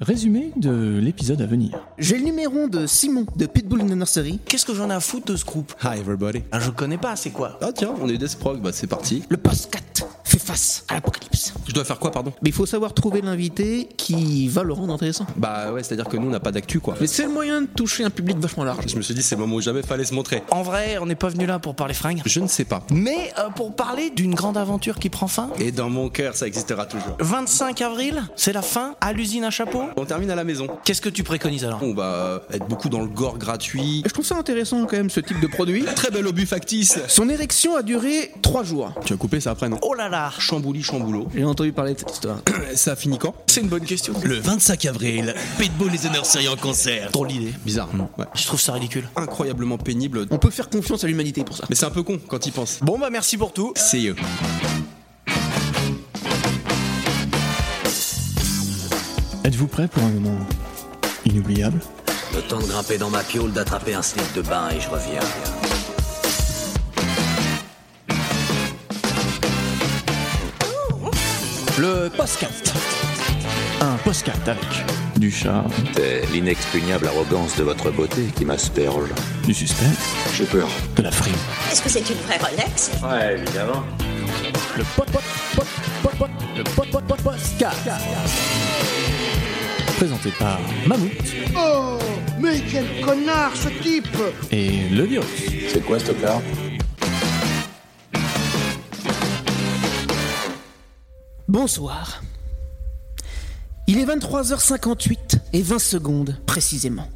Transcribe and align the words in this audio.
Résumé 0.00 0.52
de 0.54 0.98
l'épisode 1.02 1.42
à 1.42 1.46
venir. 1.46 1.80
J'ai 1.98 2.18
le 2.18 2.24
numéro 2.24 2.68
de 2.68 2.86
Simon 2.86 3.26
de 3.34 3.46
Pitbull 3.46 3.80
in 3.80 3.86
the 3.88 3.96
Nursery. 3.96 4.38
Qu'est-ce 4.46 4.64
que 4.64 4.72
j'en 4.72 4.90
ai 4.90 4.94
à 4.94 5.00
foutre 5.00 5.32
de 5.32 5.36
ce 5.36 5.44
groupe? 5.44 5.72
Hi 5.82 5.98
everybody. 5.98 6.44
ah, 6.52 6.60
Je 6.60 6.70
connais 6.70 6.98
pas, 6.98 7.16
c'est 7.16 7.30
quoi? 7.30 7.58
Ah 7.60 7.72
tiens, 7.74 7.92
on 8.00 8.08
est 8.08 8.16
des 8.16 8.28
Sprog, 8.28 8.60
bah 8.62 8.70
c'est 8.72 8.86
parti. 8.86 9.24
Le 9.28 9.36
post-cat 9.36 9.80
face 10.48 10.82
à 10.88 10.94
l'apocalypse. 10.94 11.52
Je 11.66 11.74
dois 11.74 11.84
faire 11.84 11.98
quoi, 11.98 12.10
pardon 12.10 12.32
Mais 12.42 12.48
il 12.48 12.54
faut 12.54 12.64
savoir 12.64 12.94
trouver 12.94 13.20
l'invité 13.20 13.86
qui 13.98 14.48
va 14.48 14.62
le 14.62 14.72
rendre 14.72 14.94
intéressant. 14.94 15.26
Bah 15.36 15.72
ouais, 15.72 15.82
c'est-à-dire 15.82 16.06
que 16.06 16.16
nous 16.16 16.28
on 16.28 16.30
n'a 16.30 16.40
pas 16.40 16.52
d'actu 16.52 16.80
quoi. 16.80 16.94
Mais 17.02 17.06
c'est 17.06 17.24
le 17.24 17.28
moyen 17.28 17.60
de 17.60 17.66
toucher 17.66 18.02
un 18.04 18.08
public 18.08 18.38
vachement 18.38 18.64
large. 18.64 18.84
Je 18.88 18.96
me 18.96 19.02
suis 19.02 19.12
dit 19.12 19.22
c'est 19.22 19.34
le 19.34 19.42
moment 19.42 19.56
où 19.56 19.60
jamais 19.60 19.82
fallait 19.82 20.06
se 20.06 20.14
montrer. 20.14 20.42
En 20.50 20.62
vrai, 20.62 20.96
on 21.02 21.04
n'est 21.06 21.16
pas 21.16 21.28
venu 21.28 21.44
là 21.44 21.58
pour 21.58 21.74
parler 21.74 21.92
fringues, 21.92 22.22
Je 22.24 22.40
ne 22.40 22.46
sais 22.46 22.64
pas. 22.64 22.82
mais 22.90 23.30
euh, 23.38 23.50
pour 23.50 23.76
parler 23.76 24.08
d'une 24.08 24.34
grande 24.34 24.56
aventure 24.56 24.98
qui 24.98 25.10
prend 25.10 25.28
fin. 25.28 25.50
Et 25.58 25.70
dans 25.70 25.90
mon 25.90 26.08
cœur, 26.08 26.34
ça 26.34 26.46
existera 26.46 26.86
toujours. 26.86 27.14
25 27.20 27.82
avril, 27.82 28.22
c'est 28.34 28.54
la 28.54 28.62
fin 28.62 28.94
à 29.02 29.12
l'usine 29.12 29.44
à 29.44 29.50
chapeau. 29.50 29.82
On 29.98 30.06
termine 30.06 30.30
à 30.30 30.34
la 30.34 30.44
maison. 30.44 30.66
Qu'est-ce 30.84 31.02
que 31.02 31.10
tu 31.10 31.24
préconises 31.24 31.66
alors 31.66 31.82
On 31.82 31.92
va 31.92 32.40
être 32.50 32.66
beaucoup 32.66 32.88
dans 32.88 33.00
le 33.02 33.08
gore 33.08 33.36
gratuit. 33.36 34.02
Je 34.06 34.12
trouve 34.14 34.24
ça 34.24 34.36
intéressant 34.38 34.86
quand 34.86 34.96
même 34.96 35.10
ce 35.10 35.20
type 35.20 35.40
de 35.40 35.46
produit. 35.46 35.84
Très 35.94 36.10
bel 36.10 36.26
obus 36.26 36.46
factice. 36.46 36.98
Son 37.08 37.28
érection 37.28 37.76
a 37.76 37.82
duré 37.82 38.32
3 38.40 38.62
jours. 38.62 38.94
Tu 39.04 39.12
vas 39.12 39.18
couper 39.18 39.40
ça 39.40 39.50
après, 39.50 39.68
non 39.68 39.78
Oh 39.82 39.92
là 39.92 40.08
là 40.08 40.32
Chambouli, 40.38 40.82
chamboulot. 40.82 41.28
J'ai 41.34 41.44
entendu 41.44 41.72
parler 41.72 41.94
de 41.94 41.98
cette 41.98 42.10
histoire. 42.10 42.38
Ça 42.74 42.96
finit 42.96 43.18
quand? 43.18 43.34
C'est 43.46 43.60
une 43.60 43.68
bonne 43.68 43.84
question. 43.84 44.14
Le 44.22 44.36
25 44.36 44.84
avril, 44.86 45.34
Pitbull 45.58 45.94
et 45.94 45.98
The 45.98 46.12
Nursery 46.12 46.48
en 46.48 46.56
concert. 46.56 47.10
Drôle 47.10 47.28
d'idée. 47.28 47.52
Bizarre. 47.64 47.88
Ouais. 48.18 48.24
Je 48.34 48.44
trouve 48.46 48.60
ça 48.60 48.72
ridicule. 48.72 49.08
Incroyablement 49.16 49.78
pénible. 49.78 50.26
On 50.30 50.38
peut 50.38 50.50
faire 50.50 50.68
confiance 50.70 51.04
à 51.04 51.06
l'humanité 51.06 51.44
pour 51.44 51.56
ça. 51.56 51.64
Mais 51.68 51.74
c'est 51.74 51.86
un 51.86 51.90
peu 51.90 52.02
con 52.02 52.18
quand 52.28 52.46
il 52.46 52.52
pense. 52.52 52.78
Bon 52.82 52.98
bah 52.98 53.08
merci 53.10 53.36
pour 53.36 53.52
tout. 53.52 53.72
C'est 53.76 54.06
eux. 54.06 54.16
Êtes-vous 59.44 59.66
prêt 59.66 59.88
pour 59.88 60.02
un 60.02 60.10
moment 60.10 60.38
inoubliable? 61.24 61.80
Le 62.34 62.42
temps 62.42 62.58
de 62.58 62.66
grimper 62.66 62.98
dans 62.98 63.10
ma 63.10 63.22
piole, 63.22 63.52
d'attraper 63.52 63.94
un 63.94 64.02
slip 64.02 64.34
de 64.34 64.42
bain 64.42 64.68
et 64.70 64.80
je 64.80 64.88
reviens. 64.88 65.20
Le 71.78 72.08
postcat. 72.16 72.48
Un 73.80 73.96
postcat 74.04 74.32
avec 74.46 74.64
du 75.16 75.30
charme, 75.30 75.70
C'est 75.96 76.22
l'inexpugnable 76.32 77.06
arrogance 77.08 77.56
de 77.56 77.62
votre 77.64 77.90
beauté 77.90 78.22
qui 78.36 78.44
m'asperge. 78.44 79.08
du 79.44 79.54
suspense, 79.54 79.96
J'ai 80.36 80.44
peur. 80.44 80.68
de 80.96 81.02
la 81.02 81.10
frime. 81.10 81.34
Est-ce 81.72 81.82
que 81.82 81.88
c'est 81.88 82.08
une 82.08 82.16
vraie 82.26 82.38
Rolex? 82.38 82.90
Ouais, 83.02 83.34
évidemment. 83.36 83.84
Le 84.76 84.84
pot 84.96 85.04
pot 85.10 85.20
pot 85.56 85.64
pot 86.02 86.10
pot 86.18 86.28
le 86.56 86.64
pot 86.64 86.84
pot 86.90 87.00
pot 87.02 87.22
postcat. 87.22 87.72
Présenté 89.96 90.30
par 90.38 90.60
Mammouth 90.86 91.10
Oh, 91.56 91.98
mais 92.40 92.60
quel 92.70 92.84
connard 93.04 93.50
ce 93.56 93.68
type 93.82 94.06
et 94.52 94.70
le 94.92 95.02
virus. 95.04 95.26
C'est 95.72 95.84
quoi 95.84 95.98
ce 95.98 96.12
car 96.12 96.40
Bonsoir. 101.48 102.22
Il 103.86 103.98
est 103.98 104.04
23h58 104.04 105.38
et 105.54 105.62
20 105.62 105.78
secondes 105.78 106.36
précisément. 106.44 107.08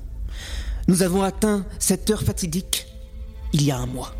Nous 0.88 1.02
avons 1.02 1.22
atteint 1.22 1.66
cette 1.78 2.08
heure 2.08 2.22
fatidique 2.22 2.86
il 3.52 3.62
y 3.62 3.70
a 3.70 3.76
un 3.76 3.84
mois. 3.84 4.14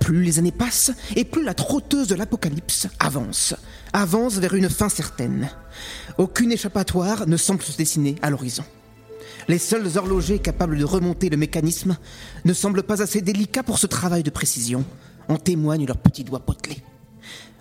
Plus 0.00 0.22
les 0.22 0.38
années 0.38 0.52
passent 0.52 0.90
et 1.16 1.26
plus 1.26 1.44
la 1.44 1.52
trotteuse 1.52 2.08
de 2.08 2.14
l'apocalypse 2.14 2.88
avance, 2.98 3.54
avance 3.92 4.38
vers 4.38 4.54
une 4.54 4.70
fin 4.70 4.88
certaine. 4.88 5.50
Aucune 6.16 6.52
échappatoire 6.52 7.26
ne 7.26 7.36
semble 7.36 7.60
se 7.60 7.76
dessiner 7.76 8.16
à 8.22 8.30
l'horizon. 8.30 8.64
Les 9.48 9.58
seuls 9.58 9.98
horlogers 9.98 10.38
capables 10.38 10.78
de 10.78 10.84
remonter 10.84 11.28
le 11.28 11.36
mécanisme 11.36 11.98
ne 12.46 12.54
semblent 12.54 12.82
pas 12.82 13.02
assez 13.02 13.20
délicats 13.20 13.64
pour 13.64 13.78
ce 13.78 13.86
travail 13.86 14.22
de 14.22 14.30
précision. 14.30 14.82
En 15.28 15.36
témoignent 15.36 15.86
leurs 15.86 15.98
petits 15.98 16.24
doigts 16.24 16.40
potelés. 16.40 16.82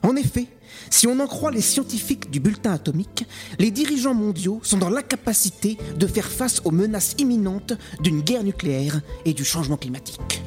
En 0.03 0.15
effet, 0.15 0.47
si 0.89 1.07
on 1.07 1.19
en 1.19 1.27
croit 1.27 1.51
les 1.51 1.61
scientifiques 1.61 2.29
du 2.29 2.39
bulletin 2.39 2.73
atomique, 2.73 3.25
les 3.59 3.71
dirigeants 3.71 4.13
mondiaux 4.13 4.59
sont 4.63 4.77
dans 4.77 4.89
l'incapacité 4.89 5.77
de 5.95 6.07
faire 6.07 6.27
face 6.27 6.61
aux 6.66 6.71
menaces 6.71 7.16
imminentes 7.17 7.73
d'une 8.01 8.21
guerre 8.21 8.44
nucléaire 8.44 9.01
et 9.25 9.33
du 9.33 9.44
changement 9.44 9.77
climatique. 9.77 10.41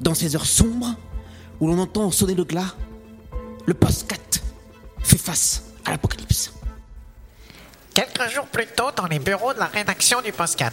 Dans 0.00 0.14
ces 0.14 0.36
heures 0.36 0.46
sombres, 0.46 0.94
où 1.60 1.68
l'on 1.68 1.78
entend 1.78 2.10
sonner 2.10 2.34
le 2.34 2.44
glas, 2.44 2.74
le 3.64 3.74
post-cat 3.74 4.16
fait 5.02 5.18
face 5.18 5.62
à 5.84 5.90
l'apocalypse. 5.90 6.52
Quelques 7.94 8.30
jours 8.30 8.46
plus 8.46 8.66
tôt, 8.66 8.90
dans 8.94 9.06
les 9.06 9.18
bureaux 9.18 9.54
de 9.54 9.58
la 9.58 9.66
rédaction 9.66 10.20
du 10.20 10.32
Postcat. 10.32 10.72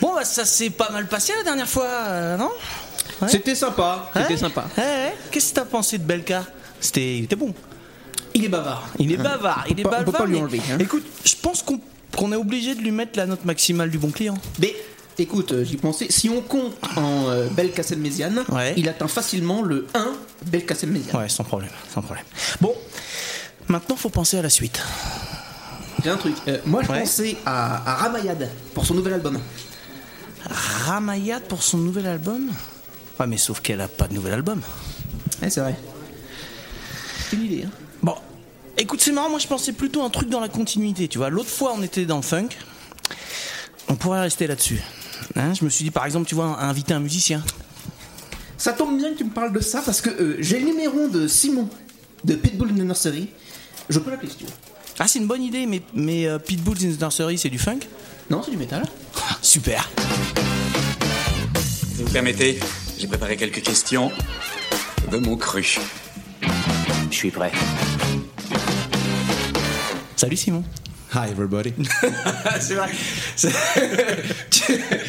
Bon 0.00 0.14
bah 0.14 0.24
ça 0.24 0.44
s'est 0.44 0.70
pas 0.70 0.90
mal 0.90 1.06
passé 1.08 1.32
la 1.36 1.42
dernière 1.42 1.68
fois, 1.68 1.84
euh, 1.84 2.36
non? 2.36 2.50
Ouais. 3.20 3.28
C'était 3.28 3.54
sympa, 3.54 4.08
c'était 4.14 4.32
Ouais 4.32 4.36
sympa. 4.38 4.66
Ouais, 4.78 4.82
ouais. 4.84 5.14
Qu'est-ce 5.30 5.50
que 5.50 5.56
t'as 5.56 5.64
pensé 5.64 5.98
de 5.98 6.04
Belka? 6.04 6.44
C'était 6.80 7.18
il 7.18 7.24
était 7.24 7.36
bon. 7.36 7.54
Il 8.34 8.44
est 8.44 8.48
bavard. 8.48 8.88
Il 8.98 9.10
est 9.12 9.16
bavard, 9.16 9.64
il 9.68 9.78
est 9.80 9.82
pas- 9.82 9.88
on 9.88 9.98
peut 9.98 10.04
bavard. 10.12 10.20
pas 10.22 10.26
lui 10.26 10.36
enlever, 10.38 10.60
hein. 10.72 10.78
Écoute, 10.78 11.04
je 11.24 11.34
pense 11.42 11.62
qu'on 12.16 12.32
est 12.32 12.36
obligé 12.36 12.74
de 12.74 12.80
lui 12.80 12.90
mettre 12.92 13.18
la 13.18 13.26
note 13.26 13.44
maximale 13.44 13.90
du 13.90 13.98
bon 13.98 14.10
client. 14.10 14.38
Mais 14.60 14.74
écoute, 15.18 15.52
euh, 15.52 15.64
j'y 15.64 15.76
pensais, 15.76 16.06
si 16.10 16.28
on 16.30 16.40
compte 16.40 16.72
en 16.96 17.28
euh, 17.28 17.48
Belkacem 17.48 17.98
Méziane, 18.00 18.44
Ouais. 18.50 18.74
il 18.76 18.88
atteint 18.88 19.08
facilement 19.08 19.62
le 19.62 19.86
1 19.94 20.12
Belkacem 20.46 20.90
Méziane. 20.90 21.16
Ouais, 21.16 21.28
sans 21.28 21.42
problème, 21.44 21.70
sans 21.92 22.02
problème. 22.02 22.24
Bon, 22.60 22.72
maintenant 23.68 23.96
faut 23.96 24.10
penser 24.10 24.38
à 24.38 24.42
la 24.42 24.50
suite. 24.50 24.80
J'ai 26.04 26.10
un 26.10 26.16
truc. 26.16 26.34
euh, 26.48 26.58
moi, 26.64 26.82
je 26.84 26.90
Ouais. 26.92 27.00
pensais 27.00 27.36
à, 27.44 27.90
à 27.90 27.94
Ramayad 27.96 28.48
pour 28.74 28.86
son 28.86 28.94
nouvel 28.94 29.14
album. 29.14 29.38
Ramayad 30.86 31.42
pour 31.42 31.62
son 31.62 31.78
nouvel 31.78 32.06
album? 32.06 32.48
Ouais, 33.18 33.26
mais 33.26 33.36
sauf 33.36 33.60
qu'elle 33.60 33.80
a 33.80 33.88
pas 33.88 34.06
de 34.08 34.14
nouvel 34.14 34.32
album. 34.34 34.62
Ouais, 35.42 35.50
c'est 35.50 35.60
vrai. 35.60 35.76
C'est 37.30 37.36
une 37.36 37.44
idée, 37.44 37.64
hein. 37.64 37.70
Bon, 38.02 38.16
écoute, 38.76 39.00
c'est 39.00 39.12
marrant, 39.12 39.30
moi 39.30 39.38
je 39.38 39.46
pensais 39.46 39.72
plutôt 39.72 40.02
un 40.02 40.10
truc 40.10 40.28
dans 40.28 40.40
la 40.40 40.48
continuité, 40.48 41.06
tu 41.06 41.18
vois. 41.18 41.30
L'autre 41.30 41.48
fois, 41.48 41.72
on 41.76 41.82
était 41.82 42.06
dans 42.06 42.16
le 42.16 42.22
funk. 42.22 42.48
On 43.88 43.94
pourrait 43.94 44.20
rester 44.20 44.48
là-dessus. 44.48 44.80
Hein, 45.36 45.54
je 45.54 45.64
me 45.64 45.70
suis 45.70 45.84
dit, 45.84 45.90
par 45.90 46.04
exemple, 46.06 46.26
tu 46.26 46.34
vois, 46.34 46.60
inviter 46.60 46.92
un 46.92 47.00
musicien. 47.00 47.42
Ça 48.58 48.72
tombe 48.72 48.98
bien 48.98 49.12
que 49.12 49.18
tu 49.18 49.24
me 49.24 49.30
parles 49.30 49.52
de 49.52 49.60
ça 49.60 49.80
parce 49.80 50.00
que 50.00 50.10
euh, 50.10 50.36
j'ai 50.40 50.58
le 50.58 50.66
numéro 50.66 51.08
de 51.08 51.28
Simon 51.28 51.68
de 52.24 52.34
Pitbull 52.34 52.70
in 52.70 52.74
the 52.74 52.78
Nursery. 52.84 53.28
Je 53.88 53.98
peux 53.98 54.10
l'appeler 54.10 54.30
si 54.30 54.36
tu 54.36 54.44
veux. 54.44 54.50
Ah, 54.98 55.08
c'est 55.08 55.18
une 55.18 55.26
bonne 55.26 55.42
idée, 55.42 55.66
mais, 55.66 55.82
mais 55.94 56.26
euh, 56.26 56.38
Pitbull 56.38 56.76
in 56.84 56.92
the 56.92 57.00
Nursery, 57.00 57.38
c'est 57.38 57.48
du 57.48 57.58
funk? 57.58 57.80
Non, 58.28 58.42
c'est 58.42 58.50
du 58.50 58.56
métal. 58.56 58.84
Super. 59.40 59.88
Si 61.96 62.02
vous 62.02 62.10
permettez, 62.10 62.60
j'ai 62.98 63.06
préparé 63.06 63.36
quelques 63.36 63.62
questions 63.62 64.10
de 65.10 65.16
mon 65.16 65.36
cru. 65.36 65.78
Je 67.10 67.16
suis 67.16 67.30
prêt. 67.30 67.50
Salut 70.16 70.36
Simon. 70.36 70.64
Hi 71.12 71.28
everybody. 71.30 71.74
c'est 72.60 72.74
vrai. 72.74 72.90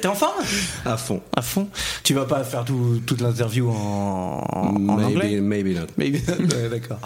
T'es 0.00 0.06
en 0.08 0.14
forme? 0.14 0.42
À 0.84 0.96
fond. 0.96 1.20
À 1.36 1.42
fond. 1.42 1.68
Tu 2.02 2.14
vas 2.14 2.24
pas 2.24 2.42
faire 2.44 2.64
tout- 2.64 3.00
toute 3.06 3.20
l'interview 3.20 3.68
en, 3.70 4.44
en 4.52 4.88
anglais? 5.02 5.40
maybe, 5.40 5.76
maybe 5.96 6.18
not. 6.28 6.36
Ouais, 6.56 6.68
d'accord. 6.70 6.98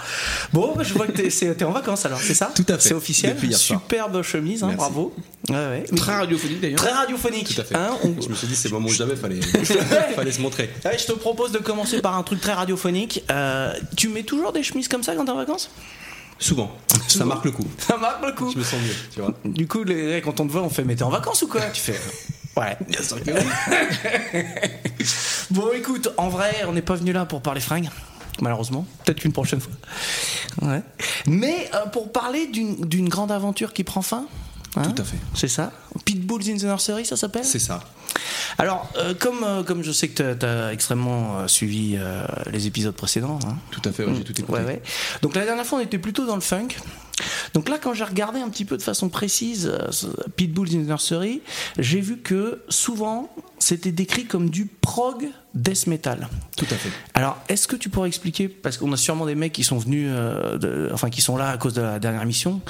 Bon, 0.52 0.74
je 0.82 0.94
vois 0.94 1.06
que 1.06 1.12
t'es 1.12 1.28
t'es 1.28 1.64
en 1.64 1.72
vacances 1.72 2.06
alors, 2.06 2.20
c'est 2.20 2.34
ça? 2.34 2.50
Tout 2.54 2.64
à 2.68 2.74
fait. 2.78 2.88
C'est 2.88 2.94
officiel. 2.94 3.36
Superbe 3.52 4.22
chemise, 4.22 4.62
hein, 4.62 4.72
bravo. 4.76 5.14
Ouais, 5.48 5.54
ouais. 5.56 5.84
Très 5.96 6.14
radiophonique 6.16 6.60
d'ailleurs. 6.60 6.78
Très 6.78 6.92
radiophonique. 6.92 7.54
Tout 7.54 7.60
à 7.60 7.64
fait. 7.64 7.74
hein, 7.76 7.90
on- 8.02 8.20
Je 8.22 8.28
me 8.28 8.34
suis 8.34 8.46
dit 8.46 8.56
c'est 8.56 8.68
le 8.68 8.74
moment 8.74 8.88
où 8.88 8.92
jamais 8.92 9.16
fallait, 9.16 9.40
fallait 10.16 10.32
se 10.32 10.40
montrer. 10.40 10.70
Ouais, 10.84 10.96
je 10.98 11.04
te 11.06 11.12
propose 11.12 11.52
de 11.52 11.58
commencer 11.58 12.00
par 12.00 12.16
un 12.16 12.22
truc 12.22 12.40
très 12.40 12.52
radiophonique. 12.54 13.24
Euh, 13.30 13.72
tu 13.96 14.08
mets 14.08 14.22
toujours 14.22 14.52
des 14.52 14.62
chemises 14.62 14.88
comme 14.88 15.02
ça 15.02 15.14
quand 15.14 15.24
t'es 15.24 15.30
en 15.30 15.36
vacances? 15.36 15.70
Souvent. 16.38 16.72
Ça 17.06 17.24
marque 17.24 17.44
le 17.44 17.52
coup. 17.52 17.66
Ça 17.78 17.96
marque 17.96 18.24
le 18.26 18.32
coup. 18.32 18.50
Je 18.52 18.58
me 18.58 18.64
sens 18.64 18.80
mieux, 18.80 18.94
tu 19.14 19.20
vois. 19.20 19.32
Du 19.44 19.68
coup, 19.68 19.84
les, 19.84 20.20
quand 20.22 20.40
on 20.40 20.46
te 20.46 20.52
voit, 20.52 20.62
on 20.62 20.68
fait 20.68 20.82
Mais 20.84 20.96
t'es 20.96 21.04
en 21.04 21.10
vacances 21.10 21.42
ou 21.42 21.46
quoi? 21.48 21.60
Tu 21.72 21.80
fais 21.80 21.98
Ouais. 22.56 22.76
Bien 22.88 23.02
sûr 23.02 23.22
que 23.22 23.30
oui. 23.30 24.42
Bon, 25.50 25.70
écoute, 25.74 26.08
en 26.16 26.28
vrai, 26.28 26.64
on 26.68 26.72
n'est 26.72 26.82
pas 26.82 26.94
venu 26.94 27.12
là 27.12 27.26
pour 27.26 27.42
parler 27.42 27.60
fringues, 27.60 27.90
malheureusement. 28.40 28.86
Peut-être 29.04 29.20
qu'une 29.20 29.32
prochaine 29.32 29.60
fois. 29.60 29.72
Ouais. 30.62 30.82
Mais 31.26 31.68
euh, 31.74 31.86
pour 31.86 32.12
parler 32.12 32.46
d'une 32.46 33.08
grande 33.08 33.30
aventure 33.32 33.72
qui 33.72 33.84
prend 33.84 34.02
fin. 34.02 34.26
hein, 34.76 34.82
Tout 34.82 35.02
à 35.02 35.04
fait. 35.04 35.18
C'est 35.34 35.48
ça? 35.48 35.72
Pitbulls 36.04 36.48
in 36.50 36.56
the 36.56 36.64
Nursery, 36.64 37.04
ça 37.04 37.16
s'appelle? 37.16 37.44
C'est 37.44 37.58
ça. 37.58 37.80
Alors, 38.58 38.88
euh, 38.96 39.14
comme, 39.14 39.42
euh, 39.44 39.62
comme 39.64 39.82
je 39.82 39.90
sais 39.92 40.08
que 40.08 40.34
tu 40.34 40.46
as, 40.46 40.72
extrêmement 40.72 41.40
euh, 41.40 41.48
suivi 41.48 41.98
les 42.50 42.66
épisodes 42.66 42.94
précédents, 42.94 43.38
hein, 43.46 43.56
Tout 43.70 43.82
à 43.84 43.92
fait, 43.92 44.04
ouais, 44.04 44.14
j'ai 44.16 44.24
tout 44.24 44.38
écouté. 44.40 44.58
Ouais, 44.58 44.64
ouais. 44.64 44.82
Donc 45.22 45.34
la 45.34 45.44
dernière 45.44 45.66
fois, 45.66 45.78
on 45.78 45.82
était 45.82 45.98
plutôt 45.98 46.24
dans 46.26 46.36
le 46.36 46.40
funk. 46.40 46.68
Donc 47.54 47.68
là, 47.68 47.78
quand 47.78 47.94
j'ai 47.94 48.04
regardé 48.04 48.40
un 48.40 48.48
petit 48.48 48.64
peu 48.64 48.76
de 48.76 48.82
façon 48.82 49.08
précise 49.08 49.70
euh, 49.72 49.90
ce 49.90 50.06
Pitbull 50.36 50.68
in 50.68 50.82
the 50.82 50.88
Nursery, 50.88 51.42
j'ai 51.78 52.00
vu 52.00 52.18
que 52.18 52.62
souvent, 52.68 53.34
c'était 53.66 53.92
décrit 53.92 54.26
comme 54.26 54.50
du 54.50 54.66
prog 54.66 55.26
death 55.54 55.86
metal. 55.86 56.28
Tout 56.56 56.66
à 56.70 56.74
fait. 56.74 56.90
Alors, 57.14 57.38
est-ce 57.48 57.66
que 57.68 57.76
tu 57.76 57.88
pourrais 57.88 58.08
expliquer, 58.08 58.48
parce 58.48 58.76
qu'on 58.76 58.92
a 58.92 58.96
sûrement 58.96 59.24
des 59.24 59.34
mecs 59.36 59.52
qui 59.52 59.64
sont 59.64 59.78
venus, 59.78 60.08
euh, 60.10 60.58
de- 60.58 60.90
enfin 60.92 61.08
qui 61.10 61.20
sont 61.22 61.36
là 61.36 61.48
à 61.50 61.56
cause 61.56 61.72
de 61.74 61.80
la 61.80 61.98
dernière 62.00 62.22
émission, 62.22 62.60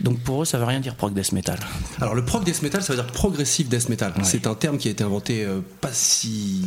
donc 0.00 0.20
pour 0.20 0.40
eux 0.42 0.44
ça 0.46 0.56
veut 0.56 0.64
rien 0.64 0.80
dire 0.80 0.94
prog 0.94 1.12
death 1.12 1.32
metal. 1.32 1.58
Alors 2.00 2.14
le 2.14 2.24
prog 2.24 2.44
death 2.44 2.62
metal, 2.62 2.82
ça 2.82 2.94
veut 2.94 3.02
dire 3.02 3.10
progressive 3.12 3.68
death 3.68 3.88
metal. 3.90 4.14
C'est 4.22 4.46
un 4.46 4.54
terme 4.54 4.78
qui 4.78 4.88
a 4.88 4.90
été 4.92 5.04
inventé 5.04 5.44
euh, 5.44 5.60
pas 5.80 5.92
si, 5.92 6.62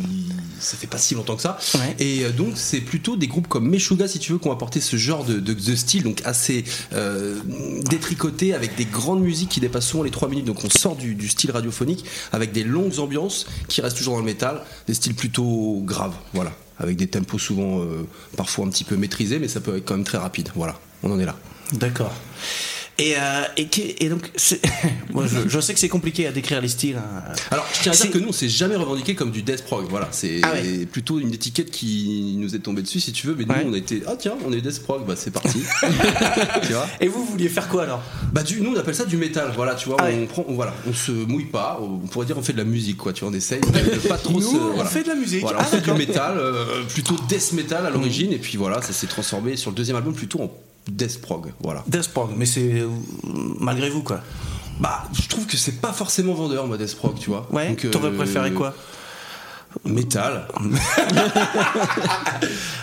ça 0.60 0.76
fait 0.76 0.86
pas 0.86 0.98
si 0.98 1.14
longtemps 1.14 1.36
que 1.36 1.42
ça. 1.42 1.58
Ouais. 1.74 1.96
Et 1.98 2.24
euh, 2.24 2.30
donc 2.30 2.52
c'est 2.56 2.80
plutôt 2.82 3.16
des 3.16 3.26
groupes 3.26 3.48
comme 3.48 3.68
Meshuga, 3.68 4.06
si 4.06 4.18
tu 4.20 4.32
veux, 4.32 4.38
qui 4.38 4.46
ont 4.48 4.52
apporté 4.52 4.80
ce 4.80 4.96
genre 4.96 5.24
de, 5.24 5.40
de- 5.40 5.54
de 5.54 5.74
style, 5.74 6.02
donc 6.04 6.20
assez 6.24 6.64
détricoté, 7.90 8.54
avec 8.54 8.74
des 8.76 8.84
grandes 8.84 9.22
musiques 9.22 9.48
qui 9.50 9.60
dépassent 9.60 9.86
souvent 9.88 10.02
les 10.02 10.10
3 10.10 10.28
minutes. 10.28 10.44
Donc 10.46 10.64
on 10.64 10.70
sort 10.70 10.96
du, 10.96 11.14
du 11.14 11.28
style 11.28 11.50
radiophonique 11.50 12.04
avec 12.32 12.52
des 12.52 12.64
longues 12.64 12.98
ambiances 12.98 13.46
qui 13.72 13.80
restent 13.80 13.96
toujours 13.96 14.14
dans 14.14 14.20
le 14.20 14.26
métal, 14.26 14.60
des 14.86 14.94
styles 14.94 15.14
plutôt 15.14 15.80
graves, 15.84 16.14
voilà, 16.34 16.52
avec 16.78 16.96
des 16.96 17.06
tempos 17.06 17.38
souvent 17.38 17.80
euh, 17.80 18.06
parfois 18.36 18.66
un 18.66 18.68
petit 18.68 18.84
peu 18.84 18.96
maîtrisés, 18.96 19.38
mais 19.38 19.48
ça 19.48 19.60
peut 19.60 19.78
être 19.78 19.84
quand 19.86 19.94
même 19.94 20.04
très 20.04 20.18
rapide. 20.18 20.50
Voilà, 20.54 20.78
on 21.02 21.10
en 21.10 21.18
est 21.18 21.24
là. 21.24 21.36
D'accord. 21.72 22.12
Et, 23.04 23.14
euh, 23.16 23.42
et, 23.56 23.66
qui- 23.66 23.96
et 23.98 24.08
donc, 24.08 24.30
moi 25.12 25.26
je, 25.26 25.48
je 25.48 25.60
sais 25.60 25.74
que 25.74 25.80
c'est 25.80 25.88
compliqué 25.88 26.26
à 26.28 26.30
décrire 26.32 26.60
les 26.60 26.68
styles. 26.68 26.96
hein. 26.98 27.22
Alors, 27.50 27.66
je 27.74 27.82
tiens 27.82 27.90
à 27.92 27.96
dire 27.96 28.10
que 28.12 28.18
nous, 28.18 28.28
on 28.28 28.32
s'est 28.32 28.48
jamais 28.48 28.76
revendiqué 28.76 29.16
comme 29.16 29.32
du 29.32 29.42
death 29.42 29.64
prog. 29.64 29.86
Voilà, 29.90 30.08
c'est 30.12 30.40
Ah 30.44 30.52
ouais. 30.52 30.86
plutôt 30.86 31.18
une 31.18 31.34
étiquette 31.34 31.72
qui 31.72 32.36
nous 32.38 32.54
est 32.54 32.60
tombée 32.60 32.82
dessus, 32.82 33.00
si 33.00 33.12
tu 33.12 33.26
veux. 33.26 33.34
Mais 33.34 33.44
Ouais. 33.44 33.64
nous, 33.64 33.70
on 33.70 33.74
a 33.74 33.78
été, 33.78 34.02
ah 34.06 34.14
tiens, 34.16 34.34
on 34.46 34.52
est 34.52 34.60
death 34.60 34.82
prog, 34.84 35.04
bah 35.04 35.14
c'est 35.16 35.32
parti. 35.32 35.58
tu 36.62 36.72
vois 36.72 36.86
Et 37.00 37.08
vous, 37.08 37.24
vous 37.24 37.32
vouliez 37.32 37.48
faire 37.48 37.68
quoi 37.68 37.82
alors? 37.82 38.02
Bah, 38.32 38.42
du, 38.44 38.60
nous, 38.60 38.72
on 38.72 38.78
appelle 38.78 38.94
ça 38.94 39.04
du 39.04 39.16
métal. 39.16 39.50
Voilà, 39.56 39.74
tu 39.74 39.88
vois, 39.88 39.96
Ah 39.98 40.04
on 40.04 40.20
ouais. 40.20 40.26
prend, 40.26 40.44
on- 40.48 40.54
voilà, 40.54 40.72
on 40.88 40.92
se 40.92 41.10
mouille 41.12 41.46
pas. 41.46 41.80
On 41.82 42.06
pourrait 42.06 42.26
dire, 42.26 42.38
on 42.38 42.42
fait 42.42 42.52
de 42.52 42.58
la 42.58 42.64
musique, 42.64 42.98
quoi. 42.98 43.12
Tu 43.12 43.20
vois, 43.24 43.30
on 43.30 43.34
essaye 43.34 43.60
de 43.60 44.08
pas 44.08 44.16
trop 44.18 44.34
Nous, 44.40 44.42
se. 44.52 44.56
on 44.56 44.84
fait 44.84 45.02
de 45.02 45.08
la 45.08 45.16
musique. 45.16 45.40
Voilà, 45.40 45.58
Ah, 45.62 45.66
on 45.66 45.76
fait 45.76 45.80
du 45.80 45.92
métal, 45.92 46.36
euh, 46.38 46.84
plutôt 46.88 47.16
death 47.28 47.52
metal 47.52 47.84
à 47.86 47.90
l'origine, 47.90 48.32
et 48.32 48.38
puis 48.38 48.56
voilà, 48.56 48.80
ça 48.80 48.92
s'est 48.92 49.06
transformé 49.08 49.56
sur 49.56 49.70
le 49.70 49.76
deuxième 49.76 49.96
album 49.96 50.14
plutôt 50.14 50.40
en 50.40 50.50
death 50.88 51.20
prog. 51.20 51.52
Voilà. 51.60 51.84
Death 51.86 52.08
prog, 52.08 52.30
mais 52.36 52.46
c'est 52.46 52.80
euh, 52.80 52.88
malgré 53.60 53.90
vous 53.90 54.02
quoi. 54.02 54.20
Bah, 54.80 55.04
je 55.12 55.28
trouve 55.28 55.46
que 55.46 55.56
c'est 55.56 55.80
pas 55.80 55.92
forcément 55.92 56.34
vendeur, 56.34 56.66
moi, 56.66 56.76
death 56.76 56.96
prog, 56.96 57.18
tu 57.18 57.30
vois. 57.30 57.46
Ouais. 57.52 57.74
T'aurais 57.76 58.08
euh, 58.08 58.16
préféré 58.16 58.52
quoi 58.52 58.74
Métal. 59.84 60.48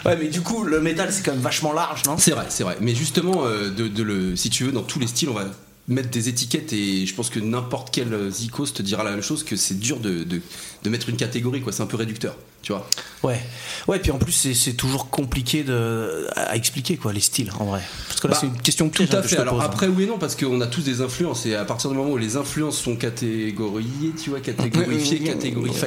Ouais, 0.05 0.17
mais 0.17 0.27
du 0.29 0.41
coup, 0.41 0.63
le 0.63 0.79
métal 0.79 1.11
c'est 1.11 1.23
quand 1.23 1.33
même 1.33 1.41
vachement 1.41 1.73
large, 1.73 2.03
non? 2.05 2.17
C'est 2.17 2.31
vrai, 2.31 2.45
c'est 2.49 2.63
vrai. 2.63 2.77
Mais 2.81 2.95
justement, 2.95 3.45
euh, 3.45 3.69
de, 3.69 3.87
de 3.87 4.01
le, 4.03 4.35
si 4.35 4.49
tu 4.49 4.63
veux, 4.63 4.71
dans 4.71 4.81
tous 4.81 4.97
les 4.97 5.07
styles, 5.07 5.29
on 5.29 5.33
va 5.33 5.43
mettre 5.89 6.09
des 6.09 6.29
étiquettes 6.29 6.71
et 6.71 7.05
je 7.05 7.13
pense 7.15 7.29
que 7.29 7.39
n'importe 7.39 7.89
quel 7.91 8.31
zikos 8.31 8.67
te 8.67 8.81
dira 8.81 9.03
la 9.03 9.11
même 9.11 9.21
chose 9.23 9.43
que 9.43 9.55
c'est 9.55 9.77
dur 9.79 9.99
de, 9.99 10.23
de, 10.23 10.39
de 10.83 10.89
mettre 10.89 11.09
une 11.09 11.17
catégorie, 11.17 11.61
quoi. 11.61 11.73
C'est 11.73 11.81
un 11.83 11.87
peu 11.87 11.97
réducteur, 11.97 12.37
tu 12.61 12.71
vois. 12.71 12.87
Ouais. 13.23 13.39
Ouais, 13.87 13.99
puis 13.99 14.11
en 14.11 14.19
plus 14.19 14.31
c'est- 14.31 14.73
toujours 14.77 15.09
compliqué 15.09 15.63
de, 15.63 16.27
à 16.35 16.55
expliquer 16.55 16.95
quoi 16.95 17.11
les 17.11 17.19
styles 17.19 17.51
en 17.59 17.65
vrai. 17.65 17.81
Parce 18.07 18.19
que 18.21 18.27
là 18.27 18.33
Bah, 18.33 18.37
c'est 18.39 18.47
une 18.47 18.61
question 18.61 18.89
Tout 18.89 19.03
à 19.11 19.23
fait. 19.23 19.37
Alors 19.37 19.55
pose, 19.55 19.63
hein. 19.63 19.65
après, 19.65 19.87
oui 19.87 20.03
et 20.03 20.05
non, 20.05 20.17
parce 20.19 20.35
qu'on 20.35 20.61
a 20.61 20.67
tous 20.67 20.81
des 20.83 21.01
influences 21.01 21.45
et 21.47 21.55
à 21.55 21.65
partir 21.65 21.89
du 21.89 21.97
moment 21.97 22.11
où 22.11 22.17
les 22.17 22.37
influences 22.37 22.77
sont 22.79 22.95
catégoriées, 22.95 24.13
tu 24.21 24.29
vois, 24.29 24.39
catégorifiées, 24.41 25.19
catégorifiées, 25.23 25.79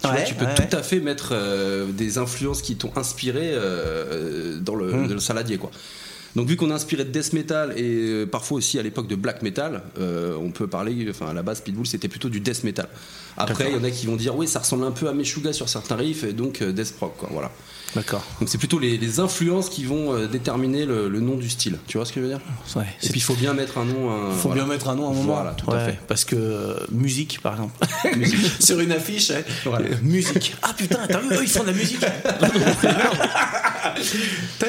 tu, 0.00 0.06
vois, 0.08 0.16
tu 0.26 0.34
peux 0.34 0.44
ouais, 0.46 0.54
tout 0.54 0.76
à 0.76 0.82
fait 0.82 1.00
mettre 1.00 1.28
euh, 1.32 1.86
des 1.92 2.18
influences 2.18 2.60
qui 2.60 2.76
t'ont 2.76 2.92
inspiré 2.96 3.52
euh, 3.52 4.58
dans, 4.60 4.74
le, 4.74 4.92
Hum. 4.92 5.06
dans 5.06 5.14
le 5.14 5.20
saladier, 5.20 5.58
quoi. 5.58 5.70
Donc 6.38 6.46
vu 6.46 6.54
qu'on 6.54 6.70
est 6.70 6.74
inspiré 6.74 7.04
de 7.04 7.10
death 7.10 7.32
metal 7.32 7.72
et 7.76 7.82
euh, 7.82 8.24
parfois 8.24 8.58
aussi 8.58 8.78
à 8.78 8.82
l'époque 8.84 9.08
de 9.08 9.16
black 9.16 9.42
metal, 9.42 9.82
euh, 9.98 10.36
on 10.40 10.52
peut 10.52 10.68
parler, 10.68 11.04
enfin 11.10 11.26
à 11.26 11.32
la 11.32 11.42
base 11.42 11.60
Pitbull 11.62 11.84
c'était 11.84 12.06
plutôt 12.06 12.28
du 12.28 12.38
death 12.38 12.62
metal. 12.62 12.88
Après 13.36 13.72
il 13.72 13.76
y 13.76 13.76
en 13.76 13.82
a 13.82 13.90
qui 13.90 14.06
vont 14.06 14.14
dire 14.14 14.36
oui 14.36 14.46
ça 14.46 14.60
ressemble 14.60 14.84
un 14.84 14.92
peu 14.92 15.08
à 15.08 15.12
Meshuga 15.14 15.52
sur 15.52 15.68
certains 15.68 15.96
riffs 15.96 16.22
et 16.22 16.32
donc 16.32 16.62
euh, 16.62 16.70
death 16.70 16.94
prog 16.94 17.10
quoi, 17.18 17.28
voilà. 17.32 17.50
D'accord. 17.96 18.22
Donc 18.40 18.48
c'est 18.48 18.58
plutôt 18.58 18.78
les, 18.78 18.98
les 18.98 19.18
influences 19.20 19.70
qui 19.70 19.84
vont 19.84 20.12
euh, 20.14 20.26
déterminer 20.26 20.84
le, 20.84 21.08
le 21.08 21.20
nom 21.20 21.36
du 21.36 21.48
style. 21.48 21.78
Tu 21.86 21.96
vois 21.96 22.04
ce 22.06 22.12
que 22.12 22.20
je 22.20 22.26
veux 22.26 22.30
dire? 22.32 22.40
Ouais. 22.76 22.84
Et 23.02 23.08
puis 23.08 23.18
il 23.20 23.22
faut 23.22 23.34
bien 23.34 23.54
mettre 23.54 23.78
un 23.78 23.84
nom. 23.86 24.10
Un, 24.10 24.30
faut 24.32 24.48
voilà. 24.48 24.64
bien 24.64 24.72
mettre 24.74 24.88
un 24.90 24.94
nom 24.94 25.08
à 25.08 25.10
un 25.10 25.14
moment. 25.14 25.34
Voilà, 25.36 25.52
tout 25.52 25.70
à 25.72 25.80
fait. 25.86 25.98
Parce 26.06 26.24
que 26.24 26.36
euh, 26.36 26.74
musique, 26.90 27.40
par 27.42 27.54
exemple. 27.54 27.74
Sur 28.60 28.80
une 28.80 28.92
affiche. 28.92 29.32
Voilà. 29.64 29.86
Euh, 29.86 29.94
musique. 30.02 30.54
Ah 30.62 30.74
putain, 30.76 30.98
t'as 31.08 31.18
vu, 31.20 31.28
eux, 31.34 31.42
ils 31.42 31.48
font 31.48 31.62
de 31.62 31.68
la 31.68 31.72
musique. 31.72 32.04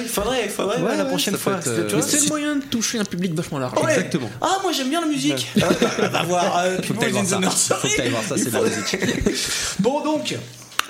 Il 0.01 0.07
faudrait, 0.07 0.45
il 0.45 0.49
faudrait 0.49 0.81
ouais, 0.81 0.97
la 0.97 1.03
ouais, 1.03 1.09
prochaine 1.09 1.37
fois. 1.37 1.59
euh, 1.67 2.01
c'est 2.01 2.21
le 2.23 2.27
moyen 2.29 2.55
de 2.55 2.63
toucher 2.63 2.99
un 2.99 3.03
public 3.05 3.33
vachement 3.35 3.59
large. 3.59 3.77
Ouais. 3.77 3.91
Exactement. 3.91 4.29
Ah, 4.41 4.57
moi 4.63 4.71
j'aime 4.71 4.89
bien 4.89 5.01
la 5.01 5.07
musique. 5.07 5.47
Ah, 5.61 6.07
va 6.07 6.23
voir. 6.23 6.57
euh, 6.59 6.77
Faut 6.81 6.93
que 6.93 6.99
t'ailles 6.99 7.11
voir 7.11 7.25
ça. 7.25 7.39
Nursery. 7.39 7.79
Faut 7.81 7.87
que 7.87 7.95
t'ailles 7.97 8.09
voir 8.09 8.23
ça, 8.23 8.37
c'est 8.37 8.45
de 8.49 8.51
la 8.51 8.61
musique. 8.61 8.97
Bon 9.79 10.03
donc, 10.03 10.35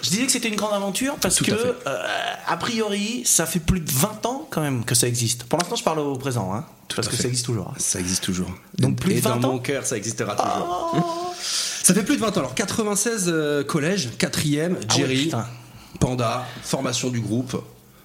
je 0.01 0.09
disais 0.09 0.25
que 0.25 0.31
c'était 0.31 0.49
une 0.49 0.55
grande 0.55 0.73
aventure 0.73 1.15
parce 1.21 1.35
Tout 1.35 1.45
que, 1.45 1.51
euh, 1.51 2.03
a 2.47 2.57
priori, 2.57 3.23
ça 3.25 3.45
fait 3.45 3.59
plus 3.59 3.79
de 3.79 3.91
20 3.91 4.25
ans 4.25 4.47
quand 4.49 4.61
même 4.61 4.83
que 4.85 4.95
ça 4.95 5.07
existe. 5.07 5.43
Pour 5.43 5.59
l'instant, 5.59 5.75
je 5.75 5.83
parle 5.83 5.99
au 5.99 6.15
présent, 6.15 6.53
hein, 6.53 6.65
parce 6.95 7.07
à 7.07 7.11
que 7.11 7.15
fait. 7.17 7.23
ça 7.23 7.27
existe 7.29 7.45
toujours. 7.45 7.73
Ça 7.77 7.99
existe 7.99 8.23
toujours. 8.23 8.49
Donc 8.77 8.97
plus 8.97 9.13
de 9.13 9.17
et 9.17 9.21
20 9.21 9.37
dans 9.37 9.49
ans 9.49 9.53
mon 9.53 9.59
cœur 9.59 9.85
ça 9.85 9.97
existera 9.97 10.35
toujours. 10.35 10.93
Oh. 10.95 11.33
Ça 11.81 11.95
fait 11.95 12.03
plus 12.03 12.17
de 12.17 12.21
20 12.21 12.37
ans. 12.37 12.39
Alors 12.41 12.53
96 12.53 13.25
euh, 13.29 13.63
collège, 13.63 14.09
4ème, 14.19 14.75
Ah 14.75 14.79
ouais, 14.79 14.95
Jerry. 14.95 15.31
Panda, 15.99 16.45
formation 16.61 17.09
du 17.09 17.19
groupe. 17.19 17.59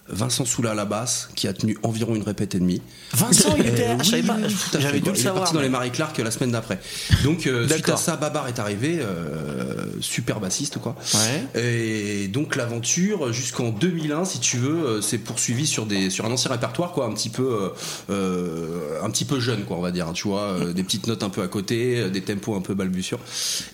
Vincent 0.09 0.45
Soula 0.45 0.73
à 0.73 0.75
la 0.75 0.85
basse, 0.85 1.29
qui 1.35 1.49
a 1.49 1.53
tenu 1.55 1.79
environ 1.83 2.15
une 2.15 2.23
répète 2.23 2.55
et 2.55 2.59
demie. 2.59 2.83
Vincent, 3.15 3.55
il 3.59 3.67
était 3.67 3.85
Euh, 3.85 3.97
là, 3.97 4.03
oui, 4.47 4.55
J'avais 4.79 5.01
dû 5.01 5.11
le 5.11 5.17
Il 5.17 5.21
est 5.21 5.23
savoir. 5.23 5.45
parti 5.45 5.55
dans 5.55 5.61
les 5.63 5.69
Marie 5.69 5.91
Clark 5.91 6.17
la 6.19 6.31
semaine 6.31 6.51
d'après. 6.53 6.79
Donc 7.23 7.47
euh, 7.47 7.67
suite 7.69 7.89
à 7.89 7.97
ça, 7.97 8.17
Babar 8.17 8.49
est 8.49 8.59
arrivé, 8.59 8.99
euh, 9.01 9.87
super 10.01 10.41
bassiste 10.41 10.79
quoi. 10.79 10.95
Ouais. 11.15 11.63
Et 11.63 12.29
donc 12.29 12.55
l'aventure 12.57 13.33
jusqu'en 13.33 13.71
2001, 13.71 14.25
si 14.27 14.41
tu 14.41 14.59
veux, 14.59 14.75
euh, 14.87 15.01
s'est 15.01 15.19
poursuivie 15.19 15.67
sur 15.67 15.87
des 15.87 16.11
sur 16.11 16.27
un 16.27 16.31
ancien 16.33 16.51
répertoire 16.51 16.93
quoi, 16.93 17.07
un 17.07 17.13
petit 17.15 17.31
peu 17.31 17.43
euh, 17.43 17.69
euh, 18.11 18.99
un 19.03 19.11
petit 19.11 19.25
peu 19.25 19.41
jeune 19.41 19.65
quoi, 19.65 19.77
on 19.77 19.83
va 19.83 19.91
dire. 19.91 20.11
Tu 20.15 20.29
vois, 20.29 20.43
euh, 20.43 20.73
des 20.73 20.83
petites 20.85 21.07
notes 21.07 21.23
un 21.23 21.31
peu 21.31 21.43
à 21.43 21.49
côté, 21.49 21.99
euh, 22.01 22.11
des 22.11 22.21
tempos 22.23 22.55
un 22.55 22.61
peu 22.61 22.75
balbutiants. 22.75 23.21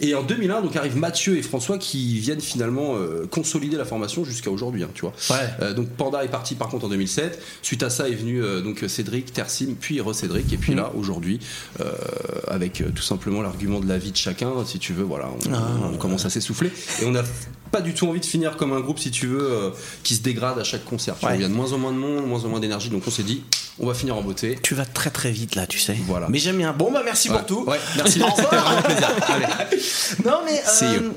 Et 0.00 0.14
en 0.14 0.22
2001, 0.22 0.62
donc 0.62 0.76
arrivent 0.76 0.96
Mathieu 0.96 1.36
et 1.36 1.42
François 1.42 1.78
qui 1.78 2.18
viennent 2.18 2.40
finalement 2.40 2.94
euh, 2.96 3.26
consolider 3.30 3.76
la 3.76 3.84
formation 3.84 4.24
jusqu'à 4.24 4.50
aujourd'hui. 4.50 4.84
hein, 4.84 4.90
tu 4.94 5.02
vois. 5.02 5.12
Ouais. 5.30 5.48
Euh, 5.62 5.74
donc 5.74 5.88
Panda 5.90 6.19
est 6.24 6.28
parti 6.28 6.54
par 6.54 6.68
contre 6.68 6.86
en 6.86 6.88
2007. 6.88 7.42
Suite 7.62 7.82
à 7.82 7.90
ça 7.90 8.08
est 8.08 8.14
venu 8.14 8.42
euh, 8.42 8.60
donc 8.60 8.84
Cédric, 8.86 9.32
Tersim, 9.32 9.74
puis 9.80 10.00
Re-Cédric. 10.00 10.52
Et 10.52 10.56
puis 10.56 10.74
là 10.74 10.90
aujourd'hui, 10.94 11.40
euh, 11.80 11.92
avec 12.48 12.80
euh, 12.80 12.90
tout 12.94 13.02
simplement 13.02 13.42
l'argument 13.42 13.80
de 13.80 13.88
la 13.88 13.98
vie 13.98 14.12
de 14.12 14.16
chacun, 14.16 14.50
si 14.64 14.78
tu 14.78 14.92
veux, 14.92 15.04
voilà, 15.04 15.28
on, 15.28 15.94
on 15.94 15.96
commence 15.96 16.26
à 16.26 16.30
s'essouffler. 16.30 16.72
Et 17.00 17.04
on 17.04 17.10
n'a 17.10 17.22
pas 17.70 17.80
du 17.80 17.94
tout 17.94 18.06
envie 18.08 18.20
de 18.20 18.26
finir 18.26 18.56
comme 18.56 18.72
un 18.72 18.80
groupe, 18.80 18.98
si 18.98 19.10
tu 19.10 19.26
veux, 19.26 19.72
qui 20.02 20.16
se 20.16 20.22
dégrade 20.22 20.58
à 20.58 20.64
chaque 20.64 20.84
concert. 20.84 21.14
Ouais. 21.22 21.36
Il 21.36 21.40
y 21.40 21.44
a 21.44 21.48
de 21.48 21.52
moins 21.52 21.72
en 21.72 21.78
moins 21.78 21.92
de 21.92 21.98
monde, 21.98 22.22
de 22.22 22.26
moins 22.26 22.44
en 22.44 22.48
moins 22.48 22.60
d'énergie. 22.60 22.90
Donc 22.90 23.04
on 23.06 23.10
s'est 23.10 23.22
dit, 23.22 23.42
on 23.80 23.86
va 23.86 23.94
finir 23.94 24.16
en 24.16 24.22
beauté. 24.22 24.58
Tu 24.62 24.74
vas 24.74 24.84
très 24.84 25.10
très 25.10 25.30
vite 25.30 25.54
là, 25.54 25.66
tu 25.66 25.78
sais. 25.78 25.96
Voilà. 26.06 26.26
Mais 26.28 26.38
j'aime 26.38 26.58
bien. 26.58 26.72
Bon 26.72 26.92
bah 26.92 27.02
merci 27.04 27.30
Ouais. 27.30 27.36
pour 27.38 27.46
tout. 27.46 27.64
Ouais, 27.66 27.78
merci. 27.96 28.20
Au 28.22 28.26
revoir. 28.26 28.82
Non 30.24 30.40
mais 30.44 30.60
euh, 30.82 30.94
you. 30.96 31.12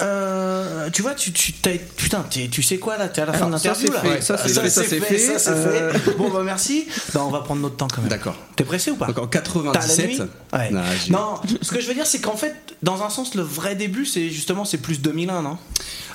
euh, 0.00 0.90
tu 0.90 1.02
vois, 1.02 1.14
tu, 1.14 1.32
tu 1.32 1.52
putain, 1.96 2.24
tu 2.28 2.62
sais 2.62 2.78
quoi 2.78 2.96
là, 2.96 3.08
t'es 3.08 3.20
à 3.20 3.26
la 3.26 3.32
fin 3.32 3.46
de 3.48 3.56
ça, 3.56 3.68
l'interview 3.68 3.86
c'est 3.88 3.92
là. 3.94 4.00
fait. 4.00 4.08
Ouais, 4.08 4.20
Ça, 4.20 4.36
c'est 4.38 4.48
fait, 4.60 4.70
ça, 4.70 4.82
c'est 4.84 5.00
fait. 5.00 5.18
ça, 5.18 5.38
c'est 5.38 5.50
Euh, 5.50 5.92
fait. 5.92 6.16
Bon 6.16 6.30
bah 6.30 6.42
merci. 6.44 6.86
Non, 7.14 7.22
on 7.26 7.30
va 7.30 7.40
prendre 7.40 7.60
notre 7.62 7.76
temps 7.76 7.88
quand 7.88 8.00
même. 8.00 8.10
D'accord. 8.10 8.36
T'es 8.56 8.64
pressé 8.64 8.90
ou 8.90 8.96
pas 8.96 9.06
Donc 9.06 9.18
en 9.18 9.26
T'as 9.26 9.38
la 9.40 9.42
97. 9.42 10.06
nuit 10.08 10.20
Ouais. 10.52 10.70
Non, 10.70 10.80
Non, 11.10 11.34
ce 11.62 11.70
que 11.70 11.80
je 11.80 11.86
veux 11.86 11.94
dire, 11.94 12.06
c'est 12.06 12.20
qu'en 12.20 12.36
fait, 12.36 12.54
dans 12.82 13.02
un 13.02 13.10
sens, 13.10 13.34
le 13.34 13.42
vrai 13.42 13.74
début, 13.74 14.06
c'est 14.06 14.30
justement, 14.30 14.64
c'est 14.64 14.78
plus 14.78 15.00
2001, 15.00 15.42
non? 15.42 15.58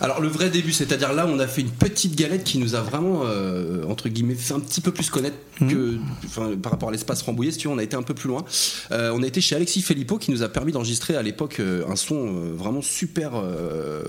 Alors 0.01 0.19
le 0.19 0.27
vrai 0.27 0.50
début, 0.50 0.72
c'est-à-dire 0.74 1.13
là, 1.13 1.25
on 1.29 1.39
a 1.39 1.48
fait 1.48 1.62
une 1.62 1.69
petite 1.69 2.15
galette 2.15 2.43
qui 2.43 2.57
nous 2.57 2.75
a 2.75 2.81
vraiment 2.81 3.22
euh, 3.24 3.83
entre 3.89 4.10
guillemets 4.10 4.36
fait 4.36 4.53
un 4.53 4.60
petit 4.60 4.81
peu 4.81 4.91
plus 4.91 5.10
connaître 5.10 5.38
Mhm. 5.62 5.92
Enfin, 6.25 6.51
par 6.62 6.71
rapport 6.71 6.89
à 6.89 6.91
l'espace 6.91 7.21
Rambouillet. 7.21 7.51
Si 7.51 7.57
tu 7.57 7.67
veux, 7.67 7.73
on 7.73 7.77
a 7.77 7.83
été 7.83 7.95
un 7.95 8.03
peu 8.03 8.13
plus 8.13 8.27
loin. 8.27 8.43
Euh, 8.91 9.12
on 9.13 9.23
a 9.23 9.27
été 9.27 9.41
chez 9.41 9.55
Alexis 9.55 9.81
Filippo 9.81 10.17
qui 10.17 10.31
nous 10.31 10.43
a 10.43 10.50
permis 10.50 10.71
d'enregistrer 10.71 11.15
à 11.15 11.21
l'époque 11.21 11.59
euh, 11.59 11.88
un 11.88 11.95
son 11.95 12.27
euh, 12.27 12.53
vraiment 12.55 12.81
super 12.81 13.31
euh, 13.35 14.03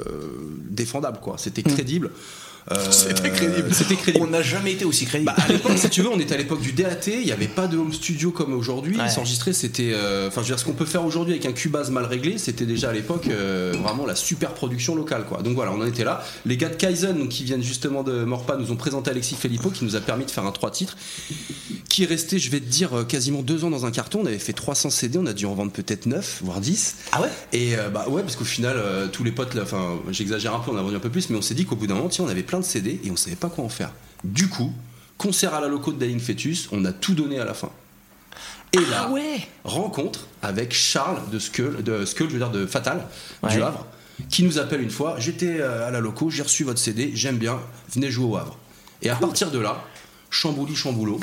défendable, 0.70 1.18
quoi. 1.20 1.36
C'était 1.38 1.62
crédible. 1.62 2.10
Euh, 2.72 2.76
C'était 2.90 3.30
crédible. 3.30 4.18
On 4.20 4.26
n'a 4.28 4.42
jamais 4.42 4.72
été 4.72 4.84
aussi 4.84 5.04
crédible. 5.04 5.32
Bah, 5.36 5.42
à 5.46 5.52
l'époque, 5.52 5.76
si 5.76 5.90
tu 5.90 6.02
veux, 6.02 6.08
on 6.08 6.18
était 6.18 6.34
à 6.34 6.38
l'époque 6.38 6.60
du 6.62 6.72
DAT, 6.72 7.08
il 7.08 7.24
n'y 7.24 7.32
avait 7.32 7.46
pas 7.48 7.66
de 7.66 7.76
home 7.76 7.92
studio 7.92 8.30
comme 8.30 8.54
aujourd'hui. 8.54 8.96
Ouais. 8.98 9.08
S'enregistrer, 9.08 9.52
c'était. 9.52 9.92
euh, 9.94 10.28
Enfin, 10.28 10.40
je 10.42 10.46
veux 10.48 10.54
dire, 10.54 10.58
ce 10.58 10.64
qu'on 10.64 10.72
peut 10.72 10.86
faire 10.86 11.04
aujourd'hui 11.04 11.34
avec 11.34 11.44
un 11.46 11.52
Cubase 11.52 11.90
mal 11.90 12.04
réglé, 12.06 12.38
c'était 12.38 12.64
déjà 12.66 12.90
à 12.90 12.92
l'époque 12.92 13.26
euh, 13.28 13.74
vraiment 13.82 14.06
la 14.06 14.14
super 14.16 14.54
production 14.54 14.94
locale, 14.94 15.24
quoi. 15.26 15.42
Donc 15.42 15.54
voilà, 15.54 15.72
on 15.72 15.80
en 15.80 15.86
était 15.86 16.04
là. 16.04 16.24
Les 16.46 16.56
gars 16.56 16.68
de 16.70 16.74
Kaizen, 16.76 17.18
donc, 17.18 17.28
qui 17.28 17.44
viennent 17.44 17.62
justement 17.62 18.02
de 18.02 18.24
Morpa, 18.24 18.56
nous 18.56 18.72
ont 18.72 18.76
présenté 18.76 19.10
Alexis 19.10 19.36
Filippo, 19.36 19.70
qui 19.70 19.84
nous 19.84 19.96
a 19.96 20.00
permis 20.00 20.24
de 20.24 20.30
faire 20.30 20.44
un 20.46 20.52
trois 20.52 20.70
titres, 20.70 20.96
qui 21.88 22.04
est 22.04 22.06
resté, 22.06 22.38
je 22.38 22.50
vais 22.50 22.60
te 22.60 22.66
dire, 22.66 23.04
quasiment 23.06 23.42
deux 23.42 23.64
ans 23.64 23.70
dans 23.70 23.84
un 23.86 23.90
carton. 23.90 24.20
On 24.22 24.26
avait 24.26 24.38
fait 24.38 24.52
300 24.54 24.90
CD, 24.90 25.18
on 25.18 25.26
a 25.26 25.32
dû 25.32 25.44
en 25.46 25.54
vendre 25.54 25.70
peut-être 25.72 26.06
9, 26.06 26.40
voire 26.42 26.60
10. 26.60 26.96
ah 27.12 27.20
ouais? 27.22 27.28
Et 27.52 27.76
euh, 27.76 27.90
bah 27.90 28.06
ouais, 28.08 28.22
parce 28.22 28.36
qu'au 28.36 28.44
final, 28.44 28.76
euh, 28.78 29.06
tous 29.08 29.22
les 29.24 29.32
potes, 29.32 29.56
enfin, 29.60 29.96
j'exagère 30.10 30.54
un 30.54 30.60
peu, 30.60 30.70
on 30.70 30.76
a 30.76 30.82
vendu 30.82 30.96
un 30.96 31.00
peu 31.00 31.10
plus, 31.10 31.28
mais 31.30 31.36
on 31.36 31.42
s'est 31.42 31.54
dit 31.54 31.66
qu'au 31.66 31.76
bout 31.76 31.86
d'un 31.86 31.94
moment, 31.94 32.08
tiens, 32.08 32.24
on 32.24 32.28
avait 32.28 32.42
plein 32.42 32.53
de 32.60 32.64
CD 32.64 33.00
et 33.04 33.10
on 33.10 33.16
savait 33.16 33.36
pas 33.36 33.48
quoi 33.48 33.64
en 33.64 33.68
faire. 33.68 33.90
Du 34.24 34.48
coup, 34.48 34.72
concert 35.18 35.54
à 35.54 35.60
la 35.60 35.68
loco 35.68 35.92
de 35.92 35.98
Daling 35.98 36.20
Fetus, 36.20 36.68
on 36.72 36.84
a 36.84 36.92
tout 36.92 37.14
donné 37.14 37.38
à 37.40 37.44
la 37.44 37.54
fin. 37.54 37.70
Et 38.72 38.78
là, 38.90 39.04
Ah 39.06 39.10
ouais 39.10 39.46
rencontre 39.64 40.26
avec 40.42 40.72
Charles 40.74 41.20
de 41.30 41.38
Skull, 41.38 41.82
de 41.84 42.04
Skull, 42.04 42.28
je 42.28 42.32
veux 42.32 42.38
dire 42.38 42.50
de 42.50 42.66
Fatal, 42.66 43.06
Ouais. 43.42 43.50
du 43.52 43.62
Havre, 43.62 43.86
qui 44.30 44.42
nous 44.42 44.58
appelle 44.58 44.80
une 44.80 44.90
fois. 44.90 45.16
J'étais 45.18 45.60
euh, 45.60 45.86
à 45.86 45.90
la 45.90 46.00
loco, 46.00 46.30
j'ai 46.30 46.42
reçu 46.42 46.64
votre 46.64 46.80
CD, 46.80 47.12
j'aime 47.14 47.38
bien, 47.38 47.60
venez 47.94 48.10
jouer 48.10 48.24
au 48.26 48.36
Havre. 48.36 48.58
Et 49.02 49.10
à 49.10 49.14
partir 49.16 49.50
de 49.50 49.58
là, 49.58 49.84
chambouli 50.34 50.74
chamboulot. 50.74 51.20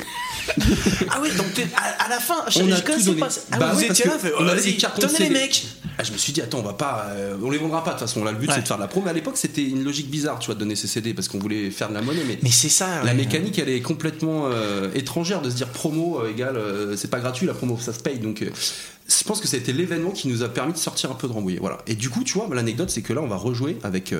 Ah 1.10 1.18
oui, 1.22 1.28
donc 1.36 1.46
à, 1.76 2.04
à 2.04 2.08
la 2.08 2.18
fin, 2.18 2.36
je, 2.48 2.60
on 2.62 2.68
je 2.68 2.72
a 2.72 2.80
tout 2.80 3.02
donné. 3.02 3.20
pas. 3.20 3.28
Ah, 3.52 3.58
Bah 3.58 3.70
vous 3.72 3.80
ouais, 3.80 3.86
étiez 3.88 4.06
là, 4.06 4.18
fait, 4.18 4.32
on 4.38 4.46
avait 4.48 4.60
des 4.62 4.76
cartons 4.76 5.06
les 5.18 5.30
mecs. 5.30 5.66
Ah, 5.98 6.02
je 6.04 6.12
me 6.12 6.16
suis 6.16 6.32
dit, 6.32 6.40
attends, 6.40 6.60
on 6.60 6.62
va 6.62 6.72
pas, 6.72 7.06
euh, 7.10 7.36
on 7.42 7.50
les 7.50 7.58
vendra 7.58 7.84
pas 7.84 7.90
de 7.92 7.98
toute 7.98 8.08
façon. 8.08 8.24
Là, 8.24 8.32
le 8.32 8.38
but 8.38 8.48
Ouais. 8.48 8.54
c'est 8.56 8.62
de 8.62 8.66
faire 8.66 8.78
de 8.78 8.82
la 8.82 8.88
pro. 8.88 9.02
Mais 9.02 9.10
à 9.10 9.12
l'époque, 9.12 9.36
c'était 9.36 9.62
une 9.62 9.84
logique 9.84 10.10
bizarre, 10.10 10.38
tu 10.38 10.46
vois, 10.46 10.54
de 10.54 10.60
donner 10.60 10.74
ces 10.74 10.86
CD 10.88 11.12
parce 11.12 11.28
qu'on 11.28 11.38
voulait 11.38 11.70
faire 11.70 11.90
de 11.90 11.94
la 11.94 12.00
monnaie. 12.02 12.22
Mais, 12.26 12.38
Mais 12.42 12.50
c'est 12.50 12.70
ça. 12.70 12.88
la 13.04 13.10
ouais. 13.10 13.14
mécanique, 13.14 13.58
elle 13.58 13.68
est 13.68 13.82
complètement 13.82 14.46
euh, 14.46 14.88
étrangère 14.94 15.42
de 15.42 15.50
se 15.50 15.54
dire 15.54 15.68
promo 15.68 16.20
euh, 16.20 16.30
égale, 16.30 16.56
euh, 16.56 16.96
c'est 16.96 17.10
pas 17.10 17.20
gratuit 17.20 17.46
la 17.46 17.52
promo, 17.54 17.78
ça 17.78 17.92
se 17.92 18.00
paye. 18.00 18.18
Donc, 18.18 18.42
je 18.42 19.24
pense 19.24 19.40
que 19.40 19.46
ça 19.48 19.56
a 19.56 19.60
été 19.60 19.72
l'événement 19.74 20.10
qui 20.12 20.28
nous 20.28 20.42
a 20.42 20.48
permis 20.48 20.72
de 20.72 20.78
sortir 20.78 21.10
un 21.10 21.14
peu 21.14 21.28
de 21.28 21.32
Rambouillet. 21.32 21.58
Voilà. 21.60 21.78
Et 21.86 21.94
du 21.94 22.08
coup, 22.08 22.24
tu 22.24 22.34
vois, 22.38 22.48
l'anecdote, 22.52 22.88
c'est 22.88 23.02
que 23.02 23.12
là, 23.12 23.20
on 23.20 23.26
va 23.28 23.36
rejouer 23.36 23.76
avec 23.82 24.14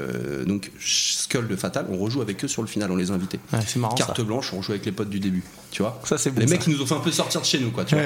donc 0.47 0.71
Skull 0.79 1.49
de 1.49 1.57
Fatal. 1.57 1.87
On 1.91 1.97
rejoue 1.97 2.21
avec 2.21 2.45
eux 2.45 2.49
sur 2.49 2.61
le 2.63 2.69
final. 2.69 2.91
On 2.91 2.97
les 2.97 3.11
a 3.11 3.15
invités. 3.15 3.39
C'est 3.67 3.77
marrant. 3.77 3.95
Carte 3.95 4.17
ça. 4.19 4.23
blanche, 4.23 4.53
on 4.53 4.59
rejoue 4.59 4.73
avec 4.73 4.82
les 4.87 4.93
potes 4.93 5.11
du 5.11 5.21
début. 5.21 5.43
Tu 5.71 5.83
vois. 5.83 6.01
Ça, 6.05 6.19
c'est 6.19 6.31
bon, 6.31 6.41
Les 6.41 6.47
ça. 6.47 6.53
mecs 6.55 6.63
qui 6.63 6.71
nous 6.71 6.81
ont 6.83 6.87
fait 6.87 6.95
un 6.95 7.01
peu 7.01 7.11
sortir 7.13 7.41
de 7.41 7.47
chez 7.47 7.59
nous, 7.59 7.71
quoi. 7.71 7.85
Tu 7.85 7.95
vois. 7.95 8.05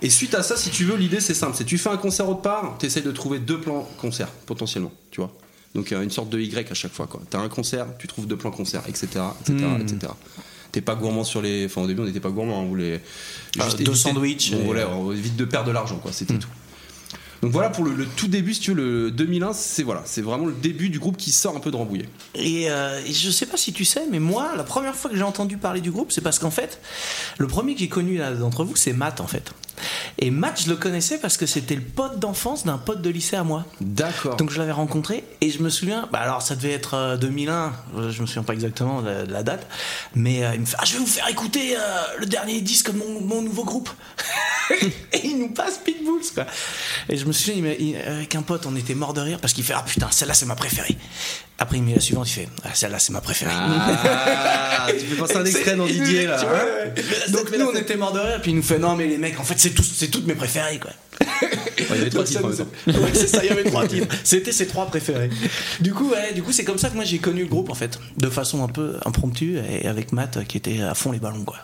Et 0.00 0.10
suite 0.10 0.34
à 0.34 0.42
ça, 0.42 0.56
si 0.56 0.70
tu 0.70 0.84
veux, 0.84 0.96
l'idée 0.96 1.18
c'est 1.20 1.34
simple, 1.34 1.54
c'est 1.56 1.64
tu 1.64 1.76
fais 1.78 1.88
un 1.90 1.96
concert 1.96 2.28
autre 2.28 2.42
part, 2.42 2.76
tu 2.78 2.86
essayes 2.86 3.02
de 3.02 3.10
trouver 3.10 3.40
deux 3.40 3.60
plans 3.60 3.88
concert 4.00 4.28
potentiellement, 4.46 4.92
tu 5.10 5.20
vois. 5.20 5.32
Donc 5.74 5.90
euh, 5.92 6.02
une 6.02 6.10
sorte 6.10 6.28
de 6.30 6.38
Y 6.40 6.70
à 6.70 6.74
chaque 6.74 6.92
fois 6.92 7.06
quoi. 7.08 7.20
T'as 7.28 7.40
un 7.40 7.48
concert, 7.48 7.86
tu 7.98 8.06
trouves 8.06 8.26
deux 8.28 8.36
plans 8.36 8.52
concert, 8.52 8.82
etc., 8.88 9.06
etc., 9.40 9.54
Hmm. 9.66 9.80
etc. 9.82 10.12
T'es 10.70 10.80
pas 10.82 10.94
gourmand 10.94 11.24
sur 11.24 11.42
les, 11.42 11.64
enfin 11.66 11.82
au 11.82 11.86
début 11.88 12.02
on 12.02 12.04
n'était 12.04 12.20
pas 12.20 12.30
gourmand, 12.30 12.60
on 12.62 12.66
voulait 12.66 13.00
Ah, 13.58 13.64
juste 13.64 13.78
deux 13.78 13.84
éviter- 13.90 13.96
sandwichs 13.98 14.52
Bon, 14.52 14.60
et- 14.60 14.64
voilà, 14.66 14.88
on 14.90 15.10
évite 15.12 15.34
de 15.34 15.44
perdre 15.44 15.66
de 15.66 15.72
l'argent 15.72 15.96
quoi, 15.98 16.12
c'était 16.12 16.34
Hmm. 16.34 16.38
tout. 16.38 16.48
Donc 17.42 17.52
voilà 17.52 17.70
pour 17.70 17.84
le, 17.84 17.92
le 17.92 18.06
tout 18.06 18.28
début, 18.28 18.54
si 18.54 18.60
tu 18.60 18.72
veux, 18.72 18.76
le 18.76 19.10
2001, 19.10 19.52
c'est 19.52 19.82
voilà, 19.82 20.02
c'est 20.04 20.22
vraiment 20.22 20.46
le 20.46 20.52
début 20.52 20.88
du 20.88 20.98
groupe 20.98 21.16
qui 21.16 21.30
sort 21.30 21.56
un 21.56 21.60
peu 21.60 21.70
de 21.70 21.76
Rambouillet. 21.76 22.08
Et, 22.34 22.70
euh, 22.70 23.00
et 23.06 23.12
je 23.12 23.30
sais 23.30 23.46
pas 23.46 23.56
si 23.56 23.72
tu 23.72 23.84
sais, 23.84 24.04
mais 24.10 24.18
moi, 24.18 24.52
la 24.56 24.64
première 24.64 24.94
fois 24.94 25.10
que 25.10 25.16
j'ai 25.16 25.22
entendu 25.22 25.56
parler 25.56 25.80
du 25.80 25.90
groupe, 25.90 26.12
c'est 26.12 26.20
parce 26.20 26.38
qu'en 26.38 26.50
fait, 26.50 26.80
le 27.38 27.46
premier 27.46 27.74
que 27.74 27.80
j'ai 27.80 27.88
connu 27.88 28.18
d'entre 28.18 28.64
vous, 28.64 28.76
c'est 28.76 28.92
Matt 28.92 29.20
en 29.20 29.26
fait. 29.26 29.52
Et 30.18 30.30
Matt, 30.30 30.62
je 30.62 30.68
le 30.68 30.76
connaissais 30.76 31.18
parce 31.18 31.36
que 31.36 31.46
c'était 31.46 31.76
le 31.76 31.82
pote 31.82 32.18
d'enfance 32.18 32.64
d'un 32.64 32.78
pote 32.78 33.02
de 33.02 33.10
lycée 33.10 33.36
à 33.36 33.44
moi. 33.44 33.64
D'accord. 33.80 34.36
Donc 34.36 34.50
je 34.50 34.58
l'avais 34.58 34.72
rencontré 34.72 35.24
et 35.40 35.50
je 35.50 35.62
me 35.62 35.68
souviens, 35.68 36.08
bah 36.12 36.18
alors 36.18 36.42
ça 36.42 36.56
devait 36.56 36.72
être 36.72 36.94
euh, 36.94 37.16
2001, 37.16 37.72
euh, 37.96 38.10
je 38.10 38.20
me 38.20 38.26
souviens 38.26 38.42
pas 38.42 38.54
exactement 38.54 39.02
de 39.02 39.30
la, 39.30 39.42
date, 39.42 39.66
mais 40.14 40.44
euh, 40.44 40.54
il 40.54 40.60
me 40.60 40.66
fait 40.66 40.76
ah, 40.78 40.84
je 40.84 40.94
vais 40.94 40.98
vous 40.98 41.06
faire 41.06 41.28
écouter 41.28 41.76
euh, 41.76 41.78
le 42.18 42.26
dernier 42.26 42.60
disque 42.60 42.92
de 42.92 42.98
mon, 42.98 43.20
mon 43.20 43.42
nouveau 43.42 43.64
groupe. 43.64 43.90
et 45.12 45.26
il 45.26 45.38
nous 45.38 45.50
passe 45.50 45.78
Pitbulls 45.78 46.32
quoi. 46.34 46.46
Et 47.08 47.16
je 47.16 47.24
me 47.24 47.32
souviens, 47.32 47.74
il 47.78 47.96
avec 47.96 48.34
un 48.34 48.42
pote, 48.42 48.66
on 48.66 48.76
était 48.76 48.94
mort 48.94 49.14
de 49.14 49.20
rire 49.20 49.38
parce 49.40 49.52
qu'il 49.52 49.64
fait 49.64 49.74
ah 49.74 49.84
putain 49.86 50.10
celle-là 50.10 50.34
c'est 50.34 50.46
ma 50.46 50.56
préférée. 50.56 50.96
Après 51.60 51.76
il 51.78 51.82
met 51.82 51.94
la 51.94 52.00
suivante, 52.00 52.28
il 52.28 52.32
fait 52.34 52.48
ah 52.64 52.68
celle-là 52.72 52.98
c'est 53.00 53.12
ma 53.12 53.20
préférée. 53.20 53.50
Ah, 53.52 54.86
tu 54.90 55.04
fais 55.06 55.16
passer 55.16 55.36
un 55.36 55.44
extrait 55.44 55.74
dans 55.76 55.86
Didier 55.86 56.26
là. 56.26 56.40
Ouais. 56.40 56.94
Donc 57.32 57.50
nous 57.56 57.66
on 57.66 57.74
était 57.76 57.96
mort 57.96 58.12
de 58.12 58.20
rire, 58.20 58.38
puis 58.40 58.52
il 58.52 58.56
nous 58.56 58.62
fait 58.62 58.78
non 58.78 58.94
mais 58.96 59.06
les 59.06 59.18
mecs 59.18 59.38
en 59.40 59.44
fait 59.44 59.58
c'est 59.58 59.70
toutes 60.08 60.26
mes 60.26 60.34
préférées 60.34 60.78
quoi. 60.78 60.90
il 61.80 61.96
y 61.96 62.00
avait 62.00 62.10
trois 62.10 62.22
titres 62.24 62.42
Ouais, 62.86 62.94
c'est 63.12 63.26
ça, 63.26 63.42
il 63.44 63.48
y 63.48 63.50
avait 63.50 63.64
trois 63.64 63.86
titres. 63.88 64.06
C'était 64.22 64.52
ses 64.52 64.66
trois 64.68 64.86
préférés. 64.86 65.30
Du 65.80 65.92
coup, 65.92 66.10
ouais, 66.10 66.32
du 66.32 66.42
coup, 66.42 66.52
c'est 66.52 66.64
comme 66.64 66.78
ça 66.78 66.90
que 66.90 66.94
moi 66.94 67.04
j'ai 67.04 67.18
connu 67.18 67.42
le 67.42 67.48
groupe 67.48 67.70
en 67.70 67.74
fait, 67.74 67.98
de 68.16 68.28
façon 68.30 68.62
un 68.62 68.68
peu 68.68 68.96
impromptue 69.04 69.58
et 69.58 69.86
avec 69.88 70.12
Matt 70.12 70.36
euh, 70.36 70.42
qui 70.44 70.56
était 70.56 70.80
à 70.82 70.94
fond 70.94 71.10
les 71.12 71.18
ballons 71.18 71.44
quoi. 71.44 71.56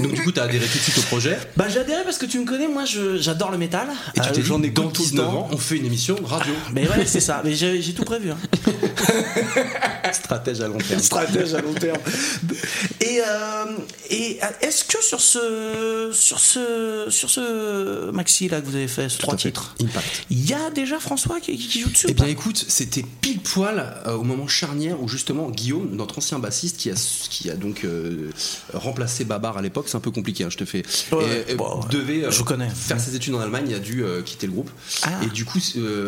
Donc 0.00 0.12
du 0.14 0.22
coup, 0.22 0.32
t'as 0.32 0.44
adhéré 0.44 0.64
tout 0.66 0.78
de 0.78 0.82
suite 0.82 0.98
au 0.98 1.02
projet? 1.02 1.36
Bah 1.56 1.66
j'ai 1.68 1.80
adhéré 1.80 2.02
parce 2.04 2.18
que 2.18 2.26
tu 2.26 2.38
me 2.38 2.44
connais, 2.44 2.68
moi 2.68 2.84
j'adore 3.18 3.50
le 3.50 3.58
métal. 3.58 3.88
Et 4.16 4.20
tu 4.20 4.28
Euh, 4.28 4.32
t'es 4.32 4.42
j'en 4.42 4.58
dit, 4.60 4.68
ai 4.68 4.70
dans 4.70 4.88
tout 4.90 5.02
le 5.02 5.08
19 5.10 5.26
temps. 5.26 5.32
ans, 5.38 5.48
on 5.52 5.56
fait 5.58 5.76
une 5.76 5.86
émission 5.86 6.16
radio. 6.24 6.52
Mais 6.72 6.88
ouais, 6.88 7.04
c'est 7.06 7.20
ça. 7.20 7.42
Mais 7.44 7.54
j'ai 7.54 7.82
j'ai 7.82 7.92
tout 7.92 8.04
prévu. 8.04 8.30
hein. 8.30 8.38
Stratège 10.12 10.60
à 10.60 10.68
long 10.68 10.78
terme. 10.78 11.00
Stratège 11.00 11.54
à 11.54 11.60
long 11.60 11.74
terme. 11.74 11.98
Et, 13.00 13.20
euh, 13.20 13.64
et 14.10 14.38
euh, 14.42 14.46
est-ce 14.66 14.84
que 14.84 15.02
sur 15.02 15.20
ce 15.20 16.10
sur 16.12 16.38
ce 16.38 17.06
sur 17.08 17.30
ce 17.30 18.10
maxi 18.10 18.48
là 18.48 18.60
que 18.60 18.66
vous 18.66 18.76
avez 18.76 18.88
fait, 18.88 19.08
ce 19.08 19.18
trois 19.18 19.36
titres, 19.36 19.74
Impact. 19.80 20.24
il 20.30 20.48
y 20.48 20.52
a 20.52 20.70
déjà 20.70 20.98
François 21.00 21.40
qui, 21.40 21.56
qui 21.56 21.80
joue 21.80 21.88
dessus 21.88 22.06
Eh 22.10 22.14
bien 22.14 22.26
écoute, 22.26 22.62
c'était 22.68 23.04
pile 23.20 23.40
poil 23.40 24.02
euh, 24.06 24.14
au 24.14 24.22
moment 24.22 24.46
charnière 24.46 25.02
où 25.02 25.08
justement 25.08 25.50
Guillaume, 25.50 25.88
notre 25.92 26.18
ancien 26.18 26.38
bassiste, 26.38 26.76
qui 26.76 26.90
a, 26.90 26.94
qui 27.30 27.50
a 27.50 27.54
donc 27.54 27.84
euh, 27.84 28.30
remplacé 28.74 29.24
Babar 29.24 29.56
à 29.56 29.62
l'époque, 29.62 29.86
c'est 29.88 29.96
un 29.96 30.00
peu 30.00 30.10
compliqué, 30.10 30.44
hein, 30.44 30.50
je 30.50 30.58
te 30.58 30.64
fais, 30.64 30.82
Ouais, 31.12 31.46
et, 31.48 31.54
bon, 31.54 31.80
devait 31.90 32.30
Je 32.30 32.42
connais. 32.42 32.68
faire 32.68 33.00
ses 33.00 33.16
études 33.16 33.34
en 33.34 33.40
Allemagne, 33.40 33.64
il 33.68 33.74
a 33.74 33.78
dû 33.78 34.04
quitter 34.24 34.46
le 34.46 34.52
groupe. 34.52 34.70
Ah. 35.02 35.08
Et 35.24 35.26
du 35.28 35.44
coup, 35.46 35.58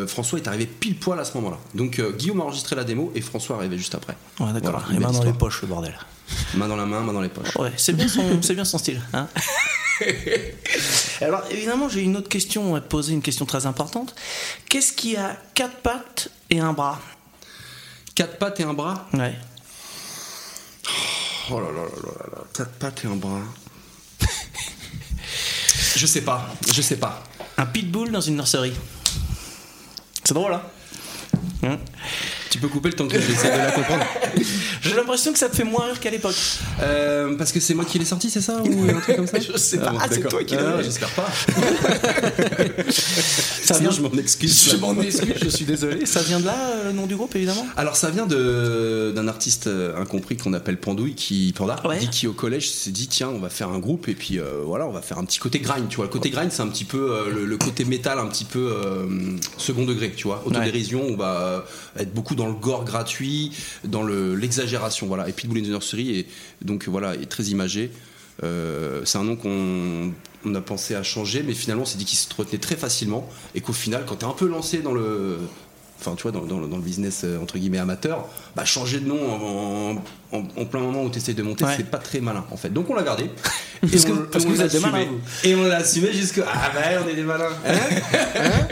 François 0.07 0.39
est 0.39 0.47
arrivé 0.47 0.67
pile 0.67 0.97
poil 0.97 1.19
à 1.19 1.25
ce 1.25 1.35
moment-là. 1.35 1.59
Donc 1.75 2.01
Guillaume 2.19 2.41
a 2.43 2.45
enregistré 2.45 2.77
la 2.77 2.85
démo 2.85 3.11
et 3.15 3.22
François 3.23 3.57
arrivait 3.57 3.79
juste 3.79 3.95
après. 3.95 4.17
Ouais, 4.41 4.53
d'accord. 4.53 4.81
Voilà, 4.81 4.87
les 4.93 4.99
mains 4.99 5.13
dans 5.13 5.25
les 5.25 5.33
poches, 5.33 5.63
le 5.63 5.69
bordel. 5.69 5.99
Main 6.55 6.69
dans 6.69 6.77
la 6.77 6.87
main, 6.87 7.01
main 7.01 7.13
dans 7.13 7.21
les 7.21 7.29
poches. 7.29 7.57
Ouais, 7.57 7.73
c'est 7.77 7.93
bien 7.93 8.09
son, 8.09 8.43
c'est 8.43 8.55
bien 8.55 8.65
son 8.65 8.79
style. 8.79 9.01
Hein 9.13 9.29
Alors 11.21 11.43
évidemment, 11.51 11.89
j'ai 11.89 12.03
une 12.03 12.17
autre 12.17 12.29
question 12.29 12.75
à 12.75 12.81
te 12.81 12.89
poser, 12.89 13.13
une 13.13 13.23
question 13.23 13.47
très 13.47 13.67
importante. 13.67 14.15
Qu'est-ce 14.69 14.93
qui 14.93 15.17
a 15.17 15.37
quatre 15.55 15.77
pattes 15.77 16.31
et 16.51 16.61
un 16.61 16.73
bras? 16.73 17.01
Quatre 18.15 18.39
pattes 18.39 18.61
et 18.61 18.65
un 18.65 18.75
bras? 18.75 19.09
Ouais. 19.13 19.35
Oh 21.51 21.61
là 21.61 21.67
là 21.67 21.83
là 21.83 22.03
là 22.05 22.13
là 22.19 22.27
là. 22.33 22.45
Quatre 22.53 22.73
pattes 22.73 23.05
et 23.05 23.09
un 23.09 23.17
bras. 23.17 23.41
je 25.97 26.07
sais 26.07 26.23
pas, 26.23 26.49
je 26.73 26.83
sais 26.83 26.97
pas. 26.97 27.23
Un 27.57 27.67
pitbull 27.67 28.11
dans 28.11 28.21
une 28.21 28.37
nurserie. 28.37 28.75
C'est 30.25 30.35
drôle, 30.35 30.55
hein 30.55 30.63
Hein 31.65 31.79
Tu 32.53 32.59
peux 32.59 32.69
couper 32.69 32.91
le 32.91 32.95
temps 32.95 33.09
que 33.09 33.19
j'essaie 33.19 33.51
de 33.51 33.57
la 33.57 33.73
comprendre. 33.73 34.05
J'ai 34.83 34.95
l'impression 34.95 35.33
que 35.33 35.39
ça 35.39 35.49
te 35.49 35.57
fait 35.57 35.65
moins 35.65 35.87
rire 35.87 35.99
qu'à 36.01 36.11
l'époque. 36.11 36.35
Euh, 36.83 37.35
parce 37.37 37.51
que 37.51 37.61
c'est 37.61 37.73
moi 37.73 37.87
qui 37.87 37.99
l'ai 37.99 38.05
sorti, 38.05 38.29
c'est 38.29 38.43
ça 38.43 38.61
Ou 38.63 38.91
un 38.91 39.01
truc 39.01 39.17
comme 39.17 39.27
ça 39.27 39.39
Je 39.53 39.57
sais 39.57 39.79
pas. 39.79 39.91
bon, 39.91 39.99
Ah, 39.99 40.07
c'est 40.11 40.21
toi 40.29 40.45
qui 40.45 40.55
Ah, 40.59 40.63
l'as. 40.63 40.83
J'espère 40.83 41.09
pas. 41.11 41.29
Ça 42.91 43.79
vient- 43.79 43.91
je 43.91 44.03
m'en 44.03 44.11
excuse. 44.13 44.71
Je 44.73 44.77
m'en 44.77 45.01
excuse, 45.01 45.35
je 45.43 45.49
suis 45.49 45.65
désolé. 45.65 46.05
Ça 46.05 46.21
vient 46.23 46.41
de 46.41 46.47
là, 46.47 46.57
euh, 46.75 46.85
le 46.89 46.93
nom 46.93 47.07
du 47.07 47.17
groupe, 47.17 47.35
évidemment? 47.37 47.67
Alors 47.77 47.97
ça 47.97 48.11
vient 48.11 48.27
de 48.27 49.13
d'un 49.15 49.29
artiste 49.29 49.67
euh, 49.67 49.97
incompris 50.01 50.37
qu'on 50.37 50.53
appelle 50.53 50.77
Pandouille 50.79 51.15
qui 51.15 51.55
Panda 51.57 51.81
Ouais. 51.87 51.99
dit 51.99 52.09
qui 52.09 52.27
au 52.27 52.33
collège 52.33 52.71
s'est 52.71 52.91
dit 52.91 53.09
tiens 53.09 53.29
on 53.29 53.39
va 53.39 53.49
faire 53.49 53.69
un 53.71 53.79
groupe 53.79 54.09
et 54.09 54.15
puis 54.15 54.39
euh, 54.39 54.63
voilà 54.65 54.87
on 54.87 54.93
va 54.93 55.01
faire 55.01 55.19
un 55.19 55.25
petit 55.25 55.39
côté 55.39 55.59
grind 55.59 55.89
tu 55.89 55.97
vois 55.97 56.05
le 56.07 56.11
côté 56.11 56.31
grind 56.31 56.51
c'est 56.53 56.63
un 56.63 56.69
petit 56.69 56.85
peu 56.85 57.13
euh, 57.13 57.31
le, 57.33 57.45
le 57.47 57.57
côté 57.57 57.85
métal 57.85 58.19
un 58.19 58.27
petit 58.27 58.45
peu 58.45 58.59
euh, 58.75 59.07
second 59.57 59.85
degré 59.85 60.13
tu 60.17 60.25
vois 60.25 60.43
autodérision 60.45 61.03
on 61.09 61.17
va 61.17 61.65
être 61.99 62.13
beaucoup 62.13 62.35
dans 62.35 62.42
le 62.47 62.55
gore 62.55 62.85
gratuit 62.85 63.53
dans 63.85 64.03
le 64.03 64.35
l'exagération 64.35 65.07
voilà. 65.07 65.29
Et 65.29 65.33
Pitbull 65.33 65.59
in 65.59 65.63
the 65.63 65.69
Nursery 65.69 66.19
est 66.21 66.27
donc 66.65 66.89
voilà 66.89 67.15
est 67.15 67.27
très 67.29 67.45
imagé. 67.45 67.91
Euh, 68.43 69.03
c'est 69.05 69.19
un 69.19 69.25
nom 69.25 69.37
qu'on 69.37 70.13
on 70.45 70.55
a 70.55 70.61
pensé 70.61 70.95
à 70.95 71.03
changer 71.03 71.43
mais 71.43 71.53
finalement 71.55 71.83
on 71.83 71.87
s'est 71.87 71.99
dit 71.99 72.05
qu'il 72.07 72.19
se 72.19 72.27
retenait 72.35 72.59
très 72.59 72.77
facilement 72.77 73.29
et 73.55 73.61
qu'au 73.61 73.75
final 73.75 74.05
quand 74.07 74.17
t'es 74.17 74.25
un 74.25 74.31
peu 74.33 74.49
lancé 74.49 74.79
dans 74.79 74.93
le 74.95 75.39
enfin 76.01 76.15
tu 76.17 76.23
vois 76.23 76.33
dans, 76.33 76.41
dans 76.47 76.59
le- 76.59 76.67
dans 76.67 76.79
business 76.79 77.21
euh, 77.25 77.39
entre 77.41 77.59
guillemets 77.59 77.79
amateur 77.79 78.27
bah 78.57 78.65
changer 78.65 78.99
de 79.01 79.07
nom 79.07 79.21
en- 79.93 80.03
en 80.33 80.65
plein 80.65 80.81
moment 80.81 81.03
où 81.05 81.11
tu 81.11 81.19
essayes 81.19 81.35
de 81.35 81.43
monter 81.43 81.65
Ouais. 81.65 81.75
c'est 81.77 81.91
pas 81.91 81.99
très 81.99 82.21
malin 82.21 82.45
en 82.51 82.57
fait 82.57 82.71
donc 82.73 82.89
on 82.91 82.95
l'a 82.95 83.03
gardé 83.03 83.25
et 83.83 83.87
Parce 83.89 84.05
que- 84.05 84.13
on, 84.13 84.17
parce 84.31 84.45
et 84.45 84.47
que 84.49 84.53
on 84.53 84.55
vous 84.55 84.59
l'a 84.61 84.67
êtes 84.67 84.71
des 84.73 84.77
assumé. 84.79 84.93
malins, 84.93 85.07
vous. 85.11 85.49
et 85.49 85.55
on 85.55 85.63
l'a 85.65 85.77
assumé 85.77 86.13
jusqu'à 86.13 86.45
ah 86.53 86.71
bah 86.75 86.81
on 87.05 87.09
est 87.09 87.15
des 87.15 87.23
malins 87.23 87.49
Hein 87.67 88.67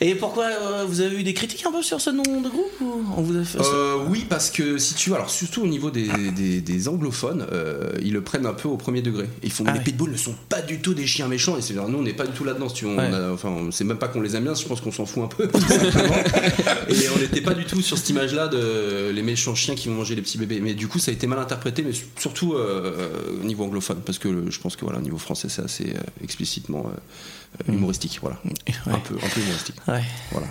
Et 0.00 0.16
pourquoi 0.16 0.46
euh, 0.46 0.84
vous 0.88 1.00
avez 1.00 1.14
eu 1.20 1.22
des 1.22 1.32
critiques 1.32 1.64
un 1.64 1.70
peu 1.70 1.80
sur 1.82 2.00
ce 2.00 2.10
nom 2.10 2.22
de 2.24 2.48
groupe 2.48 2.72
ou 2.80 3.04
on 3.16 3.22
vous 3.22 3.36
a 3.38 3.44
fait 3.44 3.58
Euh, 3.60 3.98
oui, 4.08 4.26
parce 4.28 4.50
que 4.50 4.76
si 4.76 4.94
tu 4.94 5.10
veux, 5.10 5.14
alors 5.14 5.30
surtout 5.30 5.62
au 5.62 5.66
niveau 5.68 5.92
des, 5.92 6.08
des- 6.34 6.60
des 6.60 6.88
anglophones, 6.88 7.46
euh, 7.52 7.92
ils 8.02 8.12
le 8.12 8.20
prennent 8.20 8.46
un 8.46 8.52
peu 8.52 8.66
au 8.66 8.76
premier 8.76 9.00
degré. 9.00 9.28
Ils 9.44 9.52
font 9.52 9.62
Ah 9.64 9.70
les 9.72 9.78
ouais. 9.78 9.84
pitbulls 9.84 10.10
ne 10.10 10.16
sont 10.16 10.34
pas 10.48 10.60
du 10.60 10.80
tout 10.80 10.92
des 10.94 11.06
chiens 11.06 11.28
méchants. 11.28 11.56
Et 11.56 11.62
c'est 11.62 11.74
nous, 11.74 11.82
on 11.82 12.02
n'est 12.02 12.14
pas 12.14 12.26
du 12.26 12.32
tout 12.32 12.42
là-dedans. 12.42 12.68
Si 12.68 12.84
Ouais. 12.84 13.10
enfin, 13.32 13.68
c'est 13.70 13.84
même 13.84 13.98
pas 13.98 14.08
qu'on 14.08 14.20
les 14.20 14.34
aime 14.34 14.42
bien. 14.42 14.54
Je 14.56 14.64
pense 14.66 14.80
qu'on 14.80 14.90
s'en 14.90 15.06
fout 15.06 15.22
un 15.22 15.28
peu. 15.28 15.44
et 16.88 16.94
on 17.14 17.18
n'était 17.20 17.40
pas 17.40 17.54
du 17.54 17.64
tout 17.64 17.80
sur 17.80 17.96
cette 17.96 18.10
image-là 18.10 18.48
de 18.48 19.10
les 19.14 19.22
méchants 19.22 19.54
chiens 19.54 19.76
qui 19.76 19.88
vont 19.88 19.94
manger 19.94 20.16
les 20.16 20.22
petits 20.22 20.38
bébés. 20.38 20.58
Mais 20.60 20.74
du 20.74 20.88
coup, 20.88 20.91
ça 20.98 21.10
a 21.10 21.14
été 21.14 21.26
mal 21.26 21.38
interprété, 21.38 21.82
mais 21.82 21.92
surtout 22.18 22.54
euh, 22.54 23.38
au 23.40 23.44
niveau 23.44 23.64
anglophone, 23.64 24.00
parce 24.04 24.18
que 24.18 24.28
le- 24.28 24.50
je 24.50 24.58
pense 24.60 24.76
que 24.76 24.84
voilà, 24.84 24.98
au 24.98 25.02
niveau 25.02 25.18
français, 25.18 25.48
c'est 25.48 25.62
assez 25.62 25.94
euh, 25.96 26.00
explicitement 26.22 26.86
euh, 26.86 27.68
euh, 27.68 27.72
humoristique. 27.74 28.18
Voilà, 28.22 28.40
Ouais. 28.44 28.92
un 28.92 28.98
peu, 28.98 29.14
un 29.14 29.28
peu 29.28 29.40
humoristique. 29.40 29.76
Ouais. 29.88 30.02
Voilà. 30.30 30.46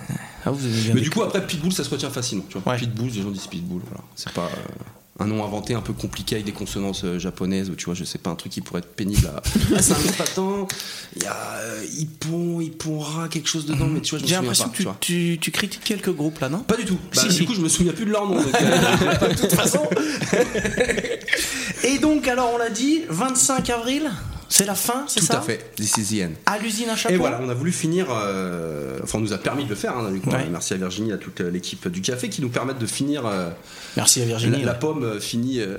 Ah, 0.46 0.52
vous 0.52 0.66
avez 0.66 0.82
bien 0.82 0.94
Mais 0.96 1.02
du 1.02 1.10
coup, 1.10 1.22
après, 1.22 1.46
Pitbull, 1.46 1.72
ça 1.74 1.84
se 1.84 1.90
retient 1.90 2.10
facilement. 2.10 2.46
Tu 2.50 2.58
vois. 2.58 2.72
Ouais. 2.74 2.80
Pitbull, 2.80 3.10
les 3.10 3.22
gens 3.22 3.32
disent 3.32 3.48
Pitbull. 3.48 3.82
Voilà. 3.88 4.04
C'est 4.16 4.32
pas 4.34 4.46
euh, 4.46 4.84
un 5.22 5.28
nom 5.28 5.44
inventé 5.46 5.74
un 5.76 5.82
peu 5.82 5.94
compliqué 5.94 6.36
avec 6.36 6.46
des 6.46 6.52
consonances 6.52 7.04
euh, 7.04 7.20
japonaises 7.20 7.70
ou 7.70 7.76
tu 7.76 7.86
vois, 7.86 7.94
je 7.94 8.04
sais 8.04 8.18
pas, 8.18 8.32
un 8.32 8.36
truc 8.36 8.52
qui 8.52 8.62
pourrait 8.62 8.80
être 8.80 8.94
pénible 8.96 9.28
à. 9.28 9.42
Ah, 9.76 9.82
c'est 9.82 9.94
un 9.94 10.00
nom 10.00 10.12
patent. 10.18 10.68
Il 11.16 11.24
y 11.24 11.26
a 11.26 11.36
euh, 11.62 13.28
quelque 13.30 13.48
chose 13.48 13.66
dedans, 13.66 13.88
mais 13.88 14.02
tu 14.02 14.16
vois, 14.16 14.26
J'ai 14.26 14.36
l'impression 14.36 14.70
que 14.70 14.84
tu 15.40 15.52
critiques 15.52 15.84
quelques 15.84 16.14
groupes 16.14 16.40
là, 16.40 16.50
non? 16.50 16.60
Pas 16.60 16.78
du 16.78 16.86
tout. 16.86 16.98
Bah, 17.16 17.22
Si, 17.22 17.28
du 17.28 17.34
si. 17.34 17.46
coup, 17.46 17.54
je 17.54 17.62
me 17.62 17.70
souviens 17.70 17.94
plus 17.94 18.06
de 18.06 18.12
leur 18.12 18.28
nom. 18.28 18.36
donc, 18.36 18.56
euh, 18.62 19.28
de 19.30 19.36
toute 19.40 19.54
façon. 19.54 19.88
Et 21.84 22.00
donc, 22.00 22.28
alors 22.28 22.52
on 22.54 22.58
l'a 22.58 22.70
dit, 22.70 23.02
25 23.10 23.70
avril, 23.70 24.12
C'est 24.52 24.66
la 24.66 24.76
fin, 24.76 25.06
c'est 25.08 25.22
Tout 25.22 25.28
ça 25.28 25.38
à 25.40 25.42
fait, 25.42 25.72
This 25.78 25.96
is 25.98 26.18
the 26.20 26.24
end. 26.24 26.32
À 26.46 26.58
l'usine 26.60 26.90
à 26.90 26.96
chapeau 26.98 27.16
Et 27.16 27.18
voilà, 27.18 27.40
on 27.42 27.48
a 27.50 27.54
voulu 27.54 27.72
finir, 27.72 28.08
euh, 28.12 29.00
enfin 29.02 29.18
on 29.20 29.22
nous 29.22 29.32
a 29.34 29.38
permis 29.38 29.64
de 29.64 29.70
le 29.70 29.76
faire, 29.76 29.98
hein, 29.98 30.12
du 30.12 30.20
coup, 30.20 30.30
Ouais. 30.30 30.46
merci 30.52 30.74
à 30.74 30.78
Virginie, 30.78 31.14
à 31.14 31.18
toute 31.18 31.40
l'équipe 31.40 31.88
du 31.88 32.02
café 32.02 32.28
qui 32.28 32.42
nous 32.42 32.50
permettent 32.50 32.78
de 32.80 32.86
finir 32.86 33.26
euh, 33.26 33.50
Merci 33.96 34.22
à 34.22 34.26
Virginie. 34.26 34.62
la, 34.64 34.74
pomme 34.74 35.04
euh, 35.06 35.20
euh, 35.58 35.78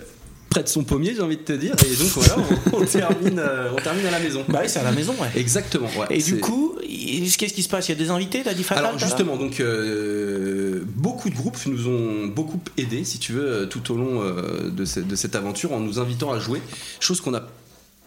près 0.49 0.63
de 0.63 0.69
son 0.69 0.85
pommier, 0.85 1.13
j'ai 1.15 1.21
envie 1.21 1.37
de 1.37 1.43
te 1.43 1.53
dire, 1.53 1.75
et 1.85 1.97
donc 1.97 2.09
voilà, 2.15 2.37
on, 2.73 2.77
on 2.83 2.85
termine, 2.87 3.39
euh, 3.39 3.71
on 3.77 3.77
termine 3.77 4.07
à 4.07 4.11
la 4.11 4.21
maison. 4.21 4.43
Bah 4.49 4.61
oui, 4.63 4.69
c'est 4.71 4.79
à 4.81 4.85
la 4.85 4.93
maison, 4.93 5.15
ouais. 5.21 5.29
Exactement, 5.37 5.89
ouais. 5.99 6.07
Et 6.09 6.23
du 6.23 6.41
coup, 6.41 6.77
qu'est-ce 6.81 7.53
qui 7.55 7.63
se 7.63 7.69
passe? 7.69 7.89
Il 7.89 7.93
y 7.93 7.95
a 7.95 7.99
des 7.99 8.09
invités, 8.11 8.41
t'as 8.43 8.55
dit 8.55 8.63
Fatal 8.65 8.85
Alors 8.87 8.97
tout 8.99 9.05
justement, 9.05 9.37
donc 9.37 9.61
euh, 9.61 10.83
beaucoup 10.97 11.29
de 11.31 11.35
groupes 11.35 11.59
nous 11.67 11.89
ont 11.89 12.27
beaucoup 12.27 12.61
aidés, 12.79 13.05
si 13.05 13.19
tu 13.19 13.33
veux, 13.33 13.47
euh, 13.47 13.67
tout 13.67 13.93
au 13.93 13.97
long 13.97 14.23
euh, 14.23 14.71
de, 14.71 14.85
ce- 14.87 15.01
de 15.01 15.15
cette 15.17 15.35
aventure, 15.37 15.73
en 15.73 15.81
nous 15.81 15.99
invitant 15.99 16.33
à 16.33 16.39
jouer, 16.39 16.61
chose 17.01 17.21
qu'on 17.21 17.33
n'a 17.33 17.47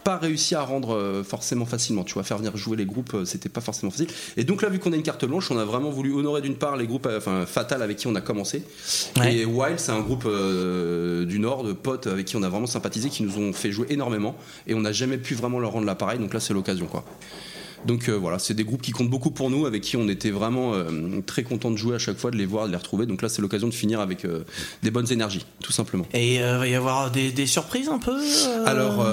pas 0.06 0.18
réussi 0.18 0.54
à 0.54 0.62
rendre 0.62 0.94
euh, 0.94 1.24
forcément 1.24 1.66
facilement. 1.66 2.04
Tu 2.04 2.14
vois, 2.14 2.22
faire 2.22 2.38
venir 2.38 2.56
jouer 2.56 2.76
les 2.76 2.86
groupes, 2.86 3.12
euh, 3.14 3.24
c'était 3.24 3.48
pas 3.48 3.60
forcément 3.60 3.90
facile. 3.90 4.06
Et 4.36 4.44
donc 4.44 4.62
là, 4.62 4.68
vu 4.68 4.78
qu'on 4.78 4.92
a 4.92 4.96
une 4.96 5.02
carte 5.02 5.24
blanche, 5.24 5.50
on 5.50 5.58
a 5.58 5.64
vraiment 5.64 5.90
voulu 5.90 6.12
honorer 6.14 6.42
d'une 6.42 6.54
part 6.54 6.76
les 6.76 6.86
groupes, 6.86 7.06
euh, 7.06 7.18
enfin 7.18 7.44
Fatal 7.44 7.82
avec 7.82 7.96
qui 7.96 8.06
on 8.06 8.14
a 8.14 8.20
commencé, 8.20 8.62
Ouais. 9.16 9.34
et 9.38 9.44
Wild, 9.44 9.80
c'est 9.80 9.90
un 9.90 10.00
groupe 10.02 10.22
euh, 10.26 11.24
du 11.24 11.40
Nord 11.40 11.64
de 11.64 11.72
potes 11.72 12.06
avec 12.06 12.26
qui 12.26 12.36
on 12.36 12.44
a 12.44 12.48
vraiment 12.48 12.68
sympathisé, 12.68 13.08
qui 13.08 13.24
nous 13.24 13.36
ont 13.38 13.52
fait 13.52 13.72
jouer 13.72 13.86
énormément, 13.90 14.36
et 14.68 14.74
on 14.74 14.80
n'a 14.80 14.92
jamais 14.92 15.18
pu 15.18 15.34
vraiment 15.34 15.58
leur 15.58 15.72
rendre 15.72 15.86
l'appareil. 15.86 16.20
Donc 16.20 16.32
là, 16.32 16.38
c'est 16.38 16.54
l'occasion, 16.54 16.86
quoi. 16.86 17.02
Donc 17.86 18.08
euh, 18.08 18.12
voilà, 18.12 18.38
c'est 18.38 18.54
des 18.54 18.64
groupes 18.64 18.82
qui 18.82 18.90
comptent 18.92 19.10
beaucoup 19.10 19.30
pour 19.30 19.48
nous, 19.50 19.66
avec 19.66 19.82
qui 19.82 19.96
on 19.96 20.08
était 20.08 20.30
vraiment 20.30 20.74
euh, 20.74 21.20
très 21.24 21.42
content 21.42 21.70
de 21.70 21.76
jouer 21.76 21.94
à 21.94 21.98
chaque 21.98 22.18
fois, 22.18 22.30
de 22.30 22.36
les 22.36 22.46
voir, 22.46 22.66
de 22.66 22.70
les 22.72 22.76
retrouver. 22.76 23.06
Donc 23.06 23.22
là, 23.22 23.28
c'est 23.28 23.40
l'occasion 23.42 23.68
de 23.68 23.74
finir 23.74 24.00
avec 24.00 24.24
euh, 24.24 24.44
des 24.82 24.90
bonnes 24.90 25.10
énergies, 25.12 25.46
tout 25.62 25.72
simplement. 25.72 26.06
Et 26.12 26.42
euh, 26.42 26.58
va 26.58 26.66
y 26.68 26.74
avoir 26.74 27.10
des, 27.10 27.30
des 27.32 27.46
surprises 27.46 27.88
un 27.88 27.98
peu 27.98 28.16
Alors, 28.66 29.04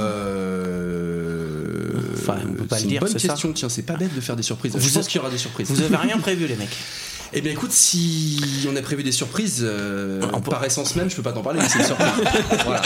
Enfin, 2.16 2.38
on 2.48 2.54
peut 2.54 2.64
pas 2.66 2.78
c'est 2.78 2.84
le 2.84 2.86
une 2.86 2.90
dire, 2.92 3.02
bonne 3.02 3.10
c'est 3.12 3.20
ça 3.20 3.28
question. 3.34 3.52
Tiens, 3.52 3.68
c'est 3.70 3.82
pas 3.82 3.96
bête 3.98 4.16
de 4.16 4.22
faire 4.22 4.36
des 4.38 4.44
surprises. 4.44 4.72
Vous 4.74 4.80
Je 4.80 4.94
pense 4.94 5.08
qu'il 5.08 5.18
y 5.18 5.20
aura 5.20 5.30
des 5.30 5.38
surprises. 5.38 5.68
Vous 5.70 5.82
avez 5.82 5.96
rien 5.98 6.18
prévu, 6.20 6.48
les 6.48 6.56
mecs 6.56 6.70
Eh 7.34 7.42
bien, 7.42 7.52
écoute, 7.52 7.72
si 7.74 8.66
on 8.72 8.76
a 8.78 8.82
prévu 8.82 9.04
des 9.04 9.12
surprises, 9.12 9.60
euh, 9.62 10.22
On 10.32 10.40
peut- 10.40 10.50
par 10.52 10.64
essence 10.64 10.96
même, 10.96 11.10
je 11.10 11.16
peux 11.18 11.22
pas 11.22 11.34
t'en 11.34 11.42
parler, 11.42 11.60
mais 11.62 11.68
c'est 11.68 11.80
une 11.80 11.86
surprise. 11.86 12.08
voilà. 12.66 12.82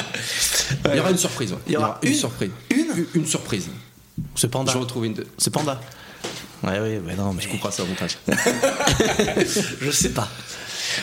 Il 0.92 0.96
y 0.98 1.00
aura 1.00 1.12
une 1.12 1.18
surprise. 1.18 1.52
ouais. 1.52 1.58
Il 1.68 1.74
y 1.74 1.78
aura 1.78 2.00
une, 2.02 2.10
une 2.10 2.16
surprise. 2.16 2.50
Une 2.72 3.06
Une 3.14 3.26
surprise. 3.28 3.68
C'est 4.36 4.50
Panda. 4.50 4.72
Je 4.72 4.78
retrouve 4.78 5.06
une. 5.06 5.14
de- 5.14 5.28
C'est 5.38 5.52
Panda. 5.52 5.80
Ouais, 6.64 6.80
ouais, 6.80 7.00
ouais, 7.06 7.16
non, 7.16 7.34
mais. 7.34 7.42
Je 7.42 7.48
couperai 7.50 7.72
ça 7.72 7.84
au 7.84 7.86
montage. 7.88 8.18
je 9.82 9.92
sais 9.92 10.10
pas. 10.10 10.28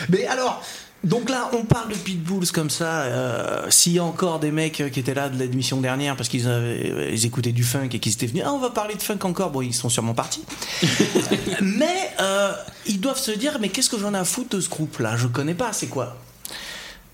Mais 0.09 0.27
alors, 0.27 0.63
donc 1.05 1.29
là, 1.31 1.51
on 1.53 1.65
parle 1.65 1.91
de 1.91 1.95
Pitbulls 1.95 2.51
comme 2.53 2.71
ça. 2.71 3.03
euh, 3.03 3.67
S'il 3.71 3.93
y 3.93 3.99
a 3.99 4.05
encore 4.05 4.41
des 4.41 4.51
mecs 4.51 4.81
euh, 4.81 4.89
qui 4.89 5.01
étaient 5.01 5.15
là 5.15 5.29
de 5.29 5.37
l'émission 5.39 5.81
dernière 5.81 6.17
parce 6.17 6.29
qu'ils 6.29 6.49
avaient- 6.49 6.91
euh, 6.93 7.11
ils 7.13 7.25
écoutaient 7.27 7.53
du 7.53 7.63
funk 7.63 7.89
et 7.93 7.99
qu'ils 8.01 8.13
étaient 8.13 8.27
venus, 8.27 8.43
ah, 8.47 8.53
on 8.53 8.59
va 8.59 8.71
parler 8.71 8.95
de 8.95 9.03
funk 9.03 9.19
encore. 9.23 9.51
Bon, 9.51 9.63
ils 9.63 9.75
sont 9.75 9.89
sûrement 9.91 10.15
partis. 10.15 10.45
mais 11.63 12.11
euh, 12.21 12.53
ils 12.87 13.01
doivent 13.01 13.19
se 13.21 13.31
dire, 13.31 13.59
mais 13.61 13.69
qu'est-ce 13.69 13.91
que 13.91 13.99
j'en 13.99 14.15
ai 14.15 14.19
à 14.19 14.25
foutre 14.25 14.57
de 14.57 14.61
ce 14.61 14.69
groupe-là? 14.69 15.17
Je 15.17 15.27
connais 15.29 15.55
pas, 15.55 15.73
c'est 15.73 15.87
quoi? 15.89 16.17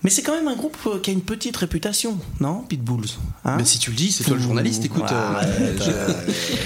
Mais 0.03 0.09
c'est 0.09 0.21
quand 0.23 0.33
même 0.35 0.47
un 0.47 0.55
groupe 0.55 0.77
euh, 0.87 0.99
qui 0.99 1.09
a 1.09 1.13
une 1.13 1.21
petite 1.21 1.55
réputation, 1.57 2.17
non 2.39 2.61
Pitbulls 2.67 3.09
hein 3.45 3.55
Mais 3.57 3.65
si 3.65 3.77
tu 3.79 3.91
le 3.91 3.95
dis, 3.95 4.11
c'est 4.11 4.23
toi 4.23 4.35
le 4.35 4.41
journaliste, 4.41 4.83
écoute. 4.85 5.03
euh, 5.11 5.33
Ouais, 5.33 5.75
je, 5.79 6.23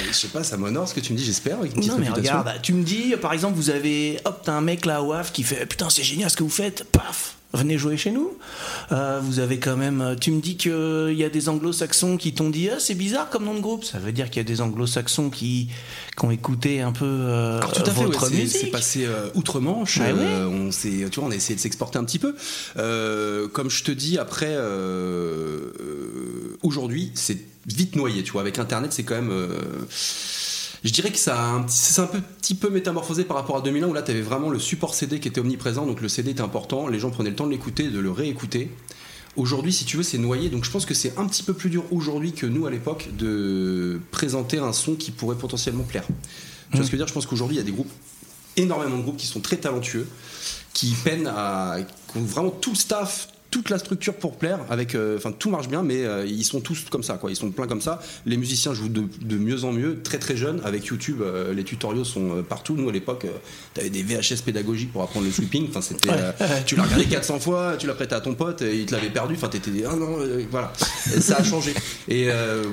je 0.09 0.13
sais 0.13 0.27
pas, 0.29 0.43
ça 0.43 0.57
m'honore 0.57 0.87
ce 0.87 0.93
que 0.93 0.99
tu 0.99 1.13
me 1.13 1.17
dis, 1.17 1.25
j'espère. 1.25 1.57
Non 1.57 1.63
mais 1.65 2.07
réputation. 2.09 2.13
regarde, 2.39 2.61
tu 2.61 2.73
me 2.73 2.83
dis 2.83 3.13
par 3.21 3.33
exemple 3.33 3.55
vous 3.55 3.69
avez 3.69 4.19
hop 4.25 4.41
t'as 4.43 4.53
un 4.53 4.61
mec 4.61 4.85
là 4.85 5.01
au 5.03 5.07
WAF 5.07 5.31
qui 5.31 5.43
fait 5.43 5.65
putain 5.65 5.89
c'est 5.89 6.03
génial 6.03 6.29
ce 6.29 6.37
que 6.37 6.43
vous 6.43 6.49
faites, 6.49 6.83
paf 6.91 7.34
venez 7.53 7.77
jouer 7.77 7.95
chez 7.97 8.11
nous. 8.11 8.31
Euh, 8.91 9.19
vous 9.23 9.39
avez 9.39 9.59
quand 9.59 9.77
même, 9.77 10.15
tu 10.19 10.31
me 10.31 10.41
dis 10.41 10.57
qu'il 10.57 11.13
y 11.15 11.23
a 11.23 11.29
des 11.29 11.47
anglo-saxons 11.49 12.17
qui 12.17 12.33
t'ont 12.33 12.49
dit 12.49 12.69
ah 12.69 12.79
c'est 12.79 12.95
bizarre 12.95 13.29
comme 13.29 13.45
nom 13.45 13.53
de 13.55 13.61
groupe, 13.61 13.83
ça 13.85 13.97
veut 13.99 14.11
dire 14.11 14.29
qu'il 14.29 14.37
y 14.37 14.45
a 14.45 14.47
des 14.47 14.59
anglo-saxons 14.61 15.29
qui, 15.29 15.69
qui 16.17 16.25
ont 16.25 16.31
écouté 16.31 16.81
un 16.81 16.91
peu 16.91 17.05
euh, 17.05 17.57
Alors, 17.59 17.71
tout 17.71 17.81
à 17.81 17.91
fait, 17.93 18.03
votre 18.03 18.29
ouais, 18.31 18.45
c'est- 18.47 18.67
passé 18.67 19.05
euh, 19.05 19.29
outre-Manche. 19.35 19.97
Ouais, 19.99 20.13
euh, 20.15 20.47
on 20.47 20.69
tu 20.69 21.19
vois, 21.19 21.29
on 21.29 21.31
a 21.31 21.35
essayé 21.35 21.55
de 21.55 21.61
s'exporter 21.61 21.97
un 21.97 22.03
petit 22.03 22.19
peu. 22.19 22.35
Euh, 22.77 23.47
comme 23.47 23.69
je 23.69 23.83
te 23.83 23.91
dis, 23.91 24.17
après, 24.17 24.53
euh, 24.53 25.71
euh, 25.79 26.57
aujourd'hui, 26.63 27.11
c'est 27.15 27.37
vite 27.67 27.95
noyé. 27.95 28.23
Tu 28.23 28.31
vois, 28.31 28.41
avec 28.41 28.59
Internet, 28.59 28.91
c'est 28.93 29.03
quand 29.03 29.15
même. 29.15 29.31
Je 30.85 30.93
dirais 30.93 31.11
que 31.11 31.17
ça 31.17 31.65
c'est 31.67 32.01
un 32.01 32.07
petit 32.07 32.55
peu 32.55 32.69
métamorphosé 32.69 33.25
par 33.25 33.35
rapport 33.35 33.57
à 33.57 33.61
2001 33.61 33.87
où 33.87 33.93
là 33.93 34.01
tu 34.01 34.11
avais 34.11 34.21
vraiment 34.21 34.49
le 34.49 34.59
support 34.59 34.93
CD 34.93 35.19
qui 35.19 35.27
était 35.27 35.41
omniprésent 35.41 35.85
donc 35.85 36.01
le 36.01 36.07
CD 36.07 36.31
était 36.31 36.41
important 36.41 36.87
les 36.87 36.99
gens 36.99 37.09
prenaient 37.09 37.31
le 37.31 37.35
temps 37.35 37.47
de 37.47 37.51
l'écouter 37.51 37.89
de 37.89 37.99
le 37.99 38.11
réécouter 38.11 38.69
Aujourd'hui, 39.37 39.73
si 39.73 39.83
tu 39.83 39.97
veux, 39.97 40.03
c'est 40.03 40.17
noyé. 40.17 40.49
Donc 40.49 40.63
je 40.63 40.71
pense 40.71 40.85
que 40.85 40.93
c'est 40.93 41.17
un 41.17 41.27
petit 41.27 41.43
peu 41.43 41.53
plus 41.53 41.69
dur 41.69 41.83
aujourd'hui 41.91 42.31
que 42.31 42.45
nous 42.45 42.65
à 42.65 42.71
l'époque 42.71 43.09
de 43.17 43.99
présenter 44.11 44.59
un 44.59 44.71
son 44.71 44.95
qui 44.95 45.11
pourrait 45.11 45.35
potentiellement 45.35 45.83
plaire. 45.83 46.05
Tu 46.71 46.77
vois 46.77 46.85
ce 46.85 46.91
que 46.91 46.97
je 46.97 46.97
dire? 46.97 47.07
Je 47.07 47.13
pense 47.13 47.25
qu'aujourd'hui, 47.25 47.57
il 47.57 47.59
y 47.59 47.61
a 47.61 47.65
des 47.65 47.71
groupes, 47.71 47.91
énormément 48.55 48.97
de 48.97 49.01
groupes 49.01 49.17
qui 49.17 49.27
sont 49.27 49.41
très 49.41 49.57
talentueux, 49.57 50.07
qui 50.73 50.95
peinent 51.03 51.27
à. 51.27 51.77
qui 52.13 52.19
vraiment 52.19 52.49
tout 52.49 52.71
le 52.71 52.77
staff, 52.77 53.27
toute 53.55 53.69
la 53.69 53.77
structure 53.79 54.13
pour 54.15 54.35
plaire. 54.35 54.59
Avec, 54.69 54.95
euh, 54.95 55.15
Enfin, 55.15 55.31
tout 55.31 55.49
marche 55.49 55.69
bien, 55.69 55.81
mais 55.81 56.03
euh, 56.03 56.25
ils 56.25 56.43
sont 56.43 56.59
tous 56.59 56.83
comme 56.91 57.03
ça, 57.03 57.13
quoi. 57.13 57.31
Ils 57.31 57.37
sont 57.37 57.51
pleins 57.51 57.67
comme 57.67 57.79
ça. 57.79 58.01
Les 58.25 58.35
musiciens 58.35 58.73
jouent 58.73 58.89
de, 58.89 59.03
de 59.21 59.37
mieux 59.37 59.63
en 59.63 59.71
mieux, 59.71 60.01
très 60.03 60.17
très 60.19 60.35
jeunes. 60.35 60.59
Avec 60.65 60.85
YouTube, 60.87 61.21
euh, 61.21 61.53
les 61.53 61.63
tutoriaux 61.63 62.03
sont 62.03 62.43
partout. 62.47 62.75
Nous, 62.75 62.89
à 62.89 62.91
l'époque, 62.91 63.25
t'avais 63.73 63.89
des 63.89 64.03
VHS 64.03 64.41
pédagogiques 64.45 64.91
pour 64.91 65.03
apprendre 65.03 65.25
le 65.25 65.31
sweeping. 65.31 65.67
Enfin, 65.69 65.79
c'était. 65.79 66.09
tu 66.65 66.75
l'as 66.75 66.83
regardé 66.83 67.05
400 67.05 67.39
fois, 67.39 67.75
tu 67.79 67.87
l'as 67.87 67.93
prêté 67.93 68.13
à 68.13 68.19
ton 68.19 68.33
pote 68.35 68.61
et 68.61 68.75
il 68.77 68.85
te 68.87 68.93
l'avait 68.93 69.09
perdu. 69.09 69.35
Enfin, 69.35 69.47
t'étais. 69.47 69.71
Ah 69.89 69.95
non, 69.95 70.17
voilà. 70.51 70.73
Ça 71.21 71.37
a 71.37 71.43
changé. 71.43 71.73
Et 72.09 72.27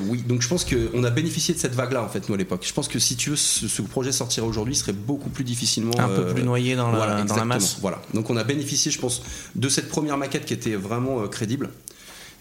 oui, 0.09 0.23
donc 0.27 0.43
je 0.43 0.49
pense 0.49 0.65
qu'on 0.65 1.05
a 1.05 1.11
bénéficié 1.11 1.55
de 1.55 1.61
cette 1.61 1.75
vague-là, 1.77 2.03
en 2.03 2.09
fait, 2.09 2.29
nous, 2.29 2.35
à 2.35 2.39
l'époque. 2.39 2.65
Je 2.67 2.73
pense 2.73 2.89
que 2.89 2.99
si 2.99 3.15
tu 3.15 3.31
veux, 3.31 3.37
ce, 3.37 3.69
ce 3.69 3.83
projet 3.83 4.11
sortirait 4.11 4.47
aujourd'hui, 4.47 4.75
serait 4.75 4.93
beaucoup 4.93 5.29
plus 5.31 5.45
difficilement. 5.45 5.93
Un 5.99 6.09
peu 6.09 6.27
plus 6.27 6.43
noyé 6.43 6.75
dans 6.75 6.91
la- 6.91 7.23
dans 7.23 7.37
la 7.37 7.45
masse. 7.45 7.77
Voilà. 7.81 8.03
Donc 8.15 8.29
on 8.31 8.37
a 8.37 8.43
bénéficié, 8.45 8.91
je 8.91 8.99
pense, 8.99 9.23
de 9.55 9.69
cette 9.69 9.89
première 9.89 10.17
maquette 10.17 10.45
qui 10.47 10.55
était 10.55 10.72
vraiment 10.77 11.23
euh, 11.23 11.27
crédible. 11.29 11.71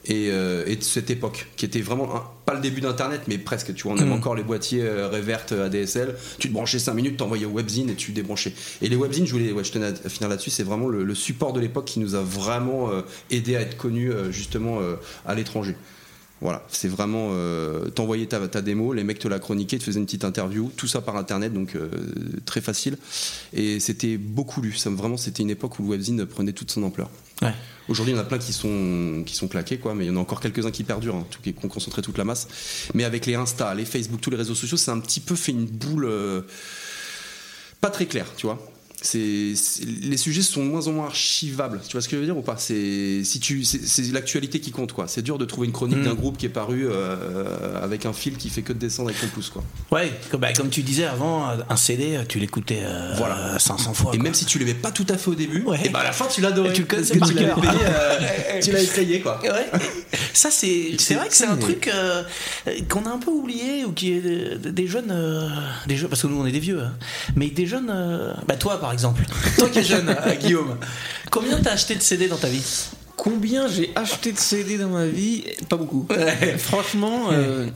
Et, 0.05 0.29
euh, 0.31 0.63
et 0.65 0.77
de 0.77 0.83
cette 0.83 1.11
époque 1.11 1.45
qui 1.57 1.63
était 1.65 1.79
vraiment 1.79 2.15
un- 2.15 2.23
pas 2.47 2.55
le 2.55 2.59
début 2.59 2.81
d'internet 2.81 3.21
mais 3.27 3.37
presque 3.37 3.71
tu 3.75 3.83
vois 3.83 3.93
on 3.93 3.97
avait 3.99 4.09
Mm. 4.09 4.13
encore 4.13 4.33
les 4.33 4.41
boîtiers 4.41 4.81
euh, 4.81 5.07
Revert 5.07 5.45
euh, 5.51 5.67
ADSL 5.67 6.15
tu 6.39 6.47
te 6.47 6.53
branchais 6.53 6.79
5 6.79 6.95
minutes 6.95 7.17
t'envoyais 7.17 7.45
au 7.45 7.51
webzine 7.51 7.87
et 7.87 7.93
tu 7.93 8.11
débranchais 8.11 8.51
et 8.81 8.89
les 8.89 8.95
webzines 8.95 9.27
je 9.27 9.31
voulais 9.31 9.51
ouais, 9.51 9.63
je 9.63 9.71
tenais 9.71 9.85
à 10.03 10.09
finir 10.09 10.27
là-dessus 10.27 10.49
c'est 10.49 10.63
vraiment 10.63 10.87
le, 10.87 11.03
le 11.03 11.13
support 11.13 11.53
de 11.53 11.59
l'époque 11.59 11.85
qui 11.85 11.99
nous 11.99 12.15
a 12.15 12.21
vraiment 12.23 12.89
euh, 12.89 13.03
aidé 13.29 13.55
à 13.55 13.61
être 13.61 13.77
connus 13.77 14.11
justement 14.31 14.79
à 15.27 15.35
l'étranger 15.35 15.75
voilà, 16.43 16.65
c'est 16.71 16.87
vraiment. 16.87 17.29
T'envoyais 17.93 18.25
ta, 18.25 18.47
ta 18.47 18.63
démo, 18.63 18.93
les 18.93 19.03
mecs 19.03 19.19
te 19.19 19.27
la 19.27 19.37
chroniquaient, 19.37 19.77
te 19.77 19.83
faisaient 19.83 19.99
une 19.99 20.07
petite 20.07 20.25
interview, 20.25 20.71
tout 20.75 20.87
ça 20.87 20.99
par 20.99 21.15
internet, 21.15 21.53
donc 21.53 21.77
très 22.45 22.61
facile. 22.61 22.97
Et 23.53 23.79
c'était 23.79 24.17
beaucoup 24.17 24.59
lu. 24.59 24.73
Ça, 24.73 24.89
vraiment, 24.89 25.17
c'était 25.17 25.43
une 25.43 25.51
époque 25.51 25.77
où 25.77 25.83
le 25.83 25.89
webzine 25.89 26.25
prenait 26.25 26.53
toute 26.53 26.71
son 26.71 26.81
ampleur. 26.81 27.11
Ouais. 27.43 27.53
Aujourd'hui, 27.91 28.13
il 28.13 28.15
y 28.15 28.19
en 28.19 28.21
a 28.21 28.25
plein 28.25 28.37
qui 28.37 28.53
sont, 28.53 29.23
qui 29.25 29.35
sont 29.35 29.49
claqués, 29.49 29.77
quoi, 29.77 29.93
mais 29.93 30.05
il 30.05 30.07
y 30.07 30.11
en 30.11 30.15
a 30.15 30.19
encore 30.21 30.39
quelques-uns 30.39 30.71
qui 30.71 30.85
perdurent, 30.85 31.15
hein, 31.17 31.27
qui 31.43 31.53
ont 31.61 31.67
concentré 31.67 32.01
toute 32.01 32.17
la 32.17 32.23
masse. 32.23 32.47
Mais 32.93 33.03
avec 33.03 33.25
les 33.25 33.35
Insta, 33.35 33.75
les 33.75 33.83
Facebook, 33.83 34.21
tous 34.21 34.29
les 34.29 34.37
réseaux 34.37 34.55
sociaux, 34.55 34.77
c'est 34.77 34.91
un 34.91 34.99
petit 34.99 35.19
peu 35.19 35.35
fait 35.35 35.51
une 35.51 35.65
boule 35.65 36.05
euh, 36.05 36.41
pas 37.81 37.89
très 37.89 38.05
claire, 38.05 38.27
tu 38.37 38.45
vois. 38.45 38.70
C'est, 39.03 39.53
c'est- 39.55 39.83
les 39.85 40.15
sujets 40.17 40.43
sont 40.43 40.63
de 40.63 40.69
moins 40.69 40.85
en 40.87 40.91
moins 40.91 41.05
archivables. 41.07 41.81
Tu 41.87 41.93
vois 41.93 42.01
ce 42.01 42.07
que 42.07 42.15
je 42.15 42.19
veux 42.19 42.25
dire 42.27 42.37
ou 42.37 42.43
pas? 42.43 42.55
C'est 42.57 43.23
si 43.23 43.39
tu, 43.39 43.63
c'est, 43.63 43.83
c'est 43.83 44.03
l'actualité 44.11 44.59
qui 44.59 44.69
compte 44.71 44.93
quoi. 44.93 45.07
C'est 45.07 45.23
dur 45.23 45.39
de 45.39 45.45
trouver 45.45 45.65
une 45.67 45.73
chronique 45.73 45.97
Mm. 45.97 46.03
d'un 46.05 46.13
groupe 46.13 46.37
qui 46.37 46.45
est 46.45 46.49
paru 46.49 46.87
euh, 46.87 47.83
avec 47.83 48.05
un 48.05 48.13
fil 48.13 48.37
qui 48.37 48.49
fait 48.49 48.61
que 48.61 48.73
de 48.73 48.77
descendre 48.77 49.09
avec 49.09 49.19
ton 49.19 49.27
pouce 49.27 49.49
quoi. 49.49 49.63
Ouais, 49.91 50.11
comme, 50.29 50.41
bah, 50.41 50.53
comme 50.53 50.69
tu 50.69 50.83
disais 50.83 51.05
avant, 51.05 51.47
un 51.67 51.75
CD, 51.75 52.19
tu 52.29 52.37
l'écoutais 52.39 52.81
euh, 52.83 53.13
Voilà. 53.17 53.57
500 53.57 53.93
fois. 53.95 54.11
Et 54.13 54.17
quoi. 54.17 54.23
même 54.23 54.33
si 54.35 54.45
tu 54.45 54.59
l'aimais 54.59 54.73
pas 54.75 54.91
tout 54.91 55.05
à 55.09 55.17
fait 55.17 55.31
au 55.31 55.35
début, 55.35 55.63
Ouais. 55.63 55.79
et 55.83 55.89
ben 55.89 55.99
à 55.99 56.03
la 56.03 56.11
fin 56.11 56.27
tu 56.27 56.41
l'adorais. 56.41 56.69
Et 56.69 56.73
tu 56.73 56.81
le 56.81 56.87
Parce 56.87 57.09
connaissais 57.09 57.13
que 57.15 57.19
par 57.19 57.27
tu 57.29 57.33
l'avais 57.35 57.47
cœur. 57.47 57.59
payé, 57.61 57.73
euh, 57.85 58.59
tu 58.61 58.71
l'avais 58.71 58.85
payé 58.87 59.19
quoi. 59.21 59.39
Ouais. 59.41 59.69
Ça, 60.33 60.49
c'est 60.51 60.91
c'est 60.99 61.15
vrai 61.15 61.27
que 61.27 61.33
c'est 61.35 61.47
un 61.47 61.57
truc 61.57 61.87
euh, 61.87 62.23
qu'on 62.87 63.05
a 63.05 63.09
un 63.09 63.17
peu 63.17 63.31
oublié 63.31 63.83
ou 63.85 63.91
qui 63.93 64.13
est 64.13 64.57
des, 64.57 64.87
jeunes, 64.87 65.13
des 65.87 65.97
jeunes, 65.97 66.09
parce 66.09 66.21
que 66.21 66.27
nous 66.27 66.39
on 66.39 66.45
est 66.45 66.51
des 66.51 66.59
vieux, 66.59 66.81
hein. 66.81 66.93
mais 67.35 67.47
des 67.49 67.65
jeunes. 67.65 67.91
bah 68.47 68.55
toi 68.55 68.79
par 68.79 68.90
exemple, 68.93 69.23
toi 69.57 69.69
qui 69.69 69.79
es 69.79 69.83
jeune, 69.83 70.09
euh, 70.09 70.35
Guillaume, 70.41 70.77
combien 71.29 71.59
t'as 71.61 71.71
acheté 71.73 71.95
de 71.95 72.01
CD 72.01 72.27
dans 72.27 72.37
ta 72.37 72.47
vie? 72.49 72.63
Combien 73.17 73.67
j'ai 73.67 73.91
acheté 73.95 74.31
de 74.31 74.37
CD 74.39 74.77
dans 74.77 74.89
ma 74.89 75.05
vie? 75.05 75.43
Pas 75.69 75.77
beaucoup. 75.77 76.07
Franchement, 76.57 77.29
euh, 77.31 77.67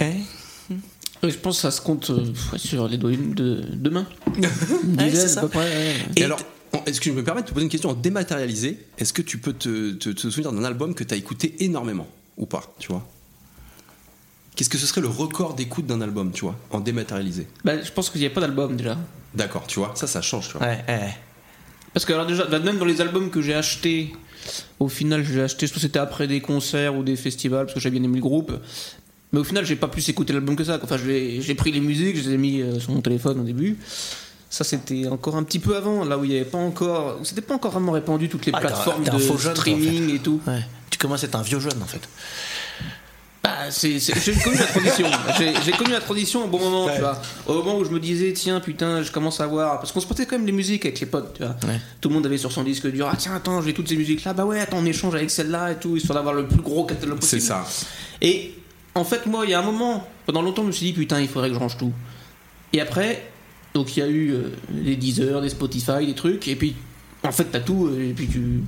je 1.24 1.36
pense 1.38 1.58
que 1.58 1.62
ça 1.64 1.72
se 1.72 1.82
compte 1.82 2.10
euh, 2.10 2.26
sur 2.56 2.88
les 2.88 2.98
doigts 2.98 3.12
de, 3.12 3.62
de 3.74 3.90
main. 3.90 4.08
Une 4.36 4.44
Ouais, 4.98 5.10
dizaine, 5.10 5.12
c'est 5.28 5.28
ça. 5.28 5.40
à 5.42 5.44
peu 5.44 5.50
près. 5.50 5.60
ouais. 5.70 5.96
Et, 6.16 6.22
Et 6.22 6.24
alors, 6.24 6.40
est-ce 6.86 7.00
que 7.00 7.10
je 7.10 7.16
me 7.16 7.24
permets 7.24 7.42
de 7.42 7.48
te 7.48 7.54
poser 7.54 7.64
une 7.64 7.70
question 7.72 7.90
en 7.92 7.94
dématérialisé 7.94 8.80
Est-ce 8.98 9.14
que 9.14 9.22
tu 9.22 9.38
peux 9.38 9.54
te, 9.54 9.92
te- 9.94 10.10
te 10.10 10.30
souvenir 10.30 10.52
d'un 10.52 10.64
album 10.64 10.94
que 10.96 11.04
tu 11.04 11.14
as 11.14 11.18
écouté 11.18 11.56
énormément 11.64 12.08
ou 12.38 12.46
pas 12.46 12.74
Tu 12.80 12.88
vois? 12.92 13.08
Qu'est-ce 14.56 14.70
que 14.70 14.78
ce 14.78 14.86
serait 14.88 15.02
le 15.02 15.08
record 15.10 15.54
d'écoute 15.54 15.86
d'un 15.86 16.02
album, 16.02 16.32
tu 16.32 16.46
vois, 16.46 16.56
en 16.72 16.80
dématérialisé 16.80 17.48
Bah, 17.64 17.82
je 17.84 17.92
pense 17.92 18.10
qu'il 18.10 18.22
n'y 18.22 18.28
a 18.28 18.30
pas 18.30 18.42
d'album 18.42 18.76
déjà. 18.78 18.98
D'accord, 19.34 19.68
tu 19.68 19.80
vois, 19.80 19.92
ça, 19.96 20.08
ça 20.08 20.22
change, 20.22 20.48
tu 20.50 20.58
vois. 20.58 20.66
Ouais, 20.68 20.84
ouais. 20.88 21.14
Parce 21.94 22.06
que 22.06 22.14
alors 22.14 22.26
déjà, 22.26 22.46
bah, 22.46 22.60
même 22.60 22.78
dans 22.78 22.86
les 22.86 23.02
albums 23.02 23.30
que 23.30 23.42
j'ai 23.42 23.54
achetés, 23.54 24.14
au 24.80 24.88
final, 24.88 25.24
j'ai 25.26 25.42
acheté, 25.42 25.68
je 25.68 25.74
pense 25.74 25.82
que 25.82 25.88
c'était 25.88 26.00
après 26.00 26.28
des 26.28 26.40
concerts 26.40 26.96
ou 26.96 27.04
des 27.04 27.16
festivals, 27.18 27.66
parce 27.66 27.74
que 27.74 27.80
j'avais 27.82 27.98
bien 28.00 28.04
aimé 28.08 28.16
le 28.18 28.22
groupe. 28.22 28.54
Mais 29.34 29.40
au 29.40 29.44
final, 29.44 29.66
j'ai 29.66 29.76
pas 29.76 29.90
plus 29.90 30.08
écouté 30.08 30.32
l'album 30.32 30.56
que 30.56 30.64
ça. 30.64 30.80
Enfin, 30.82 30.98
je 30.98 31.06
l'ai- 31.06 31.42
j'ai 31.42 31.56
pris 31.56 31.72
les 31.74 31.82
musiques, 31.82 32.16
je 32.16 32.30
les 32.30 32.36
ai 32.36 32.38
mis 32.38 32.62
euh, 32.62 32.80
sur 32.80 32.92
mon 32.92 33.02
téléphone 33.02 33.42
au 33.42 33.44
début. 33.44 33.78
Ça, 34.50 34.64
c'était 34.64 35.08
encore 35.10 35.36
un 35.36 35.44
petit 35.44 35.60
peu 35.60 35.76
avant, 35.76 36.06
là 36.06 36.18
où 36.18 36.24
il 36.24 36.30
n'y 36.30 36.36
avait 36.38 36.46
pas 36.46 36.58
encore. 36.60 37.20
C'était 37.24 37.42
pas 37.42 37.56
encore 37.56 37.72
vraiment 37.72 37.92
répandu 37.92 38.30
toutes 38.30 38.46
les 38.46 38.54
Ah, 38.56 38.60
plateformes 38.62 39.04
de 39.04 39.18
faux 39.18 39.38
jeune, 39.38 39.54
toi, 39.54 39.64
en 39.64 39.78
streaming 39.78 40.16
et 40.16 40.20
tout. 40.20 40.40
Ouais. 40.48 40.62
Tu 40.90 40.98
commences 40.98 41.24
à 41.24 41.28
être 41.28 41.36
un 41.36 41.42
vieux 41.42 41.60
jeune 41.60 41.82
en 41.82 41.86
fait. 41.86 42.08
Bah, 43.46 43.70
c'est, 43.70 44.00
c'est- 44.00 44.20
j'ai 44.20 44.34
connu 44.42 44.58
la 44.58 44.66
transition. 44.66 45.08
J'ai, 45.38 45.54
j'ai 45.64 45.72
connu 45.74 45.92
la 45.92 46.00
transition 46.00 46.46
au 46.46 46.48
bon 46.48 46.60
moment, 46.60 46.90
tu 46.94 47.00
vois. 47.00 47.22
Au 47.48 47.54
moment 47.56 47.78
où 47.78 47.86
je 47.86 47.90
me 47.92 48.00
disais, 48.00 48.34
tiens, 48.34 48.60
putain, 48.60 49.04
je 49.04 49.12
commence 49.12 49.40
à 49.40 49.48
voir. 49.48 49.80
Parce 49.80 49.92
qu'on 49.92 50.00
se 50.00 50.08
portait 50.08 50.26
quand 50.26 50.38
même 50.38 50.46
les 50.48 50.52
musiques 50.52 50.86
avec 50.86 51.00
les 51.00 51.06
potes, 51.06 51.34
tu 51.36 51.44
vois. 51.44 51.56
Ouais. 51.68 51.80
Tout 52.02 52.10
le 52.10 52.16
monde 52.16 52.26
avait 52.26 52.38
sur 52.40 52.52
son 52.52 52.64
disque 52.64 52.90
dur, 52.92 53.08
ah 53.12 53.16
tiens, 53.18 53.36
attends, 53.36 53.62
j'ai 53.62 53.74
toutes 53.74 53.88
ces 53.90 53.96
musiques-là. 53.98 54.34
Bah 54.34 54.46
ouais, 54.46 54.60
attends, 54.62 54.78
on 54.80 54.86
échange 54.86 55.14
avec 55.16 55.30
celle-là 55.30 55.72
et 55.74 55.76
tout, 55.76 55.96
histoire 55.96 56.16
d'avoir 56.18 56.34
le 56.34 56.48
plus 56.48 56.62
gros 56.62 56.86
catalogue 56.86 57.20
C'est 57.22 57.38
possible. 57.38 57.42
ça. 57.42 57.66
Et 58.22 58.56
en 58.96 59.04
fait, 59.04 59.26
moi, 59.28 59.44
il 59.46 59.52
y 59.52 59.54
a 59.54 59.60
un 59.60 59.64
moment, 59.66 60.08
pendant 60.26 60.42
longtemps, 60.42 60.64
je 60.64 60.68
me 60.68 60.72
suis 60.72 60.88
dit, 60.88 60.94
putain, 60.94 61.20
il 61.22 61.28
faudrait 61.28 61.50
que 61.50 61.56
je 61.56 61.60
range 61.60 61.78
tout. 61.78 61.94
Et 62.74 62.82
après, 62.82 63.30
donc 63.74 63.96
il 63.96 64.00
y 64.00 64.04
a 64.04 64.08
eu 64.08 64.32
euh, 64.32 64.50
des 64.72 64.96
Deezer, 64.96 65.42
des 65.42 65.50
Spotify, 65.50 66.06
des 66.06 66.16
trucs, 66.16 66.48
et 66.48 66.56
puis. 66.56 66.76
En 67.24 67.32
fait, 67.32 67.46
t'as 67.46 67.60
tout, 67.60 67.90
et 68.00 68.14
puis 68.14 68.28
tu. 68.28 68.62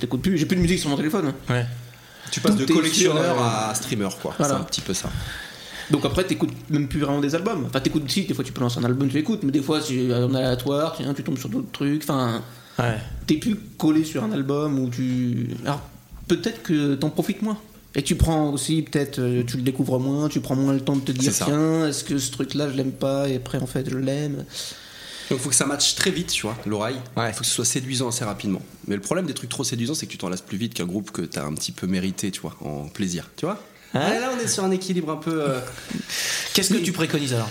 t'écoutes 0.00 0.22
plus. 0.22 0.38
J'ai 0.38 0.46
plus 0.46 0.56
de 0.56 0.62
musique 0.62 0.78
sur 0.78 0.88
mon 0.88 0.96
téléphone. 0.96 1.34
Ouais. 1.50 1.66
Tu 2.30 2.40
passes 2.40 2.56
de 2.56 2.64
collectionneur 2.64 3.36
euh, 3.38 3.70
à 3.70 3.74
streamer, 3.74 4.08
quoi. 4.20 4.34
Voilà. 4.38 4.54
C'est 4.54 4.60
un 4.60 4.64
petit 4.64 4.80
peu 4.80 4.94
ça. 4.94 5.10
Donc 5.90 6.04
après, 6.04 6.24
t'écoutes 6.24 6.52
même 6.70 6.88
plus 6.88 7.00
vraiment 7.00 7.20
des 7.20 7.34
albums. 7.34 7.64
Enfin, 7.66 7.80
t'écoutes 7.80 8.10
si, 8.10 8.24
des 8.24 8.32
fois 8.34 8.44
tu 8.44 8.52
peux 8.52 8.60
lancer 8.62 8.78
un 8.78 8.84
album, 8.84 9.08
tu 9.08 9.14
l'écoutes, 9.16 9.42
mais 9.42 9.52
des 9.52 9.60
fois 9.60 9.80
c'est 9.80 10.12
en 10.14 10.32
aléatoire, 10.34 10.94
tiens, 10.96 11.12
tu 11.12 11.22
tombes 11.22 11.38
sur 11.38 11.48
d'autres 11.48 11.70
trucs. 11.72 12.02
Enfin, 12.04 12.42
Ouais. 12.78 12.96
t'es 13.26 13.34
plus 13.36 13.56
collé 13.76 14.02
sur 14.04 14.24
un 14.24 14.32
album 14.32 14.78
ou 14.78 14.88
tu. 14.88 15.48
Alors, 15.66 15.82
peut-être 16.28 16.62
que 16.62 16.94
t'en 16.94 17.10
profites 17.10 17.42
moins. 17.42 17.58
Et 17.94 18.02
tu 18.02 18.14
prends 18.14 18.48
aussi, 18.50 18.80
peut-être, 18.80 19.18
euh, 19.18 19.42
tu 19.46 19.58
le 19.58 19.62
découvres 19.62 20.00
moins, 20.00 20.30
tu 20.30 20.40
prends 20.40 20.56
moins 20.56 20.72
le 20.72 20.80
temps 20.80 20.96
de 20.96 21.02
te 21.02 21.12
dire, 21.12 21.30
tiens, 21.34 21.86
est-ce 21.86 22.04
que 22.04 22.16
ce 22.16 22.30
truc-là 22.30 22.70
je 22.70 22.74
l'aime 22.76 22.92
pas, 22.92 23.28
et 23.28 23.36
après 23.36 23.58
en 23.58 23.66
fait 23.66 23.90
je 23.90 23.98
l'aime. 23.98 24.46
Donc 25.32 25.40
il 25.40 25.42
faut 25.44 25.48
que 25.50 25.54
ça 25.56 25.66
matche 25.66 25.94
très 25.94 26.10
vite, 26.10 26.28
tu 26.28 26.42
vois, 26.42 26.56
l'oreille. 26.66 26.96
Il 27.16 27.20
Ouais. 27.20 27.32
faut 27.32 27.40
que 27.40 27.46
ce 27.46 27.52
soit 27.52 27.64
séduisant 27.64 28.08
assez 28.08 28.24
rapidement. 28.24 28.60
Mais 28.86 28.94
le 28.96 29.00
problème 29.00 29.26
des 29.26 29.34
trucs 29.34 29.50
trop 29.50 29.64
séduisants, 29.64 29.94
c'est 29.94 30.06
que 30.06 30.12
tu 30.12 30.18
t'en 30.18 30.28
lasses 30.28 30.40
plus 30.42 30.58
vite 30.58 30.74
qu'un 30.74 30.86
groupe 30.86 31.10
que 31.10 31.22
t'as 31.22 31.44
un 31.44 31.54
petit 31.54 31.72
peu 31.72 31.86
mérité, 31.86 32.30
tu 32.30 32.40
vois, 32.40 32.54
en 32.64 32.84
plaisir. 32.88 33.30
Tu 33.36 33.46
vois? 33.46 33.62
Hein 33.94 34.10
Ouais, 34.10 34.20
Là, 34.20 34.30
on 34.34 34.38
est 34.42 34.48
sur 34.48 34.64
un 34.64 34.70
équilibre 34.70 35.10
un 35.10 35.16
peu. 35.16 35.42
euh, 35.42 35.60
Qu'est-ce 36.54 36.72
que 36.74 36.78
tu 36.78 36.92
préconises 36.92 37.34
alors? 37.34 37.48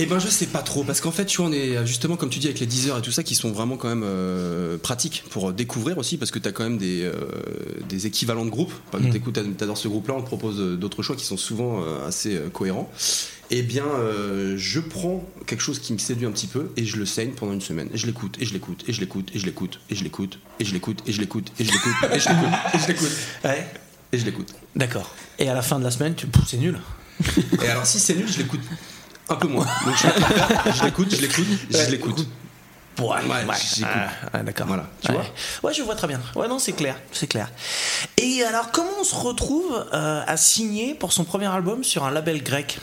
Eh 0.00 0.06
ben, 0.06 0.20
je 0.20 0.28
sais 0.28 0.46
pas 0.46 0.62
trop, 0.62 0.84
parce 0.84 1.00
qu'en 1.00 1.10
fait, 1.10 1.24
tu 1.26 1.38
vois, 1.38 1.46
on 1.50 1.52
est 1.52 1.84
justement, 1.84 2.16
comme 2.16 2.30
tu 2.30 2.38
dis, 2.38 2.46
avec 2.46 2.60
les 2.60 2.66
10 2.66 2.88
heures 2.88 2.98
et 2.98 3.02
tout 3.02 3.10
ça, 3.10 3.24
qui 3.24 3.34
sont 3.34 3.50
vraiment 3.50 3.76
quand 3.76 3.88
même 3.88 4.04
euh, 4.04 4.78
pratiques 4.78 5.24
pour 5.30 5.52
découvrir 5.52 5.98
aussi, 5.98 6.16
parce 6.18 6.30
que 6.30 6.38
t'as 6.38 6.52
quand 6.52 6.62
même 6.62 6.78
des, 6.78 7.02
euh, 7.02 7.14
des 7.88 8.06
équivalents 8.06 8.44
de 8.44 8.50
groupes. 8.50 8.72
Par 8.92 9.00
exemple, 9.00 9.14
t'écoutes, 9.18 9.56
t'adores 9.56 9.76
ce 9.76 9.88
groupe-là, 9.88 10.14
on 10.14 10.20
te 10.22 10.26
propose 10.26 10.60
euh, 10.60 10.76
d'autres 10.76 11.02
choix 11.02 11.16
qui 11.16 11.24
sont 11.24 11.36
souvent 11.36 11.82
euh, 11.82 12.06
assez 12.06 12.36
euh, 12.36 12.48
cohérents. 12.48 12.88
Eh 13.50 13.62
bien, 13.62 13.84
euh, 13.86 14.54
je 14.58 14.78
prends 14.80 15.24
quelque 15.46 15.62
chose 15.62 15.78
qui 15.78 15.92
me 15.94 15.98
séduit 15.98 16.26
un 16.26 16.30
petit 16.32 16.46
peu 16.48 16.70
et 16.76 16.84
je 16.84 16.96
le 16.98 17.06
saigne 17.06 17.30
pendant 17.30 17.52
une 17.54 17.62
semaine. 17.62 17.88
Et 17.94 17.96
je 17.96 18.06
l'écoute, 18.06 18.36
et 18.40 18.44
je 18.44 18.52
l'écoute, 18.52 18.84
et 18.86 18.92
je 18.92 19.00
l'écoute, 19.00 19.32
et 19.32 19.38
je 19.38 19.44
l'écoute, 19.46 19.80
et 19.88 19.94
je 19.94 20.04
l'écoute, 20.04 20.38
et 20.60 20.64
je 20.64 20.72
l'écoute, 20.74 21.00
et 21.08 21.12
je 21.12 21.20
l'écoute, 21.22 21.52
et 21.58 21.64
je 21.64 21.70
l'écoute, 21.72 21.92
et 22.10 22.18
je 22.18 22.28
l'écoute, 22.28 22.50
et 22.74 22.78
je 22.78 22.86
l'écoute, 22.88 23.10
Ouais. 23.44 23.66
et 24.12 24.18
je 24.18 24.24
l'écoute. 24.26 24.54
D'accord. 24.76 25.14
Et 25.38 25.48
à 25.48 25.54
la 25.54 25.62
fin 25.62 25.78
de 25.78 25.84
la 25.84 25.90
semaine, 25.90 26.14
tu 26.14 26.26
c'est 26.46 26.58
nul. 26.58 26.78
Et 27.62 27.68
alors, 27.68 27.86
si 27.86 27.98
c'est 27.98 28.14
nul, 28.14 28.28
je 28.30 28.38
l'écoute 28.38 28.60
un 29.30 29.36
peu 29.36 29.48
moins. 29.48 29.66
Donc, 29.84 29.94
je, 29.96 30.84
l'écoute, 30.84 31.14
je 31.14 31.20
l'écoute, 31.22 31.46
je 31.70 31.90
l'écoute. 31.90 32.18
Ouais, 32.98 33.06
Ouais, 33.06 33.44
ouais. 33.44 33.54
Ah, 33.84 34.08
ah, 34.32 34.42
d'accord. 34.42 34.66
Voilà, 34.66 34.88
tu 35.00 35.12
ouais. 35.12 35.16
vois 35.16 35.70
Ouais, 35.70 35.74
je 35.74 35.82
vois 35.82 35.94
très 35.94 36.08
bien. 36.08 36.20
Ouais, 36.34 36.48
non, 36.48 36.58
c'est 36.58 36.72
clair, 36.72 36.96
c'est 37.12 37.28
clair. 37.28 37.48
Et 38.16 38.42
alors, 38.42 38.72
comment 38.72 38.90
on 39.00 39.04
se 39.04 39.14
retrouve 39.14 39.86
euh, 39.92 40.22
à 40.26 40.36
signer 40.36 40.94
pour 40.94 41.12
son 41.12 41.24
premier 41.24 41.46
album 41.46 41.84
sur 41.84 42.04
un 42.04 42.10
label 42.10 42.42
grec 42.42 42.78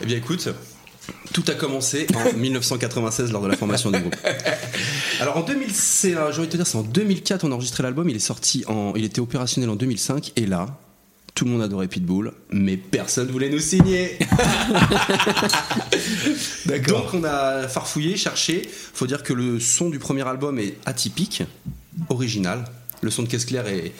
Eh 0.00 0.06
bien 0.06 0.16
écoute, 0.16 0.48
tout 1.32 1.44
a 1.48 1.54
commencé 1.54 2.06
en 2.14 2.32
1996 2.36 3.32
lors 3.32 3.42
de 3.42 3.48
la 3.48 3.56
formation 3.56 3.90
du 3.90 3.98
groupe. 3.98 4.16
Alors 5.20 5.36
en 5.38 5.42
2000, 5.42 5.70
c'est, 5.72 6.14
euh, 6.14 6.30
j'ai 6.32 6.38
envie 6.38 6.46
de 6.46 6.52
te 6.52 6.56
dire, 6.56 6.66
c'est 6.66 6.78
en 6.78 6.82
2004 6.82 7.44
on 7.44 7.52
a 7.52 7.54
enregistré 7.54 7.82
l'album, 7.82 8.08
il 8.08 8.16
est 8.16 8.20
sorti 8.20 8.64
en, 8.66 8.92
il 8.96 9.04
était 9.04 9.20
opérationnel 9.20 9.70
en 9.70 9.76
2005 9.76 10.32
et 10.36 10.46
là, 10.46 10.66
tout 11.34 11.44
le 11.44 11.50
monde 11.52 11.62
adorait 11.62 11.88
Pitbull, 11.88 12.32
mais 12.50 12.76
personne 12.76 13.28
voulait 13.30 13.48
nous 13.48 13.60
signer. 13.60 14.18
Donc 16.66 17.14
on 17.14 17.22
a 17.22 17.68
farfouillé, 17.68 18.16
cherché. 18.16 18.68
Faut 18.68 19.06
dire 19.06 19.22
que 19.22 19.32
le 19.32 19.60
son 19.60 19.88
du 19.88 20.00
premier 20.00 20.26
album 20.26 20.58
est 20.58 20.74
atypique, 20.84 21.44
original. 22.08 22.64
Le 23.02 23.10
son 23.10 23.22
de 23.22 23.28
Caisse 23.28 23.44
Claire 23.44 23.68
est 23.68 23.92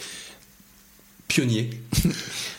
pionnier. 1.29 1.71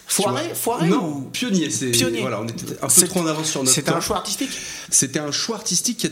Foiré, 0.08 0.54
foiré 0.56 0.90
Non, 0.90 1.06
ou- 1.06 1.22
pionnier. 1.32 1.70
C'est 1.70 1.92
Pionnier? 1.92 2.22
Voilà, 2.22 2.42
on 2.42 2.48
était 2.48 2.66
un 2.82 2.88
peu 2.88 3.08
trop 3.08 3.20
en 3.20 3.28
avance 3.28 3.52
sur 3.52 3.62
notre 3.64 3.74
C'était 3.76 3.92
un 3.92 4.02
choix 4.02 4.18
artistique? 4.18 4.50
C'était 4.90 5.20
un 5.20 5.32
choix 5.32 5.56
artistique 5.58 5.98
qui 5.98 6.10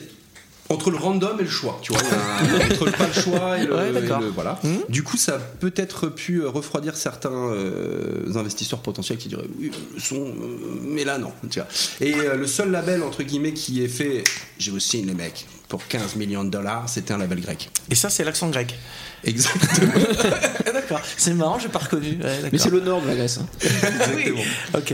entre 0.70 0.92
le 0.92 0.98
random 0.98 1.38
et 1.40 1.44
le 1.44 1.50
choix, 1.50 1.80
tu 1.82 1.94
vois, 1.94 2.02
entre 2.02 2.86
le 2.86 2.92
pas 2.92 3.08
le 3.08 3.14
choix 3.14 3.58
et 3.58 3.66
le, 3.66 3.76
Ouais, 3.76 3.90
et 3.90 3.94
d'accord. 3.94 4.20
le- 4.20 4.28
voilà. 4.28 4.60
Mhm. 4.64 4.80
Du 4.90 5.02
coup, 5.04 5.16
ça 5.18 5.36
a 5.36 5.40
peut-être 5.40 6.08
pu 6.10 6.42
euh, 6.42 6.50
refroidir 6.50 6.96
certains 6.98 7.32
euh, 7.32 8.34
investisseurs 8.36 8.80
potentiels 8.80 9.18
qui 9.18 9.30
diraient 9.30 9.48
oui, 9.60 9.72
le 9.94 10.00
son, 10.00 10.16
euh, 10.26 10.32
mais 10.84 11.06
là 11.06 11.18
non, 11.18 11.32
tu 11.50 11.60
vois. 11.60 11.68
Et 12.02 12.14
euh, 12.16 12.36
le 12.36 12.48
seul 12.48 12.72
label 12.72 13.02
entre 13.04 13.24
guillemets 13.24 13.54
qui 13.54 13.82
est 13.84 13.88
fait, 13.88 14.24
j'ai 14.60 14.72
aussi 14.72 15.02
les 15.04 15.14
mecs 15.14 15.46
pour 15.70 15.86
15 15.88 16.16
millions 16.16 16.44
de 16.46 16.50
dollars, 16.50 16.88
c'était 16.88 17.14
un 17.14 17.18
label 17.18 17.42
grec. 17.42 17.70
Et 17.92 17.96
ça, 17.96 18.10
c'est 18.10 18.24
l'accent 18.24 18.50
grec. 18.50 18.74
Exactement. 19.26 19.92
d'accord. 20.74 21.02
C'est 21.18 21.34
marrant, 21.34 21.60
j'ai 21.60 21.68
pas 21.70 21.80
reconnu. 21.80 22.18
Ouais. 22.24 22.40
Mais 22.52 22.58
c'est 22.58 22.70
le 22.70 22.80
nord 22.82 23.02
de 23.02 23.08
la 23.08 23.16
Grèce. 23.16 23.40
hein. 23.42 23.48
Exactement. 23.62 24.42
Ok. 24.76 24.94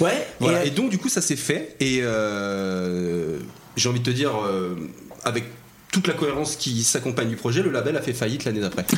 Ouais. 0.00 0.26
Voilà. 0.40 0.64
Et, 0.64 0.68
Et, 0.68 0.70
donc 0.70 0.90
du 0.90 0.98
coup 0.98 1.08
ça 1.08 1.20
s'est 1.20 1.36
fait 1.36 1.76
et 1.80 2.00
euh, 2.02 3.38
j'ai 3.76 3.88
envie 3.88 4.00
de 4.00 4.04
te 4.04 4.10
dire 4.10 4.30
euh, 4.46 4.76
avec 5.24 5.44
toute 5.92 6.06
la 6.08 6.14
cohérence 6.14 6.56
qui 6.56 6.82
s'accompagne 6.82 7.28
du 7.28 7.36
projet, 7.36 7.62
le 7.62 7.70
label 7.70 7.96
a 7.96 8.02
fait 8.02 8.12
faillite 8.12 8.44
l'année 8.44 8.60
d'après. 8.60 8.84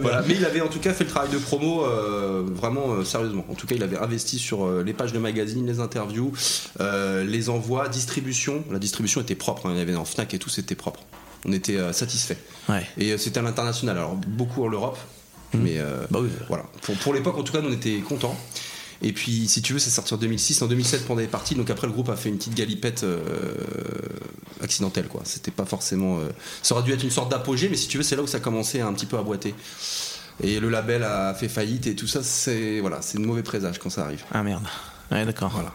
Voilà. 0.00 0.22
Mais 0.26 0.34
il 0.34 0.44
avait 0.44 0.60
en 0.60 0.68
tout 0.68 0.78
cas 0.78 0.92
fait 0.92 1.04
le 1.04 1.10
travail 1.10 1.30
de 1.30 1.38
promo 1.38 1.84
euh, 1.84 2.42
vraiment 2.46 2.92
euh, 2.92 3.04
sérieusement. 3.04 3.44
En 3.50 3.54
tout 3.54 3.66
cas, 3.66 3.74
il 3.74 3.82
avait 3.82 3.98
investi 3.98 4.38
sur 4.38 4.64
euh, 4.66 4.82
les 4.84 4.92
pages 4.92 5.12
de 5.12 5.18
magazines, 5.18 5.66
les 5.66 5.80
interviews, 5.80 6.32
euh, 6.80 7.24
les 7.24 7.48
envois, 7.48 7.88
distribution. 7.88 8.64
La 8.70 8.78
distribution 8.78 9.20
était 9.20 9.34
propre. 9.34 9.66
hein. 9.66 9.70
Il 9.74 9.78
y 9.78 9.80
avait 9.82 9.94
en 9.94 10.04
Fnac 10.04 10.32
et 10.34 10.38
tout, 10.38 10.50
c'était 10.50 10.74
propre. 10.74 11.00
On 11.44 11.52
était 11.52 11.76
euh, 11.76 11.92
satisfait. 11.92 12.36
Ouais. 12.68 12.86
Et 12.98 13.12
euh, 13.12 13.18
c'était 13.18 13.38
à 13.40 13.42
l'international. 13.42 13.96
Alors 13.98 14.14
beaucoup 14.14 14.64
en 14.64 14.70
Europe, 14.70 14.98
mais 15.54 15.78
euh, 15.78 15.98
Bah 16.10 16.20
oui. 16.22 16.28
voilà. 16.48 16.64
Pour, 16.82 16.94
pour 16.96 17.14
l'époque, 17.14 17.36
en 17.38 17.42
tout 17.42 17.52
cas, 17.52 17.60
nous 17.60 17.68
on 17.68 17.72
était 17.72 17.98
contents. 17.98 18.36
Et 19.04 19.12
puis, 19.12 19.48
si 19.48 19.62
tu 19.62 19.72
veux, 19.72 19.78
c'est 19.80 19.90
sorti 19.90 20.14
en 20.14 20.16
2006. 20.16 20.62
En 20.62 20.66
2007, 20.66 21.04
pendant 21.06 21.20
les 21.20 21.26
parties, 21.26 21.54
donc 21.56 21.68
après, 21.70 21.86
le 21.88 21.92
groupe 21.92 22.08
a 22.08 22.16
fait 22.16 22.28
une 22.28 22.36
petite 22.38 22.54
galipette 22.54 23.02
euh, 23.02 23.20
accidentelle, 24.62 25.08
quoi. 25.08 25.22
C'était 25.24 25.50
pas 25.50 25.64
forcément. 25.66 26.18
euh, 26.20 26.28
Ça 26.62 26.74
aurait 26.74 26.84
dû 26.84 26.92
être 26.92 27.02
une 27.02 27.10
sorte 27.10 27.30
d'apogée, 27.30 27.68
mais 27.68 27.76
si 27.76 27.88
tu 27.88 27.96
veux, 27.96 28.02
c'est 28.04 28.16
là 28.16 28.22
où 28.22 28.26
ça 28.28 28.38
commençait 28.40 28.80
un 28.80 28.92
petit 28.92 29.06
peu 29.06 29.18
à 29.18 29.22
boiter. 29.22 29.54
Et 30.42 30.60
le 30.60 30.70
label 30.70 31.02
a 31.02 31.34
fait 31.34 31.48
faillite 31.48 31.86
et 31.86 31.94
tout 31.94 32.06
ça, 32.06 32.22
c'est 32.22 32.80
voilà, 32.80 33.02
c'est 33.02 33.18
de 33.18 33.24
mauvais 33.26 33.42
présage 33.42 33.78
quand 33.78 33.90
ça 33.90 34.04
arrive. 34.04 34.24
Ah 34.32 34.42
merde. 34.42 34.64
Ouais, 35.10 35.24
d'accord. 35.26 35.50
Voilà. 35.52 35.72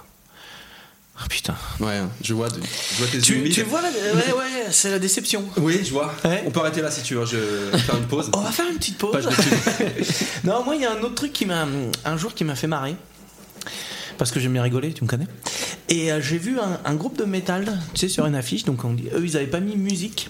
Ah 1.20 1.26
putain. 1.30 1.56
Ouais, 1.80 1.98
hein, 1.98 2.10
je 2.24 2.34
vois, 2.34 2.48
de- 2.50 2.60
je 2.94 2.98
vois 2.98 3.08
tes 3.08 3.18
yeux 3.18 3.24
Tu, 3.24 3.36
humides. 3.38 3.54
tu 3.54 3.64
vois, 3.64 3.82
la- 3.82 3.90
ouais, 3.90 4.34
ouais, 4.34 4.66
c'est 4.72 4.90
la 4.92 5.00
déception. 5.00 5.46
Oui, 5.58 5.82
je 5.84 5.92
vois. 5.92 6.14
Ouais. 6.26 6.44
On 6.46 6.52
peut 6.52 6.60
arrêter 6.60 6.82
là 6.82 6.92
si 6.92 7.02
tu 7.02 7.16
veux. 7.16 7.26
Je 7.26 7.38
vais 7.38 7.78
faire 7.80 7.98
une 7.98 8.08
pause. 8.08 8.30
On 8.34 8.42
va 8.42 8.52
faire 8.52 8.68
une 8.70 8.78
petite 8.78 8.98
pause. 8.98 9.28
Non, 10.44 10.64
moi, 10.64 10.76
il 10.76 10.82
y 10.82 10.86
a 10.86 10.92
un 10.94 11.02
autre 11.02 11.16
truc 11.16 11.34
qui 11.34 11.46
m'a. 11.46 11.66
Un 12.06 12.18
jour 12.18 12.34
qui 12.34 12.44
m'a 12.44 12.56
fait 12.56 12.68
marrer. 12.68 12.96
Parce 14.18 14.32
que 14.32 14.40
j'aime 14.40 14.54
bien 14.54 14.64
rigoler, 14.64 14.94
tu 14.94 15.04
me 15.04 15.10
connais. 15.10 15.28
Et 15.90 16.12
euh, 16.12 16.22
j'ai 16.22 16.38
vu 16.38 16.58
un, 16.60 16.96
groupe 16.96 17.18
de 17.18 17.26
métal, 17.26 17.80
tu 17.94 18.02
sais, 18.02 18.10
sur 18.10 18.26
une 18.26 18.36
affiche. 18.36 18.66
Donc, 18.66 18.84
on 18.84 18.94
dit, 18.94 19.08
eux, 19.14 19.24
ils 19.24 19.38
avaient 19.38 19.48
pas 19.48 19.60
mis 19.60 19.76
musique. 19.76 20.30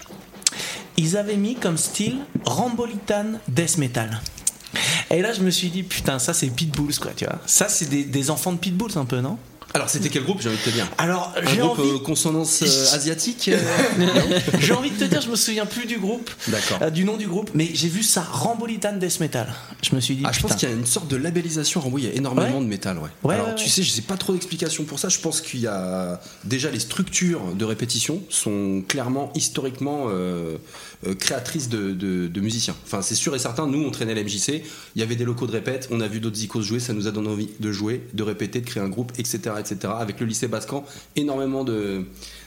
Ils 0.96 1.16
avaient 1.16 1.36
mis 1.36 1.54
comme 1.54 1.76
style 1.78 2.18
Rambolitan 2.44 3.38
Death 3.48 3.78
Metal. 3.78 4.20
Et 5.10 5.22
là, 5.22 5.32
je 5.32 5.40
me 5.40 5.50
suis 5.50 5.68
dit, 5.68 5.82
putain, 5.82 6.18
ça, 6.18 6.34
c'est 6.34 6.48
Pitbulls, 6.48 6.98
quoi, 6.98 7.12
tu 7.16 7.24
vois. 7.24 7.40
Ça, 7.46 7.68
c'est 7.68 7.86
des, 7.86 8.04
des 8.04 8.30
enfants 8.30 8.52
de 8.52 8.58
Pitbulls, 8.58 8.96
un 8.96 9.04
peu, 9.04 9.20
non? 9.20 9.38
Alors, 9.74 9.90
c'était 9.90 10.08
quel 10.08 10.24
groupe 10.24 10.40
J'ai 10.40 10.48
envie 10.48 10.56
de 10.58 10.62
te 10.62 10.70
dire. 10.70 10.88
Alors, 10.96 11.32
Un 11.36 11.54
groupe 11.56 11.78
envie. 11.78 11.90
euh, 11.90 11.98
consonance 11.98 12.62
euh, 12.62 12.94
asiatique 12.94 13.48
euh, 13.52 13.58
J'ai 14.60 14.72
envie 14.72 14.90
de 14.90 14.96
te 14.98 15.04
dire, 15.04 15.20
je 15.20 15.28
me 15.30 15.36
souviens 15.36 15.66
plus 15.66 15.84
du 15.86 15.98
groupe, 15.98 16.30
D'accord. 16.48 16.78
euh, 16.82 16.90
du 16.90 17.04
nom 17.04 17.16
du 17.18 17.26
groupe, 17.26 17.50
mais 17.54 17.68
j'ai 17.74 17.88
vu 17.88 18.02
ça, 18.02 18.22
Rambolitan 18.22 18.94
Death 18.94 19.20
Metal. 19.20 19.52
Je 19.88 19.94
me 19.94 20.00
suis 20.00 20.16
dit, 20.16 20.22
Ah, 20.26 20.32
je 20.32 20.40
pense 20.40 20.54
qu'il 20.54 20.68
y 20.68 20.72
a 20.72 20.74
une 20.74 20.86
sorte 20.86 21.08
de 21.08 21.16
labellisation. 21.16 21.82
Oui, 21.92 22.02
il 22.04 22.08
y 22.08 22.12
a 22.12 22.14
énormément 22.16 22.58
Ouais. 22.58 22.64
de 22.64 22.68
métal, 22.68 22.96
ouais. 22.98 23.10
Ouais, 23.22 23.34
Alors, 23.34 23.48
ouais, 23.48 23.54
tu 23.56 23.68
sais, 23.68 23.82
je 23.82 23.90
sais 23.90 24.02
pas 24.02 24.16
trop 24.16 24.32
d'explications 24.32 24.84
pour 24.84 24.98
ça. 24.98 25.10
Je 25.10 25.18
pense 25.18 25.40
qu'il 25.42 25.60
y 25.60 25.66
a 25.66 26.18
déjà 26.44 26.70
les 26.70 26.80
structures 26.80 27.42
de 27.54 27.64
répétition 27.66 28.22
sont 28.30 28.82
clairement 28.88 29.30
historiquement 29.34 30.04
euh, 30.08 30.56
euh, 31.06 31.14
créatrices 31.14 31.68
de, 31.68 31.92
de- 31.92 32.26
de 32.26 32.40
musiciens. 32.40 32.74
Enfin, 32.84 33.02
c'est 33.02 33.14
sûr 33.14 33.34
et 33.34 33.38
certain. 33.38 33.66
Nous, 33.66 33.82
on 33.84 33.90
traînait 33.90 34.14
la 34.14 34.22
MJC. 34.24 34.62
Il 34.96 35.00
y 35.00 35.02
avait 35.02 35.14
des 35.16 35.24
locaux 35.24 35.46
de 35.46 35.52
répète. 35.52 35.88
On 35.92 36.00
a 36.00 36.08
vu 36.08 36.18
d'autres 36.20 36.42
icônes 36.42 36.62
jouer. 36.62 36.80
Ça 36.80 36.92
nous 36.92 37.06
a 37.06 37.10
donné 37.12 37.28
envie 37.28 37.50
de 37.60 37.70
jouer, 37.72 38.02
de 38.14 38.22
répéter, 38.22 38.60
de 38.60 38.66
créer 38.66 38.82
un 38.82 38.88
groupe, 38.88 39.12
etc., 39.18 39.38
etc. 39.60 39.76
Avec 39.98 40.18
le 40.20 40.26
lycée 40.26 40.48
Bascan, 40.48 40.84
énormément 41.16 41.64
de 41.64 42.04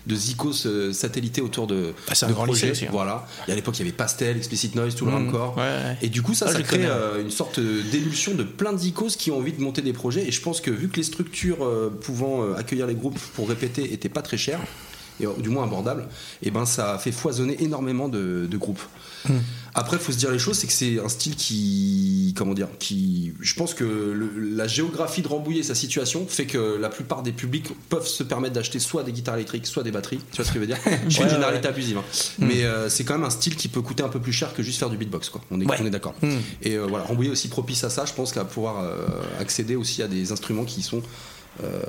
de 0.07 0.15
zikos 0.15 0.65
euh, 0.65 0.91
satellités 0.93 1.41
autour 1.41 1.67
de, 1.67 1.93
Ah, 2.09 2.15
c'est 2.15 2.25
un 2.25 2.29
de 2.29 2.33
grand 2.33 2.45
projets. 2.45 2.61
lycée 2.69 2.71
aussi, 2.71 2.85
hein. 2.87 2.91
Voilà. 2.91 3.27
Et 3.47 3.51
à 3.51 3.55
l'époque, 3.55 3.75
il 3.77 3.81
y 3.81 3.87
avait 3.87 3.91
Pastel, 3.95 4.35
Explicit 4.35 4.73
Noise, 4.75 4.95
tout 4.95 5.05
le 5.05 5.11
Mhm. 5.11 5.27
encore. 5.27 5.55
Ouais, 5.57 5.61
ouais. 5.61 5.97
Et 6.01 6.09
du 6.09 6.23
coup, 6.23 6.33
ça, 6.33 6.47
Ah, 6.49 6.53
ça 6.53 6.61
crée 6.63 6.87
euh, 6.87 7.21
une 7.21 7.29
sorte 7.29 7.59
d'émulsion 7.59 8.33
de 8.33 8.41
plein 8.41 8.73
de 8.73 8.79
zikos 8.79 9.09
qui 9.15 9.29
ont 9.29 9.37
envie 9.37 9.53
de 9.53 9.61
monter 9.61 9.83
des 9.83 9.93
projets. 9.93 10.27
Et 10.27 10.31
je 10.31 10.41
pense 10.41 10.59
que 10.59 10.71
vu 10.71 10.89
que 10.89 10.97
les 10.97 11.03
structures 11.03 11.63
euh, 11.63 11.89
pouvant 12.01 12.41
euh, 12.43 12.55
accueillir 12.55 12.87
les 12.87 12.95
groupes 12.95 13.19
pour 13.35 13.47
répéter 13.47 13.93
étaient 13.93 14.09
pas 14.09 14.23
très 14.23 14.37
chères, 14.37 14.59
et 15.21 15.25
euh, 15.25 15.31
du 15.39 15.49
moins 15.49 15.63
abordables, 15.63 16.05
et 16.43 16.51
ben 16.51 16.65
ça 16.65 16.93
a 16.93 16.97
fait 16.97 17.11
foisonner 17.11 17.61
énormément 17.63 18.09
de, 18.09 18.47
de 18.49 18.57
groupes. 18.57 18.81
Hmm. 19.29 19.37
Après, 19.73 19.95
il 19.97 20.03
faut 20.03 20.11
se 20.11 20.17
dire 20.17 20.31
les 20.31 20.39
choses, 20.39 20.57
c'est 20.57 20.67
que 20.67 20.73
c'est 20.73 20.99
un 20.99 21.07
style 21.07 21.35
qui, 21.35 22.33
comment 22.35 22.53
dire, 22.53 22.67
qui, 22.79 23.33
je 23.39 23.53
pense 23.53 23.73
que 23.73 23.83
le- 23.85 24.33
la 24.55 24.67
géographie 24.67 25.21
de 25.21 25.27
Rambouillet 25.29 25.59
et 25.59 25.63
sa 25.63 25.75
situation 25.75 26.25
fait 26.27 26.45
que 26.45 26.77
la 26.77 26.89
plupart 26.89 27.21
des 27.23 27.31
publics 27.31 27.67
peuvent 27.87 28.07
se 28.07 28.23
permettre 28.23 28.55
d'acheter 28.55 28.79
soit 28.79 29.03
des 29.03 29.11
guitares 29.13 29.35
électriques, 29.35 29.67
soit 29.67 29.83
des 29.83 29.91
batteries. 29.91 30.19
Tu 30.31 30.37
vois 30.37 30.45
ce 30.45 30.49
que 30.49 30.55
je 30.55 30.59
veux 30.59 30.67
dire? 30.67 30.77
Je 31.07 31.15
fais 31.17 31.23
une 31.23 31.29
généralité 31.29 31.67
abusive, 31.69 31.97
hein. 31.99 32.03
Mm. 32.39 32.45
mais 32.47 32.63
euh, 32.65 32.89
c'est 32.89 33.03
quand 33.05 33.13
même 33.13 33.23
un 33.23 33.29
style 33.29 33.55
qui 33.55 33.67
peut 33.69 33.81
coûter 33.81 34.03
un 34.03 34.09
peu 34.09 34.19
plus 34.19 34.33
cher 34.33 34.53
que 34.53 34.61
juste 34.63 34.79
faire 34.79 34.89
du 34.89 34.97
beatbox, 34.97 35.29
quoi. 35.29 35.41
On 35.51 35.61
est, 35.61 35.65
Ouais. 35.65 35.77
on 35.79 35.85
est 35.85 35.89
d'accord. 35.91 36.15
Mm. 36.21 36.37
Et 36.63 36.75
euh, 36.77 36.85
voilà, 36.89 37.05
Rambouillet 37.05 37.29
aussi 37.29 37.47
propice 37.47 37.83
à 37.85 37.89
ça, 37.89 38.03
je 38.05 38.13
pense 38.13 38.33
qu'à 38.33 38.43
pouvoir 38.43 38.79
euh, 38.83 39.05
accéder 39.39 39.75
aussi 39.77 40.01
à 40.01 40.07
des 40.07 40.31
instruments 40.33 40.65
qui 40.65 40.81
sont 40.81 41.01
euh, 41.63 41.81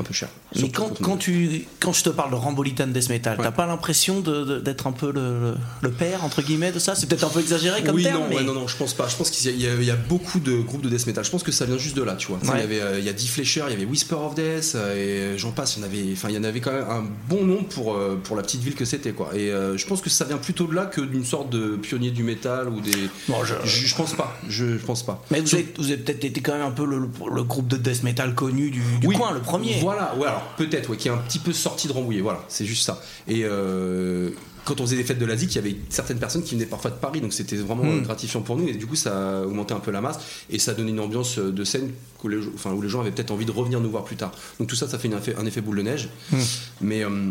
un 0.00 0.04
peu 0.04 0.12
chers. 0.14 0.28
Mais 0.56 0.68
quand, 0.70 1.00
quand, 1.00 1.16
tu, 1.16 1.62
quand 1.78 1.92
je 1.92 2.02
te 2.02 2.10
parle 2.10 2.30
de 2.30 2.36
Rambolitan 2.36 2.86
Death 2.88 3.08
Metal, 3.08 3.38
Ouais. 3.38 3.44
t'as 3.44 3.50
pas 3.52 3.66
l'impression 3.66 4.20
d'être 4.20 4.86
un 4.86 4.92
peu 4.92 5.12
le, 5.12 5.54
le- 5.82 5.90
père, 5.90 6.24
entre 6.24 6.42
guillemets, 6.42 6.72
de 6.72 6.78
ça? 6.78 6.94
C'est 6.94 7.06
peut-être 7.08 7.24
un 7.24 7.28
peu 7.28 7.40
exagéré 7.40 7.82
comme 7.82 7.96
oui, 7.96 8.02
terme, 8.02 8.20
non, 8.22 8.26
mais... 8.28 8.36
ouais, 8.36 8.44
non, 8.44 8.54
non, 8.54 8.66
je 8.68 8.76
pense 8.76 8.94
pas. 8.94 9.06
Je 9.08 9.16
pense 9.16 9.30
qu'il 9.30 9.50
y, 9.50 9.66
y 9.66 9.84
y 9.84 9.90
a 9.90 9.96
beaucoup 9.96 10.40
de 10.40 10.56
groupes 10.56 10.82
de 10.82 10.88
death 10.88 11.06
metal. 11.06 11.24
Je 11.24 11.30
pense 11.30 11.42
que 11.42 11.52
ça 11.52 11.64
vient 11.66 11.78
juste 11.78 11.96
de 11.96 12.02
là, 12.02 12.14
tu 12.16 12.28
vois. 12.28 12.38
Ouais. 12.38 12.48
Il 12.54 12.60
y 12.60 12.62
avait, 12.62 12.80
euh, 12.80 12.98
il 12.98 13.04
y 13.04 13.08
a 13.08 13.12
Deflesher, 13.12 13.64
il 13.68 13.72
y 13.72 13.76
avait 13.76 13.84
Whisper 13.84 14.14
of 14.16 14.34
Death, 14.34 14.72
euh, 14.74 15.34
et 15.34 15.38
j'en 15.38 15.50
passe. 15.52 15.76
Il 15.76 15.80
y 15.80 15.82
en 15.82 15.86
avait, 15.86 16.04
enfin, 16.12 16.28
il 16.30 16.34
y 16.34 16.38
en 16.38 16.44
avait 16.44 16.60
quand 16.60 16.72
même 16.72 16.86
un 16.88 17.04
bon 17.28 17.44
nombre 17.44 17.66
pour 17.68 17.94
euh, 17.94 18.18
pour 18.22 18.36
la 18.36 18.42
petite 18.42 18.62
ville 18.62 18.74
que 18.74 18.84
c'était, 18.84 19.12
quoi. 19.12 19.30
Et 19.34 19.50
euh, 19.50 19.76
je 19.76 19.86
pense 19.86 20.00
que 20.00 20.10
ça 20.10 20.24
vient 20.24 20.38
plutôt 20.38 20.66
de 20.66 20.74
là 20.74 20.86
que 20.86 21.00
d'une 21.00 21.24
sorte 21.24 21.50
de 21.50 21.76
pionnier 21.76 22.10
du 22.10 22.22
métal 22.22 22.68
ou 22.68 22.80
des. 22.80 22.90
Bon, 23.28 23.44
je- 23.44 23.54
je, 23.64 23.86
je 23.86 23.94
pense 23.94 24.14
pas. 24.14 24.36
Je, 24.48 24.78
je 24.78 24.84
pense 24.84 25.04
pas. 25.04 25.22
Mais 25.30 25.40
vous 25.40 25.46
Sur- 25.46 25.58
avez, 25.58 25.68
vous 25.78 25.86
avez 25.86 25.96
peut-être 25.98 26.24
été 26.24 26.40
quand 26.40 26.52
même 26.52 26.62
un 26.66 26.70
peu 26.70 26.84
le, 26.86 26.98
le- 26.98 27.08
le 27.34 27.42
groupe 27.42 27.68
de 27.68 27.76
death 27.76 28.02
metal 28.02 28.34
connu 28.34 28.70
du, 28.70 28.80
du 29.00 29.06
Oui, 29.06 29.16
coin, 29.16 29.32
le 29.32 29.40
premier. 29.40 29.78
Voilà, 29.80 29.89
ouais, 30.16 30.26
alors 30.26 30.42
peut-être, 30.56 30.88
ouais, 30.90 30.96
qui 30.96 31.08
est 31.08 31.10
un 31.10 31.16
petit 31.18 31.38
peu 31.38 31.52
sorti 31.52 31.88
de 31.88 31.92
Rambouillet, 31.92 32.20
voilà, 32.20 32.44
c'est 32.48 32.64
juste 32.64 32.84
ça. 32.84 33.00
Et 33.28 33.42
euh, 33.44 34.30
quand 34.64 34.80
on 34.80 34.84
faisait 34.84 34.96
des 34.96 35.04
fêtes 35.04 35.18
de 35.18 35.26
la 35.26 35.36
ZIC, 35.36 35.52
il 35.52 35.56
y 35.56 35.58
avait 35.58 35.76
certaines 35.88 36.18
personnes 36.18 36.42
qui 36.42 36.54
venaient 36.54 36.66
parfois 36.66 36.90
de 36.90 36.96
Paris, 36.96 37.20
donc 37.20 37.32
c'était 37.32 37.56
vraiment 37.56 37.84
Mm. 37.84 37.98
euh, 37.98 38.00
gratifiant 38.02 38.42
pour 38.42 38.56
nous, 38.56 38.68
et 38.68 38.74
du 38.74 38.86
coup 38.86 38.96
ça 38.96 39.40
a 39.40 39.42
augmenté 39.42 39.74
un 39.74 39.80
peu 39.80 39.90
la 39.90 40.00
masse, 40.00 40.18
et 40.50 40.58
ça 40.58 40.74
donnait 40.74 40.90
une 40.90 41.00
ambiance 41.00 41.38
euh, 41.38 41.50
de 41.50 41.64
scène 41.64 41.90
où 42.22 42.28
les, 42.28 42.38
enfin, 42.54 42.72
où 42.72 42.82
les 42.82 42.88
gens 42.88 43.00
avaient 43.00 43.10
peut-être 43.10 43.30
envie 43.30 43.46
de 43.46 43.50
revenir 43.52 43.80
nous 43.80 43.90
voir 43.90 44.04
plus 44.04 44.16
tard. 44.16 44.32
Donc 44.58 44.68
tout 44.68 44.76
ça, 44.76 44.86
ça 44.88 44.98
fait 44.98 45.12
un 45.12 45.16
effet, 45.18 45.34
un 45.38 45.46
effet 45.46 45.60
boule 45.60 45.76
de 45.78 45.82
neige. 45.82 46.08
Mm. 46.32 46.36
Mais. 46.82 47.04
euh, 47.04 47.30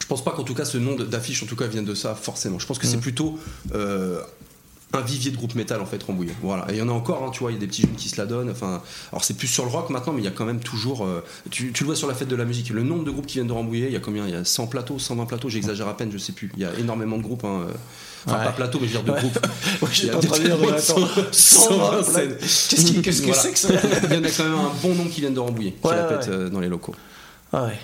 je 0.00 0.06
pense 0.08 0.22
pas 0.22 0.32
qu'en 0.32 0.42
tout 0.42 0.52
cas 0.54 0.66
ce 0.66 0.76
nom 0.76 0.96
d'affiche 0.96 1.42
en 1.42 1.46
tout 1.46 1.56
cas 1.56 1.66
vienne 1.66 1.86
de 1.86 1.94
ça 1.94 2.14
forcément. 2.14 2.58
Je 2.58 2.66
pense 2.66 2.78
que 2.78 2.86
c'est 2.86 2.98
Mm. 2.98 3.00
plutôt 3.00 3.38
euh, 3.74 4.20
un 4.94 5.00
vivier 5.02 5.30
de 5.30 5.36
groupe 5.36 5.54
métal 5.54 5.80
en 5.80 5.86
fait 5.86 6.02
Rambouillet. 6.02 6.34
Voilà. 6.42 6.66
Et 6.70 6.74
il 6.74 6.78
y 6.78 6.82
en 6.82 6.88
a 6.88 6.92
encore, 6.92 7.22
hein, 7.24 7.30
tu 7.32 7.40
vois, 7.40 7.50
il 7.50 7.54
y 7.54 7.56
a 7.56 7.60
des 7.60 7.66
petits 7.66 7.82
jeunes 7.82 7.94
qui 7.96 8.08
se 8.08 8.16
la 8.16 8.26
donnent. 8.26 8.50
Enfin, 8.50 8.82
alors 9.12 9.24
c'est 9.24 9.34
plus 9.36 9.46
sur 9.48 9.64
le 9.64 9.70
rock 9.70 9.90
maintenant, 9.90 10.12
mais 10.12 10.20
il 10.22 10.24
y 10.24 10.28
a 10.28 10.32
quand 10.32 10.44
même 10.44 10.60
toujours. 10.60 11.04
euh, 11.04 11.22
tu, 11.50 11.72
tu 11.72 11.82
le 11.84 11.86
vois 11.86 11.96
sur 11.96 12.08
la 12.08 12.14
fête 12.14 12.28
de 12.28 12.36
la 12.36 12.44
musique. 12.44 12.70
Le 12.70 12.82
nombre 12.82 13.04
de 13.04 13.10
groupes 13.10 13.26
qui 13.26 13.34
viennent 13.34 13.46
de 13.46 13.52
Rambouillet, 13.52 13.86
il 13.86 13.92
y 13.92 13.96
a 13.96 14.00
combien? 14.00 14.26
Il 14.26 14.32
y 14.32 14.36
a 14.36 14.44
100 14.44 14.66
plateaux, 14.68 14.98
120 14.98 15.26
plateaux. 15.26 15.48
J'exagère 15.48 15.88
à 15.88 15.96
peine, 15.96 16.10
je 16.12 16.18
sais 16.18 16.32
plus. 16.32 16.50
Il 16.56 16.62
y 16.62 16.64
a 16.66 16.74
énormément 16.78 17.16
de 17.18 17.22
groupes. 17.22 17.44
hein, 17.44 17.62
euh, 17.68 17.72
Enfin, 18.26 18.38
Ouais. 18.38 18.44
pas 18.46 18.52
plateaux, 18.52 18.78
mais 18.80 18.88
je 18.88 18.96
veux 18.96 19.02
dire 19.04 19.12
de 19.14 19.18
Ouais. 19.18 19.20
groupes. 19.20 19.46
Ouais, 19.82 19.88
j'étais 19.92 20.14
en 20.14 20.20
train 20.20 20.38
de 20.38 20.44
dire, 20.44 20.56
des- 20.56 20.68
attends, 20.68 21.08
120 21.32 22.02
scènes. 22.02 22.36
Qu'est-ce 22.40 22.84
qui- 22.86 23.02
que 23.02 23.10
Voilà. 23.10 23.34
c'est 23.42 23.52
que 23.52 23.58
ça? 23.58 23.68
Il 24.10 24.14
y 24.14 24.18
en 24.18 24.24
a 24.24 24.30
quand 24.30 24.44
même 24.44 24.54
un 24.54 24.72
bon 24.82 24.94
nombre 24.94 25.10
qui 25.10 25.20
viennent 25.20 25.34
de 25.34 25.40
Rambouillet, 25.40 25.72
qui 25.72 25.86
Ouais, 25.86 25.94
pètent 26.08 26.28
euh, 26.28 26.48
dans 26.48 26.60
les 26.60 26.68
locaux. 26.70 26.94
Ah 27.52 27.64
ouais. 27.64 27.78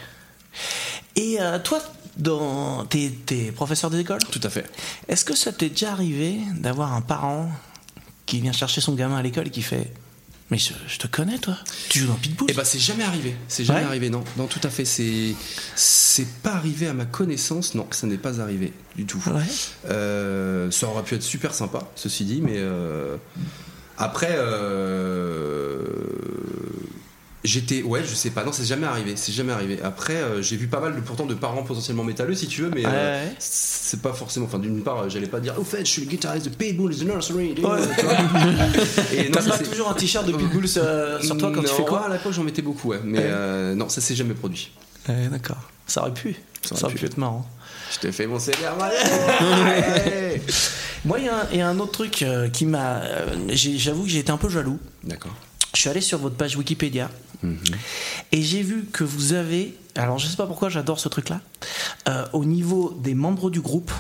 Et 1.21 1.37
euh, 1.41 1.59
toi, 1.59 1.83
dans 2.17 2.85
tes, 2.87 3.11
tes 3.11 3.53
professeurs 3.53 3.91
d'école, 3.91 4.21
Tout 4.31 4.41
à 4.43 4.49
fait. 4.49 4.65
est-ce 5.09 5.25
que 5.25 5.35
ça 5.37 5.53
t'est 5.53 5.69
déjà 5.69 5.93
arrivé 5.93 6.39
d'avoir 6.57 6.95
un 6.95 7.03
parent 7.03 7.51
qui 8.27 8.41
vient 8.41 8.53
chercher 8.53 8.81
son 8.81 8.95
gamin 8.95 9.17
à 9.17 9.23
l'école 9.23 9.49
et 9.49 9.51
qui 9.51 9.61
fait 9.63 9.93
Mais 10.51 10.57
je, 10.57 10.73
je 10.89 10.99
te 10.99 11.07
connais, 11.07 11.39
toi 11.39 11.57
Tu 11.91 11.99
joues 11.99 12.07
dans 12.07 12.15
Pitbull 12.15 12.49
Eh 12.51 12.55
ben 12.55 12.65
c'est 12.65 12.79
jamais 12.79 13.05
arrivé. 13.05 13.35
C'est 13.49 13.65
jamais 13.65 13.81
Ouais. 13.81 13.87
arrivé, 13.87 14.09
non. 14.09 14.25
Non, 14.39 14.47
tout 14.47 14.61
à 14.63 14.71
fait. 14.71 14.85
C'est 14.87 15.35
c'est 15.77 16.27
pas 16.43 16.53
arrivé 16.53 16.87
à 16.89 16.95
ma 16.95 17.05
connaissance. 17.05 17.75
Non, 17.75 17.87
ça 17.91 18.07
n'est 18.07 18.17
pas 18.19 18.41
arrivé 18.41 18.73
du 18.97 19.05
tout. 19.05 19.23
Ouais. 19.27 19.43
Euh, 19.91 20.71
ça 20.71 20.87
aurait 20.89 21.03
pu 21.03 21.17
être 21.17 21.23
super 21.23 21.53
sympa, 21.55 21.81
ceci 21.97 22.25
dit, 22.25 22.41
mais 22.41 22.55
euh, 22.57 23.17
après. 23.99 24.31
euh, 24.33 25.85
J'étais, 27.43 27.83
ouais, 27.83 28.03
je 28.05 28.15
sais 28.15 28.29
pas, 28.31 28.45
non, 28.45 28.53
c'est 28.53 28.67
jamais 28.67 28.87
arrivé, 28.87 29.15
c'est 29.17 29.33
jamais 29.33 29.53
arrivé. 29.53 29.79
Après, 29.83 30.17
euh, 30.17 30.43
j'ai 30.43 30.57
vu 30.57 30.67
pas 30.67 30.79
mal 30.81 30.95
de, 30.95 31.01
pourtant 31.01 31.25
de 31.25 31.33
parents 31.33 31.63
potentiellement 31.63 32.05
métalleux, 32.05 32.35
si 32.35 32.47
tu 32.49 32.61
veux, 32.61 32.69
mais 32.69 32.85
Ouais, 32.85 32.93
euh, 32.93 33.25
ouais. 33.27 33.35
c'est 33.39 34.03
pas 34.03 34.13
forcément. 34.13 34.45
Enfin, 34.45 34.59
d'une 34.59 34.83
part, 34.83 34.99
euh, 35.05 35.09
j'allais 35.09 35.27
pas 35.27 35.41
dire, 35.41 35.55
au 35.59 35.65
fait, 35.65 35.81
je 35.87 35.91
suis 35.91 36.03
le 36.03 36.09
guitariste 36.11 36.51
de 36.51 36.55
Pitbull 36.55 36.95
the 36.95 37.03
nursery. 37.03 37.55
Ouais. 37.63 37.63
Et 39.15 39.25
non, 39.25 39.31
T'as 39.33 39.41
ça, 39.41 39.51
pas 39.53 39.59
toujours 39.59 39.89
un 39.91 39.95
t-shirt 39.95 40.27
de 40.27 40.33
Pitbull 40.33 40.69
sur, 40.69 40.83
sur 41.23 41.37
toi 41.39 41.51
quand 41.55 41.63
tu 41.63 41.69
fais 41.69 41.85
quoi? 41.85 42.05
À 42.07 42.13
l'époque, 42.13 42.33
j'en 42.33 42.45
mettais 42.45 42.63
beaucoup, 42.63 42.89
ouais, 42.91 43.01
mais 43.03 43.19
Ouais. 43.19 43.25
euh, 43.27 43.75
non, 43.75 43.89
ça 43.89 44.03
s'est 44.03 44.15
jamais 44.15 44.35
produit. 44.35 44.71
Ouais, 45.09 45.29
D'accord. 45.29 45.57
Ça 45.87 46.03
aurait 46.03 46.13
pu. 46.15 46.37
Ça 46.63 46.75
aurait, 46.85 46.95
pu. 46.95 47.07
être 47.07 47.17
marrant. 47.17 47.49
Je 47.93 47.99
t'ai 48.01 48.13
fait 48.13 48.27
mon 48.27 48.39
CD 48.39 48.59
à 48.67 48.77
Moi, 51.07 51.19
il 51.19 51.31
y, 51.55 51.57
y 51.57 51.61
a 51.63 51.69
un 51.69 51.79
autre 51.79 51.93
truc 51.93 52.23
euh, 52.23 52.49
qui 52.49 52.67
m'a. 52.67 52.97
euh, 52.99 53.27
J'avoue 53.55 54.03
que 54.05 54.11
j'ai 54.11 54.19
été 54.19 54.31
un 54.31 54.37
peu 54.37 54.51
jaloux. 54.51 54.79
D'accord. 55.03 55.33
Je 55.75 55.81
suis 55.81 55.91
allé 55.91 56.01
sur 56.01 56.19
votre 56.19 56.37
page 56.37 56.57
Wikipédia 56.57 57.11
et 58.33 58.43
j'ai 58.43 58.63
vu 58.63 58.85
que 58.93 59.05
vous 59.05 59.33
avez. 59.33 59.75
Alors, 59.97 60.19
je 60.19 60.27
sais 60.27 60.37
pas 60.37 60.47
pourquoi 60.47 60.69
j'adore 60.69 61.01
ce 61.01 61.09
truc-là. 61.09 61.41
Euh, 62.09 62.25
au 62.33 62.45
niveau 62.45 62.97
des 63.03 63.15
membres 63.15 63.51
du 63.51 63.61
groupe, 63.61 63.91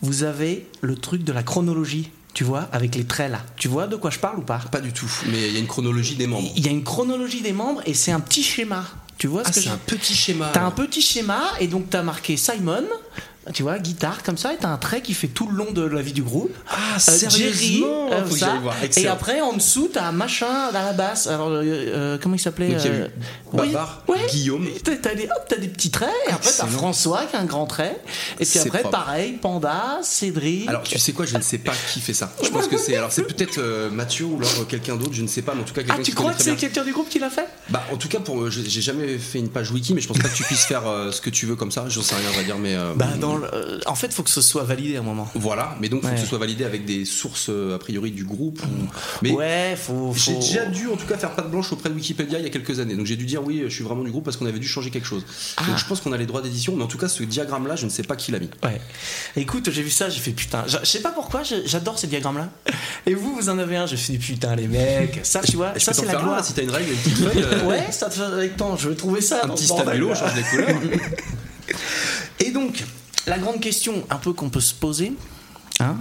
vous 0.00 0.22
avez 0.24 0.66
le 0.80 0.96
truc 0.96 1.24
de 1.24 1.32
la 1.32 1.42
chronologie. 1.42 2.10
Tu 2.34 2.44
vois, 2.44 2.66
avec 2.72 2.94
les 2.94 3.04
traits 3.04 3.30
là. 3.30 3.40
Tu 3.56 3.68
vois 3.68 3.86
de 3.86 3.94
quoi 3.96 4.10
je 4.10 4.18
parle 4.18 4.38
ou 4.38 4.42
pas? 4.42 4.58
Pas 4.70 4.80
du 4.80 4.90
tout, 4.94 5.10
mais 5.30 5.48
il 5.48 5.52
y 5.52 5.56
a 5.56 5.60
une 5.60 5.66
chronologie 5.66 6.16
des 6.16 6.26
membres. 6.26 6.50
Il 6.56 6.64
y 6.64 6.68
a 6.68 6.72
une 6.72 6.82
chronologie 6.82 7.42
des 7.42 7.52
membres 7.52 7.82
et 7.84 7.92
c'est 7.92 8.10
un 8.10 8.20
petit 8.20 8.42
schéma. 8.42 8.84
Tu 9.18 9.26
vois 9.26 9.44
ce 9.44 9.48
Ah, 9.50 9.52
que 9.52 9.60
c'est 9.60 9.68
un 9.68 9.76
petit 9.76 10.14
schéma. 10.14 10.50
T'as 10.50 10.64
un 10.64 10.70
petit 10.70 11.02
schéma 11.02 11.42
et 11.60 11.66
donc 11.68 11.90
t'as 11.90 12.02
marqué 12.02 12.38
Simon, 12.38 12.84
tu 13.52 13.62
vois, 13.62 13.78
guitare 13.78 14.22
comme 14.22 14.36
ça, 14.36 14.52
et 14.52 14.56
t'as 14.60 14.68
un 14.68 14.76
trait 14.76 15.00
qui 15.02 15.14
fait 15.14 15.26
tout 15.28 15.48
le 15.48 15.56
long 15.56 15.72
de 15.72 15.82
la 15.82 16.00
vie 16.02 16.12
du 16.12 16.22
groupe. 16.22 16.54
Ah, 16.68 16.74
Euh, 16.96 16.98
Jerry, 17.28 17.30
sérieusement 17.30 18.08
euh, 18.12 18.24
Faut 18.24 18.34
que 18.34 18.38
ça. 18.38 18.46
j'aille 18.46 18.58
voir. 18.62 18.74
et 18.96 19.06
après 19.08 19.40
en 19.40 19.54
dessous 19.54 19.88
t'as 19.92 20.04
un 20.06 20.12
machin 20.12 20.46
à 20.68 20.72
la 20.72 20.92
basse. 20.92 21.26
Alors 21.26 21.48
euh, 21.48 21.62
euh, 21.64 22.18
comment 22.22 22.34
il 22.34 22.38
s'appelait 22.38 22.76
euh, 22.86 23.08
oui, 23.52 23.74
ouais. 24.08 24.18
Guillaume. 24.30 24.66
T'as 24.84 25.14
des, 25.14 25.24
hop, 25.24 25.44
t'as 25.48 25.56
des 25.56 25.68
petits 25.68 25.90
traits, 25.90 26.08
et 26.28 26.32
après 26.32 26.50
t'as. 26.56 26.66
François 26.66 27.24
qui 27.26 27.36
a 27.36 27.40
un 27.40 27.44
grand 27.44 27.66
trait, 27.66 28.00
et 28.40 28.44
puis 28.46 28.58
après 28.58 28.80
propre. 28.80 28.90
pareil, 28.90 29.32
Panda, 29.32 29.98
Cédric. 30.02 30.68
Alors 30.68 30.82
tu 30.82 30.98
sais 30.98 31.12
quoi, 31.12 31.26
je 31.26 31.36
ne 31.36 31.42
sais 31.42 31.58
pas 31.58 31.72
qui 31.92 32.00
fait 32.00 32.14
ça. 32.14 32.32
Je 32.42 32.48
pense 32.48 32.68
que 32.68 32.78
c'est 32.78 32.96
alors 32.96 33.12
c'est 33.12 33.22
peut-être 33.24 33.58
euh, 33.58 33.90
Mathieu 33.90 34.24
ou 34.26 34.36
alors 34.38 34.66
quelqu'un 34.68 34.96
d'autre, 34.96 35.12
je 35.14 35.22
ne 35.22 35.26
sais 35.28 35.42
pas, 35.42 35.54
mais 35.54 35.62
en 35.62 35.64
tout 35.64 35.74
cas 35.74 35.82
quelqu'un 35.82 35.96
ah, 35.98 36.02
tu 36.02 36.10
qui 36.10 36.16
crois 36.16 36.32
que 36.32 36.42
c'est 36.42 36.56
quelqu'un 36.56 36.84
du 36.84 36.92
groupe 36.92 37.08
qui 37.08 37.18
l'a 37.18 37.30
fait? 37.30 37.48
Bah 37.70 37.82
en 37.92 37.96
tout 37.96 38.08
cas 38.08 38.20
pour 38.20 38.48
j'ai 38.50 38.68
j'ai 38.68 38.80
jamais 38.82 39.18
fait 39.18 39.38
une 39.38 39.48
page 39.48 39.70
wiki, 39.70 39.94
mais 39.94 40.00
je 40.00 40.08
pense 40.08 40.18
pas 40.18 40.28
que 40.28 40.36
tu 40.36 40.44
puisses 40.44 40.64
faire 40.64 40.86
euh, 40.86 41.10
ce 41.12 41.20
que 41.20 41.30
tu 41.30 41.46
veux 41.46 41.56
comme 41.56 41.70
ça. 41.72 41.84
J'en 41.88 42.02
sais 42.02 42.14
rien, 42.14 42.28
on 42.32 42.36
va 42.36 42.42
dire, 42.44 42.58
mais 42.58 42.74
euh, 42.74 42.92
Bah 42.96 43.08
dans 43.32 43.38
le- 43.38 43.54
euh, 43.54 43.80
en 43.86 43.94
fait 43.94 44.12
faut 44.12 44.22
que 44.22 44.30
ce 44.30 44.40
soit 44.40 44.64
validé 44.64 44.96
à 44.96 45.00
un 45.00 45.02
moment. 45.02 45.28
voilà. 45.34 45.76
Mais 45.80 45.88
donc 45.88 46.02
faut 46.02 46.08
Ouais. 46.08 46.14
que 46.14 46.20
ce 46.20 46.26
soit 46.26 46.38
validé 46.38 46.64
avec 46.64 46.84
des 46.84 47.04
sources 47.04 47.48
euh, 47.48 47.74
a 47.74 47.78
priori 47.78 48.10
du 48.10 48.24
groupe. 48.24 48.60
ou- 48.62 48.88
Mais 49.22 49.30
ouais, 49.32 49.76
faut. 49.76 50.12
J'ai 50.16 50.34
faut- 50.34 50.40
déjà 50.40 50.66
dû 50.66 50.88
en 50.88 50.96
tout 50.96 51.06
cas 51.06 51.16
faire 51.18 51.30
patte 51.34 51.50
blanche 51.50 51.72
auprès 51.72 51.88
de 51.88 51.94
Wikipédia 51.94 52.38
il 52.38 52.44
y 52.44 52.46
a 52.46 52.50
quelques 52.50 52.78
années. 52.80 52.96
Donc 52.96 53.06
j'ai 53.06 53.16
dû 53.16 53.26
dire 53.26 53.42
oui, 53.44 53.62
je 53.64 53.68
suis 53.74 53.84
vraiment 53.84 54.02
du 54.04 54.10
groupe 54.10 54.24
parce 54.24 54.36
qu'on 54.36 54.46
avait 54.46 54.58
dû 54.58 54.68
changer 54.68 54.90
quelque 54.90 55.06
chose. 55.06 55.24
Ah. 55.56 55.64
Donc 55.66 55.78
je 55.78 55.84
pense 55.86 56.00
qu'on 56.00 56.12
a 56.12 56.16
les 56.16 56.26
droits 56.26 56.42
d'édition, 56.42 56.74
mais 56.76 56.82
en 56.84 56.88
tout 56.88 56.98
cas 56.98 57.08
ce 57.08 57.22
diagramme 57.22 57.66
là, 57.66 57.76
je 57.76 57.84
ne 57.84 57.90
sais 57.90 58.02
pas 58.02 58.16
qui 58.16 58.32
l'a 58.32 58.38
mis. 58.38 58.50
Ouais. 58.62 58.80
Écoute, 59.36 59.70
j'ai 59.70 59.82
vu 59.82 59.90
ça, 59.90 60.08
j'ai 60.08 60.20
fait 60.20 60.32
putain. 60.32 60.64
Je 60.66 60.76
sais 60.84 61.00
pas 61.00 61.10
pourquoi, 61.10 61.42
j'adore 61.64 61.98
ces 61.98 62.06
diagrammes-là. 62.06 62.48
Et 63.06 63.14
vous, 63.14 63.34
vous 63.34 63.48
en 63.48 63.58
avez 63.58 63.76
un, 63.76 63.86
je 63.86 63.96
fais 63.96 64.18
putain, 64.18 64.54
les 64.56 64.68
mecs. 64.68 65.20
Ça, 65.24 65.40
tu 65.40 65.56
vois, 65.56 65.72
ça 65.78 65.92
c'est 65.92 66.04
la 66.04 66.12
faire 66.12 66.20
un, 66.20 66.24
gloire. 66.24 66.44
si 66.44 66.52
t'as 66.52 66.62
une 66.62 66.70
règle, 66.70 66.90
une 66.90 66.96
petite 66.98 67.16
feuille, 67.18 67.42
euh, 67.42 67.66
Ouais, 67.66 67.86
ça 67.90 68.08
te 68.08 68.14
fait 68.14 68.22
avec 68.22 68.56
temps, 68.56 68.76
je 68.76 68.88
vais 68.88 68.94
trouver 68.94 69.20
ça. 69.20 69.40
un 69.44 69.48
petit 69.48 69.66
stabilo, 69.66 70.14
change 70.14 70.34
des 70.34 70.42
couleurs. 70.42 70.68
Et 72.40 72.50
donc, 72.50 72.82
la 73.26 73.38
grande 73.38 73.60
question 73.60 74.04
un 74.10 74.16
peu 74.16 74.32
qu'on 74.32 74.50
peut 74.50 74.60
se 74.60 74.74
poser, 74.74 75.12
hein, 75.80 75.96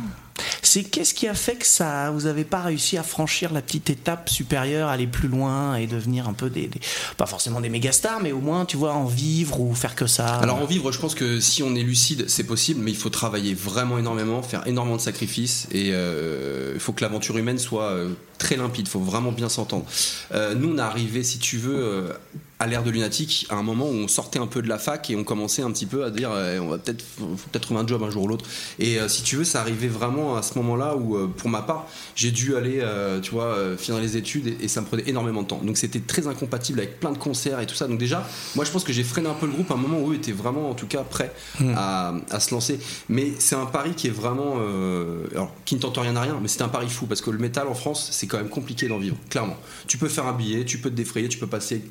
c'est 0.63 0.83
qu'est-ce 0.83 1.13
qui 1.13 1.27
a 1.27 1.35
fait 1.35 1.55
que 1.55 1.65
ça, 1.67 2.09
vous 2.11 2.21
n'avez 2.21 2.45
pas 2.45 2.61
réussi 2.61 2.97
à 2.97 3.03
franchir 3.03 3.53
la 3.53 3.61
petite 3.61 3.89
étape 3.91 4.27
supérieure, 4.29 4.89
aller 4.89 5.05
plus 5.05 5.27
loin 5.27 5.75
et 5.75 5.85
devenir 5.85 6.27
un 6.27 6.33
peu 6.33 6.49
des, 6.49 6.67
des- 6.67 6.79
pas 7.17 7.27
forcément 7.27 7.61
des 7.61 7.69
méga 7.69 7.91
stars, 7.91 8.21
mais 8.21 8.31
au 8.31 8.39
moins, 8.39 8.65
tu 8.65 8.75
vois, 8.77 8.93
en 8.93 9.05
vivre 9.05 9.59
ou 9.59 9.75
faire 9.75 9.93
que 9.95 10.07
ça. 10.07 10.35
Alors 10.37 10.57
en 10.57 10.65
vivre, 10.65 10.91
je 10.91 10.99
pense 10.99 11.13
que 11.13 11.39
si 11.39 11.61
on 11.61 11.75
est 11.75 11.83
lucide, 11.83 12.25
c'est 12.27 12.45
possible, 12.45 12.81
mais 12.81 12.91
il 12.91 12.97
faut 12.97 13.09
travailler 13.09 13.53
vraiment 13.53 13.99
énormément, 13.99 14.41
faire 14.41 14.65
énormément 14.65 14.97
de 14.97 15.01
sacrifices, 15.01 15.67
et 15.71 15.89
euh, 15.91 16.71
il 16.73 16.79
faut 16.79 16.93
que 16.93 17.03
l'aventure 17.03 17.37
humaine 17.37 17.59
soit 17.59 17.91
euh, 17.91 18.09
très 18.41 18.57
limpide, 18.57 18.87
faut 18.87 18.99
vraiment 18.99 19.31
bien 19.31 19.49
s'entendre. 19.49 19.85
Euh, 20.33 20.55
nous, 20.55 20.73
on 20.73 20.77
est 20.79 20.81
arrivé, 20.81 21.23
si 21.23 21.37
tu 21.37 21.57
veux, 21.57 21.77
euh, 21.77 22.13
à 22.57 22.65
l'ère 22.65 22.83
de 22.83 22.89
Lunatic, 22.89 23.45
à 23.49 23.55
un 23.55 23.63
moment 23.63 23.85
où 23.85 23.93
on 23.93 24.07
sortait 24.07 24.39
un 24.39 24.47
peu 24.47 24.63
de 24.63 24.67
la 24.67 24.79
fac 24.79 25.09
et 25.11 25.15
on 25.15 25.23
commençait 25.23 25.61
un 25.61 25.71
petit 25.71 25.85
peu 25.85 26.03
à 26.03 26.09
dire, 26.09 26.31
euh, 26.31 26.59
on 26.59 26.69
va 26.69 26.79
peut-être, 26.79 27.03
peut-être 27.17 27.61
trouver 27.61 27.79
un 27.81 27.87
job 27.87 28.01
un 28.01 28.09
jour 28.09 28.23
ou 28.23 28.27
l'autre. 28.27 28.45
Et 28.79 28.99
euh, 28.99 29.07
si 29.07 29.21
tu 29.21 29.35
veux, 29.35 29.43
ça 29.43 29.61
arrivait 29.61 29.87
vraiment 29.87 30.37
à 30.37 30.41
ce 30.41 30.57
moment-là 30.57 30.95
où, 30.95 31.27
pour 31.29 31.49
ma 31.49 31.61
part, 31.61 31.87
j'ai 32.15 32.31
dû 32.31 32.55
aller, 32.55 32.83
tu 33.21 33.31
vois, 33.31 33.55
finir 33.77 34.01
les 34.01 34.17
études 34.17 34.47
et, 34.47 34.57
et 34.65 34.67
ça 34.67 34.81
me 34.81 34.87
prenait 34.87 35.07
énormément 35.07 35.43
de 35.43 35.47
temps. 35.47 35.61
Donc 35.63 35.77
c'était 35.77 35.99
très 35.99 36.25
incompatible 36.25 36.79
avec 36.79 36.99
plein 36.99 37.11
de 37.11 37.17
concerts 37.19 37.59
et 37.59 37.67
tout 37.67 37.75
ça. 37.75 37.87
Donc 37.87 37.99
déjà, 37.99 38.27
moi, 38.55 38.65
je 38.65 38.71
pense 38.71 38.83
que 38.83 38.93
j'ai 38.93 39.03
freiné 39.03 39.29
un 39.29 39.33
peu 39.33 39.45
le 39.45 39.53
groupe 39.53 39.69
à 39.69 39.75
un 39.75 39.77
moment 39.77 39.99
où 39.99 40.11
eux 40.11 40.15
étaient 40.15 40.31
vraiment, 40.31 40.71
en 40.71 40.73
tout 40.73 40.87
cas, 40.87 41.03
prêts 41.03 41.31
à, 41.75 42.15
à 42.31 42.39
se 42.39 42.53
lancer. 42.53 42.79
Mais 43.07 43.33
c'est 43.37 43.55
un 43.55 43.67
pari 43.67 43.93
qui 43.93 44.07
est 44.07 44.15
vraiment, 44.23 44.55
alors, 45.31 45.51
qui 45.65 45.75
ne 45.75 45.79
tente 45.79 45.97
rien 45.97 46.15
à 46.15 46.21
rien, 46.21 46.39
mais 46.41 46.47
c'est 46.47 46.63
un 46.63 46.69
pari 46.69 46.89
fou 46.89 47.05
parce 47.05 47.21
que 47.21 47.29
le 47.29 47.37
métal 47.37 47.67
en 47.67 47.75
France, 47.75 48.09
c'est 48.11 48.27
quand 48.31 48.37
même 48.37 48.49
compliqué 48.49 48.87
d'en 48.87 48.97
vivre, 48.97 49.17
clairement. 49.29 49.57
Tu 49.87 49.97
peux 49.97 50.07
faire 50.09 50.25
un 50.25 50.33
billet, 50.33 50.63
tu 50.65 50.77
peux 50.79 50.89
te 50.89 50.95
défrayer, 50.95 51.27
tu 51.29 51.37
peux 51.37 51.47
passer 51.47 51.83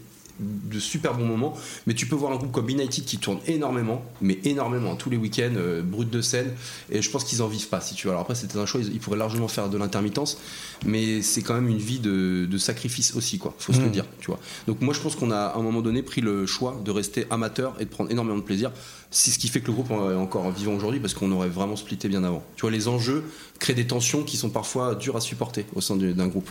de 0.42 0.79
super 0.81 1.12
bons 1.18 1.26
moments, 1.26 1.55
mais 1.87 1.92
tu 1.92 2.07
peux 2.07 2.16
voir 2.16 2.33
un 2.33 2.37
groupe 2.37 2.50
comme 2.50 2.70
United 2.70 3.05
qui 3.05 3.18
tourne 3.18 3.40
énormément, 3.46 4.03
mais 4.22 4.38
énormément, 4.44 4.96
tous 4.96 5.11
les 5.11 5.18
week-ends, 5.18 5.53
euh, 5.55 5.83
brut 5.83 6.09
de 6.09 6.22
scène, 6.22 6.55
et 6.90 7.03
je 7.03 7.11
pense 7.11 7.24
qu'ils 7.24 7.42
en 7.42 7.46
vivent 7.46 7.68
pas, 7.68 7.83
si 7.83 7.94
tu 7.94 8.07
veux. 8.07 8.12
Alors 8.12 8.22
après, 8.22 8.35
c'était 8.35 8.57
un 8.57 8.64
choix, 8.64 8.81
ils, 8.81 8.90
ils 8.94 9.00
pourraient 9.00 9.18
largement 9.18 9.48
faire 9.48 9.68
de 9.68 9.76
l'intermittence, 9.76 10.38
mais 10.87 11.20
c'est 11.20 11.42
quand 11.42 11.53
même 11.53 11.68
une 11.68 11.76
vie 11.76 11.98
de, 11.98 12.46
de 12.50 12.59
sacrifice 12.59 13.14
aussi, 13.14 13.37
quoi, 13.37 13.55
faut 13.59 13.74
se 13.74 13.81
le 13.81 13.87
Mhm. 13.88 13.92
dire, 13.92 14.07
tu 14.20 14.29
vois. 14.29 14.40
Donc 14.66 14.81
moi, 14.81 14.94
je 14.94 15.00
pense 15.00 15.14
qu'on 15.14 15.31
a 15.31 15.37
à 15.37 15.59
un 15.59 15.62
moment 15.62 15.83
donné 15.83 16.03
pris 16.03 16.22
le 16.22 16.46
choix 16.46 16.81
de 16.83 16.90
rester 16.90 17.26
amateur 17.29 17.74
et 17.79 17.85
de 17.85 17.90
prendre 17.90 18.11
énormément 18.11 18.38
de 18.38 18.42
plaisir. 18.42 18.72
C'est 19.12 19.33
ce 19.33 19.40
qui 19.40 19.49
fait 19.49 19.61
que 19.61 19.66
le 19.66 19.73
groupe 19.73 19.90
est 19.90 20.14
encore 20.14 20.49
vivant 20.53 20.73
aujourd'hui, 20.75 21.01
parce 21.01 21.14
qu'on 21.14 21.33
aurait 21.33 21.49
vraiment 21.49 21.75
splitté 21.75 22.09
bien 22.09 22.23
avant. 22.23 22.44
Tu 22.55 22.61
vois, 22.61 22.70
les 22.70 22.87
enjeux 22.87 23.25
créent 23.59 23.75
des 23.75 23.87
tensions 23.88 24.23
qui 24.23 24.37
sont 24.37 24.51
parfois 24.51 24.94
dures 24.94 25.16
à 25.16 25.20
supporter 25.20 25.66
au 25.75 25.81
sein 25.81 25.96
du- 25.96 26.12
d'un 26.14 26.29
groupe. 26.29 26.49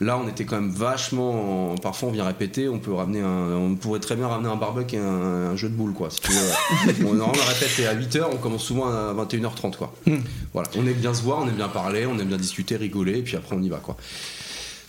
Là, 0.00 0.16
on 0.24 0.28
était 0.28 0.44
quand 0.44 0.60
même 0.60 0.70
vachement. 0.70 1.72
en- 1.72 1.74
Parfois, 1.76 2.08
on 2.08 2.12
vient 2.12 2.24
répéter, 2.24 2.68
on 2.68 2.78
peut 2.78 2.92
ramener 2.92 3.20
un. 3.22 3.56
On 3.56 3.74
pourrait 3.74 3.98
très 3.98 4.14
bien 4.14 4.28
ramener 4.28 4.48
un 4.48 4.54
barbecue 4.56 4.94
et 4.94 4.98
un, 5.00 5.50
un 5.50 5.56
jeu 5.56 5.68
de 5.68 5.74
boules, 5.74 5.94
quoi, 5.94 6.08
si 6.10 6.20
tu 6.20 6.30
veux. 6.30 6.38
on, 7.06 7.14
normalement, 7.14 7.32
on 7.44 7.48
répète 7.52 7.86
à 7.88 7.94
8h, 7.94 8.24
on 8.32 8.36
commence 8.36 8.62
souvent 8.62 8.86
à 8.86 9.12
21h30, 9.12 9.76
quoi. 9.76 9.92
Voilà. 10.52 10.68
On 10.76 10.86
aime 10.86 10.92
bien 10.94 11.12
se 11.12 11.22
voir, 11.22 11.40
on 11.42 11.48
aime 11.48 11.56
bien 11.56 11.68
parler, 11.68 12.06
on 12.06 12.16
aime 12.20 12.28
bien 12.28 12.36
discuter, 12.38 12.76
rigoler, 12.76 13.18
et 13.18 13.22
puis 13.22 13.36
après, 13.36 13.56
on 13.56 13.62
y 13.62 13.68
va, 13.68 13.78
quoi. 13.78 13.96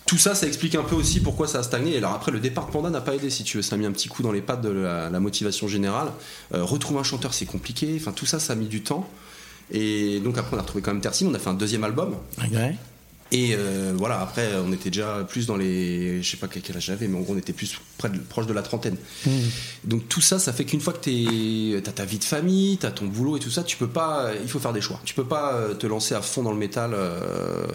Tout 0.07 0.17
ça, 0.17 0.33
ça 0.35 0.47
explique 0.47 0.73
un 0.75 0.83
peu 0.83 0.95
aussi 0.95 1.19
pourquoi 1.19 1.47
ça 1.47 1.59
a 1.59 1.63
stagné. 1.63 1.93
Et 1.93 1.97
alors 1.97 2.13
après, 2.13 2.31
le 2.31 2.39
départ 2.39 2.65
de 2.67 2.71
Panda 2.71 2.89
n'a 2.89 3.01
pas 3.01 3.13
aidé, 3.13 3.29
si 3.29 3.43
tu 3.43 3.57
veux. 3.57 3.63
Ça 3.63 3.75
a 3.75 3.77
mis 3.77 3.85
un 3.85 3.91
petit 3.91 4.07
coup 4.07 4.23
dans 4.23 4.31
les 4.31 4.41
pattes 4.41 4.61
de 4.61 4.69
la, 4.69 5.09
la 5.09 5.19
motivation 5.19 5.67
générale. 5.67 6.07
Euh, 6.53 6.63
retrouver 6.63 6.99
un 6.99 7.03
chanteur, 7.03 7.33
c'est 7.33 7.45
compliqué. 7.45 7.93
Enfin, 7.99 8.13
tout 8.13 8.25
ça, 8.25 8.39
ça 8.39 8.53
a 8.53 8.55
mis 8.55 8.67
du 8.67 8.81
temps. 8.81 9.07
Et 9.69 10.19
donc 10.21 10.37
après, 10.37 10.55
on 10.55 10.59
a 10.59 10.61
retrouvé 10.61 10.81
quand 10.81 10.93
même 10.93 11.01
Tersim. 11.01 11.27
On 11.27 11.33
a 11.33 11.39
fait 11.39 11.49
un 11.49 11.53
deuxième 11.53 11.83
album. 11.83 12.15
Et 13.33 13.49
euh, 13.57 13.91
voilà, 13.97 14.21
après, 14.21 14.51
on 14.65 14.71
était 14.71 14.89
déjà 14.89 15.25
plus 15.27 15.45
dans 15.47 15.57
les. 15.57 16.23
Je 16.23 16.31
sais 16.31 16.37
pas 16.37 16.47
quel 16.47 16.77
âge 16.77 16.85
j'avais, 16.85 17.09
mais 17.09 17.17
en 17.17 17.21
gros, 17.21 17.33
on 17.33 17.37
était 17.37 17.51
plus 17.51 17.77
près 17.97 18.09
de- 18.09 18.17
proche 18.19 18.47
de 18.47 18.53
la 18.53 18.61
trentaine. 18.61 18.95
Donc 19.83 20.07
tout 20.07 20.21
ça, 20.21 20.39
ça 20.39 20.53
fait 20.53 20.63
qu'une 20.63 20.79
fois 20.79 20.93
que 20.93 21.03
tu 21.03 21.75
as 21.85 21.91
ta 21.91 22.05
vie 22.05 22.19
de 22.19 22.23
famille, 22.23 22.77
tu 22.77 22.85
as 22.85 22.91
ton 22.91 23.07
boulot 23.07 23.35
et 23.35 23.41
tout 23.41 23.51
ça, 23.51 23.63
tu 23.63 23.75
peux 23.75 23.89
pas. 23.89 24.31
Il 24.41 24.47
faut 24.47 24.59
faire 24.59 24.71
des 24.71 24.79
choix. 24.79 25.01
Tu 25.03 25.13
peux 25.13 25.25
pas 25.25 25.55
euh, 25.55 25.73
te 25.73 25.85
lancer 25.85 26.15
à 26.15 26.21
fond 26.21 26.43
dans 26.43 26.53
le 26.53 26.57
métal. 26.57 26.91
euh, 26.93 27.67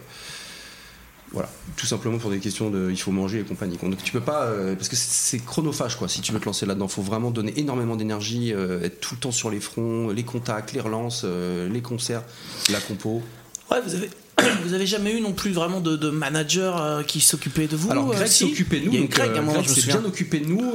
voilà, 1.32 1.48
tout 1.76 1.86
simplement 1.86 2.18
pour 2.18 2.30
des 2.30 2.38
questions 2.38 2.70
de 2.70 2.90
il 2.90 2.96
faut 2.96 3.10
manger 3.10 3.40
et 3.40 3.42
compagnie. 3.42 3.76
Donc 3.82 4.02
tu 4.02 4.12
peux 4.12 4.20
pas 4.20 4.44
euh, 4.44 4.74
parce 4.74 4.88
que 4.88 4.96
c'est 4.96 5.38
chronophage 5.38 5.96
quoi. 5.96 6.08
Si 6.08 6.20
tu 6.20 6.32
veux 6.32 6.40
te 6.40 6.44
lancer 6.44 6.66
là-dedans, 6.66 6.88
faut 6.88 7.02
vraiment 7.02 7.30
donner 7.30 7.54
énormément 7.58 7.96
d'énergie, 7.96 8.52
euh, 8.52 8.82
être 8.82 9.00
tout 9.00 9.14
le 9.14 9.20
temps 9.20 9.32
sur 9.32 9.50
les 9.50 9.60
fronts, 9.60 10.10
les 10.10 10.24
contacts, 10.24 10.72
les 10.72 10.80
relances, 10.80 11.22
euh, 11.24 11.68
les 11.68 11.80
concerts, 11.80 12.22
la 12.70 12.80
compo. 12.80 13.22
Ouais, 13.70 13.80
vous 13.84 13.94
avez. 13.94 14.10
Vous 14.64 14.72
avez 14.72 14.86
jamais 14.86 15.12
eu 15.12 15.20
non 15.20 15.34
plus 15.34 15.50
vraiment 15.52 15.80
de, 15.80 15.94
de 15.94 16.08
manager 16.08 16.80
euh, 16.82 17.02
qui 17.02 17.20
s'occupait 17.20 17.66
de 17.68 17.76
vous 17.76 17.90
Alors 17.90 18.10
euh, 18.10 18.14
Greg 18.14 18.26
si 18.28 18.48
s'occupait 18.48 18.80
de 18.80 18.86
nous, 18.86 18.98
donc, 18.98 19.10
Greg, 19.10 19.30
euh, 19.30 19.42
Greg 19.42 19.68
s'est 19.68 19.86
bien 19.86 20.02
occupé 20.04 20.40
de 20.40 20.46
nous, 20.46 20.72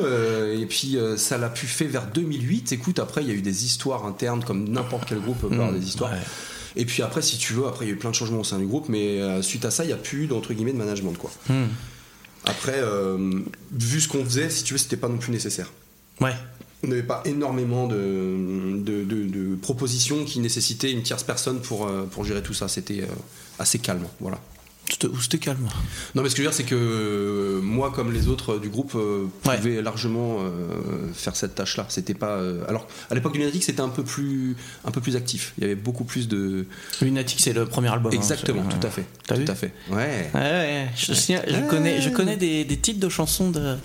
et 0.61 0.65
puis 0.67 0.95
ça 1.17 1.37
l'a 1.39 1.49
pu 1.49 1.65
fait 1.65 1.85
vers 1.87 2.05
2008. 2.07 2.71
Écoute, 2.73 2.99
après 2.99 3.23
il 3.23 3.27
y 3.27 3.31
a 3.31 3.33
eu 3.33 3.41
des 3.41 3.65
histoires 3.65 4.05
internes 4.05 4.43
comme 4.43 4.69
n'importe 4.69 5.05
quel 5.09 5.19
groupe 5.19 5.39
peut 5.39 5.47
avoir 5.51 5.71
Mmh, 5.71 5.79
des 5.79 5.87
histoires. 5.87 6.11
ouais. 6.11 6.17
Et 6.79 6.85
puis 6.85 7.01
après, 7.03 7.21
si 7.21 7.37
tu 7.37 7.53
veux, 7.53 7.65
après 7.67 7.85
il 7.85 7.89
y 7.89 7.91
a 7.91 7.95
eu 7.95 7.97
plein 7.97 8.11
de 8.11 8.15
changements 8.15 8.39
au 8.39 8.43
sein 8.45 8.59
du 8.59 8.65
groupe, 8.67 8.87
mais 8.87 9.19
euh, 9.19 9.41
suite 9.41 9.65
à 9.65 9.71
ça, 9.71 9.83
il 9.83 9.87
n'y 9.87 9.93
a 9.93 9.97
plus 9.97 10.27
guillemets 10.53 10.71
de 10.73 10.77
management 10.77 11.13
quoi. 11.17 11.31
Hmm. 11.49 11.65
Après, 12.45 12.75
euh, 12.77 13.41
vu 13.71 13.99
ce 13.99 14.07
qu'on 14.07 14.23
faisait, 14.23 14.49
si 14.49 14.63
tu 14.63 14.73
veux, 14.73 14.77
c'était 14.77 14.95
pas 14.95 15.09
non 15.09 15.17
plus 15.17 15.31
nécessaire. 15.31 15.73
Ouais. 16.21 16.33
On 16.83 16.87
n'avait 16.87 17.03
pas 17.03 17.21
énormément 17.25 17.87
de, 17.87 18.77
de, 18.83 19.03
de- 19.03 19.25
de 19.27 19.55
propositions 19.55 20.23
qui 20.23 20.39
nécessitaient 20.39 20.91
une 20.91 21.01
tierce 21.01 21.23
personne 21.23 21.59
pour, 21.61 21.87
euh, 21.87 22.03
pour 22.03 22.23
gérer 22.23 22.41
tout 22.43 22.53
ça. 22.53 22.67
C'était 22.67 23.03
assez 23.59 23.79
calme, 23.79 24.05
voilà. 24.19 24.39
C'était 24.89 25.07
c'était 25.21 25.37
calme. 25.37 25.67
Non, 26.15 26.23
mais 26.23 26.29
ce 26.29 26.35
que 26.35 26.41
je 26.41 26.47
veux 26.47 26.51
dire, 26.51 26.55
c'est 26.57 26.63
que 26.63 26.73
euh, 26.75 27.59
moi, 27.61 27.91
comme 27.93 28.13
les 28.13 28.29
autres 28.29 28.53
euh, 28.53 28.59
du 28.59 28.69
groupe, 28.69 28.93
euh, 28.95 29.25
pouvaient 29.43 29.81
largement 29.81 30.37
euh, 30.39 31.11
faire 31.13 31.35
cette 31.35 31.55
tâche-là. 31.55 31.85
C'était 31.89 32.13
pas. 32.13 32.39
alors, 32.69 32.87
à 33.11 33.15
l'époque 33.15 33.33
du 33.33 33.39
Lunatic, 33.39 33.63
c'était 33.63 33.81
un 33.81 33.89
peu 33.89 34.03
plus, 34.03 34.55
un 34.85 34.91
peu 34.91 35.01
plus 35.01 35.15
actif. 35.17 35.53
Il 35.57 35.61
y 35.61 35.65
avait 35.65 35.75
beaucoup 35.75 36.05
plus 36.05 36.27
de. 36.29 36.65
Lunatic, 37.01 37.39
c'est 37.41 37.51
le 37.53 37.65
premier 37.65 37.89
album. 37.89 38.11
hein, 38.13 38.15
Exactement, 38.15 38.63
tout 38.63 38.85
à 38.87 38.89
fait. 38.89 39.03
T'as 39.27 39.35
tout 39.35 39.41
vu 39.41 39.47
à 39.49 39.55
fait. 39.55 39.73
Ouais. 39.89 40.29
Ouais, 40.33 40.39
ouais, 40.39 40.87
je, 40.95 41.67
connais, 41.67 42.01
je 42.01 42.09
connais 42.09 42.37
des, 42.37 42.63
des 42.63 42.77
titres 42.77 42.99
de 43.01 43.09
chansons 43.09 43.51
de, 43.51 43.75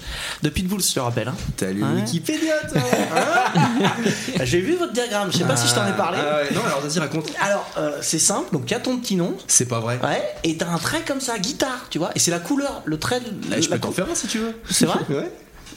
de 0.42 0.48
Pitbull, 0.48 0.80
je 0.80 0.94
te 0.94 1.00
rappelle. 1.00 1.28
Hein. 1.28 1.34
T'as 1.56 1.72
lu. 1.72 1.82
Wikipédia, 1.82 2.54
toi 2.72 2.80
J'ai 4.44 4.60
vu 4.60 4.76
votre 4.76 4.92
diagramme, 4.92 5.32
je 5.32 5.38
sais 5.38 5.44
pas 5.44 5.56
si 5.56 5.68
je 5.68 5.74
t'en 5.74 5.86
ai 5.86 5.92
parlé. 5.96 6.18
Ah 6.20 6.36
ouais, 6.42 6.54
non, 6.54 6.64
alors 6.64 6.80
vas-y, 6.80 6.98
raconte. 7.00 7.28
Alors, 7.40 7.66
c'est 8.02 8.18
simple, 8.20 8.52
donc 8.52 8.62
il 8.66 8.70
y 8.70 8.74
a 8.74 8.80
ton 8.80 8.98
petit 8.98 9.16
nom. 9.16 9.36
C'est 9.48 9.66
pas 9.66 9.80
vrai. 9.80 9.98
Ouais, 10.02 10.22
et 10.44 10.56
t'as 10.56 10.68
un 10.68 10.78
trait 10.92 11.05
comme 11.07 11.20
ça, 11.20 11.38
guitare, 11.38 11.87
tu 11.88 11.98
vois, 11.98 12.11
et 12.14 12.18
c'est 12.18 12.31
la 12.31 12.38
couleur, 12.38 12.83
le 12.85 12.98
trait. 12.98 13.22
Eh, 13.57 13.62
je 13.62 13.70
la 13.70 13.76
peux 13.76 13.81
t'en 13.83 13.92
faire 13.92 14.11
un 14.11 14.14
si 14.14 14.26
tu 14.26 14.38
veux. 14.38 14.55
C'est 14.68 14.85
vrai 14.85 14.98
Ouais. 15.09 15.33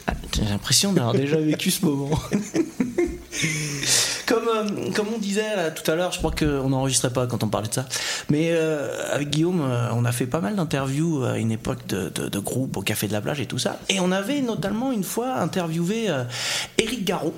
Ah, 0.08 0.13
J'ai 0.34 0.43
l'impression 0.43 0.91
d'avoir 0.91 1.13
déjà 1.13 1.38
vécu 1.38 1.71
ce 1.71 1.86
moment. 1.86 2.10
comme, 4.25 4.47
euh, 4.54 4.91
comme 4.93 5.08
on 5.15 5.17
disait 5.17 5.56
là, 5.56 5.71
tout 5.71 5.89
à 5.89 5.95
l'heure, 5.95 6.12
je 6.12 6.17
crois 6.17 6.32
qu'on 6.32 6.69
n'enregistrait 6.69 7.12
pas 7.12 7.28
quand 7.28 7.43
on 7.43 7.47
parlait 7.47 7.69
de 7.69 7.73
ça, 7.73 7.86
mais 8.30 8.49
euh, 8.51 9.13
avec 9.13 9.30
Guillaume, 9.30 9.62
euh, 9.62 9.88
on 9.93 10.04
a 10.04 10.12
fait 10.12 10.25
pas 10.25 10.41
mal 10.41 10.58
d'interviews 10.58 11.23
à 11.23 11.38
une 11.38 11.51
époque 11.51 11.88
de, 11.88 12.10
de, 12.10 12.28
de 12.28 12.39
groupe 12.39 12.75
au 12.75 12.82
Café 12.82 13.08
de 13.08 13.13
la 13.13 13.21
Plage 13.21 13.39
et 13.39 13.45
tout 13.45 13.58
ça, 13.58 13.80
et 13.88 14.01
on 14.01 14.12
avait 14.12 14.41
notamment 14.41 14.91
une 14.91 15.06
fois 15.06 15.36
interviewé 15.36 16.08
Eric 16.78 17.06
Garot. 17.06 17.34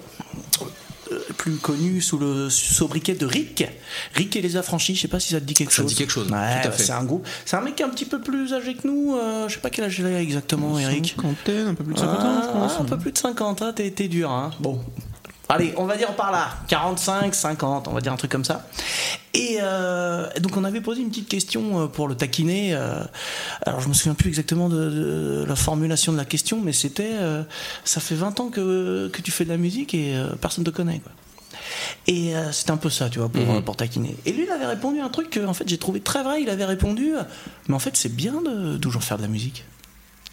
Euh, 1.12 1.20
plus 1.38 1.56
connu 1.58 2.02
sous 2.02 2.18
le 2.18 2.50
sobriquet 2.50 3.14
de 3.16 3.26
Rick. 3.26 3.66
Rick 4.16 4.36
et 4.36 4.42
les 4.42 4.58
affranchis, 4.58 4.96
je 4.96 5.02
sais 5.02 5.08
pas 5.08 5.20
si 5.20 5.34
ça 5.34 5.40
te 5.40 5.46
dit 5.46 5.54
quelque 5.54 5.72
Ça 5.74 5.82
chose. 5.82 5.92
dit 5.92 5.96
quelque 5.96 6.12
chose, 6.12 6.28
Ouais, 6.32 6.62
tout 6.62 6.68
à 6.68 6.72
fait. 6.72 6.84
C'est 6.84 6.92
un 6.92 7.04
groupe. 7.04 7.28
C'est 7.46 7.56
un 7.56 7.62
mec 7.62 7.76
qui 7.76 7.84
est 7.84 7.86
un 7.86 7.90
petit 7.90 8.06
peu 8.06 8.20
plus 8.22 8.54
âgé 8.54 8.76
que 8.76 8.88
nous. 8.88 9.16
euh, 9.16 9.48
je 9.48 9.56
sais 9.56 9.60
pas 9.60 9.70
quel 9.70 9.86
âge 9.86 10.00
il 10.00 10.06
a 10.06 10.22
exactement, 10.22 10.78
Eric. 10.80 11.14
Cinquantaine, 11.16 11.68
un 11.68 11.74
peu 11.76 11.84
plus 11.84 11.94
de 11.94 12.00
50 12.00 12.20
ans, 12.20 12.42
je 12.44 12.48
pense. 12.50 12.72
Ah, 12.78 12.82
un 12.82 12.86
peu 12.86 12.98
plus 12.98 13.12
de 13.12 13.18
50, 13.18 13.62
hein, 13.62 13.74
t'es 13.76 13.90
t'es 13.92 14.08
dur. 14.08 14.30
Hein. 14.32 14.52
Bon. 14.60 14.80
Allez, 15.50 15.74
on 15.78 15.86
va 15.86 15.96
dire 15.96 16.14
par 16.16 16.32
là, 16.32 16.50
45, 16.68 17.34
50, 17.34 17.88
on 17.88 17.94
va 17.94 18.02
dire 18.02 18.12
un 18.12 18.18
truc 18.18 18.30
comme 18.32 18.44
ça. 18.44 18.68
Et 19.34 19.60
euh, 19.62 20.28
donc 20.42 20.58
on 20.58 20.64
avait 20.66 20.82
posé 20.82 21.02
une 21.02 21.10
petite 21.10 21.30
question 21.30 21.84
euh, 21.84 21.88
pour 21.88 22.08
le 22.10 22.16
taquiner. 22.16 22.74
euh, 22.74 23.02
alors 23.66 23.80
je 23.80 23.88
me 23.88 23.94
souviens 23.94 24.14
plus 24.14 24.28
exactement 24.28 24.68
de, 24.68 24.90
de 24.90 25.46
la 25.48 25.56
formulation 25.56 26.12
de 26.12 26.18
la 26.18 26.26
question, 26.26 26.60
mais 26.62 26.74
c'était 26.74 27.12
euh, 27.14 27.44
ça 27.86 28.02
fait 28.02 28.16
20 28.16 28.40
ans 28.42 28.50
que, 28.50 29.08
que 29.14 29.22
tu 29.22 29.32
fais 29.32 29.46
de 29.46 29.50
la 29.50 29.58
musique 29.58 29.94
et 29.94 30.16
euh, 30.16 30.36
personne 30.36 30.66
te 30.66 30.70
connaît. 30.70 31.00
Quoi. 31.00 31.12
Et 32.08 32.34
c'était 32.52 32.72
un 32.72 32.78
peu 32.78 32.90
ça, 32.90 33.10
tu 33.10 33.20
vois, 33.20 33.28
pour, 33.30 33.62
pour 33.64 33.76
taquiner. 33.76 34.16
Et 34.26 34.32
lui, 34.32 34.44
il 34.46 34.52
avait 34.52 34.66
répondu 34.66 35.00
un 35.02 35.10
truc 35.10 35.30
que 35.30 35.46
en 35.46 35.54
fait 35.54 35.68
j'ai 35.68 35.78
trouvé 35.78 36.00
très 36.00 36.24
vrai. 36.24 36.42
Il 36.42 36.50
avait 36.50 36.64
répondu, 36.66 37.14
mais 37.68 37.76
en 37.76 37.80
fait 37.80 37.96
c'est 37.98 38.14
bien 38.14 38.42
de 38.42 38.78
toujours 38.78 39.04
faire 39.04 39.18
de 39.18 39.24
la 39.24 39.28
musique. 39.28 39.66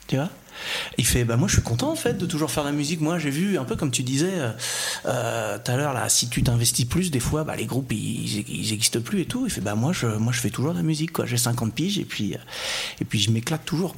Tu 0.07 0.17
vois? 0.17 0.29
Il 0.99 1.07
fait, 1.07 1.25
bah 1.25 1.37
moi 1.37 1.49
je 1.49 1.55
suis 1.55 1.63
content 1.63 1.91
en 1.91 1.97
fait 1.97 2.15
de 2.15 2.27
toujours 2.27 2.51
faire 2.51 2.65
de 2.65 2.69
la 2.69 2.75
musique. 2.75 3.01
Moi 3.01 3.19
j'ai 3.19 3.31
vu 3.31 3.59
un 3.59 3.65
peu 3.65 3.77
comme 3.77 3.91
tu 3.91 4.03
disais 4.03 4.33
euh, 4.35 4.51
euh, 5.07 5.59
tout 5.63 5.71
à 5.71 5.77
l'heure 5.77 5.93
là, 5.93 6.09
si 6.09 6.29
tu 6.29 6.43
t'investis 6.43 6.85
plus, 6.85 7.11
des 7.11 7.21
fois 7.21 7.45
bah, 7.45 7.57
les 7.57 7.67
groupes 7.67 7.93
ils, 7.93 8.49
ils 8.49 8.73
existent 8.73 9.01
plus 9.01 9.21
et 9.21 9.27
tout. 9.27 9.47
Il 9.47 9.51
fait, 9.51 9.61
bah 9.61 9.75
moi 9.75 9.93
je, 9.93 10.07
moi 10.07 10.33
je 10.33 10.41
fais 10.41 10.51
toujours 10.51 10.73
de 10.73 10.79
la 10.79 10.83
musique 10.83 11.13
quoi. 11.13 11.27
J'ai 11.27 11.37
50 11.37 11.75
piges 11.75 11.99
et 11.99 12.05
puis, 12.05 12.35
euh, 12.35 12.39
et 13.01 13.05
puis 13.05 13.19
je 13.19 13.31
m'éclate 13.31 13.65
toujours. 13.65 13.95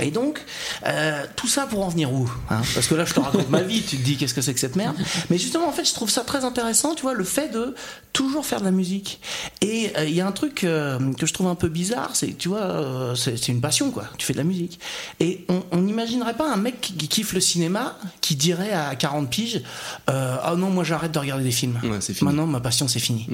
Et 0.00 0.10
donc, 0.10 0.40
euh, 0.86 1.24
tout 1.36 1.46
ça 1.46 1.66
pour 1.66 1.84
en 1.84 1.88
venir 1.88 2.12
où 2.12 2.28
hein? 2.50 2.62
Parce 2.74 2.86
que 2.86 2.94
là, 2.94 3.04
je 3.04 3.14
te 3.14 3.20
raconte 3.20 3.48
ma 3.50 3.62
vie, 3.62 3.82
tu 3.82 3.96
te 3.96 4.02
dis 4.02 4.16
qu'est-ce 4.16 4.34
que 4.34 4.42
c'est 4.42 4.54
que 4.54 4.60
cette 4.60 4.76
merde? 4.76 4.96
Mais 5.30 5.38
justement, 5.38 5.68
en 5.68 5.72
fait, 5.72 5.84
je 5.84 5.94
trouve 5.94 6.10
ça 6.10 6.22
très 6.22 6.44
intéressant, 6.44 6.94
tu 6.94 7.02
vois, 7.02 7.14
le 7.14 7.24
fait 7.24 7.48
de 7.48 7.74
toujours 8.12 8.46
faire 8.46 8.60
de 8.60 8.64
la 8.64 8.70
musique. 8.70 9.20
Et 9.60 9.92
euh, 9.96 10.04
il 10.04 10.14
y 10.14 10.20
a 10.20 10.26
un 10.26 10.32
truc 10.32 10.64
euh, 10.64 11.12
que 11.14 11.26
je 11.26 11.32
trouve 11.34 11.48
un 11.48 11.54
peu 11.54 11.68
bizarre, 11.68 12.10
c'est, 12.14 12.36
tu 12.38 12.48
vois, 12.48 12.62
euh, 12.62 13.14
c'est 13.14 13.36
c'est 13.36 13.52
une 13.52 13.60
passion, 13.60 13.90
quoi. 13.90 14.04
Tu 14.18 14.26
fais 14.26 14.32
de 14.32 14.38
la 14.38 14.44
musique. 14.44 14.80
Et 15.20 15.46
on 15.70 15.78
n'imaginerait 15.78 16.34
pas 16.34 16.50
un 16.50 16.56
mec 16.56 16.80
qui, 16.80 16.94
qui 16.94 17.08
kiffe 17.08 17.32
le 17.32 17.40
cinéma 17.40 17.98
qui 18.20 18.36
dirait 18.36 18.72
à 18.72 18.94
40 18.94 19.28
piges 19.30 19.62
euh, 20.10 20.36
Ah 20.42 20.54
non, 20.56 20.70
moi 20.70 20.84
j'arrête 20.84 21.12
de 21.12 21.18
regarder 21.18 21.44
des 21.44 21.50
films. 21.50 21.78
Ouais, 21.82 21.98
c'est 22.00 22.14
fini. 22.14 22.30
Maintenant, 22.30 22.46
ma 22.46 22.60
passion, 22.60 22.88
c'est 22.88 23.00
fini. 23.00 23.28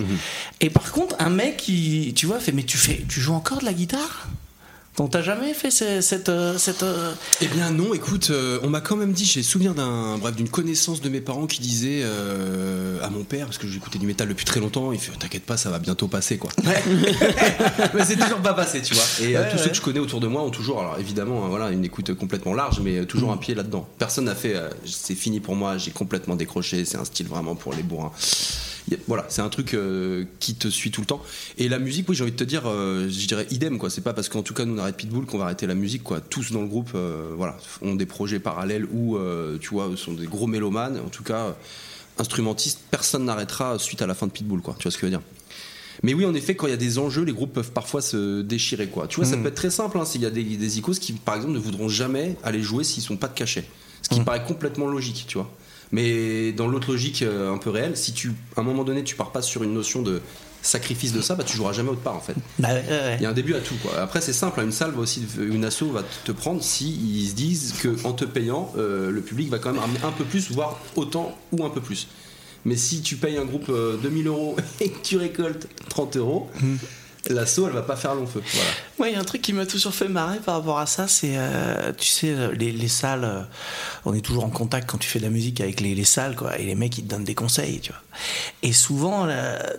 Et 0.60 0.70
par 0.70 0.90
contre, 0.92 1.14
un 1.18 1.30
mec 1.30 1.58
qui, 1.58 2.12
tu 2.14 2.26
vois, 2.26 2.40
fait 2.40 2.52
Mais 2.52 2.64
tu, 2.64 2.76
fais, 2.76 3.04
tu 3.08 3.20
joues 3.20 3.34
encore 3.34 3.60
de 3.60 3.64
la 3.64 3.72
guitare? 3.72 4.26
Donc 5.00 5.10
t'as 5.10 5.22
jamais 5.22 5.54
fait 5.54 5.70
ce- 5.70 6.00
cette 6.02 6.28
euh, 6.28 6.58
cette 6.58 6.82
euh, 6.82 7.12
Eh 7.40 7.46
bien 7.48 7.70
non, 7.70 7.94
écoute, 7.94 8.28
euh, 8.30 8.58
on 8.62 8.68
m'a 8.68 8.80
quand 8.82 8.96
même 8.96 9.12
dit, 9.12 9.24
j'ai 9.24 9.42
souvenir 9.42 9.74
d'un 9.74 10.18
bref 10.18 10.36
d'une 10.36 10.48
connaissance 10.50 11.00
de 11.00 11.08
mes 11.08 11.20
parents 11.22 11.46
qui 11.46 11.60
disait 11.60 12.00
euh, 12.02 13.02
à 13.02 13.08
mon 13.08 13.24
père, 13.24 13.46
parce 13.46 13.56
que 13.58 13.66
j'écoutais 13.66 13.98
du 13.98 14.06
métal 14.06 14.28
depuis 14.28 14.44
très 14.44 14.60
longtemps, 14.60 14.92
il 14.92 14.98
fait 14.98 15.10
T'inquiète 15.18 15.44
pas, 15.44 15.56
ça 15.56 15.70
va 15.70 15.78
bientôt 15.78 16.06
passer, 16.06 16.36
quoi. 16.38 16.50
mais 17.94 18.04
c'est 18.04 18.16
toujours 18.16 18.38
pas 18.40 18.54
passé, 18.54 18.82
tu 18.82 18.94
vois. 18.94 19.04
Et 19.22 19.36
Ouais, 19.36 19.50
tous 19.50 19.56
ceux 19.58 19.64
ouais. 19.64 19.70
que 19.70 19.76
je 19.76 19.80
connais 19.80 20.00
autour 20.00 20.20
de 20.20 20.26
moi 20.26 20.42
ont 20.42 20.50
toujours, 20.50 20.80
alors 20.80 20.98
évidemment, 20.98 21.44
euh, 21.46 21.48
voilà, 21.48 21.70
une 21.70 21.84
écoute 21.84 22.14
complètement 22.14 22.54
large, 22.54 22.80
mais 22.80 23.04
toujours 23.06 23.32
un 23.32 23.36
pied 23.36 23.54
là-dedans. 23.54 23.88
Personne 23.98 24.26
n'a 24.26 24.34
fait 24.34 24.54
euh, 24.54 24.68
C'est 24.84 25.14
fini 25.14 25.40
pour 25.40 25.56
moi, 25.56 25.78
j'ai 25.78 25.90
complètement 25.90 26.36
décroché, 26.36 26.84
c'est 26.84 26.98
un 26.98 27.04
style 27.04 27.26
vraiment 27.26 27.54
pour 27.54 27.72
les 27.72 27.82
bourrins. 27.82 28.12
Voilà, 29.06 29.24
c'est 29.28 29.42
un 29.42 29.48
truc 29.48 29.74
euh, 29.74 30.24
qui 30.40 30.54
te 30.54 30.68
suit 30.68 30.90
tout 30.90 31.00
le 31.00 31.06
temps. 31.06 31.22
Et 31.58 31.68
la 31.68 31.78
musique, 31.78 32.08
oui, 32.08 32.16
j'ai 32.16 32.22
envie 32.22 32.32
de 32.32 32.36
te 32.36 32.44
dire, 32.44 32.62
euh, 32.66 33.08
je 33.08 33.26
dirais 33.26 33.46
idem, 33.50 33.78
quoi. 33.78 33.90
C'est 33.90 34.00
pas 34.00 34.12
parce 34.14 34.28
qu'en 34.28 34.42
tout 34.42 34.54
cas 34.54 34.64
nous 34.64 34.74
on 34.74 34.78
arrête 34.78 34.96
Pitbull 34.96 35.26
qu'on 35.26 35.38
va 35.38 35.44
arrêter 35.44 35.66
la 35.66 35.74
musique, 35.74 36.02
quoi. 36.02 36.20
Tous 36.20 36.52
dans 36.52 36.62
le 36.62 36.68
groupe, 36.68 36.90
euh, 36.94 37.32
voilà, 37.36 37.56
ont 37.82 37.94
des 37.94 38.06
projets 38.06 38.38
parallèles 38.40 38.86
ou, 38.92 39.18
tu 39.60 39.70
vois, 39.70 39.90
sont 39.96 40.12
des 40.14 40.26
gros 40.26 40.46
mélomanes. 40.46 40.98
En 41.04 41.08
tout 41.08 41.22
cas, 41.22 41.54
instrumentistes, 42.18 42.80
personne 42.90 43.24
n'arrêtera 43.24 43.78
suite 43.78 44.02
à 44.02 44.06
la 44.06 44.14
fin 44.14 44.26
de 44.26 44.32
Pitbull, 44.32 44.60
quoi. 44.60 44.74
Tu 44.78 44.84
vois 44.84 44.90
ce 44.92 44.96
que 44.96 45.02
je 45.02 45.06
veux 45.12 45.18
dire? 45.18 45.22
Mais 46.02 46.14
oui, 46.14 46.24
en 46.24 46.34
effet, 46.34 46.54
quand 46.56 46.66
il 46.66 46.70
y 46.70 46.74
a 46.74 46.78
des 46.78 46.98
enjeux, 46.98 47.22
les 47.24 47.32
groupes 47.32 47.52
peuvent 47.52 47.72
parfois 47.72 48.00
se 48.00 48.40
déchirer, 48.42 48.86
quoi. 48.88 49.06
Tu 49.06 49.16
vois, 49.16 49.24
ça 49.26 49.36
Mm. 49.36 49.42
peut 49.42 49.48
être 49.48 49.54
très 49.54 49.70
simple. 49.70 49.98
Hein, 49.98 50.04
S'il 50.06 50.22
y 50.22 50.26
a 50.26 50.30
des, 50.30 50.42
des 50.42 50.78
icônes 50.78 50.94
qui, 50.94 51.12
par 51.12 51.34
exemple, 51.36 51.52
ne 51.52 51.58
voudront 51.58 51.88
jamais 51.88 52.36
aller 52.42 52.62
jouer 52.62 52.84
s'ils 52.84 53.02
sont 53.02 53.16
pas 53.18 53.28
de 53.28 53.34
cachet, 53.34 53.64
ce 54.02 54.08
qui 54.08 54.20
Mm. 54.20 54.24
paraît 54.24 54.44
complètement 54.44 54.86
logique, 54.86 55.26
tu 55.28 55.36
vois. 55.38 55.50
Mais 55.92 56.52
dans 56.52 56.68
l'autre 56.68 56.90
logique 56.90 57.22
euh, 57.22 57.52
un 57.52 57.58
peu 57.58 57.70
réelle, 57.70 57.96
si 57.96 58.12
tu, 58.12 58.32
à 58.56 58.60
un 58.60 58.62
moment 58.62 58.84
donné, 58.84 59.02
tu 59.02 59.16
pars 59.16 59.32
pas 59.32 59.42
sur 59.42 59.62
une 59.62 59.74
notion 59.74 60.02
de 60.02 60.22
sacrifice 60.62 61.12
de 61.12 61.20
ça, 61.20 61.36
bah 61.36 61.44
tu 61.44 61.56
joueras 61.56 61.72
jamais 61.72 61.90
autre 61.90 62.02
part, 62.02 62.16
en 62.16 62.20
fait. 62.20 62.34
Bah 62.58 62.68
ouais, 62.68 62.74
ouais, 62.74 62.90
ouais. 62.90 63.16
Il 63.18 63.22
y 63.22 63.26
a 63.26 63.30
un 63.30 63.34
début 63.34 63.54
à 63.54 63.60
tout, 63.60 63.74
quoi. 63.82 63.98
Après, 64.00 64.20
c'est 64.20 64.32
simple. 64.32 64.60
Une 64.60 64.72
salle 64.72 64.92
va 64.92 65.00
aussi, 65.00 65.26
une 65.38 65.64
asso 65.64 65.84
va 65.84 66.02
te 66.24 66.32
prendre 66.32 66.62
si 66.62 66.90
ils 66.90 67.28
se 67.30 67.34
disent 67.34 67.74
que 67.80 67.96
en 68.04 68.12
te 68.12 68.24
payant, 68.24 68.72
euh, 68.76 69.10
le 69.10 69.20
public 69.20 69.48
va 69.48 69.58
quand 69.58 69.72
même 69.72 69.80
ramener 69.80 70.00
un 70.04 70.12
peu 70.12 70.24
plus, 70.24 70.50
voire 70.50 70.78
autant 70.96 71.36
ou 71.52 71.64
un 71.64 71.70
peu 71.70 71.80
plus. 71.80 72.08
Mais 72.64 72.76
si 72.76 73.00
tu 73.00 73.16
payes 73.16 73.38
un 73.38 73.46
groupe 73.46 73.70
euh, 73.70 73.96
2000 73.96 74.26
euros 74.26 74.56
et 74.80 74.90
que 74.90 74.98
tu 75.02 75.16
récoltes 75.16 75.66
30 75.88 76.16
euros, 76.18 76.50
l'asso 77.28 77.66
elle 77.66 77.72
va 77.72 77.82
pas 77.82 77.96
faire 77.96 78.14
long 78.14 78.26
feu. 78.26 78.42
Voilà. 78.52 78.70
Moi, 79.00 79.08
il 79.08 79.14
y 79.14 79.16
a 79.16 79.20
un 79.20 79.24
truc 79.24 79.40
qui 79.40 79.54
m'a 79.54 79.64
toujours 79.64 79.94
fait 79.94 80.08
marrer 80.08 80.40
par 80.40 80.56
rapport 80.56 80.78
à 80.78 80.84
ça, 80.84 81.08
c'est, 81.08 81.32
euh, 81.34 81.90
tu 81.96 82.06
sais, 82.06 82.30
euh, 82.30 82.52
les, 82.52 82.70
les 82.70 82.88
salles, 82.88 83.24
euh, 83.24 83.42
on 84.04 84.12
est 84.12 84.20
toujours 84.20 84.44
en 84.44 84.50
contact 84.50 84.90
quand 84.90 84.98
tu 84.98 85.08
fais 85.08 85.18
de 85.18 85.24
la 85.24 85.30
musique 85.30 85.60
avec 85.62 85.80
les, 85.80 85.94
les 85.94 86.04
salles, 86.04 86.36
quoi, 86.36 86.58
et 86.58 86.64
les 86.64 86.74
mecs, 86.74 86.98
ils 86.98 87.04
te 87.04 87.08
donnent 87.08 87.24
des 87.24 87.34
conseils, 87.34 87.80
tu 87.80 87.92
vois. 87.92 88.00
Et 88.62 88.74
souvent, 88.74 89.26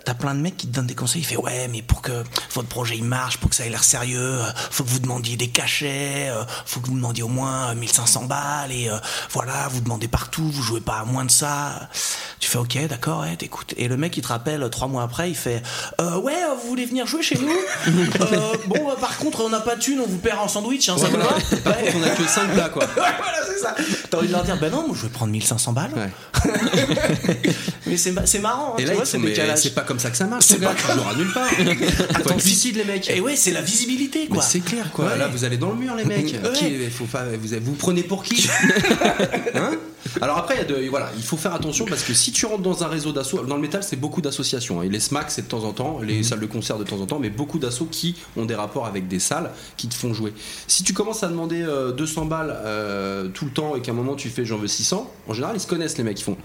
t'as 0.04 0.14
plein 0.14 0.34
de 0.34 0.40
mecs 0.40 0.56
qui 0.56 0.66
te 0.66 0.72
donnent 0.72 0.88
des 0.88 0.96
conseils, 0.96 1.22
ils 1.22 1.24
font, 1.24 1.42
ouais, 1.42 1.68
mais 1.68 1.82
pour 1.82 2.02
que 2.02 2.24
votre 2.54 2.66
projet 2.66 2.96
il 2.96 3.04
marche, 3.04 3.38
pour 3.38 3.50
que 3.50 3.54
ça 3.54 3.64
ait 3.64 3.68
l'air 3.68 3.84
sérieux, 3.84 4.40
faut 4.70 4.82
que 4.82 4.88
vous 4.88 4.98
demandiez 4.98 5.36
des 5.36 5.48
cachets, 5.48 6.32
faut 6.66 6.80
que 6.80 6.88
vous 6.88 6.96
demandiez 6.96 7.22
au 7.22 7.28
moins 7.28 7.70
euh, 7.70 7.74
1500 7.76 8.24
balles, 8.24 8.72
et 8.72 8.90
voilà, 9.30 9.68
vous 9.68 9.80
demandez 9.80 10.08
partout, 10.08 10.50
vous 10.50 10.62
jouez 10.62 10.80
pas 10.80 10.98
à 10.98 11.04
moins 11.04 11.24
de 11.24 11.30
ça. 11.30 11.88
Tu 12.40 12.48
fais, 12.48 12.58
ok, 12.58 12.88
d'accord, 12.88 13.20
ouais, 13.20 13.36
t'écoutes. 13.36 13.74
Et 13.76 13.86
le 13.86 13.96
mec, 13.96 14.16
il 14.16 14.22
te 14.22 14.28
rappelle 14.28 14.68
trois 14.70 14.88
mois 14.88 15.04
après, 15.04 15.30
il 15.30 15.36
fait, 15.36 15.62
ouais, 16.00 16.34
vous 16.60 16.68
voulez 16.68 16.86
venir 16.86 17.06
jouer 17.06 17.22
chez 17.22 17.31
nous 17.40 17.48
Euh, 18.20 18.38
Bon, 18.66 18.86
bah, 18.86 18.96
par 19.00 19.16
contre, 19.18 19.40
on 19.44 19.48
n'a 19.48 19.60
pas 19.60 19.74
de 19.76 19.80
thune, 19.80 20.00
on 20.00 20.06
vous 20.06 20.18
paiera 20.18 20.42
en 20.42 20.48
sandwich, 20.48 20.88
hein, 20.88 20.96
ça 20.98 21.08
vous 21.08 21.16
va 21.16 21.24
Par 21.64 21.76
contre, 21.78 21.92
on 21.98 22.02
a 22.02 22.10
que 22.10 22.26
5 22.26 22.52
plats, 22.52 22.68
quoi. 22.68 22.84
Voilà, 22.94 23.38
c'est 23.46 23.58
ça. 23.58 23.74
T'as 24.10 24.18
envie 24.18 24.28
de 24.28 24.32
leur 24.32 24.42
dire, 24.44 24.56
ben 24.60 24.70
non, 24.70 24.86
moi 24.86 24.96
je 24.96 25.02
vais 25.02 25.08
prendre 25.08 25.32
1500 25.32 25.72
balles. 25.72 25.90
mais 27.86 27.96
c'est 27.96 28.14
c'est 28.26 28.38
marrant, 28.38 28.72
hein, 28.72 28.76
Et 28.78 28.82
tu 28.82 28.88
là, 28.88 28.94
vois, 28.94 29.02
ils 29.04 29.06
c'est 29.06 29.16
font, 29.18 29.22
mais 29.24 29.30
décalage. 29.30 29.58
c'est 29.58 29.74
pas 29.74 29.82
comme 29.82 29.98
ça 29.98 30.10
que 30.10 30.16
ça 30.16 30.26
marche. 30.26 30.44
C'est 30.46 30.60
pas 30.60 30.74
comme- 30.74 30.96
joueras 30.96 31.14
nulle 31.14 31.32
part. 31.32 31.48
Faut 31.48 32.04
Attends, 32.14 32.34
être 32.36 32.44
lucide, 32.44 32.76
les 32.76 32.84
mecs. 32.84 33.10
Et 33.10 33.20
ouais, 33.20 33.36
c'est 33.36 33.50
la 33.52 33.60
visibilité, 33.62 34.26
Mais 34.30 34.36
quoi. 34.36 34.42
c'est 34.42 34.60
clair 34.60 34.90
quoi. 34.92 35.06
Ouais. 35.06 35.18
Là 35.18 35.28
vous 35.28 35.44
allez 35.44 35.56
dans 35.56 35.70
le 35.70 35.76
mur 35.76 35.94
les 35.96 36.04
mecs. 36.04 36.34
Ouais. 36.42 36.52
Qui- 36.54 36.90
faut 36.90 37.04
pas, 37.04 37.24
vous, 37.40 37.48
vous 37.62 37.72
prenez 37.74 38.02
pour 38.02 38.22
qui? 38.22 38.48
Hein? 39.54 39.72
Alors 40.20 40.36
après 40.38 40.56
il 40.56 40.58
y 40.58 40.60
a 40.60 40.64
de- 40.64 40.88
voilà, 40.90 41.10
il 41.16 41.22
faut 41.22 41.36
faire 41.36 41.54
attention 41.54 41.84
parce 41.86 42.02
que 42.02 42.12
si 42.12 42.32
tu 42.32 42.44
rentres 42.46 42.62
dans 42.62 42.82
un 42.84 42.88
réseau 42.88 43.12
d'assauts, 43.12 43.42
dans 43.44 43.54
le 43.56 43.62
métal 43.62 43.82
c'est 43.82 43.96
beaucoup 43.96 44.20
d'associations. 44.20 44.80
hein. 44.80 44.84
Et 44.84 44.88
les 44.88 45.00
SMAC 45.00 45.30
c'est 45.30 45.42
de 45.42 45.46
temps 45.48 45.64
en 45.64 45.72
temps, 45.72 46.00
les 46.02 46.22
salles 46.22 46.40
de 46.40 46.46
concert 46.46 46.76
de 46.78 46.84
temps 46.84 47.00
en 47.00 47.06
temps, 47.06 47.18
mais 47.22 47.30
beaucoup 47.30 47.58
d'assauts 47.58 47.88
qui 47.90 48.16
ont 48.36 48.44
des 48.44 48.54
rapports 48.54 48.86
avec 48.86 49.08
des 49.08 49.18
salles 49.18 49.50
qui 49.76 49.88
te 49.88 49.94
font 49.94 50.12
jouer. 50.12 50.34
Si 50.66 50.82
tu 50.82 50.92
commences 50.92 51.22
à 51.22 51.28
demander 51.28 51.62
euh, 51.62 51.92
200 51.92 52.26
balles 52.26 52.54
euh, 52.64 53.28
tout 53.28 53.46
le 53.46 53.50
temps 53.50 53.76
et 53.76 53.80
qu'à 53.80 53.92
un 53.92 53.94
moment 53.94 54.14
tu 54.14 54.28
fais 54.28 54.44
j'en 54.44 54.58
veux 54.58 54.68
600, 54.68 55.10
en 55.28 55.32
général 55.32 55.56
ils 55.56 55.60
se 55.60 55.66
connaissent 55.66 55.96
les 55.96 56.04
mecs, 56.04 56.20
ils 56.20 56.24
font. 56.24 56.36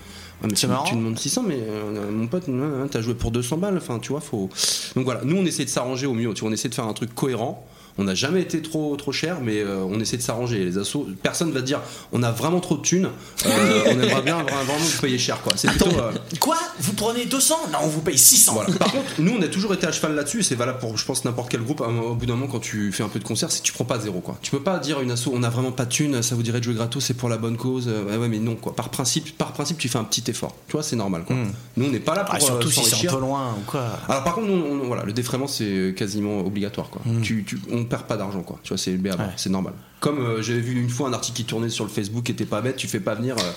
Ah, 0.43 0.45
mais 0.47 0.53
tu, 0.53 0.67
marrant. 0.67 0.83
tu 0.83 0.95
demandes 0.95 1.17
600 1.17 1.43
mais 1.47 1.57
euh, 1.59 2.11
mon 2.11 2.27
pote 2.27 2.47
euh, 2.47 2.85
t'as 2.91 3.01
joué 3.01 3.15
pour 3.15 3.31
200 3.31 3.57
balles 3.57 3.75
enfin 3.75 3.97
tu 3.97 4.11
vois 4.11 4.21
faut 4.21 4.49
donc 4.95 5.05
voilà 5.05 5.21
nous 5.23 5.35
on 5.35 5.45
essaie 5.45 5.65
de 5.65 5.69
s'arranger 5.69 6.05
au 6.05 6.13
mieux 6.13 6.31
tu 6.35 6.41
vois, 6.41 6.51
on 6.51 6.53
essaie 6.53 6.69
de 6.69 6.75
faire 6.75 6.85
un 6.85 6.93
truc 6.93 7.15
cohérent 7.15 7.65
on 7.97 8.03
n'a 8.03 8.15
jamais 8.15 8.41
été 8.41 8.61
trop 8.61 8.95
trop 8.95 9.11
cher 9.11 9.37
mais 9.41 9.61
euh, 9.61 9.83
on 9.89 9.99
essaie 9.99 10.17
de 10.17 10.21
s'arranger 10.21 10.63
les 10.63 10.77
assos 10.77 11.07
personne 11.23 11.51
va 11.51 11.61
dire 11.61 11.79
on 12.11 12.23
a 12.23 12.31
vraiment 12.31 12.59
trop 12.59 12.77
de 12.77 12.81
thunes 12.81 13.09
euh, 13.45 13.83
on 13.87 13.91
aimerait 14.01 14.21
bien 14.21 14.37
vraiment 14.43 14.77
vous 14.77 15.01
payer 15.01 15.17
cher 15.17 15.41
quoi 15.41 15.53
c'est 15.55 15.67
plutôt 15.69 15.87
euh, 15.87 16.11
Quoi? 16.39 16.57
Vous 16.79 16.93
prenez 16.93 17.25
200 17.25 17.55
Non, 17.71 17.79
on 17.83 17.87
vous 17.87 18.01
paye 18.01 18.17
600. 18.17 18.53
voilà. 18.53 18.73
Par 18.75 18.91
contre, 18.91 19.05
nous, 19.19 19.33
on 19.37 19.41
a 19.41 19.47
toujours 19.47 19.73
été 19.73 19.87
à 19.87 19.91
cheval 19.91 20.13
là-dessus, 20.15 20.39
et 20.41 20.43
c'est 20.43 20.55
valable 20.55 20.79
pour, 20.79 20.97
je 20.97 21.05
pense, 21.05 21.25
n'importe 21.25 21.49
quel 21.49 21.61
groupe. 21.61 21.81
Au 21.81 22.13
bout 22.13 22.25
d'un 22.25 22.35
moment, 22.35 22.51
quand 22.51 22.59
tu 22.59 22.91
fais 22.91 23.03
un 23.03 23.07
peu 23.09 23.19
de 23.19 23.23
concert, 23.23 23.51
c'est 23.51 23.59
que 23.61 23.65
tu 23.65 23.73
prends 23.73 23.85
pas 23.85 23.99
zéro, 23.99 24.19
quoi. 24.19 24.37
Tu 24.41 24.51
peux 24.51 24.61
pas 24.61 24.77
dire 24.79 25.01
une 25.01 25.11
asso, 25.11 25.27
on 25.33 25.41
a 25.43 25.49
vraiment 25.49 25.71
pas 25.71 25.85
de 25.85 25.89
thunes, 25.89 26.21
ça 26.21 26.35
vous 26.35 26.43
dirait 26.43 26.59
de 26.59 26.63
jouer 26.63 26.75
gratos, 26.75 27.03
c'est 27.03 27.13
pour 27.15 27.29
la 27.29 27.37
bonne 27.37 27.57
cause. 27.57 27.87
Ouais, 27.87 28.17
ouais, 28.17 28.27
mais 28.27 28.39
non, 28.39 28.55
quoi. 28.55 28.75
Par 28.75 28.89
principe, 28.89 29.37
par 29.37 29.53
principe, 29.53 29.77
tu 29.77 29.89
fais 29.89 29.97
un 29.97 30.03
petit 30.03 30.23
effort. 30.29 30.55
Tu 30.67 30.73
vois, 30.73 30.83
c'est 30.83 30.95
normal, 30.95 31.23
quoi. 31.25 31.35
Mm. 31.35 31.51
Nous, 31.77 31.85
on 31.85 31.89
n'est 31.89 31.99
pas 31.99 32.15
là 32.15 32.23
pour 32.23 32.35
Ah, 32.35 32.39
surtout 32.39 32.69
si 32.69 32.83
c'est 32.83 33.07
un 33.07 33.11
peu 33.13 33.19
loin 33.19 33.55
ou 33.59 33.63
quoi. 33.69 33.85
Alors 34.07 34.23
par 34.23 34.35
contre, 34.35 34.47
nous, 34.47 34.53
on- 34.83 34.85
voilà, 34.87 35.03
le 35.03 35.13
défraiement 35.13 35.47
c'est 35.47 35.93
quasiment 35.97 36.39
obligatoire. 36.41 36.89
Quoi. 36.89 37.01
Mm. 37.05 37.21
Tu, 37.21 37.43
tu- 37.45 37.59
on 37.71 37.85
perd 37.87 38.03
pas 38.03 38.17
d'argent, 38.17 38.41
quoi. 38.41 38.59
Tu 38.63 38.69
vois, 38.69 38.77
c'est 38.77 38.91
Ouais. 38.91 39.51
normal. 39.51 39.73
Comme 39.99 40.19
euh, 40.19 40.41
j'avais 40.43 40.59
vu 40.59 40.79
une 40.79 40.89
fois 40.89 41.09
un 41.09 41.13
article 41.13 41.37
qui 41.37 41.45
tournait 41.45 41.69
sur 41.69 41.83
le 41.83 41.89
Facebook 41.89 42.23
qui 42.23 42.31
était 42.31 42.45
pas 42.45 42.61
bête, 42.61 42.75
tu 42.75 42.87
fais 42.87 42.99
pas 42.99 43.15
venir. 43.15 43.35
euh, 43.39 43.51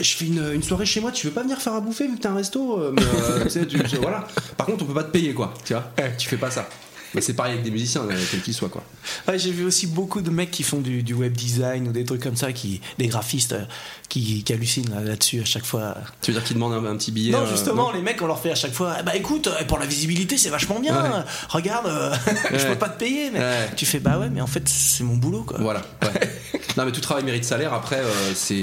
je 0.00 0.14
fais 0.16 0.26
une, 0.26 0.52
une 0.54 0.62
soirée 0.62 0.86
chez 0.86 1.00
moi, 1.00 1.10
tu 1.10 1.26
veux 1.26 1.32
pas 1.32 1.42
venir 1.42 1.58
faire 1.58 1.74
à 1.74 1.80
bouffer 1.80 2.06
vu 2.06 2.16
que 2.16 2.22
t'as 2.22 2.30
un 2.30 2.36
resto 2.36 2.78
euh, 2.80 2.92
mais, 2.94 3.02
tu 3.44 3.50
sais, 3.50 3.66
tu- 3.66 3.82
tu- 3.82 3.96
voilà. 3.96 4.26
Par 4.56 4.66
contre, 4.66 4.84
on 4.84 4.86
peut 4.86 4.94
pas 4.94 5.04
te 5.04 5.10
payer, 5.10 5.34
quoi. 5.34 5.52
Tu 5.64 5.72
vois, 5.72 5.84
tu 6.16 6.28
fais 6.28 6.36
pas 6.36 6.50
ça. 6.50 6.68
Mais 7.14 7.20
c'est 7.20 7.34
pareil 7.34 7.52
avec 7.54 7.64
des 7.64 7.70
musiciens, 7.72 8.02
euh, 8.02 8.14
quels 8.30 8.40
qu'ils 8.40 8.54
soient, 8.54 8.68
quoi. 8.68 8.84
Ouais, 9.26 9.38
j'ai 9.38 9.50
vu 9.50 9.64
aussi 9.64 9.86
beaucoup 9.88 10.20
de 10.20 10.30
mecs 10.30 10.50
qui 10.50 10.62
font 10.62 10.78
du, 10.80 11.02
du 11.02 11.12
web 11.14 11.32
design 11.32 11.88
ou 11.88 11.92
des 11.92 12.04
trucs 12.04 12.22
comme 12.22 12.36
ça, 12.36 12.52
qui, 12.52 12.80
des 12.98 13.08
graphistes 13.08 13.52
euh, 13.54 13.64
qui, 14.08 14.44
qui 14.44 14.52
hallucinent 14.52 14.90
là- 14.94 15.00
là-dessus 15.02 15.40
à 15.40 15.44
chaque 15.44 15.64
fois. 15.64 15.96
Tu 16.22 16.30
veux 16.30 16.38
dire 16.38 16.44
qu'ils 16.46 16.54
demandent 16.54 16.84
un, 16.84 16.88
un 16.90 16.96
petit 16.96 17.10
billet 17.10 17.32
Non, 17.32 17.40
euh, 17.40 17.50
justement, 17.50 17.88
non 17.88 17.92
les 17.92 18.02
mecs, 18.02 18.22
on 18.22 18.26
leur 18.28 18.40
fait 18.40 18.52
à 18.52 18.54
chaque 18.54 18.72
fois, 18.74 19.02
bah 19.02 19.16
écoute, 19.16 19.48
pour 19.66 19.78
la 19.78 19.86
visibilité, 19.86 20.38
c'est 20.38 20.50
vachement 20.50 20.78
bien. 20.78 21.02
Ouais. 21.02 21.10
Regarde, 21.48 21.86
euh, 21.86 22.14
je 22.50 22.56
Ouais. 22.56 22.68
peux 22.68 22.78
pas 22.78 22.88
te 22.88 22.98
payer, 22.98 23.30
mais 23.32 23.40
tu 23.76 23.86
fais 23.86 23.98
bah 23.98 24.18
ouais, 24.18 24.30
mais 24.30 24.40
en 24.40 24.46
fait, 24.46 24.68
c'est 24.68 25.02
mon 25.02 25.16
boulot, 25.16 25.42
quoi. 25.42 25.58
Voilà. 25.60 25.82
ouais. 26.02 26.30
non, 26.76 26.84
mais 26.84 26.92
tout 26.92 27.00
travail 27.00 27.24
mérite 27.24 27.44
salaire. 27.44 27.74
Après, 27.74 27.98
euh, 27.98 28.32
c'est 28.34 28.54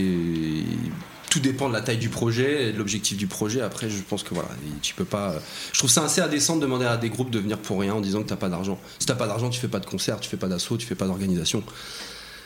tout 1.37 1.43
dépend 1.43 1.67
de 1.69 1.73
la 1.73 1.81
taille 1.81 1.97
du 1.97 2.09
projet 2.09 2.69
et 2.69 2.73
de 2.73 2.77
l'objectif 2.77 3.15
du 3.17 3.27
projet. 3.27 3.61
Après, 3.61 3.89
je 3.89 4.01
pense 4.01 4.23
que 4.23 4.33
voilà, 4.33 4.49
tu 4.81 4.93
peux 4.95 5.05
pas. 5.05 5.35
Je 5.71 5.77
trouve 5.77 5.89
ça 5.89 6.03
assez 6.03 6.21
indécent 6.21 6.55
de 6.55 6.61
demander 6.61 6.85
à 6.85 6.97
des 6.97 7.09
groupes 7.09 7.29
de 7.29 7.39
venir 7.39 7.59
pour 7.59 7.79
rien 7.79 7.93
en 7.93 8.01
disant 8.01 8.23
que 8.23 8.27
t'as 8.29 8.35
pas 8.35 8.49
d'argent. 8.49 8.79
Si 8.99 9.05
t'as 9.05 9.15
pas 9.15 9.27
d'argent, 9.27 9.49
tu 9.49 9.59
fais 9.59 9.67
pas 9.67 9.79
de 9.79 9.85
concert, 9.85 10.19
tu 10.19 10.29
fais 10.29 10.37
pas 10.37 10.47
d'assaut, 10.47 10.77
tu 10.77 10.87
fais 10.87 10.95
pas 10.95 11.05
d'organisation. 11.05 11.61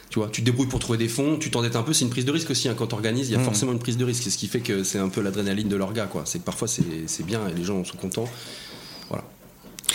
Tu 0.10 0.20
vois, 0.20 0.28
tu 0.30 0.42
te 0.42 0.46
débrouilles 0.46 0.68
pour 0.68 0.80
trouver 0.80 0.98
des 0.98 1.08
fonds, 1.08 1.38
tu 1.38 1.50
t'endettes 1.52 1.78
un 1.78 1.84
peu, 1.84 1.94
c'est 1.94 2.04
une 2.04 2.10
prise 2.12 2.26
de 2.26 2.32
risque 2.32 2.50
aussi. 2.52 2.68
hein. 2.68 2.76
Quand 2.78 2.88
t'organises, 2.88 3.30
il 3.30 3.32
y 3.32 3.36
a 3.36 3.38
Mhm. 3.40 3.46
forcément 3.46 3.72
une 3.72 3.80
prise 3.80 3.96
de 3.96 4.04
risque. 4.04 4.24
C'est 4.24 4.30
ce 4.30 4.38
qui 4.38 4.48
fait 4.50 4.60
que 4.60 4.84
c'est 4.84 5.00
un 5.00 5.08
peu 5.08 5.22
l'adrénaline 5.22 5.70
de 5.70 5.76
leur 5.78 5.94
gars, 5.94 6.08
quoi. 6.08 6.24
C'est 6.26 6.40
que 6.40 6.44
parfois 6.44 6.68
c'est 6.68 7.24
bien 7.26 7.48
et 7.48 7.54
les 7.54 7.64
gens 7.64 7.84
sont 7.86 7.96
contents. 7.98 8.28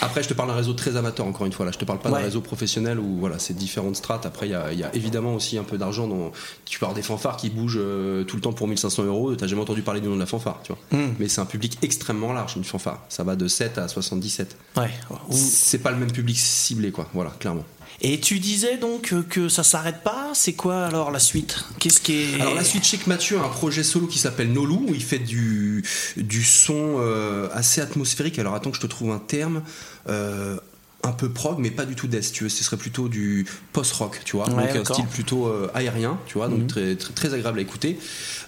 Après, 0.01 0.21
je 0.23 0.27
te 0.29 0.33
parle 0.33 0.49
d'un 0.49 0.55
réseau 0.55 0.73
très 0.73 0.95
amateur, 0.95 1.25
encore 1.25 1.45
une 1.45 1.51
fois. 1.53 1.65
Là, 1.65 1.71
je 1.71 1.77
te 1.77 1.85
parle 1.85 1.99
pas 1.99 2.09
Ouais. 2.09 2.19
d'un 2.19 2.25
réseau 2.25 2.41
professionnel 2.41 2.99
où 2.99 3.17
voilà, 3.19 3.39
c'est 3.39 3.53
différentes 3.55 3.95
strates. 3.95 4.25
Après, 4.25 4.47
il 4.47 4.51
y 4.51 4.55
a, 4.55 4.71
il 4.71 4.79
y 4.79 4.83
a 4.83 4.93
évidemment 4.95 5.33
aussi 5.33 5.57
un 5.57 5.63
peu 5.63 5.77
d'argent. 5.77 6.07
Dans... 6.07 6.31
Tu 6.65 6.77
avoir 6.83 6.93
des 6.93 7.01
fanfares 7.01 7.37
qui 7.37 7.49
bougent 7.49 7.79
euh, 7.81 8.23
tout 8.23 8.35
le 8.35 8.41
temps 8.41 8.53
pour 8.53 8.67
1500 8.67 9.03
euros. 9.05 9.35
T'as 9.35 9.47
jamais 9.47 9.61
entendu 9.61 9.81
parler 9.81 10.01
du 10.01 10.07
nom 10.07 10.15
de 10.15 10.19
la 10.19 10.25
fanfare, 10.25 10.59
tu 10.63 10.73
vois. 10.73 10.99
Mm. 10.99 11.13
Mais 11.19 11.27
c'est 11.27 11.41
un 11.41 11.45
public 11.45 11.77
extrêmement 11.81 12.33
large, 12.33 12.55
une 12.57 12.63
fanfare. 12.63 13.03
Ça 13.09 13.23
va 13.23 13.35
de 13.35 13.47
7 13.47 13.77
à 13.77 13.87
77. 13.87 14.55
Ouais. 14.77 14.89
Ou- 15.09 15.33
C'est 15.35 15.79
pas 15.79 15.91
le 15.91 15.97
même 15.97 16.11
public 16.11 16.37
ciblé, 16.37 16.91
quoi. 16.91 17.07
Voilà, 17.13 17.31
clairement. 17.39 17.63
Et 18.01 18.19
tu 18.19 18.39
disais 18.39 18.77
donc 18.77 19.13
que 19.29 19.49
ça 19.49 19.63
s'arrête 19.63 20.03
pas. 20.03 20.31
C'est 20.33 20.53
quoi 20.53 20.85
alors 20.85 21.11
la 21.11 21.19
suite? 21.19 21.65
Qu'est-ce 21.79 21.99
qui 21.99 22.13
est 22.13 22.41
Alors 22.41 22.53
la 22.53 22.63
suite, 22.63 22.83
que 23.03 23.09
Mathieu 23.09 23.39
a 23.39 23.43
un 23.43 23.49
projet 23.49 23.83
solo 23.83 24.07
qui 24.07 24.19
s'appelle 24.19 24.53
Nolou, 24.53 24.85
où 24.87 24.93
il 24.93 25.03
fait 25.03 25.19
du, 25.19 25.83
du 26.15 26.43
son 26.43 26.97
euh, 26.99 27.49
assez 27.53 27.81
atmosphérique. 27.81 28.37
Alors 28.37 28.53
attends 28.53 28.69
que 28.69 28.77
je 28.77 28.81
te 28.81 28.87
trouve 28.87 29.11
un 29.11 29.19
terme. 29.19 29.63
Euh, 30.09 30.57
un 31.03 31.11
peu 31.11 31.29
prog, 31.29 31.57
mais 31.59 31.71
pas 31.71 31.85
du 31.85 31.95
tout 31.95 32.07
death, 32.07 32.23
si 32.23 32.31
tu 32.33 32.43
veux. 32.43 32.49
Ce 32.49 32.63
serait 32.63 32.75
plutôt 32.75 33.07
du 33.07 33.45
post-rock, 33.71 34.19
tu 34.25 34.35
vois. 34.35 34.49
Ouais, 34.49 34.73
donc 34.73 34.89
un 34.89 34.93
style 34.93 35.05
plutôt 35.05 35.45
euh, 35.47 35.69
aérien, 35.73 36.17
tu 36.25 36.33
vois, 36.37 36.49
donc 36.49 36.61
Mhm. 36.61 36.67
très, 36.67 36.95
très, 36.95 37.13
très 37.13 37.33
agréable 37.33 37.59
à 37.59 37.61
écouter. 37.61 37.97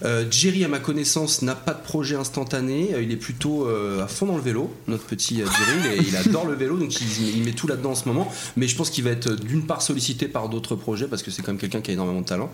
Euh, 0.04 0.26
Jerry, 0.30 0.62
à 0.64 0.68
ma 0.68 0.78
connaissance, 0.80 1.40
n'a 1.42 1.54
pas 1.54 1.72
de 1.72 1.82
projet 1.82 2.16
instantané. 2.16 2.90
Euh, 2.92 3.02
Il 3.02 3.12
est 3.12 3.16
plutôt 3.16 3.66
euh, 3.66 4.02
à 4.04 4.08
fond 4.08 4.26
dans 4.26 4.36
le 4.36 4.42
vélo, 4.42 4.70
notre 4.88 5.04
petit 5.04 5.36
Jerry. 5.36 5.50
Il, 5.84 5.86
est- 6.04 6.08
il 6.08 6.16
adore 6.16 6.46
le 6.46 6.54
vélo, 6.54 6.76
donc 6.76 7.00
il, 7.00 7.36
il 7.38 7.44
met 7.44 7.52
tout 7.52 7.66
là-dedans 7.66 7.92
en 7.92 7.94
ce 7.94 8.06
moment. 8.08 8.30
Mais 8.56 8.68
je 8.68 8.76
pense 8.76 8.90
qu'il 8.90 9.04
va 9.04 9.10
être 9.10 9.34
d'une 9.36 9.64
part 9.66 9.80
sollicité 9.80 10.26
par 10.28 10.48
d'autres 10.48 10.74
projets, 10.76 11.06
parce 11.06 11.22
que 11.22 11.30
c'est 11.30 11.40
quand 11.42 11.52
même 11.52 11.60
quelqu'un 11.60 11.80
qui 11.80 11.92
a 11.92 11.94
énormément 11.94 12.20
de 12.20 12.26
talent. 12.26 12.50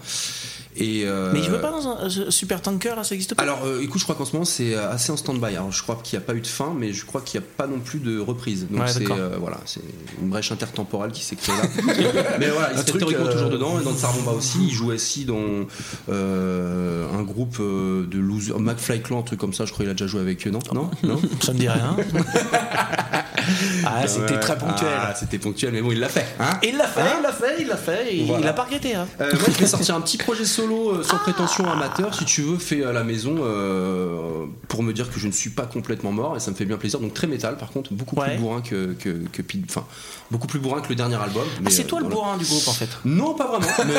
Et, 0.78 1.04
Mais 1.32 1.42
je 1.42 1.50
veux 1.50 1.60
pas 1.60 1.70
dans 1.70 1.88
un 1.88 2.30
super 2.30 2.60
tanker 2.60 2.94
là, 2.96 3.02
ça 3.02 3.14
existe 3.14 3.34
pas? 3.34 3.42
alors, 3.42 3.60
écoute, 3.80 3.98
je 3.98 4.04
crois 4.04 4.14
qu'en 4.14 4.26
ce 4.26 4.34
moment 4.34 4.44
c'est 4.44 4.74
assez 4.74 5.10
en 5.10 5.16
stand-by. 5.16 5.56
Alors, 5.56 5.72
je 5.72 5.82
crois 5.82 5.98
qu'il 6.04 6.18
n'y 6.18 6.22
a 6.22 6.26
pas 6.26 6.34
eu 6.34 6.40
de 6.42 6.46
fin, 6.46 6.74
mais 6.78 6.92
je 6.92 7.04
crois 7.06 7.22
qu'il 7.22 7.40
n'y 7.40 7.46
a 7.46 7.48
pas 7.56 7.66
non 7.66 7.80
plus 7.80 7.98
de 7.98 8.18
reprise. 8.20 8.66
Donc, 8.70 8.82
Ouais, 8.82 8.86
c'est 8.92 9.04
voilà, 9.40 9.58
c'est 9.64 9.80
une 10.20 10.28
brèche 10.28 10.52
intertemporelle 10.52 11.12
qui 11.12 11.22
s'est 11.22 11.36
créée 11.36 11.54
là. 11.56 12.22
mais 12.38 12.48
voilà, 12.48 12.72
il 12.74 12.84
truc, 12.84 12.98
théoriquement 12.98 13.26
euh, 13.26 13.32
toujours 13.32 13.50
dedans. 13.50 13.80
Et 13.80 13.84
dans 13.84 13.94
Tsarbomba 13.94 14.32
aussi, 14.32 14.58
il 14.62 14.72
jouait 14.72 14.94
aussi 14.94 15.24
dans 15.24 15.66
euh, 16.08 17.06
un 17.12 17.22
groupe 17.22 17.56
euh, 17.60 18.06
de 18.06 18.18
loser, 18.18 18.54
McFly 18.58 19.02
Clan, 19.02 19.20
un 19.20 19.22
truc 19.22 19.38
comme 19.38 19.52
ça. 19.52 19.64
Je 19.64 19.72
crois 19.72 19.84
qu'il 19.84 19.90
a 19.90 19.94
déjà 19.94 20.06
joué 20.06 20.20
avec 20.20 20.46
eux, 20.46 20.50
non? 20.50 20.60
Non, 20.72 20.90
non? 21.02 21.20
Ça 21.40 21.52
me 21.52 21.58
dit 21.58 21.68
rien. 21.68 21.96
ah, 23.84 24.06
c'était 24.06 24.38
très 24.40 24.56
ponctuel. 24.58 24.88
Ah, 24.96 25.14
c'était 25.18 25.38
ponctuel, 25.38 25.72
mais 25.72 25.82
bon, 25.82 25.92
il 25.92 26.00
l'a 26.00 26.08
fait. 26.08 26.26
Hein 26.40 26.58
Il 26.62 26.76
l'a 26.76 26.86
fait, 26.86 27.00
il 27.18 27.22
l'a 27.22 27.32
fait, 27.32 27.56
il 27.60 27.68
l'a 27.68 27.76
fait. 27.76 28.16
et 28.16 28.24
Voilà. 28.24 28.42
Il 28.42 28.48
a 28.48 28.52
pas 28.52 28.64
regretté. 28.64 28.94
Hein. 28.94 29.06
Euh, 29.20 29.30
moi, 29.32 29.42
je 29.48 29.58
vais 29.60 29.66
sortir 29.66 29.94
un 29.96 30.00
petit 30.00 30.18
projet 30.18 30.44
solo 30.44 30.90
euh, 30.96 31.02
sans 31.02 31.18
prétention 31.18 31.70
amateur, 31.70 32.14
si 32.14 32.24
tu 32.24 32.42
veux, 32.42 32.58
fait 32.58 32.84
à 32.84 32.92
la 32.92 33.04
maison 33.04 33.36
euh, 33.40 34.44
pour 34.68 34.82
me 34.82 34.92
dire 34.92 35.10
que 35.10 35.18
je 35.20 35.26
ne 35.26 35.32
suis 35.32 35.50
pas 35.50 35.64
complètement 35.66 36.12
mort 36.12 36.36
et 36.36 36.40
ça 36.40 36.50
me 36.50 36.56
fait 36.56 36.64
bien 36.64 36.76
plaisir. 36.76 37.00
Donc 37.00 37.14
très 37.14 37.26
métal, 37.26 37.56
par 37.56 37.70
contre, 37.70 37.92
beaucoup 37.92 38.16
Ouais. 38.16 38.30
plus 38.30 38.38
bourrin 38.38 38.60
que, 38.62 38.94
que, 38.98 39.10
que 39.30 39.42
Pete- 39.42 39.64
enfin 39.68 39.84
beaucoup 40.30 40.46
plus 40.46 40.58
bourrin 40.58 40.80
que 40.80 40.88
le 40.88 40.94
dernier 40.94 41.16
album. 41.16 41.44
Ah, 41.56 41.60
mais, 41.62 41.70
c'est 41.70 41.84
euh, 41.84 41.88
toi 41.88 42.00
le 42.00 42.06
bourrin 42.08 42.36
du 42.36 42.44
groupe 42.44 42.66
en 42.68 42.72
fait. 42.72 42.88
Non, 43.04 43.34
pas 43.34 43.46
vraiment. 43.46 43.66
Mais 43.86 43.94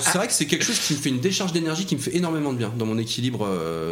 c'est 0.00 0.16
vrai 0.18 0.26
que 0.26 0.32
c'est 0.32 0.46
quelque 0.46 0.64
chose 0.64 0.78
qui 0.78 0.94
me 0.94 0.98
fait 0.98 1.10
une 1.10 1.20
décharge 1.20 1.52
d'énergie, 1.52 1.84
qui 1.84 1.94
me 1.96 2.00
fait 2.00 2.16
énormément 2.16 2.52
de 2.52 2.58
bien 2.58 2.72
dans 2.76 2.86
mon 2.86 2.98
équilibre 2.98 3.46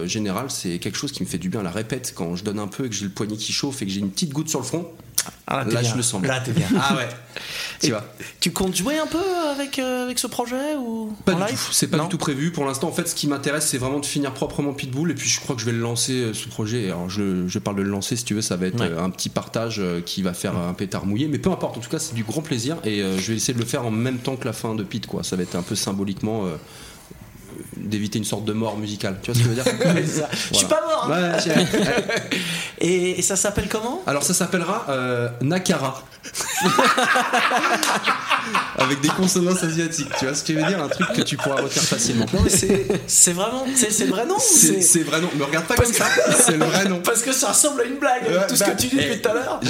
général. 0.06 0.46
C'est 0.50 0.78
quelque 0.78 0.96
chose 0.98 1.12
qui 1.12 1.22
me 1.22 1.28
fait 1.28 1.38
du 1.38 1.48
bien 1.48 1.60
à 1.60 1.62
la 1.62 1.70
répète 1.70 2.12
quand 2.16 2.36
je 2.36 2.44
donne 2.44 2.58
un 2.58 2.66
peu 2.66 2.86
et 2.86 2.88
que 2.88 2.94
j'ai 2.94 3.04
le 3.04 3.10
poignet 3.10 3.36
qui 3.36 3.52
chauffe 3.52 3.82
et 3.82 3.86
que 3.86 3.92
j'ai 3.92 4.00
une 4.00 4.10
petite 4.10 4.32
goutte 4.32 4.48
sur 4.48 4.58
le 4.60 4.64
front. 4.64 4.88
Ah, 5.46 5.64
là, 5.64 5.80
bien. 5.80 5.90
je 5.90 5.96
le 5.96 6.02
sens 6.02 6.20
bien. 6.20 6.32
Là, 6.32 6.40
t'es 6.40 6.52
bien. 6.52 6.66
Ah 6.80 6.96
ouais. 6.96 7.08
Tu 7.78 7.88
Et 7.88 7.90
vois. 7.90 8.04
Tu 8.40 8.50
comptes 8.52 8.74
jouer 8.74 8.96
un 8.98 9.06
peu 9.06 9.18
avec, 9.54 9.78
euh, 9.78 10.04
avec 10.04 10.18
ce 10.18 10.26
projet 10.26 10.74
ou 10.78 11.12
Pas 11.26 11.34
en 11.34 11.36
du 11.40 11.42
live 11.42 11.50
tout, 11.66 11.72
c'est 11.72 11.88
pas 11.88 11.98
Non 11.98 12.04
du 12.04 12.08
tout 12.08 12.16
prévu. 12.16 12.50
Pour 12.50 12.64
l'instant, 12.64 12.88
en 12.88 12.92
fait, 12.92 13.06
ce 13.06 13.14
qui 13.14 13.26
m'intéresse, 13.26 13.66
c'est 13.66 13.76
vraiment 13.76 13.98
de 14.00 14.06
finir 14.06 14.32
proprement 14.32 14.72
Pitbull. 14.72 15.10
Et 15.10 15.14
puis, 15.14 15.28
je 15.28 15.38
crois 15.40 15.54
que 15.54 15.60
je 15.60 15.66
vais 15.66 15.72
le 15.72 15.80
lancer, 15.80 16.14
euh, 16.14 16.32
ce 16.32 16.48
projet. 16.48 16.86
Alors, 16.86 17.10
je, 17.10 17.46
je 17.46 17.58
parle 17.58 17.76
de 17.76 17.82
le 17.82 17.90
lancer, 17.90 18.16
si 18.16 18.24
tu 18.24 18.32
veux, 18.32 18.40
ça 18.40 18.56
va 18.56 18.66
être 18.68 18.80
Ouais. 18.80 18.88
euh, 18.90 19.02
un 19.02 19.10
petit 19.10 19.28
partage 19.28 19.82
qui 20.06 20.22
va 20.22 20.32
faire 20.32 20.56
un 20.56 20.72
pétard 20.72 21.04
mouillé. 21.04 21.28
Mais 21.28 21.38
peu 21.38 21.50
importe, 21.50 21.76
en 21.76 21.80
tout 21.80 21.90
cas, 21.90 21.98
c'est 21.98 22.14
du 22.14 22.24
grand 22.24 22.40
plaisir. 22.40 22.78
Et 22.84 23.02
euh, 23.02 23.18
je 23.18 23.32
vais 23.32 23.36
essayer 23.36 23.52
de 23.52 23.58
le 23.58 23.66
faire 23.66 23.84
en 23.84 23.90
même 23.90 24.18
temps 24.18 24.36
que 24.36 24.46
la 24.46 24.54
fin 24.54 24.74
de 24.74 24.82
Pit, 24.82 25.06
quoi. 25.06 25.22
Ça 25.22 25.36
va 25.36 25.42
être 25.42 25.54
un 25.56 25.62
peu 25.62 25.74
symboliquement. 25.74 26.46
euh, 26.46 26.56
d'éviter 27.76 28.18
une 28.18 28.24
sorte 28.24 28.44
de 28.44 28.52
mort 28.52 28.76
musicale 28.78 29.16
tu 29.22 29.30
vois 29.30 29.40
ce 29.40 29.44
que 29.46 29.50
je 29.50 29.54
veux 29.54 29.62
dire. 29.62 30.26
Je 30.52 30.56
suis 30.56 30.66
pas 30.66 30.80
mort. 30.86 31.10
hein. 31.12 31.36
Ouais, 31.46 31.56
Et, 32.80 33.18
et 33.18 33.22
ça 33.22 33.36
s'appelle 33.36 33.68
comment? 33.68 34.02
Alors 34.06 34.22
ça 34.22 34.34
s'appellera 34.34 34.86
euh, 34.88 35.28
Nakara 35.40 36.02
avec 38.78 39.00
des 39.00 39.08
consonances 39.08 39.62
asiatiques 39.62 40.08
tu 40.18 40.24
vois 40.26 40.34
ce 40.34 40.44
que 40.44 40.52
je 40.54 40.58
veux 40.58 40.66
dire? 40.66 40.82
Un 40.82 40.88
truc 40.88 41.12
que 41.12 41.22
tu 41.22 41.36
pourras 41.36 41.62
retenir 41.62 41.82
facilement 41.82 42.26
Non 42.32 42.40
mais 42.42 42.50
c'est 42.50 42.86
c'est 43.06 43.32
vraiment 43.32 43.66
c'est 43.74 43.90
c'est 43.92 44.04
le 44.06 44.12
vrai 44.12 44.26
nom 44.26 44.36
c'est 44.38 44.80
c'est 44.80 45.02
vrai 45.02 45.20
nom 45.20 45.28
me 45.34 45.44
regarde 45.44 45.66
pas 45.66 45.74
Parce 45.74 45.92
comme 45.92 45.98
ça 45.98 46.06
c'est 46.44 46.56
le 46.56 46.64
vrai 46.64 46.86
nom 46.88 47.00
Parce 47.04 47.22
que 47.22 47.32
ça 47.32 47.48
ressemble 47.48 47.82
à 47.82 47.84
une 47.84 47.98
blague. 47.98 48.24
Ouais, 48.28 48.46
tout 48.48 48.56
ce 48.56 48.64
bah, 48.64 48.70
que 48.70 48.80
tu 48.80 48.88
dis 48.88 48.96
eh, 48.98 49.04
depuis 49.08 49.22
tout 49.22 49.28
à 49.28 49.34
l'heure. 49.34 49.60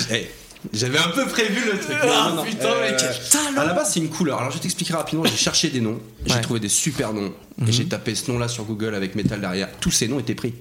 J'avais 0.73 0.99
un 0.99 1.09
peu 1.09 1.27
prévu 1.27 1.61
le 1.71 1.79
truc. 1.79 1.97
Ah, 2.03 2.29
Non, 2.31 2.37
non, 2.37 2.43
putain, 2.45 2.69
mais 2.81 2.97
quel 2.99 3.09
talent 3.31 3.61
À 3.61 3.65
la 3.65 3.73
base, 3.75 3.93
c'est 3.93 4.01
une 4.01 4.09
couleur. 4.09 4.39
Alors, 4.39 4.51
je 4.51 4.57
vais 4.57 4.63
t'expliquer 4.63 4.95
rapidement. 4.95 5.25
J'ai 5.25 5.37
cherché 5.37 5.69
des 5.69 5.81
noms. 5.81 6.01
J'ai 6.25 6.35
Ouais. 6.35 6.41
trouvé 6.41 6.61
des 6.61 6.69
super 6.69 7.13
noms. 7.13 7.33
Mhm. 7.59 7.69
Et 7.69 7.73
j'ai 7.73 7.87
tapé 7.87 8.15
ce 8.15 8.31
nom-là 8.31 8.49
sur 8.49 8.65
Google 8.65 8.95
avec 8.95 9.15
métal 9.15 9.41
derrière. 9.41 9.69
Tous 9.81 9.91
ces 9.91 10.09
noms 10.09 10.19
étaient 10.21 10.35
pris. 10.35 10.55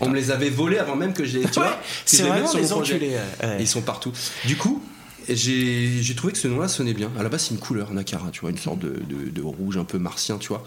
On 0.00 0.08
me 0.08 0.14
les 0.16 0.30
avait 0.30 0.50
volés 0.50 0.78
avant 0.78 0.96
même 0.96 1.12
que 1.12 1.24
je 1.24 1.38
les. 1.38 1.44
Tu 1.48 1.58
Ouais, 1.58 1.66
vois 1.66 1.78
c'est 2.04 2.22
les 2.22 2.28
vraiment 2.28 2.46
projet. 2.48 2.72
enculés, 2.94 3.16
ouais. 3.42 3.56
Ils 3.60 3.68
sont 3.68 3.82
partout. 3.82 4.12
Du 4.44 4.56
coup. 4.56 4.82
J'ai 5.28 6.14
trouvé 6.14 6.32
que 6.32 6.38
ce 6.38 6.48
nom-là 6.48 6.68
sonnait 6.68 6.94
bien. 6.94 7.10
À 7.18 7.22
la 7.22 7.28
base, 7.28 7.42
c'est 7.42 7.54
une 7.54 7.60
couleur, 7.60 7.92
Nakara, 7.92 8.30
tu 8.30 8.40
vois, 8.40 8.50
une 8.50 8.58
sorte 8.58 8.78
de, 8.78 8.88
de- 9.08 9.30
de 9.30 9.42
rouge 9.42 9.76
un 9.76 9.84
peu 9.84 9.98
martien, 9.98 10.38
tu 10.38 10.48
vois. 10.48 10.62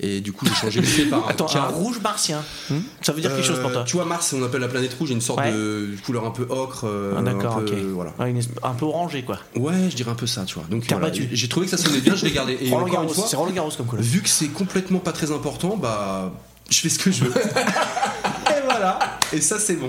Et 0.00 0.20
du 0.20 0.32
coup, 0.32 0.46
j'ai 0.46 0.54
changé 0.54 0.80
le 0.80 0.86
fait 0.86 1.04
par 1.06 1.28
Attends, 1.28 1.46
un 1.56 1.66
rouge 1.66 2.00
martien. 2.00 2.42
Hmm 2.70 2.78
Ça 3.02 3.12
veut 3.12 3.20
dire 3.20 3.34
quelque 3.34 3.44
chose 3.46 3.60
pour 3.60 3.70
Euh, 3.70 3.74
toi 3.74 3.84
Tu 3.86 3.96
vois, 3.96 4.04
Mars, 4.04 4.32
on 4.36 4.42
appelle 4.42 4.60
la 4.60 4.68
planète 4.68 4.94
rouge, 4.98 5.10
une 5.10 5.20
sorte 5.20 5.40
Ouais. 5.40 5.52
de 5.52 5.88
couleur 6.04 6.24
un 6.26 6.30
peu 6.30 6.46
ocre. 6.48 6.84
euh, 6.86 7.14
Ah, 7.18 7.22
D'accord, 7.22 7.56
un 7.58 7.62
peu. 7.62 7.76
Voilà. 7.92 8.12
Une 8.28 8.40
un 8.62 8.74
peu 8.74 8.84
orangé 8.86 9.22
quoi. 9.22 9.38
Ouais, 9.56 9.74
je 9.90 9.96
dirais 9.96 10.10
un 10.10 10.14
peu 10.14 10.26
ça, 10.26 10.44
tu 10.44 10.54
vois. 10.54 10.64
Donc 10.70 10.84
voilà, 10.88 11.10
j'ai 11.12 11.48
trouvé 11.48 11.66
que 11.66 11.70
ça 11.76 11.82
sonnait 11.82 12.00
bien, 12.00 12.14
je 12.14 12.24
l'ai 12.24 12.32
gardé. 12.32 12.56
Et 12.60 12.70
Roland 12.72 12.86
Garros, 12.88 13.12
c'est 13.14 13.36
Roland 13.36 13.52
Garros 13.52 13.70
comme 13.76 13.86
couleur. 13.86 14.04
vu 14.04 14.20
que 14.22 14.28
c'est 14.28 14.48
complètement 14.48 14.98
pas 15.00 15.12
très 15.12 15.30
important, 15.32 15.76
bah, 15.76 16.32
je 16.70 16.80
fais 16.80 16.88
ce 16.88 16.98
que 16.98 17.10
je 17.10 17.24
veux. 17.24 17.32
et 17.40 18.60
voilà. 18.64 18.98
Et 19.32 19.40
ça, 19.40 19.58
c'est 19.58 19.74
bon. 19.74 19.86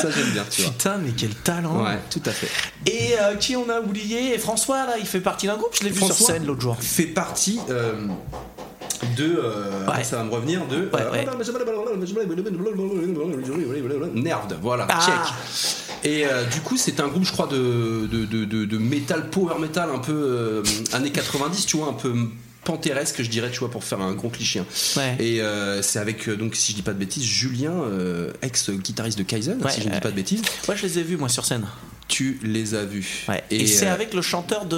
Ça, 0.00 0.10
j'aime 0.10 0.30
bien, 0.30 0.44
tu 0.50 0.62
vois. 0.62 0.70
Putain, 0.72 0.98
mais 0.98 1.10
quel 1.16 1.34
talent. 1.34 1.84
Ouais, 1.84 1.98
tout 2.10 2.22
à 2.26 2.30
fait. 2.30 2.48
Et 2.90 3.14
euh, 3.20 3.36
qui 3.36 3.56
on 3.56 3.68
a 3.68 3.80
oublié? 3.80 4.34
Et 4.34 4.38
François 4.38 4.86
là, 4.86 4.94
il 4.98 5.06
fait 5.06 5.20
partie 5.20 5.46
d'un 5.46 5.56
groupe. 5.56 5.74
Je 5.78 5.84
l'ai 5.84 5.90
vu 5.90 6.00
sur 6.00 6.14
scène 6.14 6.46
l'autre 6.46 6.60
jour. 6.60 6.76
fait 6.80 7.04
partie 7.06 7.60
euh, 7.70 7.92
de. 9.16 9.36
euh, 9.42 9.86
Ouais. 9.86 10.02
Ça 10.04 10.16
va 10.16 10.24
me 10.24 10.30
revenir 10.30 10.66
de. 10.66 10.88
Ouais, 10.92 11.10
ouais. 11.12 11.24
Nerved, 14.14 14.56
voilà, 14.62 14.86
Ah. 14.88 15.00
check. 15.04 15.34
Et 16.04 16.24
du 16.52 16.60
coup, 16.62 16.76
c'est 16.76 16.98
un 16.98 17.06
groupe, 17.08 17.24
je 17.24 17.30
crois, 17.32 17.46
de, 17.46 18.08
de, 18.10 18.24
de, 18.24 18.44
de- 18.44 18.64
de 18.64 18.78
metal, 18.78 19.30
power 19.30 19.58
metal, 19.60 19.88
un 19.94 19.98
peu 19.98 20.62
années 20.92 21.12
90, 21.12 21.64
tu 21.66 21.76
vois, 21.76 21.88
un 21.88 21.92
peu 21.92 22.12
panthéresque, 22.64 23.22
je 23.22 23.28
dirais, 23.28 23.50
tu 23.50 23.58
vois, 23.60 23.70
pour 23.70 23.84
faire 23.84 24.00
un 24.00 24.12
gros 24.14 24.28
cliché. 24.28 24.60
hein. 24.60 24.66
Ouais. 24.96 25.16
Et 25.18 25.40
euh, 25.40 25.82
c'est 25.82 25.98
avec, 25.98 26.28
euh, 26.28 26.36
donc, 26.36 26.54
si 26.54 26.72
je 26.72 26.76
dis 26.76 26.82
pas 26.82 26.92
de 26.92 26.98
bêtises, 26.98 27.24
Julien, 27.24 27.72
euh, 27.72 28.32
ex-guitariste 28.42 29.18
de 29.18 29.24
Kaizen, 29.24 29.62
Ouais, 29.62 29.70
si 29.70 29.82
je 29.82 29.88
dis 29.88 30.00
pas 30.00 30.10
de 30.10 30.16
bêtises. 30.16 30.42
Ouais, 30.68 30.76
je 30.76 30.82
les 30.86 30.98
ai 30.98 31.02
vus 31.02 31.16
moi 31.16 31.28
sur 31.28 31.44
scène. 31.44 31.66
Tu 32.08 32.38
les 32.42 32.74
as 32.74 32.84
vus. 32.84 33.24
Ouais. 33.28 33.42
Et, 33.50 33.66
c'est 33.66 33.86
avec 33.86 34.12
le 34.12 34.22
chanteur 34.22 34.66
de 34.66 34.76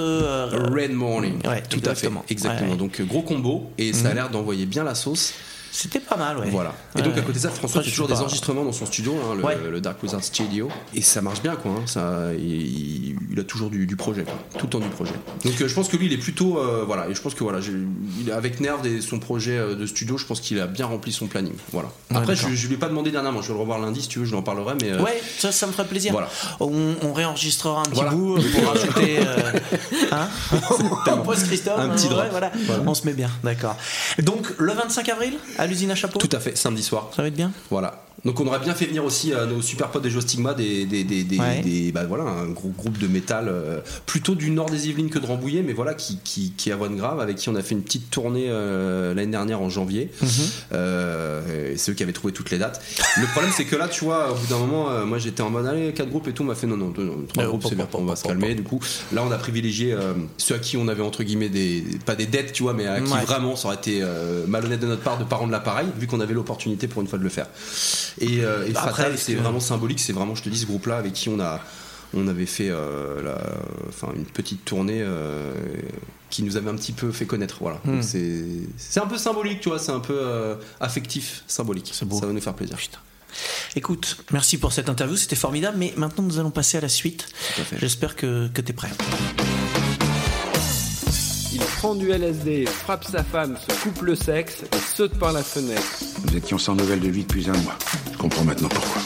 Red 0.73 0.91
Morning. 0.93 1.45
Ouais, 1.45 1.61
tout 1.69 1.79
exactement. 1.79 2.21
à 2.21 2.23
fait. 2.27 2.33
Exactement. 2.33 2.75
Donc 2.75 3.01
gros 3.01 3.23
combo 3.23 3.69
et 3.77 3.91
ça 3.93 4.07
a 4.07 4.09
Mhm. 4.11 4.15
l'air 4.15 4.29
d'envoyer 4.29 4.65
bien 4.65 4.83
la 4.83 4.95
sauce. 4.95 5.33
C'était 5.77 5.99
pas 5.99 6.15
mal, 6.15 6.37
ouais. 6.37 6.49
Voilà. 6.49 6.73
Et 6.95 6.99
Ouais, 6.99 7.03
donc 7.03 7.13
à 7.13 7.17
ouais. 7.17 7.21
côté 7.23 7.33
de 7.33 7.43
ça, 7.43 7.49
François 7.49 7.83
fait 7.83 7.89
toujours 7.89 8.07
des 8.07 8.13
enregistrements 8.21 8.63
dans 8.63 8.71
son 8.71 8.85
studio, 8.85 9.13
hein, 9.13 9.35
le, 9.35 9.43
Ouais. 9.43 9.57
le 9.69 9.81
Dark 9.81 10.01
Wizard 10.01 10.23
Studio, 10.23 10.69
et 10.93 11.01
ça 11.01 11.21
marche 11.21 11.41
bien 11.41 11.55
quoi. 11.57 11.71
hein, 11.71 11.81
ça, 11.85 12.29
il, 12.37 13.15
il 13.31 13.39
a 13.39 13.43
toujours 13.43 13.69
du, 13.69 13.85
du 13.85 13.95
projet, 13.97 14.23
quoi, 14.23 14.33
tout 14.57 14.67
le 14.67 14.69
temps 14.69 14.79
du 14.79 14.87
projet. 14.87 15.11
Donc 15.43 15.59
euh, 15.61 15.67
je 15.67 15.73
pense 15.73 15.89
que 15.89 15.97
lui, 15.97 16.05
il 16.05 16.13
est 16.13 16.17
plutôt 16.17 16.57
euh, 16.59 16.83
voilà, 16.87 17.09
et 17.09 17.13
je 17.13 17.21
pense 17.21 17.33
que 17.35 17.43
voilà, 17.43 17.59
il 18.21 18.29
est 18.29 18.31
avec 18.31 18.61
Nerve 18.61 18.85
et 18.87 19.01
son 19.01 19.19
projet 19.19 19.57
euh, 19.57 19.75
de 19.75 19.85
studio, 19.85 20.17
je 20.17 20.25
pense 20.25 20.39
qu'il 20.39 20.59
a 20.61 20.67
bien 20.67 20.85
rempli 20.85 21.11
son 21.11 21.27
planning. 21.27 21.53
Voilà. 21.73 21.89
Ouais, 22.11 22.17
Après, 22.17 22.35
d'accord. 22.35 22.49
je, 22.51 22.55
je 22.55 22.67
lui 22.67 22.75
ai 22.75 22.77
pas 22.77 22.87
demandé 22.87 23.11
dernièrement, 23.11 23.41
je 23.41 23.49
vais 23.49 23.53
le 23.55 23.59
revoir 23.59 23.79
lundi 23.79 24.01
si 24.01 24.07
tu 24.07 24.19
veux, 24.19 24.25
je 24.25 24.31
lui 24.31 24.37
en 24.37 24.43
parlerai, 24.43 24.75
mais 24.81 24.91
euh, 24.91 25.01
Ouais, 25.03 25.21
ça, 25.37 25.51
ça 25.51 25.67
me 25.67 25.73
ferait 25.73 25.87
plaisir. 25.87 26.13
Voilà. 26.13 26.29
On, 26.61 26.95
on 27.01 27.11
réenregistrera 27.11 27.81
un 27.81 27.83
petit 27.83 27.95
Voilà. 27.95 28.11
bout 28.11 28.35
pour 28.35 28.67
rajouter. 28.73 29.19
euh, 29.19 29.59
hein 30.13 30.27
Post 31.25 31.47
Christophe. 31.47 31.79
Un 31.79 31.89
petit 31.89 32.05
ouais, 32.07 32.13
drop. 32.13 32.27
voilà. 32.31 32.51
Voilà. 32.65 32.83
On 32.87 32.93
se 32.93 33.05
met 33.05 33.13
bien, 33.13 33.29
d'accord. 33.43 33.75
Donc 34.21 34.47
le 34.57 34.71
25 34.73 35.09
avril 35.09 35.33
à 35.57 35.64
l'usine 35.67 35.91
à 35.91 35.95
chapeau. 35.95 36.19
tout 36.19 36.29
à 36.31 36.39
fait, 36.39 36.55
samedi 36.55 36.83
soir. 36.83 37.09
Ça 37.15 37.21
va 37.21 37.27
être 37.27 37.35
bien. 37.35 37.51
Voilà. 37.69 38.04
Donc 38.23 38.39
on 38.39 38.47
aurait 38.47 38.59
bien 38.59 38.73
fait 38.73 38.85
venir 38.85 39.03
aussi 39.05 39.33
euh, 39.33 39.45
nos 39.45 39.61
super 39.61 39.89
potes 39.91 40.01
des 40.01 40.09
Joe 40.09 40.23
Stigma, 40.23 40.53
des, 40.55 40.85
des, 40.85 41.03
des, 41.03 41.23
des- 41.23 41.37
Ouais. 41.39 41.61
des- 41.61 41.91
bah, 41.91 42.05
voilà, 42.05 42.23
un 42.23 42.47
gros 42.47 42.69
groupe 42.69 42.97
de 42.97 43.07
métal, 43.07 43.45
euh, 43.49 43.81
plutôt 44.07 44.33
du 44.33 44.49
nord 44.49 44.67
des 44.69 44.87
Yvelines 44.87 45.09
que 45.11 45.19
de 45.19 45.25
Rambouillet, 45.27 45.61
mais 45.61 45.73
voilà, 45.73 45.93
qui, 45.93 46.17
qui, 46.23 46.51
qui 46.57 46.69
est 46.69 46.73
à 46.73 46.75
Voine 46.75 46.95
Grave, 46.95 47.19
avec 47.19 47.35
qui 47.35 47.49
on 47.49 47.55
a 47.55 47.61
fait 47.61 47.75
une 47.75 47.83
petite 47.83 48.09
tournée 48.09 48.45
euh, 48.47 49.13
l'année 49.13 49.31
dernière 49.31 49.61
en 49.61 49.69
janvier. 49.69 50.09
Euh, 50.73 51.73
et 51.73 51.77
c'est 51.77 51.91
eux 51.91 51.93
qui 51.93 52.03
avaient 52.03 52.13
trouvé 52.13 52.33
toutes 52.33 52.51
les 52.51 52.57
dates. 52.57 52.81
Le 53.17 53.27
problème 53.27 53.51
c'est 53.55 53.65
que 53.65 53.75
là, 53.75 53.87
tu 53.87 54.05
vois, 54.05 54.31
au 54.31 54.35
bout 54.35 54.47
d'un 54.47 54.57
moment, 54.57 54.89
euh, 54.89 55.05
moi 55.05 55.17
j'étais 55.19 55.41
en 55.41 55.49
mode 55.49 55.65
allez, 55.67 55.93
quatre 55.93 56.09
groupes 56.09 56.27
et 56.27 56.33
tout, 56.33 56.43
on 56.43 56.47
m'a 56.47 56.55
fait 56.55 56.67
non, 56.67 56.77
non, 56.77 56.89
deux, 56.89 57.03
non, 57.03 57.25
trois 57.31 57.43
Euh, 57.43 57.47
groupes, 57.47 57.65
c'est 57.67 57.75
bien, 57.75 57.87
on 57.93 58.05
va 58.05 58.15
se 58.15 58.23
calmer. 58.23 58.55
Du 58.55 58.63
coup, 58.63 58.79
là 59.13 59.23
on 59.27 59.31
a 59.31 59.37
privilégié 59.37 59.95
ceux 60.37 60.55
à 60.55 60.59
qui 60.59 60.77
on 60.77 60.87
avait 60.87 61.03
entre 61.03 61.23
guillemets 61.23 61.49
des, 61.49 61.83
pas 62.05 62.15
des 62.15 62.25
dettes, 62.25 62.53
tu 62.53 62.63
vois, 62.63 62.73
mais 62.73 62.87
à 62.87 63.01
qui 63.01 63.11
Ouais. 63.13 63.23
vraiment 63.23 63.55
ça 63.55 63.67
aurait 63.67 63.77
été 63.77 64.03
malhonnête 64.47 64.79
de 64.79 64.87
notre 64.87 65.01
part 65.03 65.17
de 65.17 65.23
pas 65.23 65.35
rendre 65.35 65.51
l'appareil, 65.51 65.87
vu 65.99 66.07
qu'on 66.07 66.19
avait 66.19 66.33
l'opportunité 66.33 66.87
pour 66.87 67.01
une 67.01 67.07
fois 67.07 67.19
de 67.19 67.23
le 67.23 67.29
faire. 67.29 67.47
Et, 68.19 68.43
euh, 68.43 68.65
et 68.67 68.71
Bah, 68.71 68.81
Fatal, 68.81 69.17
c'est 69.17 69.35
vraiment 69.35 69.59
symbolique. 69.59 69.99
C'est 69.99 70.13
vraiment, 70.13 70.35
je 70.35 70.43
te 70.43 70.49
dis, 70.49 70.57
ce 70.59 70.65
groupe-là 70.65 70.97
avec 70.97 71.13
qui 71.13 71.29
on 71.29 71.39
a, 71.39 71.59
on 72.13 72.27
avait 72.27 72.45
fait 72.45 72.69
euh, 72.69 73.21
la- 73.21 73.87
enfin, 73.89 74.13
une 74.15 74.25
petite 74.25 74.63
tournée 74.65 75.01
euh, 75.01 75.53
qui 76.29 76.43
nous 76.43 76.57
avait 76.57 76.69
un 76.69 76.75
petit 76.75 76.93
peu 76.93 77.11
fait 77.11 77.25
connaître. 77.25 77.57
Voilà. 77.59 77.79
Hmm. 77.85 78.01
C'est, 78.01 78.99
un 78.99 79.07
peu 79.07 79.17
symbolique, 79.17 79.61
tu 79.61 79.69
vois. 79.69 79.79
C'est 79.79 79.91
un 79.91 79.99
peu 79.99 80.17
euh, 80.17 80.55
affectif, 80.79 81.43
symbolique. 81.47 81.93
Beau. 82.05 82.19
Ça 82.19 82.25
va 82.25 82.33
nous 82.33 82.41
faire 82.41 82.53
plaisir. 82.53 82.77
Putain. 82.77 82.99
Écoute, 83.75 84.17
merci 84.31 84.57
pour 84.57 84.71
cette 84.71 84.87
interview, 84.87 85.17
c'était 85.17 85.35
formidable, 85.35 85.75
mais 85.77 85.93
maintenant 85.97 86.23
nous 86.23 86.39
allons 86.39 86.51
passer 86.51 86.77
à 86.77 86.81
la 86.81 86.87
suite. 86.87 87.27
J'espère 87.77 88.15
que, 88.15 88.47
que 88.47 88.61
tu 88.61 88.69
es 88.71 88.73
prêt. 88.73 88.89
Il 91.55 91.61
prend 91.61 91.95
du 91.95 92.11
LSD, 92.11 92.65
frappe 92.65 93.05
sa 93.05 93.23
femme, 93.23 93.55
se 93.55 93.73
coupe 93.81 94.01
le 94.01 94.13
sexe 94.13 94.63
et 94.63 94.77
saute 94.93 95.17
par 95.17 95.31
la 95.31 95.41
fenêtre. 95.41 96.03
Nous 96.27 96.35
étions 96.35 96.57
sans 96.57 96.75
nouvelles 96.75 96.99
de 96.99 97.07
lui 97.07 97.23
depuis 97.23 97.49
un 97.49 97.55
mois. 97.59 97.77
Je 98.11 98.17
comprends 98.17 98.43
maintenant 98.43 98.67
pourquoi. 98.67 99.01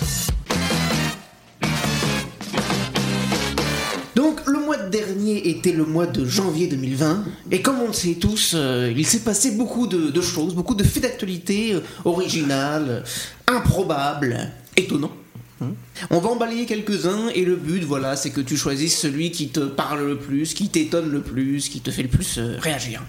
Donc 4.16 4.44
le 4.48 4.66
mois 4.66 4.78
dernier 4.78 5.48
était 5.48 5.74
le 5.74 5.86
mois 5.86 6.08
de 6.08 6.26
janvier 6.26 6.66
2020 6.66 7.24
et 7.52 7.62
comme 7.62 7.82
on 7.82 7.88
le 7.88 7.94
sait 7.94 8.16
tous, 8.16 8.54
euh, 8.56 8.92
il 8.98 9.06
s'est 9.06 9.20
passé 9.20 9.52
beaucoup 9.52 9.86
de, 9.86 10.10
de 10.10 10.22
choses, 10.22 10.56
beaucoup 10.56 10.74
de 10.74 10.84
faits 10.84 11.04
d'actualité 11.04 11.76
euh, 11.76 11.82
originales, 12.04 13.04
improbables, 13.46 14.50
étonnants. 14.76 15.14
Hein. 15.62 15.74
On 16.10 16.20
va 16.20 16.30
en 16.30 16.66
quelques-uns 16.66 17.30
et 17.30 17.46
le 17.46 17.56
but, 17.56 17.84
voilà, 17.84 18.16
c'est 18.16 18.32
que 18.32 18.42
tu 18.42 18.58
choisisses 18.58 18.98
celui 18.98 19.32
qui 19.32 19.50
te 19.50 19.62
parle 19.62 20.06
le 20.06 20.18
plus, 20.18 20.54
qui 20.54 20.70
t'étonne 20.70 21.12
le 21.12 21.22
plus, 21.22 21.70
qui 21.70 21.82
te 21.82 21.92
fait 21.92 22.04
le 22.04 22.10
plus 22.10 22.38
euh, 22.38 22.58
réagir. 22.60 23.04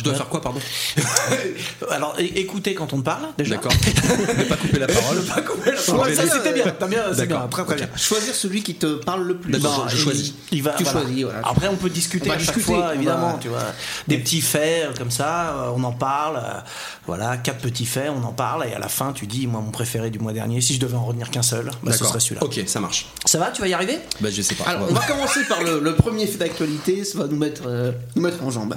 Je 0.00 0.04
dois 0.04 0.14
faire 0.14 0.28
quoi, 0.28 0.40
pardon 0.40 0.60
Alors, 1.90 2.14
écoutez 2.18 2.74
quand 2.74 2.92
on 2.92 2.98
te 2.98 3.04
parle, 3.04 3.28
déjà. 3.36 3.56
D'accord. 3.56 3.72
ne 4.38 4.44
pas 4.44 4.56
couper 4.56 4.78
la 4.78 4.86
parole. 4.86 5.16
Ne 5.18 5.22
pas 5.22 5.40
couper 5.42 5.72
la 5.72 5.80
parole. 5.82 6.14
Ça, 6.14 6.22
c'était 6.28 6.52
bien. 6.52 6.64
T'as 6.78 6.86
bien, 6.88 7.10
bien. 7.12 7.48
Très, 7.48 7.64
très 7.64 7.74
bien. 7.76 7.88
Choisir 7.96 8.34
celui 8.34 8.62
qui 8.62 8.74
te 8.76 8.94
parle 9.04 9.24
le 9.26 9.36
plus. 9.36 9.52
D'accord, 9.52 9.86
je 9.88 9.96
choisis. 9.96 10.34
Il 10.52 10.62
va, 10.62 10.72
Tu 10.72 10.84
voilà. 10.84 11.00
choisis, 11.02 11.22
voilà. 11.24 11.40
Après, 11.44 11.68
on 11.68 11.76
peut 11.76 11.90
discuter 11.90 12.30
On 12.30 12.32
à 12.32 12.38
chaque 12.38 12.46
discuter, 12.56 12.62
fois, 12.66 12.80
va- 12.88 12.94
évidemment, 12.94 13.38
tu 13.40 13.48
vois. 13.48 13.60
Des 14.08 14.18
petits 14.18 14.40
faits 14.40 14.86
euh, 14.90 14.94
comme 14.96 15.10
ça, 15.10 15.50
euh, 15.50 15.70
on 15.76 15.84
en 15.84 15.92
parle. 15.92 16.36
euh, 16.36 16.60
Voilà, 17.06 17.36
quatre 17.36 17.60
petits 17.60 17.86
faits, 17.86 18.10
on 18.10 18.24
en 18.24 18.32
parle. 18.32 18.66
Et 18.66 18.72
à 18.74 18.78
la 18.78 18.88
fin, 18.88 19.12
tu 19.12 19.26
dis, 19.26 19.46
moi, 19.46 19.60
mon 19.60 19.70
préféré 19.70 20.10
du 20.10 20.18
mois 20.18 20.32
dernier, 20.32 20.60
si 20.60 20.74
je 20.74 20.80
devais 20.80 20.96
en 20.96 21.04
retenir 21.04 21.30
qu'un 21.30 21.42
seul, 21.42 21.70
bah, 21.82 21.92
ce 21.92 22.04
serait 22.04 22.20
celui-là. 22.20 22.42
Ok, 22.44 22.60
ça 22.66 22.80
marche. 22.80 23.06
Ça 23.26 23.38
va, 23.38 23.50
tu 23.50 23.60
vas 23.60 23.68
y 23.68 23.74
arriver? 23.74 23.98
Bah, 24.20 24.28
je 24.32 24.42
sais 24.42 24.54
pas. 24.54 24.64
Alors, 24.64 24.86
on 24.88 24.94
va 24.94 25.04
commencer 25.06 25.44
par 25.44 25.62
le, 25.62 25.80
le 25.80 25.94
premier 25.94 26.26
fait 26.26 26.38
d'actualité, 26.38 27.04
ça 27.04 27.18
va 27.18 27.26
nous 27.26 27.36
mettre, 27.36 27.62
euh, 27.66 27.92
nous 28.16 28.22
mettre 28.22 28.42
en 28.42 28.50
jambe. 28.50 28.76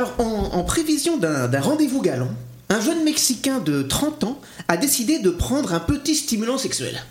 Alors, 0.00 0.14
en, 0.18 0.64
prévision 0.64 1.18
d'un 1.18 1.46
d'un 1.46 1.60
rendez-vous 1.60 2.00
galant, 2.00 2.30
un 2.70 2.80
jeune 2.80 3.04
Mexicain 3.04 3.58
de 3.58 3.82
30 3.82 4.24
ans 4.24 4.40
a 4.66 4.78
décidé 4.78 5.18
de 5.18 5.28
prendre 5.28 5.74
un 5.74 5.78
petit 5.78 6.16
stimulant 6.16 6.56
sexuel. 6.56 7.04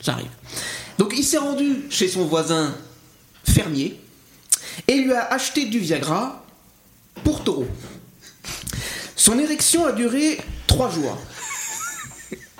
Ça 0.00 0.12
arrive. 0.12 0.30
Donc, 0.98 1.14
il 1.16 1.24
s'est 1.24 1.38
rendu 1.38 1.86
chez 1.90 2.06
son 2.06 2.24
voisin 2.26 2.76
fermier 3.42 3.98
et 4.86 4.98
lui 4.98 5.12
a 5.14 5.26
acheté 5.32 5.64
du 5.64 5.80
Viagra 5.80 6.46
pour 7.24 7.42
taureau. 7.42 7.66
Son 9.16 9.36
érection 9.40 9.84
a 9.84 9.90
duré 9.90 10.38
3 10.68 10.90
jours. 10.90 11.18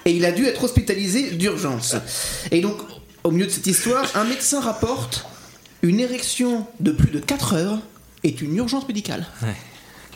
Et 0.06 0.10
il 0.10 0.24
a 0.24 0.32
dû 0.32 0.44
être 0.46 0.64
hospitalisé 0.64 1.30
d'urgence. 1.36 1.94
Et 2.50 2.60
donc, 2.60 2.78
au 3.22 3.30
milieu 3.30 3.46
de 3.46 3.52
cette 3.52 3.68
histoire, 3.68 4.04
un 4.16 4.24
médecin 4.24 4.60
rapporte 4.60 5.24
une 5.82 6.00
érection 6.00 6.66
de 6.80 6.90
plus 6.90 7.12
de 7.12 7.20
4 7.20 7.54
heures 7.54 7.78
est 8.24 8.40
une 8.42 8.56
urgence 8.56 8.86
médicale. 8.88 9.26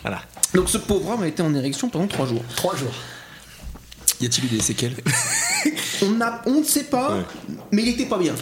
Voilà. 0.02 0.20
Donc 0.54 0.68
ce 0.68 0.78
pauvre 0.78 1.10
homme 1.10 1.22
a 1.22 1.26
été 1.28 1.42
en 1.42 1.54
érection 1.54 1.88
pendant 1.88 2.06
3 2.06 2.26
jours. 2.26 2.42
3 2.56 2.76
jours. 2.76 2.92
Y 4.20 4.26
a-t-il 4.26 4.44
eu 4.44 4.48
des 4.48 4.60
séquelles? 4.62 4.94
On, 6.02 6.20
a, 6.20 6.42
on 6.46 6.58
ne 6.60 6.64
sait 6.64 6.84
pas, 6.84 7.18
mais 7.70 7.82
il 7.82 7.88
était 7.90 8.06
pas 8.06 8.18
bien. 8.18 8.34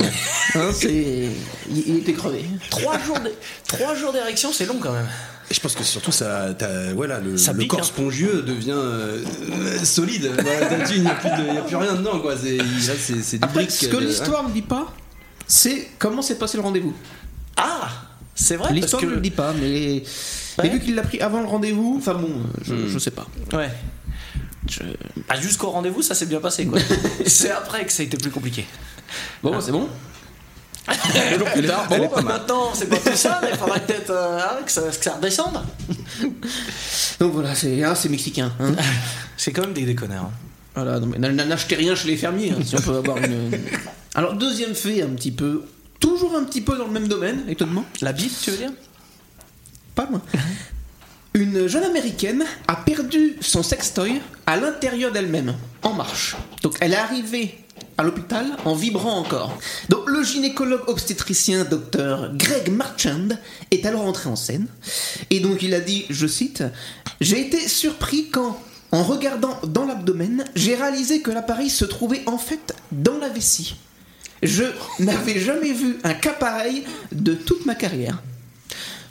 Hein, 0.55 0.71
c'est, 0.73 1.29
il, 1.71 1.89
il 1.89 1.97
était 1.99 2.15
crevé. 2.15 2.43
3 2.71 2.99
jours 3.01 3.21
d'é- 3.21 3.35
trois 3.67 3.95
jours 3.95 4.13
d'érection, 4.15 4.51
c'est 4.53 4.65
long 4.65 4.79
quand 4.81 4.93
même. 4.93 5.07
Je 5.51 5.61
pense 5.61 5.75
que 5.75 5.85
surtout 5.85 6.13
ça, 6.13 6.55
voilà, 6.95 7.19
le, 7.21 7.37
Ça 7.37 7.53
le 7.53 7.59
pique, 7.59 7.69
corps 7.71 7.81
hein. 7.81 7.83
spongieux 7.83 8.43
devient 8.43 8.71
euh, 8.73 9.23
euh, 9.53 9.85
solide. 9.85 10.31
Il 10.91 11.03
n'y 11.03 11.07
a, 11.09 11.15
plus 11.17 11.75
a 11.75 11.79
rien 11.79 11.95
dedans, 11.97 12.21
quoi. 12.21 12.35
C'est, 12.39 12.57
là, 12.57 12.65
c'est, 12.99 13.23
c'est 13.23 13.37
du 13.39 13.45
Après, 13.45 13.65
brick. 13.65 13.71
ce 13.71 13.87
que 13.89 13.97
de- 13.97 14.07
l'histoire 14.07 14.49
ne 14.49 14.53
dit 14.55 14.63
pas, 14.63 14.95
c'est 15.47 15.89
comment 15.99 16.23
s'est 16.23 16.37
passé 16.39 16.57
le 16.57 16.63
rendez-vous. 16.63 16.95
Ah 17.59 17.91
C'est 18.43 18.57
vrai 18.57 18.73
L'histoire 18.73 19.03
que... 19.03 19.07
ne 19.07 19.13
le 19.17 19.21
dit 19.21 19.31
pas, 19.31 19.53
mais, 19.53 20.03
mais 20.63 20.69
vu 20.71 20.81
qu'il 20.81 20.95
l'a 20.95 21.03
pris 21.03 21.21
avant 21.21 21.41
le 21.41 21.47
rendez-vous, 21.47 21.97
enfin 21.99 22.15
bon, 22.15 22.31
je, 22.65 22.73
Hmm. 22.75 22.89
je 22.89 22.99
sais 22.99 23.11
pas. 23.11 23.27
Ouais. 23.53 23.71
Ah, 25.29 25.39
jusqu'au 25.41 25.71
rendez-vous, 25.71 26.01
ça 26.03 26.15
s'est 26.15 26.27
bien 26.27 26.41
passé 26.41 26.65
quoi. 26.67 26.79
c'est 27.27 27.51
après 27.51 27.85
que 27.85 27.93
ça 27.93 28.03
a 28.03 28.07
été 28.07 28.17
plus 28.17 28.31
compliqué. 28.31 28.65
Bon, 29.43 29.61
c'est 29.61 29.73
bon. 29.73 29.89
Plus 31.53 31.67
tard, 31.67 31.87
elle 31.91 31.99
bon, 32.01 32.05
est 32.07 32.09
pas 32.09 32.23
maintenant 32.23 32.71
c'est 32.75 32.89
pas 32.89 32.97
tout 32.97 33.15
ça, 33.15 33.39
mais 33.43 33.51
il 33.53 33.57
faudrait 33.59 33.81
peut-être 33.85 34.11
euh, 34.11 34.39
hein, 34.41 34.57
que, 34.65 34.73
ça, 34.73 34.83
que 34.83 35.05
ça 35.05 35.15
redescende. 35.17 35.61
Donc 37.21 37.33
voilà, 37.35 37.55
c'est 37.55 37.83
ah, 37.85 37.95
c'est 37.95 38.09
mexicain. 38.09 38.51
hein. 38.59 38.73
C'est 39.37 39.53
quand 39.53 39.63
même 39.63 39.73
des 39.75 39.85
déconneurs. 39.85 40.25
hein. 40.25 40.31
Voilà, 40.75 40.99
n'achetez 41.01 41.75
rien 41.77 41.95
chez 41.95 42.09
les 42.09 42.17
fermiers, 42.17 42.53
hein, 42.53 42.63
si 42.65 42.75
on 42.77 42.81
peut 42.81 42.97
avoir 42.97 43.19
une. 43.19 43.51
Alors, 44.15 44.35
deuxième 44.35 44.75
fait, 44.75 45.03
un 45.03 45.09
petit 45.11 45.31
peu. 45.33 45.63
Toujours 46.01 46.35
un 46.35 46.45
petit 46.45 46.63
peu 46.63 46.77
dans 46.77 46.87
le 46.87 46.93
même 46.93 47.09
domaine, 47.09 47.45
étonnement. 47.49 47.85
La 48.01 48.13
bite, 48.13 48.37
tu 48.43 48.51
veux 48.51 48.57
dire? 48.57 48.73
Pas 49.95 50.07
loin. 50.07 50.23
Une 51.35 51.69
jeune 51.69 51.85
américaine 51.85 52.45
a 52.67 52.75
perdu 52.75 53.37
son 53.41 53.63
sextoy 53.63 54.21
à 54.47 54.57
l'intérieur 54.57 55.13
d'elle-même, 55.13 55.55
en 55.83 55.93
marche. 55.93 56.37
Donc 56.63 56.77
elle 56.81 56.93
est 56.93 56.97
arrivée 56.97 57.57
à 57.99 58.03
l'hôpital 58.03 58.47
en 58.65 58.75
vibrant 58.75 59.19
encore. 59.19 59.57
Donc 59.89 60.09
le 60.09 60.25
gynécologue 60.25 60.89
obstétricien 60.89 61.65
Dr 61.65 62.31
Greg 62.35 62.71
Marchand 62.73 63.29
est 63.71 63.87
alors 63.87 64.07
entré 64.07 64.29
en 64.29 64.37
scène. 64.37 64.67
Et 65.29 65.41
donc 65.41 65.63
il 65.63 65.75
a 65.75 65.81
dit, 65.81 66.07
je 66.11 66.27
cite, 66.27 66.65
J'ai 67.21 67.41
été 67.41 67.69
surpris 67.69 68.31
quand, 68.31 68.59
en 68.91 69.03
regardant 69.03 69.61
dans 69.65 69.85
l'abdomen, 69.85 70.45
j'ai 70.55 70.75
réalisé 70.75 71.21
que 71.21 71.31
l'appareil 71.31 71.69
se 71.69 71.85
trouvait 71.85 72.23
en 72.27 72.39
fait 72.39 72.75
dans 72.91 73.19
la 73.19 73.29
vessie. 73.29 73.77
Je 74.43 74.65
n'avais 74.99 75.39
jamais 75.39 75.73
vu 75.73 75.97
un 76.05 76.15
cas 76.15 76.33
pareil 76.33 76.85
de 77.13 77.35
toute 77.35 77.67
ma 77.67 77.75
carrière. 77.75 78.23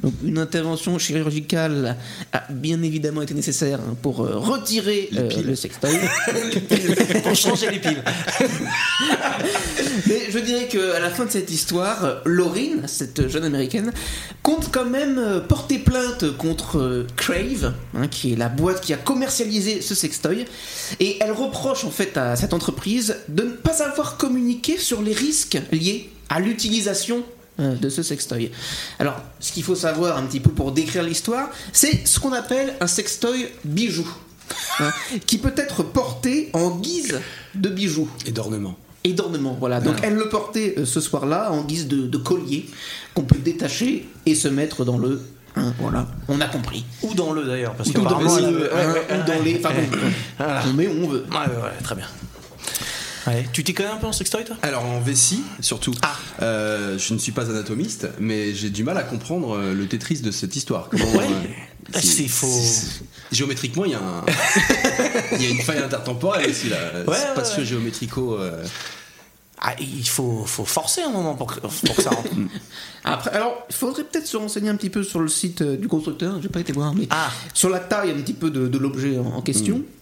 Donc 0.04 0.14
une 0.24 0.38
intervention 0.38 0.98
chirurgicale 0.98 1.98
a 2.32 2.44
bien 2.50 2.82
évidemment 2.84 3.22
été 3.22 3.34
nécessaire 3.34 3.80
hein, 3.80 3.96
pour 4.02 4.22
euh, 4.22 4.38
retirer 4.38 5.10
euh, 5.18 5.30
le 5.44 5.56
sextoy. 5.56 5.92
Pour 7.24 7.36
changer 7.36 7.70
les 7.72 7.80
piles. 7.80 8.04
Mais 10.08 10.22
je 10.30 10.40
dirais 10.40 10.68
qu'à 10.68 11.00
la 11.00 11.10
fin 11.10 11.26
de 11.26 11.32
cette 11.32 11.52
histoire, 11.52 12.22
Laurine, 12.26 12.84
cette 12.88 13.28
jeune 13.28 13.44
américaine, 13.44 13.92
compte 14.44 14.70
quand 14.72 14.86
même 14.86 15.18
euh, 15.18 15.40
porter 15.40 15.80
plainte 15.80 16.38
contre 16.38 17.06
Crave, 17.16 17.74
hein, 17.96 18.08
qui 18.08 18.34
est 18.34 18.36
la 18.36 18.50
boîte 18.50 18.82
qui 18.82 18.94
a 18.94 18.98
commercialisé 18.98 19.82
ce 19.82 19.96
sextoy, 19.96 20.46
et 21.00 21.18
elle 21.20 21.32
reproche 21.32 21.84
en 21.84 21.92
fait 21.92 22.18
à 22.18 22.36
cette 22.36 22.54
entreprise 22.54 23.18
de 23.28 23.44
ne 23.44 23.52
pas 23.52 23.84
avoir 23.84 24.18
communiqué 24.18 24.78
sur 24.78 25.02
les 25.02 25.14
risques 25.14 25.60
liés 25.72 26.10
à 26.30 26.40
l'utilisation 26.40 27.24
de 27.60 27.90
ce 27.90 28.02
sextoy. 28.04 28.52
Alors, 29.00 29.16
ce 29.40 29.52
qu'il 29.52 29.64
faut 29.64 29.76
savoir 29.76 30.18
un 30.18 30.24
petit 30.24 30.40
peu 30.40 30.52
pour 30.52 30.72
décrire 30.72 31.04
l'histoire, 31.04 31.50
c'est 31.74 32.08
ce 32.08 32.20
qu'on 32.20 32.34
appelle 32.34 32.74
un 32.80 32.88
sextoy 32.88 33.48
bijou, 33.66 34.08
hein, 34.80 34.92
qui 35.26 35.38
peut 35.38 35.54
être 35.58 35.84
porté 35.84 36.50
en 36.54 36.72
guise 36.78 37.20
de 37.56 37.70
bijou 37.70 38.10
Et 38.26 38.32
d'ornement. 38.32 38.78
et 39.04 39.14
d'ornement. 39.14 39.56
Voilà. 39.60 39.80
Donc 39.82 39.98
elle 40.04 40.16
le 40.16 40.30
portait 40.30 40.76
euh, 40.78 40.86
ce 40.86 41.00
soir-là 41.02 41.52
en 41.52 41.64
guise 41.64 41.88
de, 41.88 42.08
de 42.08 42.18
collier 42.18 42.70
qu'on 43.14 43.24
peut 43.24 43.40
détacher 43.40 44.08
et 44.26 44.36
se 44.36 44.48
mettre 44.48 44.86
dans 44.86 44.98
le. 44.98 45.22
hein, 45.56 45.74
voilà, 45.80 46.08
on 46.28 46.40
a 46.42 46.48
compris. 46.48 46.86
Ou 47.04 47.14
dans 47.14 47.34
le 47.34 47.44
d'ailleurs, 47.46 47.74
parce 47.76 47.92
que 47.92 48.00
dans, 48.00 48.22
euh, 48.22 48.68
hein, 49.10 49.26
les. 49.44 49.58
Enfin 49.58 49.74
on 50.70 50.74
met 50.74 50.88
où 50.88 51.04
on 51.06 51.08
veut. 51.08 51.26
Ouais, 51.32 51.38
ouais, 51.38 51.72
très 51.84 51.96
bien. 51.96 52.06
Ouais. 53.28 53.48
Tu 53.54 53.64
t'y 53.64 53.74
connais 53.74 53.90
un 53.90 53.98
peu 53.98 54.08
en 54.08 54.12
sextoy 54.14 54.44
toi? 54.46 54.56
Alors 54.62 54.86
en 54.86 55.00
vessie, 55.02 55.44
surtout. 55.60 55.94
Ah. 56.02 56.16
Euh, 56.42 56.98
je 56.98 57.14
ne 57.14 57.20
suis 57.20 57.32
pas 57.32 57.50
anatomiste, 57.50 58.08
mais 58.20 58.54
j'ai 58.54 58.70
du 58.70 58.84
mal 58.84 58.98
à 58.98 59.04
comprendre 59.04 59.58
euh, 59.58 59.74
le 59.74 59.88
Tetris 59.88 60.22
de 60.22 60.32
cette 60.32 60.56
histoire. 60.56 60.90
Comment, 60.90 61.06
Ouais. 61.14 61.26
euh, 61.26 61.54
Ah, 61.94 62.00
c'est 62.02 62.28
faux. 62.28 62.62
Géométriquement, 63.32 63.86
il 63.86 63.92
y 63.92 63.96
a 63.96 64.00
un, 64.00 64.24
il 65.38 65.42
y 65.44 65.48
a 65.48 65.50
une 65.50 65.62
faille 65.62 65.80
intertemporelle 65.84 66.50
aussi 66.50 66.70
là. 66.70 66.78
Ouais, 67.08 67.16
C'est 67.18 67.34
pas 67.34 67.58
ouais. 67.58 67.66
géométrico. 67.66 68.36
euh, 68.36 68.64
Ah, 69.62 69.74
il 69.80 70.08
faut, 70.08 70.46
faut 70.46 70.66
forcer 70.66 71.02
un 71.02 71.10
moment 71.10 71.36
pour 71.36 71.48
que, 71.54 71.60
pour 71.60 71.96
que 71.96 72.02
ça 72.02 72.12
rentre. 72.12 72.30
Après, 73.04 73.32
alors, 73.32 73.66
il 73.70 73.76
faudrait 73.76 74.04
peut-être 74.04 74.28
se 74.28 74.38
renseigner 74.38 74.70
un 74.70 74.76
petit 74.76 74.90
peu 74.90 75.04
sur 75.04 75.20
le 75.20 75.28
site 75.28 75.62
du 75.64 75.88
constructeur. 75.88 76.42
J'ai 76.42 76.48
pas 76.50 76.60
été 76.62 76.72
voir, 76.74 76.94
mais 76.96 77.08
Ah. 77.10 77.30
sur 77.54 77.70
la 77.70 77.80
taille 77.80 78.12
un 78.12 78.22
petit 78.22 78.34
peu 78.34 78.50
de, 78.52 78.68
de 78.68 78.78
l'objet 78.78 79.18
en, 79.18 79.26
en 79.38 79.42
question. 79.42 79.78
Après, 79.78 79.99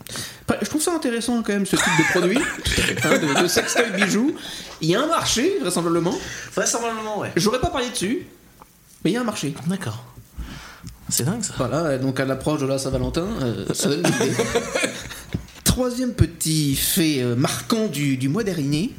je 0.61 0.69
trouve 0.69 0.81
ça 0.81 0.93
intéressant 0.93 1.43
quand 1.43 1.53
même 1.53 1.65
ce 1.65 1.75
type 1.75 1.85
de 1.97 2.19
produit, 2.19 2.37
hein, 3.03 3.17
de, 3.17 3.43
de 3.43 3.47
sextoy 3.47 3.91
bijoux. 3.95 4.35
Il 4.81 4.89
y 4.89 4.95
a 4.95 5.01
un 5.01 5.07
marché 5.07 5.57
vraisemblablement. 5.61 6.15
Vraisemblablement, 6.55 7.19
ouais. 7.19 7.31
J'aurais 7.35 7.59
pas 7.59 7.69
parlé 7.69 7.89
dessus, 7.89 8.25
mais 9.03 9.11
il 9.11 9.13
y 9.13 9.17
a 9.17 9.21
un 9.21 9.25
marché. 9.25 9.53
D'accord. 9.67 10.03
C'est 11.09 11.23
dingue 11.23 11.43
ça. 11.43 11.53
Voilà, 11.57 11.97
donc 11.97 12.19
à 12.19 12.25
l'approche 12.25 12.59
de 12.61 12.65
la 12.65 12.77
Saint-Valentin, 12.77 13.27
euh, 13.41 13.65
ça 13.73 13.89
donne 13.89 13.99
une 13.99 14.25
idée. 14.27 14.35
Troisième 15.63 16.13
petit 16.13 16.75
fait 16.75 17.21
euh, 17.21 17.35
marquant 17.35 17.87
du, 17.87 18.17
du 18.17 18.29
mois 18.29 18.43
dernier. 18.43 18.93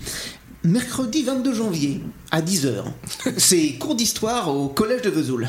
Mercredi 0.64 1.22
22 1.22 1.54
janvier, 1.54 2.00
à 2.30 2.42
10h, 2.42 2.82
c'est 3.36 3.74
cours 3.78 3.94
d'histoire 3.94 4.48
au 4.54 4.68
collège 4.68 5.02
de 5.02 5.11
Vesoul. 5.11 5.48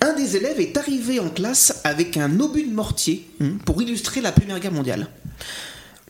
Un 0.00 0.12
des 0.14 0.36
élèves 0.36 0.60
est 0.60 0.76
arrivé 0.76 1.18
en 1.20 1.28
classe 1.28 1.80
avec 1.84 2.16
un 2.16 2.38
obus 2.40 2.64
de 2.64 2.72
mortier 2.74 3.28
hein, 3.40 3.52
pour 3.64 3.80
illustrer 3.82 4.20
la 4.20 4.32
Première 4.32 4.60
Guerre 4.60 4.72
mondiale. 4.72 5.08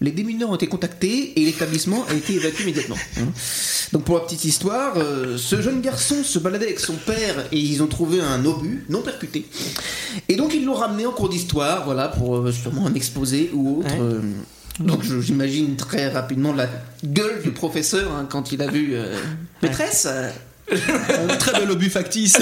Les 0.00 0.12
démineurs 0.12 0.50
ont 0.50 0.54
été 0.54 0.68
contactés 0.68 1.40
et 1.40 1.44
l'établissement 1.44 2.04
a 2.08 2.14
été 2.14 2.34
évacué 2.34 2.62
immédiatement. 2.64 2.96
hein. 3.18 3.24
Donc 3.92 4.04
pour 4.04 4.16
la 4.18 4.24
petite 4.24 4.44
histoire, 4.44 4.96
euh, 4.96 5.36
ce 5.38 5.60
jeune 5.60 5.80
garçon 5.80 6.22
se 6.22 6.38
baladait 6.38 6.66
avec 6.66 6.78
son 6.80 6.94
père 6.94 7.46
et 7.50 7.58
ils 7.58 7.82
ont 7.82 7.86
trouvé 7.88 8.20
un 8.20 8.44
obus 8.44 8.84
non 8.90 9.00
percuté. 9.02 9.46
Et 10.28 10.36
donc 10.36 10.54
ils 10.54 10.64
l'ont 10.64 10.74
ramené 10.74 11.04
en 11.06 11.10
cours 11.12 11.28
d'histoire, 11.30 11.84
voilà, 11.84 12.08
pour 12.08 12.36
euh, 12.36 12.52
sûrement 12.52 12.86
un 12.86 12.94
exposé 12.94 13.50
ou 13.54 13.80
autre. 13.80 13.88
Ouais. 13.94 14.00
euh, 14.00 14.20
donc 14.80 15.02
j'imagine 15.02 15.74
très 15.74 16.08
rapidement 16.08 16.52
la 16.52 16.68
gueule 17.04 17.42
du 17.42 17.50
professeur 17.50 18.12
hein, 18.12 18.28
quand 18.30 18.52
il 18.52 18.62
a 18.62 18.68
vu 18.68 18.94
maîtresse. 19.62 20.06
Un 20.70 21.36
très 21.38 21.58
bel 21.60 21.70
obus 21.70 21.90
factice. 21.90 22.38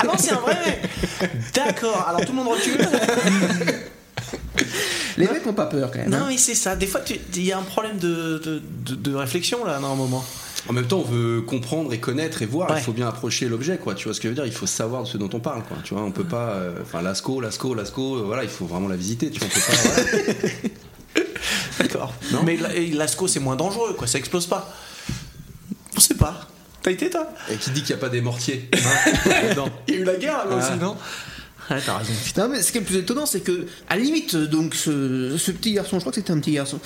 Ah 0.00 0.06
non, 0.06 0.12
c'est 0.18 0.32
un 0.32 0.36
vrai 0.40 0.56
mec. 0.64 1.30
D'accord, 1.54 2.06
alors 2.08 2.20
tout 2.22 2.32
le 2.32 2.38
monde 2.38 2.48
recule. 2.48 2.78
les 5.16 5.26
mecs 5.26 5.44
n'ont 5.44 5.52
pas 5.52 5.66
peur 5.66 5.90
quand 5.90 5.98
même. 5.98 6.10
Non, 6.10 6.18
hein. 6.18 6.26
mais 6.28 6.38
c'est 6.38 6.54
ça. 6.54 6.76
Des 6.76 6.86
fois, 6.86 7.00
il 7.34 7.44
y 7.44 7.52
a 7.52 7.58
un 7.58 7.62
problème 7.62 7.98
de, 7.98 8.38
de, 8.38 8.62
de- 8.86 8.94
de 8.94 9.14
réflexion 9.14 9.64
là, 9.64 9.74
à 9.74 9.76
un 9.78 9.94
moment. 9.94 10.24
En 10.68 10.72
même 10.74 10.86
temps, 10.86 10.98
on 10.98 11.10
veut 11.10 11.40
comprendre 11.42 11.92
et 11.92 11.98
connaître 12.00 12.42
et 12.42 12.46
voir. 12.46 12.70
Ouais. 12.70 12.78
Il 12.78 12.82
faut 12.82 12.92
bien 12.92 13.08
approcher 13.08 13.48
l'objet, 13.48 13.78
quoi. 13.78 13.94
Tu 13.94 14.04
vois 14.04 14.14
ce 14.14 14.20
que 14.20 14.24
je 14.28 14.30
veux 14.30 14.34
dire? 14.34 14.46
Il 14.46 14.52
faut 14.52 14.66
savoir 14.66 15.02
de 15.04 15.08
ce 15.08 15.16
dont 15.16 15.30
on 15.32 15.40
parle, 15.40 15.62
quoi. 15.64 15.78
Tu 15.84 15.94
vois, 15.94 16.02
on 16.02 16.10
peut 16.12 16.24
pas. 16.24 16.50
euh, 16.50 16.72
Enfin, 16.82 17.00
Lasco, 17.02 17.40
Lasco, 17.40 17.74
Lasco. 17.74 18.16
euh, 18.16 18.22
voilà, 18.26 18.42
il 18.44 18.50
faut 18.50 18.66
vraiment 18.66 18.88
la 18.88 18.96
visiter. 18.96 19.30
Tu 19.30 19.40
vois, 19.40 19.48
on 19.50 19.54
peut 19.54 19.60
pas. 19.60 19.76
voilà. 21.14 21.24
D'accord. 21.78 22.14
Mais 22.44 22.58
Lasco, 22.92 23.26
c'est 23.26 23.40
moins 23.40 23.56
dangereux, 23.56 23.94
quoi. 23.94 24.06
Ça 24.06 24.18
explose 24.18 24.46
pas. 24.46 24.72
On 25.96 26.00
sait 26.00 26.14
pas. 26.14 26.46
T'as 26.82 26.90
été, 26.90 27.10
toi 27.10 27.28
Et 27.50 27.56
qui 27.56 27.70
dit 27.70 27.82
qu'il 27.82 27.94
n'y 27.94 28.00
a 28.00 28.04
pas 28.04 28.08
des 28.08 28.20
mortiers 28.20 28.68
hein, 28.74 29.64
Il 29.88 29.94
y 29.94 29.98
a 29.98 30.00
eu 30.00 30.04
la 30.04 30.16
guerre, 30.16 30.46
là 30.48 30.56
aussi, 30.56 30.78
non 30.80 30.96
Ouais, 31.70 31.78
t'as 31.84 31.98
raison. 31.98 32.12
Putain, 32.24 32.48
mais 32.48 32.62
ce 32.62 32.72
qui 32.72 32.78
est 32.78 32.80
le 32.80 32.86
plus 32.86 32.96
étonnant, 32.96 33.26
c'est 33.26 33.40
que, 33.40 33.66
à 33.88 33.96
la 33.96 34.02
limite, 34.02 34.34
donc, 34.34 34.74
ce, 34.74 35.36
ce 35.38 35.50
petit 35.52 35.72
garçon, 35.74 35.96
je 35.96 36.00
crois 36.00 36.10
que 36.10 36.16
c'était 36.16 36.32
un 36.32 36.40
petit 36.40 36.52
garçon, 36.52 36.80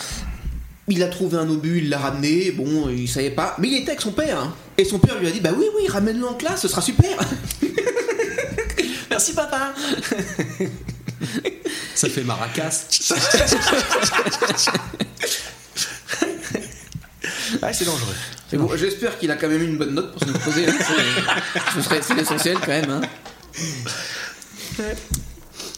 il 0.89 1.03
a 1.03 1.09
trouvé 1.09 1.39
un 1.39 1.49
obus, 1.49 1.79
il 1.79 1.89
l'a 1.89 1.99
ramené, 1.99 2.51
bon, 2.51 2.89
il 2.91 3.09
savait 3.09 3.31
pas, 3.31 3.57
mais 3.59 3.69
il 3.69 3.77
était 3.79 3.91
avec 3.91 4.03
son 4.03 4.13
père, 4.13 4.39
hein. 4.39 4.55
et 4.77 4.85
son 4.85 4.99
père 4.99 5.19
lui 5.19 5.27
a 5.27 5.31
dit, 5.31 5.41
bah 5.41 5.53
oui, 5.57 5.65
oui, 5.77 5.89
ramène-le 5.89 6.27
en 6.27 6.35
classe, 6.35 6.63
ce 6.63 6.69
sera 6.69 6.83
super. 6.83 7.17
Merci, 9.11 9.33
papa 9.33 9.73
Ça 11.95 12.09
fait 12.09 12.25
maracas. 12.25 12.85
Ouais, 17.63 17.73
c'est 17.73 17.85
dangereux. 17.85 18.15
Bon, 18.57 18.69
j'espère 18.77 19.19
qu'il 19.19 19.31
a 19.31 19.37
quand 19.37 19.49
même 19.49 19.63
une 19.63 19.77
bonne 19.79 19.95
note 19.95 20.13
pour 20.13 20.21
se 20.29 20.33
poser, 20.39 20.69
hein. 20.69 20.73
C'est- 20.79 21.61
ce 21.77 21.83
serait 21.83 22.01
c'est 22.03 22.15
l'essentiel 22.15 22.57
quand 22.61 22.69
même, 22.69 22.91
hein. 22.91 23.01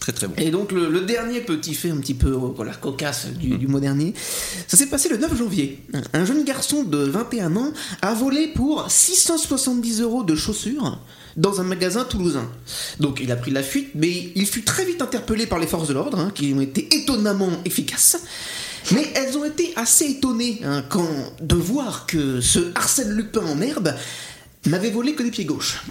Très 0.00 0.12
très 0.12 0.26
bon. 0.28 0.34
Et 0.38 0.50
donc 0.50 0.72
le, 0.72 0.88
le 0.88 1.00
dernier 1.02 1.40
petit 1.40 1.74
fait 1.74 1.90
un 1.90 1.96
petit 1.98 2.14
peu 2.14 2.28
euh, 2.28 2.36
voilà, 2.54 2.72
cocasse 2.74 3.26
du, 3.26 3.58
du 3.58 3.66
mois 3.66 3.80
dernier, 3.80 4.14
ça 4.68 4.76
s'est 4.76 4.86
passé 4.86 5.08
le 5.08 5.16
9 5.16 5.36
janvier. 5.36 5.82
Un 6.12 6.24
jeune 6.24 6.44
garçon 6.44 6.84
de 6.84 6.98
21 6.98 7.56
ans 7.56 7.72
a 8.02 8.14
volé 8.14 8.48
pour 8.54 8.88
670 8.90 10.00
euros 10.02 10.22
de 10.22 10.34
chaussures 10.36 11.00
dans 11.36 11.60
un 11.60 11.64
magasin 11.64 12.04
toulousain. 12.04 12.48
Donc 13.00 13.18
il 13.20 13.30
a 13.32 13.36
pris 13.36 13.50
la 13.50 13.62
fuite, 13.62 13.90
mais 13.94 14.30
il 14.34 14.46
fut 14.46 14.62
très 14.62 14.84
vite 14.84 15.02
interpellé 15.02 15.46
par 15.46 15.58
les 15.58 15.66
forces 15.66 15.88
de 15.88 15.92
l'ordre, 15.94 16.18
hein, 16.20 16.30
qui 16.34 16.54
ont 16.56 16.60
été 16.60 16.88
étonnamment 16.96 17.50
efficaces. 17.64 18.18
Mais 18.92 19.10
elles 19.14 19.36
ont 19.36 19.44
été 19.44 19.72
assez 19.76 20.04
étonnées 20.06 20.60
hein, 20.64 20.84
quand 20.88 21.08
de 21.40 21.54
voir 21.56 22.06
que 22.06 22.40
ce 22.40 22.70
Arsène 22.74 23.10
Lupin 23.10 23.40
en 23.44 23.60
herbe 23.60 23.94
n'avait 24.66 24.90
volé 24.90 25.14
que 25.14 25.22
des 25.22 25.30
pieds 25.30 25.44
gauches. 25.44 25.82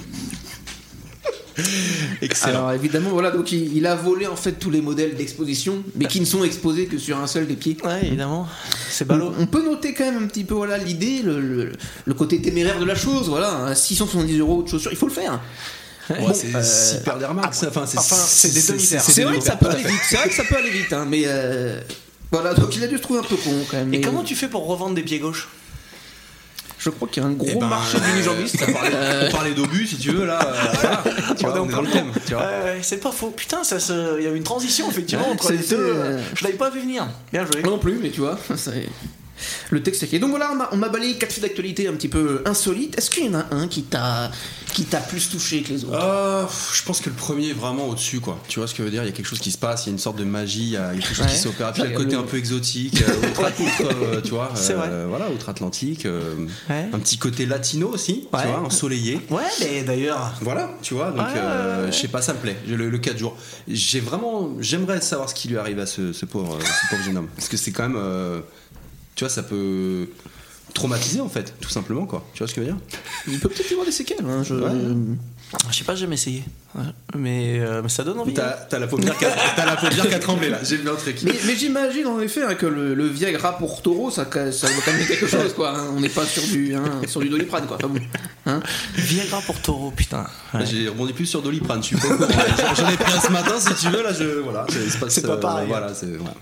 Excellent. 2.22 2.58
Alors 2.68 2.72
évidemment, 2.74 3.12
voilà, 3.12 3.32
donc 3.32 3.52
il, 3.52 3.76
il 3.78 3.86
a 3.88 3.96
volé 3.96 4.28
en 4.28 4.36
fait 4.36 4.54
tous 4.54 4.70
les 4.70 4.82
modèles 4.82 5.16
d'exposition, 5.16 5.84
mais 5.96 6.06
qui 6.06 6.20
ne 6.20 6.26
sont 6.26 6.44
exposés 6.44 6.86
que 6.86 6.98
sur 6.98 7.18
un 7.18 7.28
seul 7.28 7.48
des 7.48 7.56
pieds. 7.56 7.78
Ouais, 7.84 8.06
évidemment. 8.06 8.48
C'est 8.90 9.06
On, 9.06 9.08
ballot. 9.08 9.34
on 9.40 9.46
peut 9.48 9.64
noter 9.64 9.94
quand 9.94 10.04
même 10.12 10.24
un 10.24 10.28
petit 10.28 10.44
peu 10.44 10.54
voilà 10.54 10.78
l'idée, 10.78 11.22
le, 11.24 11.40
le- 11.40 11.72
le 12.06 12.14
côté 12.14 12.42
téméraire 12.42 12.80
de 12.80 12.86
la 12.86 12.96
chose. 12.96 13.30
Voilà, 13.30 13.54
hein, 13.54 13.76
670 13.76 14.40
euros 14.40 14.64
de 14.64 14.68
chaussures, 14.68 14.92
il 14.92 14.98
faut 14.98 15.08
le 15.08 15.14
faire. 15.14 15.40
Ouais, 16.10 16.20
Bon, 16.20 16.34
c'est 16.34 16.54
euh, 16.56 16.62
super 16.64 17.18
des 17.18 17.26
remarques. 17.26 17.56
Enfin, 17.68 17.86
c'est 17.86 17.98
enfin, 17.98 18.18
des 18.50 18.62
demi-terres. 18.62 19.02
C'est 19.02 19.24
vrai 19.24 19.38
que 19.40 19.44
ça 19.44 19.56
peut 19.56 19.70
aller 19.70 19.84
vite. 19.84 20.02
C'est 20.08 20.18
vrai 20.18 20.28
que 20.30 20.36
ça 20.36 20.44
peut 20.44 20.56
aller 20.58 20.70
vite, 20.72 20.92
hein, 20.94 21.06
mais 21.10 21.24
euh, 21.26 21.80
voilà, 22.32 22.54
donc 22.54 22.76
il 22.76 22.84
a 22.84 22.88
dû 22.88 22.98
se 22.98 23.02
trouver 23.02 23.20
un 23.20 23.24
peu 23.24 23.36
con 23.36 23.52
quand 23.70 23.78
même. 23.78 23.94
Et 23.94 23.98
mais 23.98 24.04
comment 24.04 24.24
tu 24.24 24.36
fais 24.36 24.48
pour 24.48 24.66
revendre 24.68 24.96
des 24.96 25.04
pieds 25.04 25.20
gauches 25.20 25.48
Je 26.80 26.90
crois 26.90 27.08
qu'il 27.08 27.24
y 27.24 27.26
a 27.26 27.30
un 27.30 27.34
gros 27.34 27.48
Eh 27.50 27.56
ben, 27.56 27.68
marché 27.68 27.98
d'unijambistes. 28.00 28.58
On 28.68 28.74
parlait, 28.74 28.92
on 29.28 29.32
parlait 29.32 29.54
d'obus, 29.54 29.88
si 29.88 29.98
tu 29.98 30.12
veux, 30.12 30.26
là. 30.26 30.40
euh, 30.46 30.54
voilà. 30.82 31.04
Tu 31.38 31.46
vois, 31.46 31.62
on 31.62 31.68
est 31.70 31.72
dans 31.72 31.82
le 31.82 31.90
thème. 31.90 32.12
Tu 32.26 32.34
vois. 32.34 32.44
Ouais, 32.44 32.80
c'est 32.82 32.98
pas 33.02 33.12
faux. 33.12 33.30
Putain, 33.32 33.64
ça 33.64 33.80
se... 33.80 34.18
il 34.20 34.24
y 34.24 34.28
avait 34.28 34.38
une 34.38 34.44
transition 34.44 34.90
effectivement 34.90 35.26
Ouais, 35.28 35.32
entre 35.34 35.52
les 35.52 35.58
deux. 35.60 35.78
euh, 35.80 36.22
Je 36.36 36.44
l'avais 36.44 36.58
pas 36.58 36.70
vu 36.70 36.80
venir. 36.82 37.08
Bien 37.32 37.46
joué. 37.46 37.62
Moi 37.62 37.72
non 37.72 37.80
plus, 37.80 37.98
mais 38.02 38.10
tu 38.10 38.22
vois, 38.22 38.38
c'est- 38.56 38.88
le 39.70 39.84
texte 39.84 40.04
est 40.04 40.08
qui. 40.08 40.20
Donc 40.20 40.30
voilà, 40.32 40.50
on 40.52 40.56
m'a- 40.56 40.70
on 40.72 40.78
m'a 40.78 40.90
balayé 40.90 41.16
quatre 41.16 41.32
faits 41.34 41.44
d'actualité 41.44 41.88
un 41.88 41.94
petit 41.94 42.08
peu 42.10 42.42
insolites. 42.46 42.98
Est-ce 42.98 43.10
qu'il 43.10 43.26
y 43.26 43.30
en 43.30 43.36
a 43.40 43.46
un 43.52 43.68
qui 43.68 43.84
t'a 43.84 44.32
qui 44.74 44.84
t'a 44.84 45.00
plus 45.00 45.30
touché 45.30 45.62
que 45.62 45.70
les 45.70 45.86
autres? 45.86 45.98
Euh, 46.02 46.44
je 46.74 46.84
pense 46.84 47.00
que 47.00 47.10
le 47.10 47.16
premier 47.16 47.50
est 47.50 47.54
vraiment 47.54 47.88
au-dessus, 47.88 48.20
quoi. 48.20 48.38
Tu 48.50 48.60
vois 48.60 48.68
ce 48.68 48.74
que 48.74 48.80
je 48.80 48.84
veux 48.84 48.92
dire? 48.92 49.04
Il 49.04 49.06
y 49.06 49.10
a 49.10 49.14
quelque 49.14 49.26
chose 49.28 49.40
qui 49.40 49.52
se 49.52 49.58
passe, 49.58 49.86
il 49.86 49.88
y 49.88 49.90
a 49.92 49.94
une 49.94 50.00
sorte 50.00 50.18
de 50.18 50.26
magie, 50.26 50.64
il 50.64 50.70
y 50.72 50.78
a 50.78 50.92
quelque 50.94 51.08
chose 51.16 51.20
Ouais. 51.26 51.32
qui 51.32 51.38
s'opère. 51.38 51.72
Puis 51.72 51.82
il 51.84 51.86
y 51.86 51.88
a 51.88 51.98
le 51.98 52.04
côté 52.04 52.16
un 52.16 52.24
peu 52.24 52.38
exotique, 52.38 53.02
euh, 53.02 53.30
outre, 53.30 53.42
euh, 54.04 54.22
tu 54.22 54.32
vois, 54.32 54.52
C'est 54.56 54.74
vrai. 54.74 54.88
euh, 54.92 55.06
voilà, 55.08 55.30
outre-Atlantique, 55.32 56.06
euh, 56.06 56.36
Ouais. 56.70 56.90
un 56.92 57.00
petit 57.00 57.18
côté 57.18 57.46
latino 57.46 57.88
aussi, 57.88 58.28
Ouais. 58.34 58.42
tu 58.42 58.48
vois, 58.50 58.60
ensoleillé. 58.60 59.22
Ouais, 59.30 59.44
mais 59.62 59.84
d'ailleurs. 59.84 60.34
Voilà, 60.42 60.72
tu 60.82 60.94
vois, 60.94 61.12
donc 61.12 61.20
Ouais, 61.20 61.34
euh, 61.38 61.78
ouais, 61.80 61.86
ouais. 61.86 61.92
je 61.94 61.98
sais 61.98 62.08
pas, 62.10 62.22
ça 62.22 62.34
me 62.34 62.40
plaît. 62.40 62.58
Le, 62.68 62.90
le 62.90 62.98
4 62.98 63.18
jours, 63.18 63.38
j'ai 63.70 64.02
vraiment, 64.02 64.56
j'aimerais 64.60 65.00
savoir 65.00 65.30
ce 65.30 65.36
qui 65.36 65.48
lui 65.48 65.58
arrive 65.58 65.80
à 65.80 65.86
ce, 65.86 66.12
ce 66.12 66.26
pauvre, 66.26 66.58
ce 66.62 66.90
pauvre 66.90 67.04
jeune 67.06 67.18
homme, 67.18 67.30
parce 67.36 67.48
que 67.48 67.56
c'est 67.58 67.72
quand 67.72 67.84
même, 67.84 67.98
euh, 67.98 68.42
tu 69.16 69.24
vois, 69.24 69.30
ça 69.30 69.44
peut 69.44 70.08
traumatiser 70.74 71.22
en 71.22 71.30
fait, 71.30 71.54
tout 71.62 71.70
simplement 71.70 72.06
quoi. 72.06 72.26
Tu 72.34 72.40
vois 72.40 72.48
ce 72.48 72.54
que 72.54 72.62
je 72.62 72.68
veux 72.68 72.74
dire? 72.74 72.82
Il 73.28 73.40
peut 73.40 73.48
peut-être 73.50 73.70
y 73.70 73.74
avoir 73.74 73.86
des 73.86 73.92
séquelles. 73.94 74.26
hein, 74.28 74.44
je- 74.44 74.56
Je 75.72 75.76
sais 75.78 75.84
pas, 75.86 75.94
j'ai 75.96 76.02
jamais 76.02 76.16
essayé. 76.16 76.44
Ouais. 76.74 76.82
Mais, 77.16 77.60
euh, 77.62 77.82
mais 77.82 77.88
ça 77.88 78.04
donne 78.04 78.20
envie. 78.20 78.34
T'as 78.34 78.50
t'as 78.52 78.80
la 78.80 78.88
paupière 78.88 79.16
qui 79.18 79.24
a- 80.14 80.20
tremblé 80.20 80.50
là. 80.50 80.58
J'ai 80.64 80.76
vu 80.76 80.90
un 80.90 80.96
truc. 80.96 81.20
Mais, 81.24 81.32
mais 81.46 81.56
j'imagine 81.56 82.08
en 82.08 82.20
effet 82.20 82.44
hein, 82.44 82.56
que 82.56 82.66
le, 82.66 82.94
le 82.94 83.08
Viagra 83.08 83.58
pour 83.58 83.82
taureau, 83.82 84.12
ça, 84.12 84.26
ça 84.26 84.68
doit 84.68 84.82
quand 84.84 84.92
même 84.92 85.08
quelque 85.08 85.28
chose, 85.28 85.54
quoi. 85.54 85.78
hein. 85.78 85.92
On 85.96 86.02
n'est 86.02 86.10
pas 86.10 86.26
sur 86.26 86.44
du, 86.44 86.76
hein, 86.76 86.84
sur 87.08 87.22
du 87.22 87.30
doliprane, 87.30 87.66
quoi. 87.68 87.78
Enfin 87.78 87.88
bon. 87.88 88.02
Hein 88.48 88.60
Viagra 88.96 89.40
pour 89.42 89.62
taureau, 89.62 89.92
putain. 89.92 90.26
Ouais. 90.54 90.66
J'ai 90.66 90.90
rebondi 90.90 91.14
plus 91.14 91.26
sur 91.28 91.42
Doliprane, 91.42 91.82
je 91.82 91.88
suis 91.88 91.96
pas 91.98 92.08
au 92.08 92.18
courant. 92.18 92.28
J'en- 92.76 92.90
ai 92.90 92.98
pris 92.98 93.14
un 93.14 93.22
ce 93.22 93.32
matin, 93.32 93.54
si 93.60 93.74
tu 93.86 93.90
veux, 93.96 94.04
là, 94.04 94.12
je, 94.12 94.40
voilà, 94.40 94.66
c'est 95.08 95.22
pas 95.26 95.34
euh, 95.34 95.38
pareil. 95.38 95.68
Voilà, 95.70 95.94
c'est, 95.94 96.08
voilà. 96.18 96.36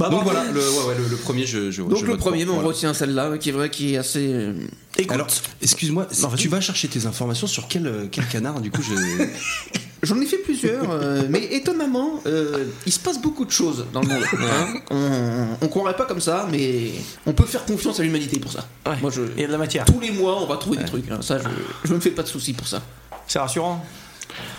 Bah, 0.00 0.08
Donc 0.08 0.24
voilà, 0.24 0.44
le, 0.50 0.58
ouais, 0.60 0.84
ouais, 0.88 0.94
le, 0.98 1.08
le 1.08 1.16
premier, 1.16 1.46
je, 1.46 1.70
je 1.70 1.82
Donc 1.82 1.96
je 1.98 2.06
le 2.06 2.16
premier, 2.16 2.44
pour, 2.44 2.54
on 2.54 2.56
voilà. 2.60 2.68
retient 2.68 2.94
celle-là, 2.94 3.36
qui 3.38 3.50
est 3.50 3.52
vrai, 3.52 3.70
qui 3.70 3.94
est 3.94 3.98
assez. 3.98 4.26
euh, 4.32 4.54
Écoute, 4.96 5.12
Alors, 5.12 5.26
excuse-moi, 5.62 6.06
Non, 6.22 6.28
vas-y. 6.28 6.38
tu 6.40 6.48
vas 6.48 6.60
chercher 6.60 6.88
tes 6.88 7.06
informations 7.06 7.46
sur 7.46 7.68
quel, 7.68 7.86
euh, 7.86 8.06
quel 8.10 8.26
canard, 8.26 8.60
du 8.60 8.70
coup, 8.70 8.80
je... 8.82 8.94
J'en 10.02 10.18
ai 10.18 10.24
fait 10.24 10.38
plusieurs, 10.38 10.90
euh, 10.90 11.24
mais 11.28 11.44
étonnamment, 11.52 12.20
euh, 12.24 12.64
il 12.86 12.92
se 12.92 12.98
passe 12.98 13.20
beaucoup 13.20 13.44
de 13.44 13.50
choses 13.50 13.84
dans 13.92 14.00
le 14.00 14.08
monde. 14.08 14.22
hein. 14.40 14.66
On, 14.90 15.48
on 15.60 15.68
croirait 15.68 15.94
pas 15.94 16.06
comme 16.06 16.22
ça, 16.22 16.48
mais 16.50 16.92
on 17.26 17.34
peut 17.34 17.44
faire 17.44 17.66
confiance 17.66 18.00
à 18.00 18.02
l'humanité 18.02 18.38
pour 18.40 18.50
ça. 18.50 18.66
ouais. 18.86 18.96
Moi, 19.02 19.10
je, 19.14 19.20
il 19.36 19.42
y 19.42 19.44
a 19.44 19.46
de 19.46 19.52
la 19.52 19.58
matière. 19.58 19.84
tous 19.84 20.00
les 20.00 20.10
mois, 20.10 20.40
on 20.42 20.46
va 20.46 20.56
trouver 20.56 20.78
des 20.78 20.86
trucs. 20.86 21.10
hein. 21.10 21.18
Ça, 21.20 21.36
je, 21.38 21.44
je 21.86 21.92
me 21.92 22.00
fais 22.00 22.12
pas 22.12 22.22
de 22.22 22.28
soucis 22.28 22.54
pour 22.54 22.66
ça. 22.66 22.80
C'est 23.28 23.38
rassurant. 23.38 23.84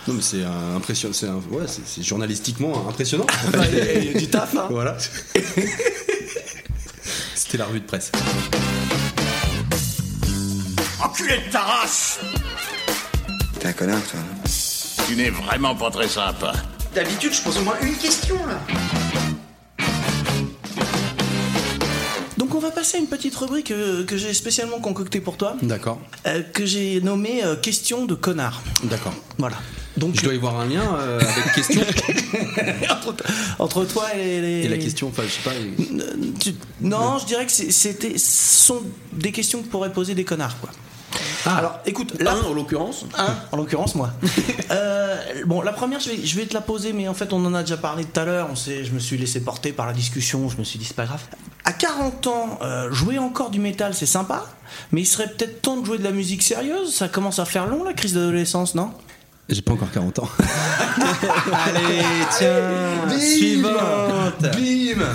Non, 0.08 0.14
mais 0.16 0.22
c'est 0.22 0.44
euh, 0.44 0.76
impressionnant, 0.78 1.14
c'est, 1.14 1.28
un- 1.28 1.36
ouais, 1.52 1.66
c'est, 1.68 1.86
c'est 1.86 2.04
journalistiquement 2.04 2.88
impressionnant. 2.90 3.26
Bah, 3.52 3.60
Il 3.72 3.78
y, 3.78 3.82
a- 3.82 3.94
il 3.94 4.12
y 4.12 4.16
a 4.16 4.20
du 4.20 4.28
taf, 4.28 4.56
hein. 4.56 4.68
voilà. 4.70 4.98
C'était 7.36 7.58
la 7.58 7.66
revue 7.66 7.82
de 7.82 7.86
presse. 7.86 8.12
Enculé 11.04 11.38
de 11.46 11.52
ta 11.52 11.62
race 11.62 12.20
T'es 13.60 13.68
un 13.68 13.74
connard, 13.74 14.02
toi. 14.10 14.20
Tu 15.08 15.16
n'es 15.16 15.30
vraiment 15.30 15.76
pas 15.76 15.92
très 15.92 16.08
sympa. 16.08 16.54
D'habitude, 16.96 17.34
je 17.34 17.42
pose 17.42 17.58
au 17.58 17.62
moins 17.62 17.76
une 17.82 17.96
question 17.96 18.36
là. 18.48 18.60
Donc 22.42 22.56
on 22.56 22.60
va 22.60 22.72
passer 22.72 22.98
à 22.98 23.00
une 23.00 23.06
petite 23.06 23.36
rubrique 23.36 23.70
euh, 23.70 24.04
que 24.04 24.18
j'ai 24.18 24.34
spécialement 24.34 24.80
concoctée 24.80 25.22
pour 25.22 25.38
toi, 25.38 25.56
D'accord, 25.62 26.02
euh, 26.26 26.42
que 26.42 26.66
j'ai 26.66 27.00
nommée 27.00 27.44
euh, 27.46 27.56
Question 27.56 28.08
de 28.08 28.16
connard. 28.16 28.64
d'accord. 28.86 29.14
Voilà. 29.38 29.58
Donc 29.96 30.16
Je 30.16 30.24
dois 30.24 30.34
y 30.34 30.38
voir 30.40 30.60
un 30.60 30.66
lien 30.66 30.82
euh, 30.98 31.20
avec 31.20 31.54
question 31.54 31.82
entre, 32.90 33.24
entre 33.60 33.86
toi 33.86 34.06
et 34.16 34.42
les... 34.42 34.48
et 34.66 34.70
la 34.70 34.80
question, 34.80 35.10
enfin, 35.10 35.22
je 35.28 35.30
sais 35.34 35.42
pas. 35.44 35.52
tu- 36.40 36.56
Non, 36.82 37.20
je 37.20 37.28
dirais 37.28 37.46
que 37.46 37.52
c'était 37.52 38.18
ce 38.18 38.66
sont 38.66 38.82
des 39.14 39.32
questions 39.32 39.62
que 39.62 39.68
pourraient 39.68 39.94
poser 39.94 40.16
des 40.16 40.24
connards, 40.26 40.60
quoi. 40.62 40.72
Alors, 41.46 41.80
écoute, 41.86 42.14
là, 42.20 42.34
Un 42.34 42.48
en 42.50 42.54
l'occurrence. 42.54 43.06
un, 43.18 43.36
en 43.52 43.58
l'occurrence 43.58 43.96
moi. 43.96 44.12
Euh, 44.72 45.18
bon, 45.48 45.62
la 45.62 45.74
première, 45.74 46.00
je 46.00 46.12
vais, 46.12 46.26
je 46.26 46.38
vais 46.38 46.46
te 46.46 46.54
la 46.54 46.62
poser, 46.62 46.94
mais 46.94 47.10
en 47.10 47.14
fait, 47.14 47.34
on 47.34 47.46
en 47.46 47.54
a 47.54 47.62
déjà 47.62 47.76
parlé 47.76 48.06
tout 48.06 48.18
à 48.18 48.24
l'heure. 48.24 48.48
On 48.50 48.56
s'est, 48.56 48.86
je 48.86 48.94
me 48.94 49.00
suis 49.00 49.18
laissé 49.18 49.42
porter 49.42 49.74
par 49.74 49.86
la 49.86 49.92
discussion. 49.92 50.48
Je 50.48 50.56
me 50.58 50.64
suis 50.64 50.80
dit, 50.80 50.86
c'est 50.86 50.96
pas 50.96 51.04
grave. 51.04 51.20
À 51.66 51.74
40 51.74 52.28
ans, 52.28 52.60
euh, 52.62 52.90
jouer 52.90 53.20
encore 53.20 53.50
du 53.50 53.60
métal, 53.60 53.94
c'est 53.94 54.06
sympa, 54.06 54.46
mais 54.94 55.02
il 55.02 55.06
serait 55.06 55.28
peut-être 55.28 55.62
temps 55.62 55.76
de 55.76 55.86
jouer 55.86 55.98
de 55.98 56.04
la 56.06 56.12
musique 56.12 56.42
sérieuse. 56.42 56.94
Ça 56.96 57.10
commence 57.10 57.40
à 57.40 57.44
faire 57.46 57.68
long, 57.68 57.84
la 57.84 57.92
crise 57.94 58.14
d'adolescence, 58.14 58.76
non? 58.76 58.92
J'ai 59.50 59.62
pas 59.62 59.74
encore 59.74 59.92
40 59.92 60.20
ans. 60.20 60.30
Allez, 61.66 62.02
tiens, 62.38 63.20
suivante. 63.20 64.42
Bim 64.42 65.06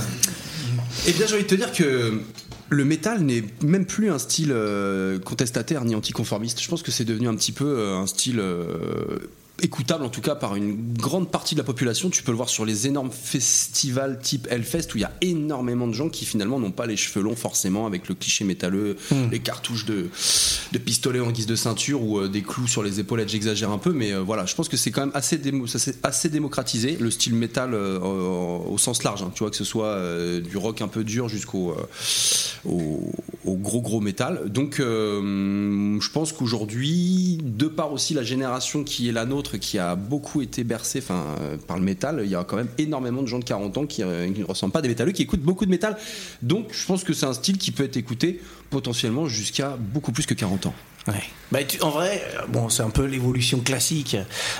Eh 1.06 1.12
bien, 1.12 1.26
j'ai 1.26 1.34
envie 1.34 1.44
de 1.44 1.48
te 1.48 1.54
dire 1.54 1.72
que 1.72 2.20
le 2.68 2.84
métal 2.84 3.20
n'est 3.20 3.44
même 3.62 3.86
plus 3.86 4.10
un 4.10 4.18
style 4.18 4.50
euh, 4.52 5.18
contestataire 5.18 5.84
ni 5.84 5.94
anticonformiste. 5.94 6.60
Je 6.60 6.68
pense 6.68 6.82
que 6.82 6.90
c'est 6.90 7.04
devenu 7.04 7.28
un 7.28 7.34
petit 7.34 7.52
peu 7.52 7.64
euh, 7.64 7.96
un 7.96 8.06
style 8.06 8.40
euh, 8.40 9.18
écoutable, 9.62 10.04
en 10.04 10.08
tout 10.10 10.20
cas 10.20 10.34
par 10.34 10.54
une 10.56 10.92
grande 10.94 11.30
partie 11.30 11.54
de 11.54 11.60
la 11.60 11.64
population. 11.64 12.10
Tu 12.10 12.22
peux 12.22 12.30
le 12.32 12.36
voir 12.36 12.48
sur 12.48 12.64
les 12.66 12.86
énormes 12.86 13.10
festivals 13.10 14.18
type 14.22 14.46
Hellfest 14.50 14.88
où 14.94 14.98
il 14.98 15.00
y 15.00 15.04
a 15.04 15.12
énormément 15.22 15.86
de 15.88 15.92
gens 15.94 16.08
qui 16.08 16.24
finalement 16.26 16.60
n'ont 16.60 16.72
pas 16.72 16.86
les 16.86 16.96
cheveux 16.96 17.22
longs 17.24 17.36
forcément 17.36 17.86
avec 17.86 18.08
le 18.08 18.14
cliché 18.14 18.44
métalleux, 18.44 18.96
les 19.30 19.38
cartouches 19.38 19.86
de, 19.86 20.08
de 20.72 20.78
pistolet 20.78 21.20
en 21.20 21.30
guise 21.30 21.46
de 21.46 21.56
ceinture 21.56 22.02
ou 22.02 22.18
euh, 22.18 22.28
des 22.28 22.42
clous 22.42 22.66
sur 22.66 22.82
les 22.82 23.00
épaulettes. 23.00 23.28
J'exagère 23.30 23.70
un 23.70 23.78
peu, 23.78 23.92
mais 23.92 24.12
euh, 24.12 24.20
voilà, 24.20 24.44
je 24.46 24.54
pense 24.54 24.68
que 24.68 24.76
c'est 24.76 24.90
quand 24.90 25.00
même 25.00 25.10
assez, 25.14 25.38
démo- 25.38 25.66
ça 25.66 25.78
s'est 25.78 25.96
assez 26.02 26.28
démocratisé 26.28 26.96
le 27.00 27.10
style 27.10 27.34
métal 27.34 27.72
euh, 27.74 27.98
au, 27.98 28.76
sens 28.78 29.02
large. 29.04 29.22
hein. 29.22 29.30
tu 29.34 29.38
vois 29.40 29.50
que 29.50 29.56
ce 29.56 29.64
soit 29.64 29.98
du 30.40 30.56
rock 30.58 30.82
un 30.82 30.88
peu 30.88 31.02
dur 31.02 31.28
jusqu'au 31.28 31.74
au, 32.66 33.10
au 33.44 33.54
gros 33.56 33.80
gros 33.80 34.00
métal. 34.00 34.50
Donc 34.50 34.76
je 34.80 36.10
pense 36.10 36.32
qu'aujourd'hui, 36.32 37.38
de 37.42 37.66
par 37.66 37.92
aussi 37.92 38.14
la 38.14 38.22
génération 38.22 38.84
qui 38.84 39.08
est 39.08 39.12
la 39.12 39.24
nôtre, 39.24 39.45
qui 39.52 39.78
a 39.78 39.96
beaucoup 39.96 40.42
été 40.42 40.64
enfin, 40.98 41.24
euh, 41.40 41.56
par 41.56 41.78
le 41.78 41.82
métal, 41.82 42.20
il 42.24 42.30
y 42.30 42.34
a 42.34 42.44
quand 42.44 42.56
même 42.56 42.68
énormément 42.78 43.22
de 43.22 43.26
gens 43.26 43.38
de 43.38 43.44
40 43.44 43.78
ans 43.78 43.86
qui, 43.86 44.02
euh, 44.02 44.30
qui 44.32 44.40
ne 44.40 44.44
ressemblent 44.44 44.72
pas 44.72 44.80
à 44.80 44.82
des 44.82 44.88
métalleux, 44.88 45.12
qui 45.12 45.22
écoutent 45.22 45.40
beaucoup 45.40 45.64
de 45.64 45.70
métal. 45.70 45.96
Donc 46.42 46.68
je 46.72 46.86
pense 46.86 47.04
que 47.04 47.12
c'est 47.12 47.26
un 47.26 47.32
style 47.32 47.58
qui 47.58 47.70
peut 47.70 47.84
être 47.84 47.96
écouté 47.96 48.40
potentiellement 48.70 49.26
jusqu'à 49.26 49.76
beaucoup 49.78 50.12
plus 50.12 50.26
que 50.26 50.34
40 50.34 50.66
ans. 50.66 50.74
Ouais. 51.08 51.22
Bah, 51.52 51.62
tu- 51.62 51.80
en 51.82 51.90
vrai, 51.90 52.20
euh, 52.34 52.40
bon, 52.48 52.68
c'est 52.68 52.82
un 52.82 52.90
peu 52.90 53.04
l'évolution 53.04 53.60
classique, 53.60 54.16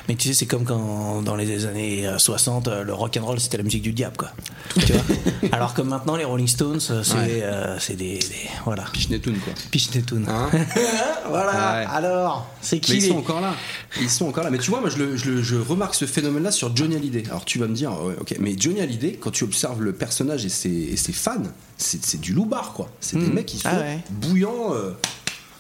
mais 0.09 0.15
tu 0.15 0.29
sais, 0.29 0.35
c'est 0.35 0.47
comme 0.47 0.63
quand 0.65 1.21
dans 1.23 1.35
les 1.35 1.67
années 1.67 2.07
euh, 2.07 2.19
60, 2.19 2.69
euh, 2.69 2.85
le 2.85 2.95
rock 2.95 3.17
and 3.21 3.27
roll 3.27 3.41
c'était 3.41 3.57
la 3.57 3.65
musique 3.65 3.83
du 3.83 3.93
diable, 3.93 4.17
quoi. 4.17 4.31
Tu 4.79 4.93
vois 4.93 5.03
Alors 5.53 5.75
que 5.75 5.83
maintenant, 5.83 6.15
les 6.15 6.23
Rolling 6.23 6.47
Stones, 6.47 6.79
euh, 6.91 7.03
c'est 7.03 7.15
Ouais. 7.17 7.41
euh, 7.43 7.77
des, 7.89 7.95
des- 7.97 8.21
voilà. 8.65 8.85
Pichnetoun 8.93 9.39
quoi. 9.39 9.55
Pichnetoun. 9.73 10.25
Hein 10.29 10.49
voilà. 11.29 11.51
Ouais. 11.81 11.87
Alors, 11.93 12.47
c'est 12.61 12.79
qui 12.79 12.93
Mais 12.93 12.99
ils 12.99 13.03
les- 13.03 13.09
sont 13.09 13.19
encore 13.19 13.41
là. 13.41 13.55
Ils 14.01 14.09
sont 14.11 14.27
encore 14.29 14.45
là. 14.45 14.51
Mais 14.51 14.59
tu 14.59 14.71
vois, 14.71 14.81
moi, 14.81 14.89
je, 14.91 14.99
le- 14.99 15.17
je 15.17 15.31
le- 15.33 15.43
je 15.43 15.57
remarque 15.57 15.97
ce 15.97 16.05
phénomène-là 16.07 16.53
sur 16.53 16.77
Johnny 16.77 16.95
Hallyday. 16.95 17.25
Alors, 17.29 17.45
tu 17.45 17.59
vas 17.59 17.67
me 17.67 17.75
dire, 17.75 17.93
ok, 18.21 18.37
mais 18.39 18.55
Johnny 18.57 18.81
Hallyday, 18.81 19.17
quand 19.21 19.33
tu 19.33 19.43
observes 19.43 19.83
le 19.83 19.93
personnage 19.93 20.45
et 20.45 20.49
ses, 20.49 20.71
et 20.71 20.97
ses 20.97 21.13
fans, 21.13 21.43
c'est 21.79 22.05
c'est 22.05 22.21
du 22.21 22.33
loupard, 22.33 22.73
quoi. 22.73 22.91
C'est 23.01 23.17
des 23.19 23.27
Mhm. 23.27 23.33
mecs 23.35 23.47
qui 23.47 23.59
sont 23.59 23.69
Ah 23.71 23.79
ouais. 23.79 23.99
bouillants. 24.11 24.73
euh, 24.75 24.93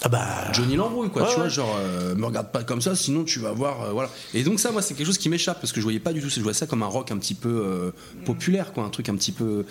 Ah 0.02 0.10
bah. 0.10 0.52
Johnny 0.52 0.76
l'embrouille, 0.76 1.08
quoi. 1.10 1.22
Ouais, 1.22 1.28
tu 1.30 1.34
vois, 1.36 1.44
ouais. 1.44 1.50
genre, 1.50 1.74
euh, 1.80 2.14
me 2.14 2.26
regarde 2.26 2.52
pas 2.52 2.62
comme 2.62 2.82
ça, 2.82 2.94
sinon 2.94 3.24
tu 3.24 3.38
vas 3.40 3.52
voir. 3.52 3.80
euh, 3.82 3.92
voilà. 3.92 4.10
Et 4.34 4.42
donc, 4.44 4.60
ça, 4.60 4.70
moi, 4.70 4.82
c'est 4.82 4.92
quelque 4.94 5.06
chose 5.06 5.16
qui 5.18 5.30
m'échappe 5.30 5.58
parce 5.58 5.72
que 5.72 5.80
je 5.80 5.84
voyais 5.84 5.98
pas 6.00 6.12
du 6.12 6.20
tout. 6.20 6.28
Je 6.28 6.38
voyais 6.40 6.52
ça 6.56 6.66
comme 6.66 6.82
un 6.82 6.86
rock 6.86 7.10
un 7.12 7.16
petit 7.16 7.34
peu 7.34 7.48
euh, 7.48 7.90
populaire, 8.26 8.72
quoi. 8.74 8.84
Un 8.84 8.90
truc 8.90 9.08
un 9.08 9.16
petit 9.16 9.32
peu 9.32 9.64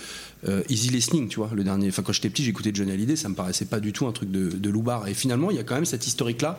euh, 0.50 0.64
easy 0.68 0.89
listening, 0.89 1.28
tu 1.28 1.38
vois. 1.39 1.50
Le 1.54 1.64
dernier. 1.64 1.89
Enfin, 1.89 2.02
quand 2.02 2.12
j'étais 2.12 2.30
petit, 2.30 2.43
j'écoutais 2.43 2.72
Johnny 2.74 2.91
Hallyday, 2.91 3.16
ça 3.16 3.30
me 3.30 3.36
paraissait 3.36 3.66
pas 3.66 3.80
du 3.80 3.93
tout 3.93 4.08
un 4.08 4.12
truc 4.12 4.32
de, 4.32 4.50
de 4.50 4.70
loupard. 4.72 5.08
Et 5.08 5.14
finalement, 5.14 5.52
il 5.52 5.58
y 5.58 5.60
a 5.60 5.64
quand 5.64 5.76
même 5.76 5.86
cette 5.86 6.08
historique-là 6.08 6.58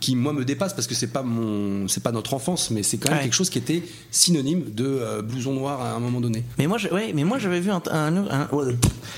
qui 0.00 0.16
moi 0.16 0.32
me 0.32 0.44
dépasse 0.44 0.72
parce 0.74 0.86
que 0.86 0.94
c'est 0.94 1.08
pas 1.08 1.22
mon 1.22 1.86
c'est 1.88 2.02
pas 2.02 2.10
notre 2.12 2.34
enfance 2.34 2.70
mais 2.70 2.82
c'est 2.82 2.96
quand 2.98 3.10
même 3.10 3.18
Ouais. 3.18 3.24
quelque 3.24 3.34
chose 3.34 3.50
qui 3.50 3.58
était 3.58 3.82
synonyme 4.10 4.64
de 4.72 4.86
euh, 4.86 5.22
blouson 5.22 5.52
noir 5.52 5.80
à 5.82 5.92
un 5.92 5.98
moment 6.00 6.20
donné 6.20 6.42
Mais 6.58 6.66
moi, 6.66 6.78
je- 6.78 6.88
ouais, 6.88 7.12
mais 7.14 7.24
moi 7.24 7.38
j'avais 7.38 7.60
vu 7.60 7.70
un, 7.70 7.82
un- 7.90 8.16
un- 8.30 8.48
ouais, 8.52 8.74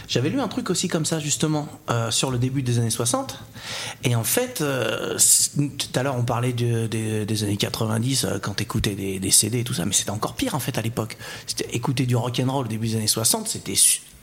j'avais 0.08 0.28
lu 0.28 0.40
un 0.40 0.48
truc 0.48 0.70
aussi 0.70 0.88
comme 0.88 1.04
ça 1.04 1.20
justement 1.20 1.68
euh, 1.90 2.10
sur 2.10 2.30
le 2.30 2.38
début 2.38 2.62
des 2.62 2.78
années 2.78 2.90
60. 2.90 3.38
Et 4.04 4.16
en 4.16 4.24
fait, 4.24 4.60
euh, 4.60 5.16
tout 5.56 5.88
à 5.98 6.02
l'heure 6.02 6.16
on 6.18 6.24
parlait 6.24 6.52
de- 6.52 6.86
des- 6.88 7.24
des 7.26 7.44
années 7.44 7.56
90 7.56 8.24
euh, 8.24 8.38
quand 8.40 8.54
t'écoutais 8.54 8.94
des, 8.94 9.18
des 9.20 9.30
CD 9.30 9.60
et 9.60 9.64
tout 9.64 9.74
ça, 9.74 9.84
mais 9.84 9.92
c'était 9.92 10.10
encore 10.10 10.34
pire 10.34 10.54
en 10.54 10.60
fait 10.60 10.76
à 10.78 10.82
l'époque. 10.82 11.16
Écouter 11.72 12.06
du 12.06 12.16
rock 12.16 12.40
and 12.44 12.50
roll 12.52 12.66
au 12.66 12.68
début 12.68 12.88
des 12.88 12.96
années 12.96 13.06
60, 13.06 13.46
c'était 13.48 13.74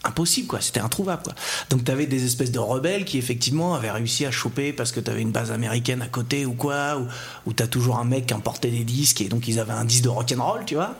impossible 0.04 0.48
quoi, 0.48 0.62
c'était 0.62 0.80
introuvable 0.80 1.24
quoi. 1.24 1.34
Donc 1.70 1.84
t'avais 1.84 2.06
des 2.06 2.26
espèces 2.26 2.52
de 2.52 2.60
rebelles 2.60 3.06
qui 3.06 3.18
effectivement 3.18 3.76
avaient 3.76 3.92
réussi 3.92 4.26
à 4.26 4.32
choper 4.32 4.74
parce 4.74 4.92
que 4.92 5.00
t'avais 5.00 5.22
une 5.22 5.32
base 5.32 5.52
américaine 5.52 6.02
à 6.02 6.08
côté 6.08 6.46
ou 6.46 6.54
quoi, 6.54 7.02
ou, 7.46 7.54
t'as 7.54 7.68
toujours 7.68 7.98
un 7.98 8.06
mec 8.06 8.28
qui 8.28 8.34
importait 8.34 8.72
des 8.72 8.84
disques 8.84 9.22
et 9.22 9.30
donc 9.30 9.48
ils 9.48 9.60
avaient 9.60 9.74
un 9.74 9.86
disque 9.86 10.04
de 10.04 10.10
rock 10.10 10.34
and 10.38 10.44
roll, 10.44 10.66
tu 10.66 10.76
vois. 10.76 10.96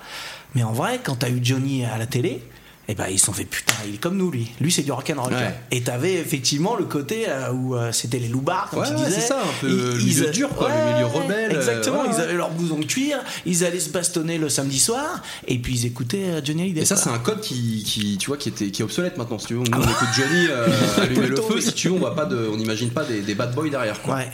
Mais 0.56 0.64
en 0.64 0.72
vrai, 0.72 1.00
quand 1.04 1.16
t'as 1.16 1.30
eu 1.30 1.40
Johnny 1.42 1.86
à 1.86 1.98
la 1.98 2.08
télé, 2.08 2.44
eh 2.92 2.96
ben 2.96 3.06
ils 3.10 3.20
se 3.20 3.26
sont 3.28 3.34
fait 3.34 3.46
putain, 3.46 3.76
il 3.88 3.94
est 3.96 3.98
comme 4.00 4.18
nous 4.18 4.32
lui. 4.32 4.50
Lui 4.60 4.72
c'est 4.72 4.82
du 4.82 4.92
rock 4.92 5.12
and 5.16 5.22
roll. 5.22 5.32
Ouais. 5.34 5.54
Et 5.72 5.82
t'avais 5.84 6.16
effectivement 6.16 6.76
le 6.76 6.86
côté 6.86 7.26
euh, 7.30 7.52
où 7.52 7.76
euh, 7.76 7.92
c'était 7.92 8.18
les 8.20 8.28
loupards 8.28 8.70
comme 8.72 8.80
Ouais, 8.80 8.88
tu 8.88 8.96
ouais, 8.96 9.06
disais. 9.06 9.22
c'est 9.22 9.28
ça, 9.28 9.40
un 9.42 9.62
peu 9.62 9.68
le 9.68 9.96
milieu 9.98 10.32
dur, 10.32 10.50
quoi, 10.50 10.70
le 10.70 10.94
milieu 10.94 11.06
rebelle, 11.06 11.56
Exactement, 11.56 12.00
euh, 12.00 12.04
ouais, 12.04 12.10
ils 12.12 12.16
ouais. 12.18 12.22
avaient 12.24 12.34
leur 12.34 12.50
blouson 12.52 12.80
de 12.80 12.86
cuir, 12.86 13.20
ils 13.46 13.64
allaient 13.64 13.80
se 13.80 13.90
bastonner 13.90 14.38
le 14.40 14.50
samedi 14.50 14.80
soir 14.80 15.22
et 15.48 15.60
puis 15.60 15.76
ils 15.76 15.86
écoutaient 15.86 16.44
Johnny 16.44 16.64
Hallyday. 16.64 16.82
et 16.82 16.86
ça 16.86 16.96
c'est 16.96 17.10
un 17.10 17.20
code 17.20 17.42
qui, 17.42 17.84
qui 17.86 18.18
tu 18.18 18.28
vois 18.28 18.38
qui 18.38 18.50
était 18.50 18.72
qui 18.72 18.82
est 18.82 18.86
obsolète 18.86 19.18
maintenant 19.18 19.38
si 19.40 19.46
tu 19.48 19.54
veux 19.54 19.60
nous 19.60 19.72
on 19.72 19.82
écoute 19.82 20.08
Johnny 20.16 20.48
allumer 21.02 21.28
le 21.28 21.36
feu 21.36 21.44
oui. 21.56 21.62
si 21.62 21.74
tu 21.74 21.90
veux 21.90 21.94
on 21.96 22.16
pas 22.16 22.26
de 22.26 22.50
on 22.52 22.58
n'imagine 22.58 22.90
pas 22.90 23.04
des, 23.04 23.22
des 23.22 23.36
bad 23.36 23.54
boys 23.54 23.70
derrière 23.70 24.02
quoi 24.02 24.16
Ouais. 24.16 24.32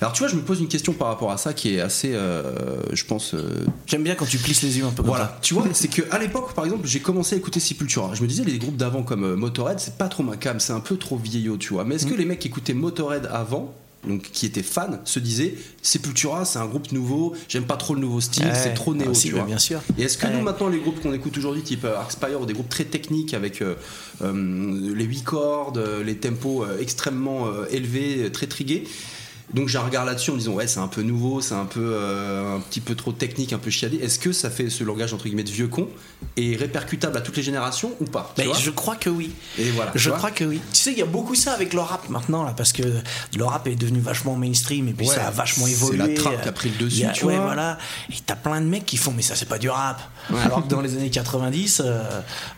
Alors 0.00 0.12
tu 0.12 0.20
vois 0.20 0.28
je 0.28 0.36
me 0.36 0.42
pose 0.42 0.60
une 0.60 0.68
question 0.68 0.92
par 0.92 1.08
rapport 1.08 1.30
à 1.32 1.38
ça 1.38 1.52
qui 1.52 1.74
est 1.74 1.80
assez 1.80 2.12
euh, 2.14 2.80
je 2.92 3.04
pense 3.04 3.34
euh, 3.34 3.66
J'aime 3.86 4.02
bien 4.04 4.14
quand 4.14 4.26
tu 4.26 4.38
plisses 4.38 4.62
les 4.62 4.78
yeux 4.78 4.84
un 4.84 4.90
peu 4.90 4.96
comme 5.02 5.06
Voilà, 5.06 5.38
tu 5.42 5.54
vois, 5.54 5.64
c'est 5.72 5.88
que 5.88 6.02
à 6.10 6.18
l'époque, 6.18 6.52
par 6.54 6.64
exemple, 6.64 6.86
j'ai 6.86 7.00
commencé 7.00 7.34
à 7.34 7.38
écouter 7.38 7.58
Sepultura. 7.60 8.14
Je 8.14 8.22
me 8.22 8.28
disais, 8.28 8.44
les 8.44 8.58
groupes 8.58 8.76
d'avant 8.76 9.02
comme 9.02 9.24
euh, 9.24 9.36
Motorhead, 9.36 9.80
c'est 9.80 9.96
pas 9.96 10.08
trop 10.08 10.22
ma 10.22 10.36
cam, 10.36 10.60
c'est 10.60 10.72
un 10.72 10.80
peu 10.80 10.96
trop 10.96 11.16
vieillot, 11.16 11.56
tu 11.56 11.72
vois. 11.72 11.84
Mais 11.84 11.94
est-ce 11.96 12.06
que 12.06 12.14
Mm. 12.14 12.18
les 12.18 12.24
mecs 12.26 12.38
qui 12.38 12.48
écoutaient 12.48 12.74
Motorhead 12.74 13.28
avant, 13.32 13.74
donc 14.06 14.22
qui 14.22 14.46
étaient 14.46 14.62
fans, 14.62 15.00
se 15.04 15.18
disaient, 15.20 15.54
Sepultura, 15.82 16.44
c'est 16.44 16.58
un 16.58 16.66
groupe 16.66 16.92
nouveau, 16.92 17.34
j'aime 17.48 17.64
pas 17.64 17.76
trop 17.76 17.94
le 17.94 18.00
nouveau 18.00 18.20
style, 18.20 18.46
Ouais, 18.46 18.54
c'est 18.54 18.74
trop 18.74 18.94
néo, 18.94 19.10
aussi, 19.10 19.28
tu 19.28 19.32
bah, 19.34 19.38
vois. 19.40 19.46
bien 19.46 19.58
sûr. 19.58 19.80
Et 19.96 20.02
est-ce 20.02 20.18
que 20.18 20.26
Ouais. 20.26 20.32
nous, 20.34 20.42
maintenant, 20.42 20.68
les 20.68 20.78
groupes 20.78 21.00
qu'on 21.00 21.12
écoute 21.14 21.36
aujourd'hui, 21.38 21.62
type 21.62 21.84
Arcspire, 21.86 22.40
ou 22.40 22.46
des 22.46 22.52
groupes 22.54 22.68
très 22.68 22.84
techniques 22.84 23.32
avec 23.34 23.62
euh, 23.62 23.74
euh, 24.22 24.94
les 24.94 25.04
8 25.04 25.22
cordes, 25.24 25.82
les 26.04 26.16
tempos 26.16 26.62
euh, 26.64 26.78
extrêmement 26.80 27.46
élevés, 27.70 28.30
très 28.32 28.46
trigués, 28.46 28.84
donc 29.54 29.68
j'ai 29.68 29.78
un 29.78 29.82
regard 29.82 30.04
là-dessus 30.04 30.30
en 30.30 30.34
me 30.34 30.38
disant 30.38 30.52
ouais 30.52 30.66
c'est 30.66 30.80
un 30.80 30.88
peu 30.88 31.02
nouveau, 31.02 31.40
c'est 31.40 31.54
un 31.54 31.64
peu 31.64 31.80
euh, 31.94 32.56
un 32.56 32.60
petit 32.60 32.80
peu 32.80 32.94
trop 32.94 33.12
technique, 33.12 33.52
un 33.52 33.58
peu 33.58 33.70
chiadé. 33.70 33.96
Est-ce 33.98 34.18
que 34.18 34.32
ça 34.32 34.50
fait 34.50 34.68
ce 34.70 34.84
langage 34.84 35.12
entre 35.14 35.24
guillemets 35.24 35.42
de 35.44 35.50
vieux 35.50 35.68
con 35.68 35.88
et 36.36 36.56
répercutable 36.56 37.16
à 37.16 37.20
toutes 37.20 37.36
les 37.36 37.42
générations 37.42 37.92
ou 38.00 38.04
pas? 38.04 38.34
Mais 38.38 38.46
je 38.60 38.70
crois 38.70 38.96
que 38.96 39.08
oui. 39.10 39.30
Et 39.58 39.70
voilà. 39.70 39.90
Je 39.94 40.10
crois 40.10 40.30
que 40.30 40.44
oui. 40.44 40.60
Tu 40.72 40.80
sais, 40.80 40.92
il 40.92 40.98
y 40.98 41.02
a 41.02 41.06
beaucoup 41.06 41.34
ça 41.34 41.52
avec 41.52 41.72
le 41.72 41.80
rap 41.80 42.08
maintenant, 42.10 42.42
là, 42.44 42.52
parce 42.56 42.72
que 42.72 42.82
le 43.36 43.44
rap 43.44 43.66
est 43.66 43.76
devenu 43.76 44.00
vachement 44.00 44.36
mainstream 44.36 44.88
et 44.88 44.92
puis 44.92 45.08
Ouais, 45.08 45.14
ça 45.14 45.28
a 45.28 45.30
vachement 45.30 45.64
c'est 45.66 45.72
évolué. 45.72 45.98
la 45.98 46.08
trappe 46.14 46.42
qui 46.42 46.48
a 46.48 46.52
pris 46.52 46.68
le 46.70 46.76
dessus, 46.84 47.04
a- 47.04 47.10
tu 47.12 47.24
ouais, 47.24 47.36
vois. 47.36 47.46
voilà. 47.46 47.78
Et 48.10 48.14
t'as 48.26 48.36
plein 48.36 48.60
de 48.60 48.66
mecs 48.66 48.84
qui 48.86 48.96
font, 48.96 49.12
mais 49.16 49.22
ça, 49.22 49.34
c'est 49.34 49.48
pas 49.48 49.58
du 49.58 49.70
rap. 49.70 50.00
Ouais. 50.30 50.40
Alors 50.40 50.62
que 50.62 50.68
dans 50.68 50.80
les 50.82 50.92
années 50.96 51.10
90, 51.10 51.82
euh, 51.84 52.02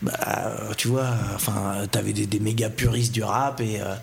bah, 0.01 0.11
euh, 0.27 0.73
tu 0.77 0.87
vois, 0.89 1.07
enfin, 1.35 1.85
t'avais 1.91 2.11
des, 2.13 2.25
des 2.25 2.39
méga 2.39 2.69
puristes 2.69 3.13
du 3.13 3.23
rap 3.23 3.61
et, 3.61 3.79
euh, 3.79 3.95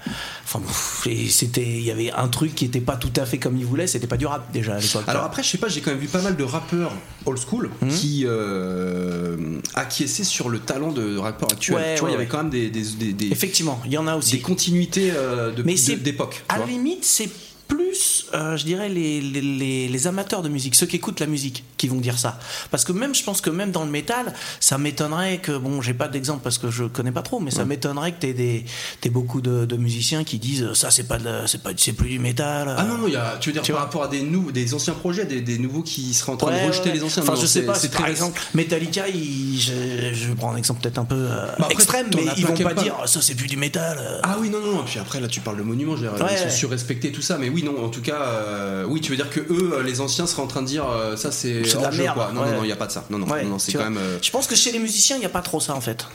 enfin, 0.44 0.60
et 1.06 1.28
c'était, 1.28 1.66
il 1.66 1.82
y 1.82 1.90
avait 1.90 2.10
un 2.12 2.28
truc 2.28 2.54
qui 2.54 2.64
était 2.64 2.77
pas 2.80 2.96
tout 2.96 3.12
à 3.16 3.24
fait 3.26 3.38
comme 3.38 3.56
ils 3.56 3.64
voulaient, 3.64 3.86
c'était 3.86 4.06
pas 4.06 4.16
du 4.16 4.26
rap 4.26 4.50
déjà 4.52 4.74
à 4.76 4.80
l'époque. 4.80 5.04
Alors 5.06 5.24
après, 5.24 5.42
je 5.42 5.48
sais 5.48 5.58
pas, 5.58 5.68
j'ai 5.68 5.80
quand 5.80 5.90
même 5.90 6.00
vu 6.00 6.08
pas 6.08 6.22
mal 6.22 6.36
de 6.36 6.44
rappeurs 6.44 6.92
old 7.26 7.38
school 7.38 7.70
Mhm. 7.82 7.88
qui 7.90 8.24
euh, 8.26 9.36
acquiesçaient 9.74 10.24
sur 10.24 10.48
le 10.48 10.58
talent 10.58 10.92
de 10.92 11.16
rappeurs 11.16 11.52
actuels. 11.52 11.76
Ouais, 11.76 11.94
tu 11.94 12.00
vois, 12.00 12.10
il 12.10 12.12
y 12.12 12.16
ouais, 12.16 12.22
avait 12.22 12.28
quand 12.30 12.38
même 12.38 12.50
des, 12.50 12.70
des, 12.70 12.82
des- 12.98 13.12
des- 13.12 13.30
Effectivement, 13.32 13.80
il 13.84 13.92
y 13.92 13.98
en 13.98 14.06
a 14.06 14.16
aussi. 14.16 14.32
des 14.36 14.40
continuités 14.40 15.10
euh, 15.14 15.52
de- 15.52 15.62
Mais 15.62 15.74
de- 15.74 15.94
d'époque. 15.94 16.42
tu 16.48 16.54
À 16.54 16.58
la 16.58 16.66
limite, 16.66 17.04
c'est 17.04 17.28
plus, 17.68 18.26
euh, 18.34 18.56
je 18.56 18.64
dirais, 18.64 18.88
les, 18.88 19.20
les, 19.20 20.06
amateurs 20.06 20.42
de 20.42 20.48
musique, 20.48 20.74
ceux 20.74 20.86
qui 20.86 20.96
écoutent 20.96 21.20
la 21.20 21.26
musique, 21.26 21.64
qui 21.76 21.86
vont 21.88 21.98
dire 22.00 22.18
ça. 22.18 22.38
Parce 22.70 22.84
que 22.84 22.92
même, 22.92 23.14
je 23.14 23.22
pense 23.22 23.40
que 23.40 23.50
même 23.50 23.70
dans 23.72 23.84
le 23.84 23.90
métal, 23.90 24.32
ça 24.60 24.78
m'étonnerait 24.78 25.38
que, 25.38 25.56
bon, 25.56 25.82
j'ai 25.82 25.92
pas 25.94 26.08
d'exemple 26.08 26.40
parce 26.42 26.56
que 26.58 26.70
je 26.70 26.84
connais 26.84 27.12
pas 27.12 27.22
trop, 27.22 27.40
mais 27.40 27.50
ça 27.50 27.64
m'étonnerait 27.64 28.12
que 28.12 28.20
t'aies 28.20 28.32
des, 28.32 28.64
t'aies 29.00 29.10
beaucoup 29.10 29.40
de, 29.40 29.66
de 29.66 29.76
musiciens 29.76 30.24
qui 30.24 30.38
disent 30.38 30.72
ça, 30.72 30.90
c'est 30.90 31.04
pas, 31.06 31.18
de- 31.18 31.46
c'est 31.46 31.62
pas, 31.62 31.70
c'est 31.76 31.92
plus 31.92 32.08
du 32.08 32.18
métal. 32.18 32.74
Ah 32.76 32.84
non, 32.84 32.98
non, 32.98 33.06
il 33.06 33.12
y 33.12 33.16
a, 33.16 33.36
tu 33.40 33.50
veux 33.50 33.52
dire 33.52 33.62
Tu 33.62 33.72
par 33.72 33.82
rapport 33.82 34.04
à 34.04 34.08
des, 34.08 34.22
nou- 34.22 34.50
des 34.50 34.72
anciens 34.74 34.94
projets, 34.94 35.26
des, 35.26 35.40
des 35.42 35.58
nouveaux 35.58 35.82
qui 35.82 36.14
seraient 36.14 36.32
en 36.32 36.36
train 36.36 36.48
Ouais, 36.52 36.62
de 36.62 36.68
rejeter 36.68 36.88
ouais. 36.88 36.94
les 36.96 37.02
anciens 37.02 37.22
Enfin, 37.22 37.34
Non, 37.34 37.40
je 37.40 37.46
sais 37.46 37.62
pas, 37.62 37.74
c'est 37.74 37.90
par 37.90 38.02
très 38.02 38.10
exemple, 38.12 38.40
Metallica, 38.54 39.08
ils- 39.08 39.60
je, 39.60 40.14
je 40.14 40.32
prends 40.32 40.52
un 40.52 40.56
exemple 40.56 40.80
peut-être 40.80 40.98
un 40.98 41.04
peu 41.04 41.14
euh, 41.16 41.46
Bah 41.46 41.54
après, 41.64 41.74
extrême, 41.74 42.06
mais 42.14 42.24
ils 42.36 42.46
vont 42.46 42.54
pas 42.56 42.74
dire 42.74 42.94
ça, 43.06 43.20
c'est 43.20 43.34
plus 43.34 43.46
du 43.48 43.56
métal. 43.56 43.98
euh. 44.00 44.20
Ah 44.22 44.36
oui, 44.40 44.48
non, 44.50 44.60
non, 44.60 44.72
non. 44.76 44.84
Puis 44.84 44.98
après, 44.98 45.20
là, 45.20 45.28
tu 45.28 45.40
parles 45.40 45.58
de 45.58 45.62
monuments, 45.62 45.96
je 45.96 46.06
veux 46.06 46.16
dire, 46.16 46.26
ils 46.30 46.38
sont 46.50 46.56
surrespectés, 46.56 47.12
tout 47.12 47.22
ça. 47.22 47.36
Mais 47.38 47.48
oui, 47.48 47.57
non, 47.62 47.84
en 47.84 47.88
tout 47.88 48.00
cas, 48.02 48.20
euh, 48.22 48.84
oui, 48.88 49.00
tu 49.00 49.10
veux 49.10 49.16
dire 49.16 49.30
que 49.30 49.40
eux, 49.40 49.72
euh, 49.74 49.82
les 49.82 50.00
anciens, 50.00 50.26
seraient 50.26 50.42
en 50.42 50.46
train 50.46 50.62
de 50.62 50.66
dire 50.66 50.88
euh, 50.88 51.16
ça, 51.16 51.30
c'est 51.32 51.64
C'est 51.64 51.78
de 51.78 51.82
la 51.82 51.90
merde, 51.90 52.14
quoi. 52.16 52.32
Non, 52.32 52.42
ouais. 52.42 52.50
non, 52.50 52.56
non, 52.58 52.62
il 52.64 52.66
n'y 52.66 52.72
a 52.72 52.76
pas 52.76 52.86
de 52.86 52.92
ça. 52.92 53.04
Non, 53.10 53.18
non, 53.18 53.26
Ouais, 53.28 53.42
non, 53.44 53.50
non, 53.50 53.58
c'est 53.58 53.72
quand 53.72 53.78
vois. 53.78 53.90
même. 53.90 54.02
Je 54.22 54.30
pense 54.30 54.46
que 54.46 54.54
chez 54.56 54.72
les 54.72 54.78
musiciens, 54.78 55.16
il 55.16 55.20
n'y 55.20 55.26
a 55.26 55.30
pas 55.30 55.42
trop 55.42 55.60
ça 55.60 55.74
en 55.74 55.80
fait. 55.80 56.06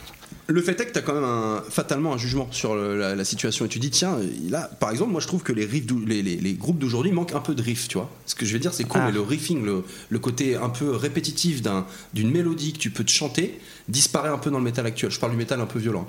Le 0.46 0.60
fait 0.60 0.78
est 0.78 0.86
que 0.86 0.92
tu 0.92 0.98
as 0.98 1.02
quand 1.02 1.14
même 1.14 1.24
un- 1.24 1.62
fatalement 1.70 2.12
un 2.12 2.18
jugement 2.18 2.48
sur 2.50 2.74
le- 2.74 2.98
la, 2.98 3.14
la 3.14 3.24
situation 3.24 3.64
et 3.64 3.68
tu 3.68 3.78
dis 3.78 3.90
tiens 3.90 4.18
là 4.50 4.68
par 4.78 4.90
exemple 4.90 5.10
moi 5.12 5.22
je 5.22 5.26
trouve 5.26 5.42
que 5.42 5.52
les, 5.54 5.64
riffs 5.64 5.86
les, 6.06 6.22
les- 6.22 6.36
les 6.36 6.52
groupes 6.52 6.78
d'aujourd'hui 6.78 7.12
manquent 7.12 7.34
un 7.34 7.40
peu 7.40 7.54
de 7.54 7.62
riff 7.62 7.88
tu 7.88 7.96
vois 7.96 8.10
ce 8.26 8.34
que 8.34 8.44
je 8.44 8.52
vais 8.52 8.58
dire 8.58 8.74
c'est 8.74 8.84
con 8.84 8.98
Ah. 9.00 9.06
mais 9.06 9.12
le 9.12 9.22
riffing 9.22 9.64
le, 9.64 9.84
le 10.10 10.18
côté 10.18 10.54
un 10.56 10.68
peu 10.68 10.90
répétitif 10.94 11.62
d'un- 11.62 11.86
d'une 12.12 12.30
mélodie 12.30 12.74
que 12.74 12.78
tu 12.78 12.90
peux 12.90 13.04
te 13.04 13.10
chanter 13.10 13.58
disparaît 13.88 14.28
un 14.28 14.36
peu 14.36 14.50
dans 14.50 14.58
le 14.58 14.64
métal 14.64 14.84
actuel 14.84 15.10
je 15.10 15.18
parle 15.18 15.32
du 15.32 15.38
métal 15.38 15.62
un 15.62 15.66
peu 15.66 15.78
violent 15.78 16.06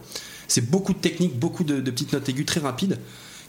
c'est 0.49 0.69
beaucoup 0.69 0.91
de 0.91 0.99
techniques 0.99 1.39
beaucoup 1.39 1.63
de, 1.63 1.79
de 1.79 1.91
petites 1.91 2.11
notes 2.11 2.27
aiguës 2.27 2.45
très 2.45 2.59
rapides 2.59 2.99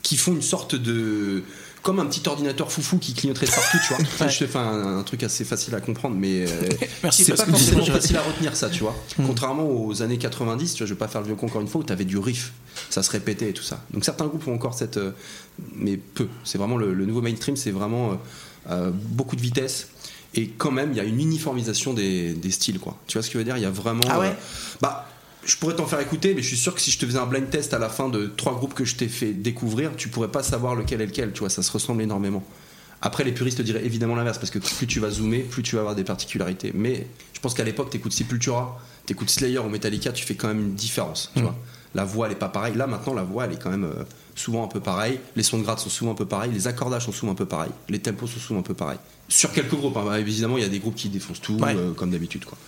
qui 0.03 0.17
font 0.17 0.35
une 0.35 0.43
sorte 0.43 0.77
de 0.77 1.43
comme 1.87 2.01
un 2.01 2.07
petit 2.07 2.29
ordinateur 2.29 2.73
foufou 2.73 2.99
qui 2.99 3.15
clignoterait 3.15 3.47
partout 3.47 3.79
tu 3.87 3.95
vois. 3.95 4.29
Je 4.29 4.39
te 4.41 4.47
fais 4.49 4.59
un, 4.59 4.99
un 4.99 5.03
truc 5.05 5.23
assez 5.23 5.45
facile 5.45 5.73
à 5.77 5.81
comprendre 5.81 6.17
mais 6.19 6.45
euh, 6.45 6.69
Merci, 7.05 7.23
c'est 7.23 7.37
pas 7.37 7.45
forcément 7.47 7.85
facile 7.87 8.17
à 8.17 8.23
retenir 8.23 8.57
ça 8.57 8.69
tu 8.69 8.81
vois. 8.81 8.97
Contrairement 9.25 9.71
aux 9.71 10.03
années 10.03 10.19
90 10.19 10.75
tu 10.75 10.79
vois 10.79 10.89
je 10.89 10.95
vais 10.95 10.99
pas 10.99 11.07
faire 11.07 11.21
le 11.21 11.29
vieux 11.29 11.37
con 11.37 11.47
encore 11.47 11.61
une 11.61 11.69
fois 11.69 11.81
où 11.83 11.85
t'avais 11.85 12.05
du 12.05 12.19
riff 12.19 12.53
ça 12.91 13.05
se 13.05 13.11
répétait 13.13 13.51
et 13.51 13.53
tout 13.53 13.63
ça. 13.63 13.85
Donc 13.93 14.05
certains 14.05 14.27
groupes 14.27 14.49
ont 14.49 14.55
encore 14.55 14.75
cette 14.75 14.97
euh, 14.97 15.13
mais 15.77 15.97
peu. 15.97 16.27
C'est 16.43 16.59
vraiment 16.59 16.77
le, 16.77 16.93
le 16.93 17.07
nouveau 17.07 17.23
mainstream 17.23 17.55
c'est 17.55 17.71
vraiment 17.71 18.11
euh, 18.11 18.15
euh, 18.71 18.91
beaucoup 18.93 19.37
de 19.37 19.41
vitesse. 19.41 19.87
Et 20.35 20.49
quand 20.49 20.73
même 20.73 20.91
il 20.91 20.97
y 20.97 21.01
a 21.01 21.05
une 21.05 21.21
uniformisation 21.21 21.95
des, 21.95 22.33
des 22.33 22.51
styles 22.51 22.81
quoi. 22.81 22.99
Tu 23.07 23.17
vois 23.17 23.23
ce 23.23 23.29
que 23.29 23.35
je 23.35 23.39
veux 23.39 23.45
dire? 23.45 23.57
Il 23.59 23.63
y 23.63 23.67
a 23.67 23.71
vraiment 23.71 24.03
Ah 24.09 24.19
ouais? 24.19 24.37
bah 24.81 25.09
je 25.47 25.57
pourrais 25.57 25.75
t'en 25.77 25.87
faire 25.87 26.01
écouter, 26.01 26.35
mais 26.35 26.43
je 26.43 26.49
suis 26.49 26.57
sûr 26.57 26.75
que 26.75 26.81
si 26.81 26.91
je 26.91 26.99
te 26.99 27.07
faisais 27.07 27.19
un 27.19 27.27
blind 27.27 27.49
test 27.49 27.73
à 27.75 27.79
la 27.79 27.89
fin 27.89 28.09
de 28.09 28.27
trois 28.37 28.55
groupes 28.55 28.75
que 28.75 28.85
je 28.85 28.97
t'ai 28.97 29.09
fait 29.09 29.33
découvrir, 29.33 29.93
tu 29.97 30.09
pourrais 30.09 30.29
pas 30.29 30.43
savoir 30.43 30.75
lequel 30.75 31.01
est 31.01 31.07
lequel, 31.07 31.33
tu 31.33 31.41
vois, 31.41 31.51
ça 31.51 31.63
se 31.63 31.71
ressemble 31.73 32.03
énormément. 32.03 32.45
Après, 33.03 33.25
les 33.25 33.33
puristes 33.33 33.61
diraient 33.61 33.85
évidemment 33.85 34.17
l'inverse, 34.17 34.39
parce 34.39 34.51
que 34.51 34.59
plus 34.59 34.87
tu 34.87 35.01
vas 35.01 35.11
zoomer, 35.11 35.41
plus 35.43 35.63
tu 35.63 35.75
vas 35.77 35.81
avoir 35.83 35.95
des 35.95 36.05
particularités. 36.05 36.73
Mais 36.75 37.07
je 37.35 37.41
pense 37.41 37.55
qu'à 37.55 37.63
l'époque, 37.65 37.91
t'écoutes 37.91 38.13
Sepultura, 38.13 38.81
t'écoutes 39.05 39.31
Slayer 39.31 39.59
ou 39.61 39.69
Metallica, 39.69 40.13
tu 40.13 40.25
fais 40.25 40.35
quand 40.35 40.49
même 40.49 40.61
une 40.61 40.75
différence, 40.75 41.31
tu 41.35 41.41
Mm. 41.41 41.45
vois. 41.45 41.55
la 41.95 42.05
voix 42.05 42.27
elle 42.27 42.33
est 42.33 42.37
pas 42.37 42.49
pareille. 42.51 42.75
Là 42.75 42.87
maintenant 42.87 43.15
la 43.15 43.23
voix 43.23 43.47
elle 43.47 43.53
est 43.53 43.63
quand 43.63 43.71
même 43.71 43.85
euh, 43.85 44.03
souvent 44.35 44.65
un 44.65 44.69
peu 44.69 44.81
pareille. 44.81 45.19
Les 45.35 45.43
sons 45.43 45.57
de 45.59 45.63
grade 45.63 45.79
sont 45.79 45.89
souvent 45.89 46.11
un 46.11 46.15
peu 46.15 46.27
pareils. 46.27 46.51
Les 46.53 46.67
accordages 46.67 47.07
sont 47.07 47.13
souvent 47.13 47.33
un 47.33 47.37
peu 47.37 47.47
pareils. 47.47 47.71
Les 47.89 47.99
tempos 48.01 48.27
sont 48.27 48.39
souvent 48.39 48.61
un 48.61 48.63
peu 48.63 48.75
pareils. 48.75 48.99
Sur 49.29 49.51
quelques 49.51 49.75
groupes, 49.75 49.97
hein. 49.97 50.15
Évidemment 50.17 50.59
il 50.59 50.63
y 50.63 50.67
a 50.67 50.69
des 50.69 50.79
groupes 50.79 50.95
qui 50.97 51.09
défoncent 51.09 51.41
tout 51.41 51.55
Ouais. 51.59 51.75
euh, 51.75 51.93
comme 51.95 52.11
d'habitude 52.11 52.45
quoi. 52.45 52.59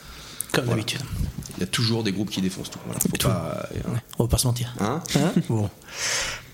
Comme 0.53 0.65
Voilà. 0.65 0.77
d'habitude. 0.81 1.01
Il 1.57 1.61
y 1.61 1.65
a 1.65 1.67
toujours 1.67 2.05
des 2.05 2.13
groupes 2.13 2.31
qui 2.31 2.41
défoncent 2.41 2.71
tout. 2.71 2.79
Voilà. 2.85 3.01
Faut 3.01 3.29
pas, 3.29 3.69
hein. 3.77 4.01
On 4.19 4.25
va 4.25 4.29
pas 4.29 4.39
se 4.39 4.47
mentir. 4.47 4.73
Hein 4.81 5.01
Bon. 5.49 5.69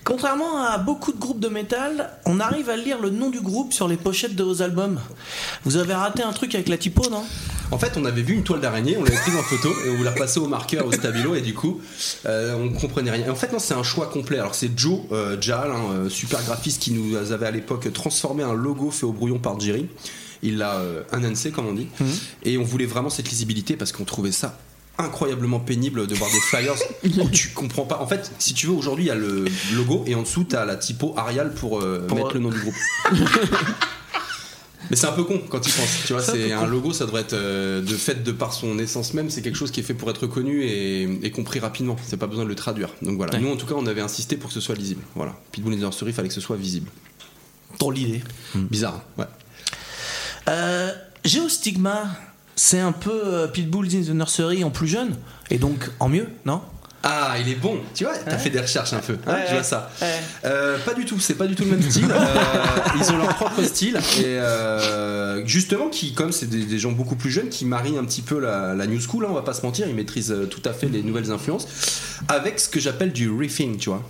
Contrairement 0.03 0.62
à 0.62 0.76
beaucoup 0.76 1.12
de 1.12 1.18
groupes 1.18 1.40
de 1.40 1.49
métal, 1.49 2.11
on 2.26 2.38
arrive 2.38 2.68
à 2.68 2.76
lire 2.76 3.01
le 3.01 3.09
nom 3.09 3.30
du 3.30 3.40
groupe 3.40 3.72
sur 3.72 3.88
les 3.88 3.97
pochettes 3.97 4.34
de 4.36 4.45
vos 4.45 4.61
albums. 4.61 5.01
Vous 5.64 5.78
avez 5.78 5.95
raté 5.95 6.22
un 6.22 6.32
truc 6.34 6.55
avec 6.55 6.68
la 6.68 6.76
typo, 6.76 7.09
non? 7.11 7.24
En 7.70 7.78
fait, 7.78 7.97
on 7.97 8.05
avait 8.05 8.20
vu 8.20 8.34
une 8.34 8.42
toile 8.45 8.61
d'araignée, 8.61 8.99
on 8.99 9.03
l'avait 9.05 9.16
prise 9.16 9.34
en 9.34 9.42
photo 9.42 9.70
et 9.86 9.97
on 9.99 10.03
l'a 10.03 10.11
repassée 10.11 10.40
au 10.40 10.47
marqueur, 10.47 10.84
au 10.86 10.92
stabilo, 10.92 11.34
et 11.34 11.40
du 11.40 11.55
coup, 11.55 11.80
euh, 12.26 12.55
on 12.55 12.70
comprenait 12.78 13.11
rien. 13.11 13.26
Et 13.26 13.30
en 13.30 13.34
fait, 13.34 13.51
non, 13.51 13.59
c'est 13.59 13.72
un 13.72 13.82
choix 13.82 14.07
complet. 14.09 14.38
Alors, 14.38 14.55
c'est 14.55 14.78
Joe 14.78 15.01
euh, 15.12 15.40
Jal, 15.40 15.70
un 15.70 15.92
euh, 15.92 16.09
super 16.11 16.42
graphiste 16.42 16.82
qui 16.82 16.92
nous 16.92 17.16
avait 17.32 17.47
à 17.47 17.51
l'époque 17.51 17.90
transformé 17.92 18.42
un 18.42 18.53
logo 18.53 18.90
fait 18.90 19.07
au 19.07 19.12
brouillon 19.12 19.38
par 19.38 19.59
Jerry. 19.59 19.88
Il 20.43 20.59
l'a 20.59 20.74
euh, 20.76 21.03
enhancé, 21.12 21.51
comme 21.51 21.66
on 21.66 21.72
dit. 21.74 21.89
Et 22.43 22.59
on 22.59 22.62
voulait 22.64 22.87
vraiment 22.87 23.11
cette 23.11 23.28
lisibilité 23.30 23.76
parce 23.76 23.93
qu'on 23.93 24.05
trouvait 24.05 24.32
ça 24.32 24.59
incroyablement 24.97 25.59
pénible 25.59 26.07
de 26.07 26.14
voir 26.14 26.30
des 26.30 26.39
flyers 26.39 26.74
où 27.24 27.28
tu 27.28 27.49
comprends 27.51 27.85
pas. 27.85 27.99
En 28.01 28.07
fait, 28.07 28.30
si 28.39 28.55
tu 28.55 28.66
veux, 28.68 28.72
aujourd'hui, 28.74 29.05
il 29.07 29.09
y 29.09 29.11
a 29.11 29.16
le 29.16 29.45
logo 29.74 30.05
et 30.07 30.14
en 30.14 30.22
dessous, 30.22 30.45
tu 30.49 30.55
as 30.55 30.64
la 30.64 30.76
typo 30.76 31.14
Arial 31.16 31.53
pour, 31.53 31.80
euh, 31.80 32.07
Pour- 32.07 32.16
mettre 32.18 32.35
le 32.35 32.41
nom 32.41 32.51
du 32.51 32.61
groupe. 32.61 32.74
Mais 34.91 34.97
c'est 34.97 35.07
un 35.07 35.12
peu 35.12 35.24
con 35.24 35.41
quand 35.49 35.61
tu 35.61 35.70
penses. 35.70 36.01
Tu 36.07 36.12
vois, 36.12 36.22
C'est 36.22 36.53
un 36.53 36.66
logo, 36.66 36.93
ça 36.93 37.07
devrait 37.07 37.22
être 37.22 37.32
euh, 37.32 37.80
de 37.80 37.95
fait 37.97 38.22
de 38.22 38.32
par 38.32 38.53
son 38.53 38.78
essence 38.78 39.14
même, 39.14 39.30
c'est 39.30 39.41
quelque 39.41 39.57
chose 39.57 39.70
qui 39.70 39.80
est 39.80 39.82
fait 39.82 39.95
pour 39.95 40.11
être 40.11 40.26
connu 40.26 40.62
et, 40.62 41.05
et 41.22 41.30
compris 41.30 41.59
rapidement. 41.59 41.97
C'est 42.07 42.18
pas 42.18 42.26
besoin 42.26 42.45
de 42.45 42.51
le 42.51 42.55
traduire. 42.55 42.91
Donc 43.01 43.16
voilà. 43.16 43.32
Ouais. 43.32 43.41
Nous, 43.41 43.51
en 43.51 43.57
tout 43.57 43.64
cas, 43.66 43.74
on 43.78 43.87
avait 43.87 44.03
insisté 44.03 44.37
pour 44.37 44.49
que 44.49 44.55
ce 44.55 44.61
soit 44.61 44.74
lisible. 44.74 45.01
Voilà. 45.14 45.35
Pitbull 45.53 45.74
the 45.74 45.78
Nursery, 45.78 46.11
il 46.11 46.14
fallait 46.14 46.28
que 46.28 46.35
ce 46.35 46.43
soit 46.43 46.57
visible. 46.57 46.91
Dans 47.78 47.89
l'idée. 47.91 48.22
Bizarre. 48.55 48.97
hein 48.97 49.22
Ouais. 49.22 49.24
Euh, 50.49 50.92
Géostigma, 51.24 52.05
c'est 52.57 52.80
un 52.80 52.92
peu 52.92 53.22
euh, 53.24 53.47
Pitbull 53.49 53.86
in 53.86 54.03
the 54.03 54.11
Nursery 54.11 54.62
en 54.64 54.70
plus 54.70 54.86
jeune, 54.88 55.16
et 55.51 55.59
donc 55.59 55.90
en 56.01 56.09
mieux, 56.09 56.28
non? 56.45 56.61
Ah, 57.07 57.34
il 57.38 57.51
est 57.51 57.55
bon. 57.57 57.76
Tu 57.95 58.05
vois, 58.05 58.16
t'as 58.16 58.38
fait 58.38 58.49
des 58.49 58.61
recherches 58.61 58.95
un 58.95 58.99
peu. 59.01 59.18
hein, 59.26 59.34
Ouais, 59.34 59.45
je 59.47 59.53
vois 59.53 59.62
ça. 59.62 59.90
Ouais. 60.01 60.09
Euh, 60.47 60.78
pas 60.86 60.95
du 60.95 61.05
tout. 61.05 61.20
C'est 61.20 61.34
pas 61.34 61.47
du 61.47 61.55
tout 61.55 61.64
le 61.64 61.72
même 61.72 61.82
style. 61.82 62.07
Euh, 62.11 62.24
ils 62.99 63.12
ont 63.12 63.18
leur 63.18 63.34
propre 63.36 63.62
style 63.62 63.99
et 64.20 64.24
euh, 64.24 65.45
justement, 65.47 65.90
qui 65.90 66.14
comme 66.14 66.32
c'est 66.32 66.47
des, 66.47 66.64
des 66.64 66.78
gens 66.78 66.92
beaucoup 66.92 67.14
plus 67.14 67.30
jeunes 67.30 67.51
qui 67.51 67.66
marient 67.66 67.99
un 67.99 68.07
petit 68.07 68.22
peu 68.22 68.38
la, 68.40 68.74
la 68.74 68.86
new 68.86 68.99
school. 68.99 69.26
hein, 69.26 69.28
on 69.30 69.34
va 69.34 69.42
pas 69.42 69.53
se 69.53 69.61
mentir. 69.66 69.86
Ils 69.86 69.95
maîtrisent 69.95 70.34
tout 70.51 70.62
à 70.64 70.72
fait 70.72 70.86
les 70.86 71.03
nouvelles 71.03 71.30
influences 71.30 71.66
avec 72.28 72.59
ce 72.59 72.70
que 72.70 72.80
j'appelle 72.80 73.12
du 73.12 73.30
riffing. 73.30 73.76
Tu 73.76 73.90
vois. 73.90 74.03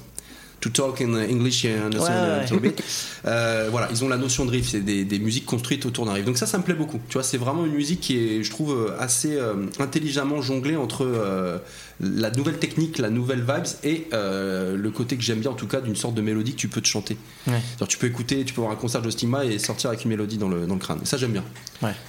To 0.65 0.71
talk 0.71 1.03
in 1.03 1.13
English 1.15 1.67
and 1.67 1.93
Ouais, 1.93 1.99
ouais. 2.01 2.09
a 2.09 2.41
little 2.45 2.59
bit. 2.59 2.83
Euh, 3.27 3.69
voilà, 3.71 3.87
ils 3.91 4.03
ont 4.03 4.09
la 4.09 4.17
notion 4.17 4.47
de 4.47 4.51
riff, 4.51 4.71
c'est 4.71 4.81
des, 4.81 5.05
des 5.05 5.19
musiques 5.19 5.45
construites 5.45 5.85
autour 5.85 6.07
d'un 6.07 6.15
riff. 6.15 6.25
Donc 6.25 6.39
ça, 6.39 6.47
ça 6.47 6.57
me 6.57 6.63
plaît 6.63 6.73
beaucoup. 6.75 6.99
Tu 7.11 7.15
vois, 7.15 7.23
c'est 7.23 7.37
vraiment 7.37 7.67
une 7.67 7.75
musique 7.75 8.01
qui 8.01 8.17
est, 8.17 8.43
je 8.43 8.51
trouve, 8.51 8.73
euh, 8.73 8.97
assez 8.99 9.37
euh, 9.37 9.67
intelligemment 9.79 10.41
jonglée 10.41 10.77
entre 10.77 11.05
euh, 11.05 11.59
la 12.01 12.31
nouvelle 12.31 12.59
technique, 12.59 12.97
la 12.97 13.11
nouvelle 13.11 13.41
vibes 13.41 13.67
et 13.85 14.07
le 14.13 14.89
côté 14.89 15.17
que 15.17 15.23
j'aime 15.23 15.41
bien, 15.41 15.51
en 15.51 15.55
tout 15.55 15.67
cas, 15.67 15.83
d'une 15.83 15.97
sorte 15.97 16.15
de 16.15 16.23
mélodie 16.23 16.53
que 16.53 16.57
tu 16.61 16.69
peux 16.69 16.81
te 16.81 16.89
chanter. 16.89 17.19
Ouais. 17.47 17.61
Tu 17.87 17.99
peux 17.99 18.07
écouter, 18.07 18.43
tu 18.47 18.55
peux 18.55 18.63
avoir 18.63 18.73
un 18.75 18.81
concert 18.81 19.03
de 19.03 19.11
Stigma 19.11 19.45
et 19.45 19.59
sortir 19.59 19.91
avec 19.91 20.05
une 20.05 20.11
mélodie 20.11 20.39
dans 20.39 20.49
le, 20.49 20.67
dans 20.67 20.75
le 20.75 20.81
crâne. 20.81 20.99
Et 21.03 21.07
ça, 21.07 21.19
j'aime 21.19 21.33
bien. 21.33 21.45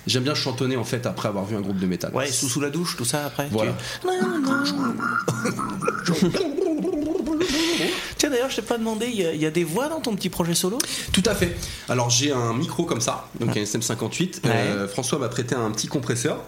J'aime 0.07 0.23
bien 0.23 0.35
chantonner 0.35 0.77
en 0.77 0.85
fait 0.85 1.05
après 1.05 1.27
avoir 1.27 1.43
vu 1.45 1.57
un 1.57 1.61
groupe 1.61 1.79
de 1.79 1.87
métal. 1.87 2.13
Ouais, 2.15 2.27
sous, 2.31 2.47
sous 2.47 2.61
la 2.61 2.69
douche, 2.69 2.95
tout 2.95 3.03
ça 3.05 3.25
après. 3.25 3.49
Voilà. 3.51 3.75
tu- 6.05 6.13
Tiens, 8.25 8.31
d'ailleurs, 8.31 8.49
je 8.49 8.55
t'ai 8.55 8.61
pas 8.63 8.79
demandé, 8.79 9.05
il 9.07 9.21
y, 9.21 9.23
a- 9.23 9.33
il 9.33 9.39
y 9.39 9.45
a 9.45 9.51
des 9.51 9.63
voix 9.63 9.87
dans 9.87 9.99
ton 10.01 10.15
petit 10.15 10.29
projet 10.29 10.55
solo? 10.55 10.79
Tout 11.13 11.21
à 11.27 11.35
fait. 11.35 11.55
Alors 11.89 12.09
j'ai 12.09 12.31
un 12.31 12.53
micro 12.53 12.83
comme 12.83 12.99
ça, 13.01 13.29
donc 13.39 13.55
un 13.55 13.61
SM58. 13.61 14.39
Euh, 14.47 14.87
François 14.87 15.19
m'a 15.19 15.29
prêté 15.29 15.53
un 15.53 15.69
petit 15.69 15.85
compresseur 15.87 16.39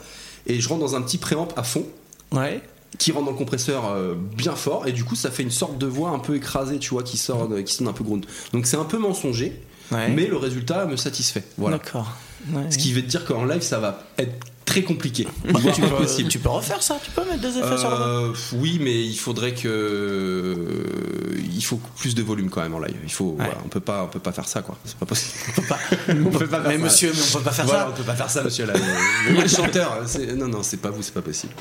et 0.47 0.59
je 0.59 0.67
rentre 0.69 0.82
dans 0.82 0.95
un 0.95 1.03
petit 1.03 1.19
préamp 1.19 1.47
à 1.55 1.61
fond. 1.61 1.86
Ouais. 2.32 2.61
Qui 2.97 3.11
rentre 3.11 3.25
dans 3.25 3.32
le 3.34 3.38
compresseur 3.38 3.91
euh, 3.91 4.15
bien 4.15 4.55
fort 4.55 4.88
et 4.88 4.91
du 4.91 5.03
coup 5.03 5.15
ça 5.15 5.30
fait 5.30 5.43
une 5.43 5.51
sorte 5.51 5.78
de 5.78 5.86
voix 5.86 6.09
un 6.09 6.17
peu 6.19 6.36
écrasée, 6.36 6.80
tu 6.80 6.89
vois, 6.89 7.03
qui 7.03 7.17
sort, 7.17 7.47
de- 7.47 7.61
qui 7.61 7.75
sonne 7.75 7.88
un 7.88 7.93
peu 7.93 8.03
ground. 8.03 8.25
Donc 8.53 8.65
c'est 8.65 8.78
un 8.78 8.86
peu 8.86 8.97
mensonger, 8.97 9.61
Ouais. 9.91 10.09
mais 10.09 10.25
le 10.25 10.38
résultat 10.38 10.88
me 10.88 10.95
satisfait. 10.95 11.43
Voilà. 11.59 11.78
D'accord. 11.78 12.11
Ouais. 12.51 12.69
Ce 12.71 12.77
qui 12.77 12.93
veut 12.93 13.01
dire 13.01 13.25
qu'en 13.25 13.45
live 13.45 13.61
ça 13.61 13.79
va 13.79 14.03
être 14.17 14.33
très 14.65 14.81
compliqué, 14.83 15.25
Bah, 15.45 15.59
voire 15.61 15.73
tu, 15.73 15.81
peux, 15.81 15.87
impossible. 15.87 16.29
tu 16.29 16.39
peux 16.39 16.49
refaire 16.49 16.83
ça, 16.83 16.99
tu 17.03 17.09
peux 17.11 17.23
mettre 17.23 17.39
des 17.41 17.57
effets 17.57 17.77
sur 17.77 17.89
la 17.89 17.95
voix. 17.95 18.05
Euh, 18.07 18.33
oui, 18.55 18.79
mais 18.81 19.03
il 19.05 19.15
faudrait 19.17 19.53
que 19.53 19.67
euh, 19.67 21.37
il 21.55 21.63
faut 21.63 21.79
plus 21.97 22.15
de 22.15 22.21
volume 22.23 22.49
quand 22.49 22.61
même 22.61 22.73
en 22.75 22.79
live. 22.79 22.97
Il 23.03 23.11
faut, 23.11 23.35
voilà, 23.37 23.55
on 23.65 23.69
peut 23.69 23.79
pas, 23.79 24.03
on 24.03 24.07
peut 24.07 24.19
pas 24.19 24.31
faire 24.33 24.47
ça 24.47 24.61
quoi. 24.61 24.77
C'est 24.85 24.97
pas 24.97 25.05
possible. 25.05 25.31
On 25.49 25.61
peut 25.61 25.67
pas. 25.67 25.79
on 26.09 26.29
peut 26.37 26.47
pas 26.47 26.61
faire 26.61 26.67
Mais 26.69 26.77
ça. 26.77 26.83
monsieur, 26.83 27.11
mais 27.13 27.21
on 27.33 27.37
peut 27.37 27.43
pas 27.43 27.51
faire 27.51 27.65
Voilà, 27.65 27.83
ça. 27.83 27.89
On 27.89 27.93
peut 27.93 28.03
pas 28.03 28.15
faire 28.15 28.29
ça, 28.29 28.43
monsieur. 28.43 28.65
Là, 28.65 28.73
le, 29.29 29.41
le 29.41 29.47
chanteur. 29.47 30.01
Non, 30.35 30.47
non, 30.47 30.63
c'est 30.63 30.77
pas 30.77 30.89
vous, 30.89 31.01
c'est 31.01 31.13
pas 31.13 31.21
possible. 31.21 31.53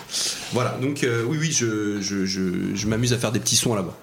Voilà. 0.53 0.77
Donc 0.83 1.05
euh, 1.05 1.25
oui, 1.27 1.39
oui, 1.41 1.53
je, 1.53 2.01
je, 2.01 2.25
je, 2.27 2.75
je 2.75 2.87
m'amuse 2.87 3.13
à 3.13 3.19
faire 3.19 3.33
des 3.33 3.41
petits 3.41 3.57
sons 3.57 3.71
voix. 3.71 3.97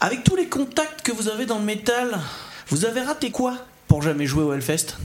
Avec 0.00 0.24
tous 0.24 0.36
les 0.36 0.46
contacts 0.48 1.02
que 1.02 1.12
vous 1.12 1.28
avez 1.28 1.46
dans 1.46 1.58
le 1.58 1.64
métal, 1.64 2.18
vous 2.68 2.84
avez 2.84 3.00
raté 3.00 3.30
quoi? 3.30 3.56
Pour 3.94 4.02
jamais 4.02 4.26
jouer 4.26 4.42
au 4.42 4.52
Hellfest 4.52 4.96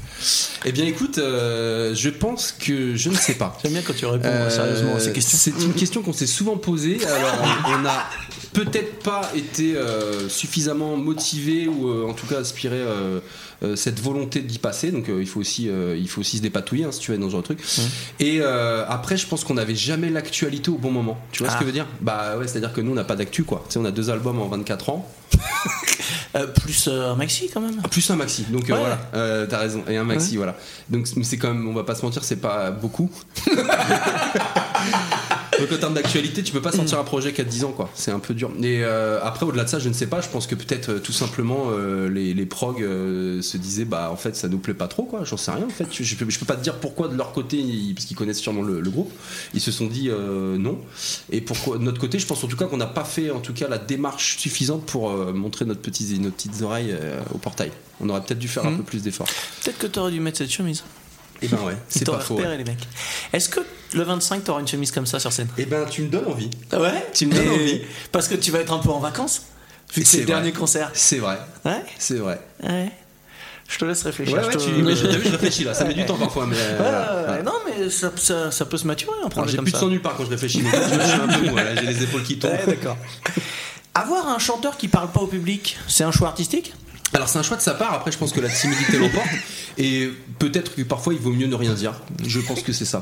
Eh 0.66 0.72
bien, 0.72 0.84
écoute, 0.86 1.20
euh, 1.20 1.94
je 1.94 2.10
pense 2.10 2.52
que 2.52 2.96
je 2.96 3.10
ne 3.12 3.16
sais 3.16 3.36
pas. 3.36 3.56
J'aime 3.62 3.74
bien 3.74 3.84
quand 3.84 3.94
tu 3.96 4.08
réponds 4.08 4.28
Euh, 4.28 4.50
sérieusement 4.50 4.96
à 4.96 5.00
ces 5.00 5.14
questions. 5.14 5.38
C'est 5.40 5.64
une 5.64 5.74
question 5.76 6.02
qu'on 6.02 6.12
s'est 6.12 6.26
souvent 6.26 6.58
posée. 6.58 6.98
Alors, 7.06 7.36
on- 7.68 7.78
n'a 7.84 8.04
peut-être 8.54 9.00
pas 9.04 9.30
été 9.36 9.76
euh, 9.76 10.28
suffisamment 10.30 10.98
motivé 10.98 11.68
ou 11.68 11.88
euh, 11.90 12.08
en 12.10 12.14
tout 12.14 12.26
cas 12.28 12.40
aspiré 12.40 12.78
euh, 12.78 13.20
cette 13.76 14.00
volonté 14.00 14.40
d'y 14.42 14.58
passer. 14.60 14.92
Donc, 14.92 15.06
il 15.10 15.28
faut 15.28 15.40
aussi, 15.42 15.70
il 15.70 16.08
faut 16.10 16.22
aussi 16.22 16.38
se 16.38 16.42
dépatouiller 16.42 16.86
hein, 16.86 16.92
si 16.92 17.00
tu 17.00 17.12
veux 17.12 17.16
être 17.16 17.22
dans 17.22 17.28
ce 17.28 17.32
genre 17.34 17.42
de 17.42 17.46
truc. 17.46 17.60
Et 18.20 18.40
euh, 18.42 18.86
après, 18.88 19.18
je 19.18 19.28
pense 19.28 19.44
qu'on 19.44 19.56
n'avait 19.56 19.76
jamais 19.76 20.10
l'actualité 20.10 20.70
au 20.72 20.78
bon 20.78 20.92
moment. 20.92 21.18
Tu 21.32 21.44
vois 21.44 21.50
ce 21.50 21.56
Ah. 21.56 21.60
que 21.60 21.64
je 21.64 21.68
veux 21.68 21.74
dire? 21.74 21.86
Bah 22.02 22.38
ouais, 22.38 22.48
c'est-à-dire 22.48 22.72
que 22.74 22.80
nous, 22.82 22.92
on 22.92 22.96
n'a 22.96 23.04
pas 23.04 23.16
d'actu 23.18 23.44
quoi. 23.44 23.64
Tu 23.68 23.74
sais, 23.74 23.80
on 23.80 23.86
a 23.86 23.92
deux 23.92 24.10
albums 24.10 24.40
en 24.42 24.48
24 24.48 24.90
ans. 24.90 25.06
Plus 26.64 26.88
un 26.88 27.16
maxi 27.16 27.50
quand 27.54 27.60
même. 27.60 27.82
Ah, 27.84 27.88
plus 27.88 28.08
un 28.12 28.16
maxi, 28.16 28.44
donc 28.50 28.62
Ouais. 28.70 28.76
voilà, 28.78 29.46
t'as 29.48 29.58
raison, 29.58 29.84
et 29.90 29.98
un 29.98 30.04
maxi, 30.04 30.32
Ouais. 30.32 30.38
voilà. 30.38 30.56
Donc 30.90 31.08
c'est 31.24 31.38
quand 31.38 31.48
même, 31.54 31.68
on 31.68 31.74
va 31.74 31.84
pas 31.84 31.96
se 31.96 32.04
mentir, 32.06 32.24
c'est 32.24 32.36
pas 32.38 32.70
beaucoup. 32.72 33.10
donc 35.60 35.72
en 35.72 35.78
termes 35.78 35.94
d'actualité, 35.94 36.44
tu 36.44 36.52
peux 36.52 36.62
pas 36.62 36.72
sortir 36.72 37.00
un 37.00 37.04
projet 37.04 37.34
qui 37.34 37.42
a 37.42 37.44
10 37.44 37.64
ans, 37.66 37.72
quoi. 37.72 37.90
C'est 37.94 38.12
un 38.12 38.20
peu 38.20 38.34
dur. 38.34 38.52
Et 38.62 38.84
euh, 38.84 39.20
après, 39.24 39.46
au-delà 39.46 39.64
de 39.64 39.70
ça, 39.70 39.80
je 39.80 39.90
ne 39.90 39.94
sais 39.94 40.08
pas, 40.08 40.22
je 40.22 40.30
pense 40.30 40.48
que 40.48 40.56
peut-être 40.56 40.90
euh, 40.90 41.00
tout 41.00 41.12
simplement 41.12 41.66
euh, 41.72 42.10
les, 42.10 42.34
les 42.34 42.46
prog 42.46 42.82
euh, 42.82 43.42
se 43.42 43.58
disaient, 43.58 43.86
bah 43.86 44.10
en 44.12 44.16
fait, 44.16 44.36
ça 44.36 44.48
nous 44.48 44.58
plaît 44.60 44.74
pas 44.74 44.88
trop, 44.88 45.04
quoi. 45.04 45.24
J'en 45.26 45.38
sais 45.38 45.52
rien, 45.52 45.66
en 45.66 45.70
fait. 45.70 45.88
Je, 45.92 46.04
je 46.04 46.16
peux, 46.16 46.30
je 46.30 46.40
peux 46.40 46.46
pas 46.46 46.56
te 46.56 46.64
dire 46.64 46.76
pourquoi 46.76 47.08
de 47.08 47.16
leur 47.16 47.32
côté, 47.34 47.58
ils- 47.58 47.94
parce 47.94 48.06
qu'ils 48.06 48.18
connaissent 48.18 48.40
sûrement 48.40 48.62
le, 48.62 48.80
le 48.82 48.90
groupe, 48.90 49.12
ils 49.54 49.62
se 49.62 49.72
sont 49.72 49.88
dit 49.88 50.10
non. 50.58 50.80
Et 51.32 51.42
pourquoi 51.42 51.78
de 51.78 51.84
notre 51.84 52.00
côté, 52.00 52.20
je 52.20 52.26
pense 52.26 52.44
en 52.44 52.48
tout 52.48 52.58
cas 52.58 52.66
qu'on 52.66 52.78
n'a 52.78 52.86
pas 52.86 53.04
fait 53.04 53.30
en 53.32 53.40
tout 53.40 53.54
cas 53.54 53.68
la 53.68 53.78
démarche 53.78 54.38
suffisante 54.38 54.86
pour 54.86 55.10
montrer 55.34 55.66
notre 55.66 55.82
petite, 55.82 56.20
nos 56.22 56.30
petites 56.32 56.62
oreilles 56.62 56.96
au 57.34 57.38
portail. 57.38 57.72
On 58.02 58.10
aurait 58.10 58.22
peut-être 58.22 58.40
dû 58.40 58.48
faire 58.48 58.66
un 58.66 58.72
Mhm. 58.72 58.78
peu 58.78 58.84
plus 58.84 59.04
d'efforts. 59.04 59.28
Peut-être 59.64 59.78
que 59.78 59.88
t'aurais 59.88 60.12
dû 60.12 60.20
mettre 60.20 60.38
cette 60.38 60.52
chemise. 60.52 60.84
Et 61.42 61.48
ben 61.48 61.58
ouais, 61.64 61.76
c'est 61.88 62.06
pas 62.06 62.20
faux. 62.20 62.36
repéré, 62.36 62.52
ouais. 62.54 62.58
les 62.58 62.64
mecs. 62.66 62.88
Est-ce 63.34 63.48
que 63.50 63.62
le 63.94 64.04
25, 64.04 64.44
t'auras 64.44 64.60
une 64.60 64.68
chemise 64.68 64.92
comme 64.92 65.06
ça 65.06 65.20
sur 65.20 65.32
scène? 65.32 65.48
Et 65.58 65.66
ben 65.66 65.86
tu 65.90 66.02
me 66.04 66.10
donnes 66.10 66.28
envie. 66.28 66.50
Ouais? 66.74 67.06
Tu 67.14 67.26
me 67.28 67.34
donnes 67.34 67.46
Et- 67.48 67.50
envie. 67.50 67.82
Parce 68.12 68.28
que 68.28 68.36
tu 68.36 68.52
vas 68.52 68.60
être 68.60 68.74
un 68.74 68.80
peu 68.80 68.90
en 68.90 69.00
vacances 69.00 69.44
Vu 69.94 70.02
que 70.04 70.08
c'est 70.08 70.18
le 70.18 70.24
vrai. 70.24 70.34
dernier 70.34 70.52
concert. 70.52 70.92
C'est 70.94 71.18
vrai. 71.18 71.40
Ouais? 71.66 71.82
C'est 71.98 72.18
vrai. 72.18 72.40
Ouais. 72.64 72.92
Je 73.68 73.78
te 73.78 73.86
laisse 73.86 74.02
réfléchir. 74.04 74.36
Ouais, 74.36 74.46
ouais, 74.48 74.58
tu... 74.58 74.70
mais 74.82 74.96
je- 74.96 75.06
t'as 75.06 75.16
vu, 75.18 75.26
je 75.26 75.32
réfléchis 75.32 75.64
là. 75.64 75.74
Ça 75.76 75.86
met 75.86 75.94
du 75.94 76.06
temps 76.06 76.18
parfois, 76.18 76.46
mais. 76.48 76.58
euh, 76.58 76.76
voilà, 76.78 77.32
ouais. 77.38 77.44
Non, 77.44 77.54
mais 77.66 77.90
ça, 77.90 78.12
ça- 78.16 78.52
ça 78.52 78.66
peut 78.66 78.78
se 78.78 78.88
maturer 78.88 79.16
un 79.24 79.48
J'ai 79.48 79.58
plus 79.58 79.72
de 79.72 79.78
sang 79.78 79.88
nulle 79.88 80.02
part 80.02 80.16
quand 80.18 80.26
je 80.26 80.30
réfléchis. 80.32 80.62
mais 80.64 80.72
je 80.72 81.04
suis 81.10 81.22
un 81.22 81.28
peu 81.28 81.50
mou, 81.50 81.56
J'ai 81.76 81.86
les 81.86 82.04
épaules 82.04 82.24
qui 82.24 82.38
tombent. 82.40 82.52
D'accord. 82.68 82.98
Avoir 83.96 84.28
un 84.28 84.40
chanteur 84.40 84.76
qui 84.78 84.88
parle 84.88 85.12
pas 85.12 85.22
au 85.22 85.28
public, 85.28 85.78
c'est 85.88 86.04
un 86.04 86.12
choix 86.12 86.28
artistique? 86.30 86.74
Alors 87.14 87.28
c'est 87.28 87.40
un 87.40 87.44
choix 87.44 87.58
de 87.58 87.62
sa 87.62 87.74
part, 87.74 87.94
après 87.94 88.12
je 88.12 88.18
pense 88.20 88.32
que 88.32 88.40
la 88.40 88.50
timidité 88.50 88.98
l'emporte 89.00 89.28
et 89.80 90.12
peut-être 90.38 90.76
que 90.76 90.84
parfois 90.84 91.14
il 91.14 91.20
vaut 91.20 91.32
mieux 91.32 91.48
ne 91.48 91.56
rien 91.56 91.74
dire. 91.74 91.94
Je 92.24 92.40
pense 92.40 92.62
que 92.62 92.72
c'est 92.72 92.86
ça. 92.86 93.02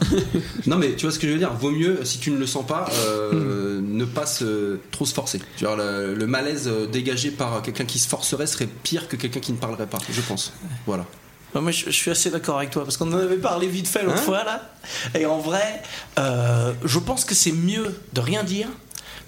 Non 0.65 0.77
mais 0.77 0.95
tu 0.95 1.05
vois 1.05 1.11
ce 1.13 1.19
que 1.19 1.27
je 1.27 1.33
veux 1.33 1.37
dire, 1.39 1.53
vaut 1.53 1.71
mieux 1.71 2.05
si 2.05 2.17
tu 2.19 2.31
ne 2.31 2.37
le 2.37 2.47
sens 2.47 2.65
pas 2.65 2.89
euh, 2.93 3.81
ne 3.83 4.05
pas 4.05 4.25
se, 4.25 4.79
trop 4.91 5.05
se 5.05 5.13
forcer. 5.13 5.41
Tu 5.57 5.65
vois, 5.65 5.75
le, 5.75 6.15
le 6.15 6.25
malaise 6.27 6.67
euh, 6.67 6.87
dégagé 6.87 7.31
par 7.31 7.61
quelqu'un 7.61 7.83
qui 7.85 7.99
se 7.99 8.07
forcerait 8.07 8.47
serait 8.47 8.67
pire 8.67 9.09
que 9.09 9.17
quelqu'un 9.17 9.41
qui 9.41 9.51
ne 9.51 9.57
parlerait 9.57 9.87
pas, 9.87 9.99
je 10.09 10.21
pense. 10.21 10.53
Voilà. 10.85 11.05
Moi, 11.53 11.71
je, 11.71 11.85
je 11.85 11.91
suis 11.91 12.11
assez 12.11 12.29
d'accord 12.29 12.57
avec 12.59 12.69
toi 12.69 12.83
parce 12.83 12.97
qu'on 12.97 13.11
en 13.11 13.17
avait 13.17 13.37
parlé 13.37 13.67
vite 13.67 13.87
fait 13.87 14.03
l'autre 14.03 14.19
Hein 14.19 14.21
fois 14.21 14.43
là. 14.43 14.71
Et 15.15 15.25
en 15.25 15.39
vrai, 15.39 15.81
euh, 16.19 16.71
je 16.85 16.99
pense 16.99 17.25
que 17.25 17.33
c'est 17.35 17.51
mieux 17.51 17.99
de 18.13 18.21
rien 18.21 18.43
dire 18.43 18.67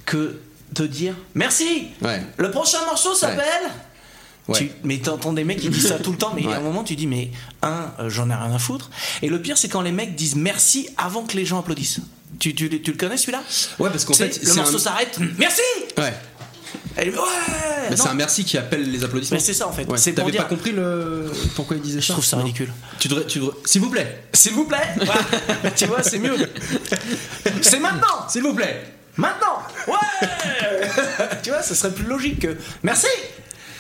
que 0.06 0.38
de 0.74 0.86
dire 0.86 1.16
merci. 1.34 1.88
Ouais. 2.02 2.22
Le 2.38 2.52
prochain 2.52 2.86
morceau 2.86 3.14
s'appelle. 3.16 3.40
Ouais. 3.66 3.72
Tu- 4.56 4.72
mais 4.84 4.98
t'entends 4.98 5.34
des 5.34 5.44
mecs 5.44 5.60
qui 5.60 5.70
disent 5.70 5.88
ça 5.88 6.00
tout 6.00 6.12
le 6.12 6.18
temps, 6.18 6.34
mais 6.36 6.46
Ouais. 6.46 6.54
à 6.54 6.58
un 6.58 6.62
moment 6.62 6.84
tu 6.84 6.96
dis 6.96 7.08
mais 7.08 7.32
un, 7.62 7.92
euh, 8.00 8.10
j'en 8.10 8.30
ai 8.30 8.34
rien 8.36 8.54
à 8.54 8.60
foutre. 8.60 8.90
Et 9.22 9.30
le 9.30 9.42
pire 9.42 9.58
c'est 9.58 9.68
quand 9.70 9.82
les 9.82 9.92
mecs 9.92 10.16
disent 10.16 10.36
merci 10.36 10.90
avant 10.98 11.24
que 11.24 11.36
les 11.36 11.46
gens 11.46 11.60
applaudissent. 11.60 12.00
Tu, 12.40 12.54
tu, 12.56 12.70
tu 12.82 12.92
le 12.92 12.98
connais 12.98 13.18
celui-là? 13.18 13.42
Ouais, 13.80 13.90
parce 13.90 14.06
qu'en 14.06 14.14
fait, 14.14 14.40
le 14.44 14.54
morceau 14.54 14.76
un- 14.76 14.80
s'arrête. 14.80 15.20
Merci 15.38 15.62
Ouais. 15.98 16.14
Elle 16.96 17.10
ouais 17.10 17.16
Mais 17.90 17.96
c'est 17.98 18.08
un 18.08 18.14
merci 18.14 18.44
qui 18.46 18.58
appelle 18.58 18.90
les 18.92 19.04
applaudissements. 19.04 19.38
Mais 19.38 19.44
c'est 19.44 19.54
ça, 19.54 19.68
en 19.68 19.72
fait. 19.72 19.86
Ouais. 19.90 19.98
T'avais 20.14 20.32
dire- 20.32 20.44
pas 20.44 20.50
compris 20.50 20.72
le 20.72 21.32
pourquoi 21.56 21.76
il 21.78 21.82
disait 21.82 22.00
ça? 22.02 22.08
Je 22.08 22.12
trouve 22.14 22.26
ça 22.26 22.38
Non. 22.38 22.44
ridicule. 22.44 22.72
Tu 23.00 23.08
devrais, 23.08 23.26
tu 23.26 23.40
devrais- 23.40 23.56
S'il 23.66 23.82
vous 23.82 23.90
plaît. 23.90 24.22
S'il 24.34 24.54
vous 24.54 24.66
plaît. 24.66 24.78
Tu 25.76 25.86
vois, 25.86 26.04
c'est 26.04 26.20
mieux. 26.20 26.36
C'est 27.62 27.80
maintenant 27.80 28.28
S'il 28.30 28.44
vous 28.44 28.54
plaît. 28.54 28.84
Maintenant 29.18 29.64
Ouais 29.88 30.28
Tu 31.44 31.50
vois, 31.50 31.62
ce 31.64 31.74
serait 31.76 31.92
plus 31.94 32.06
logique 32.06 32.40
que. 32.42 32.56
Merci 32.84 33.08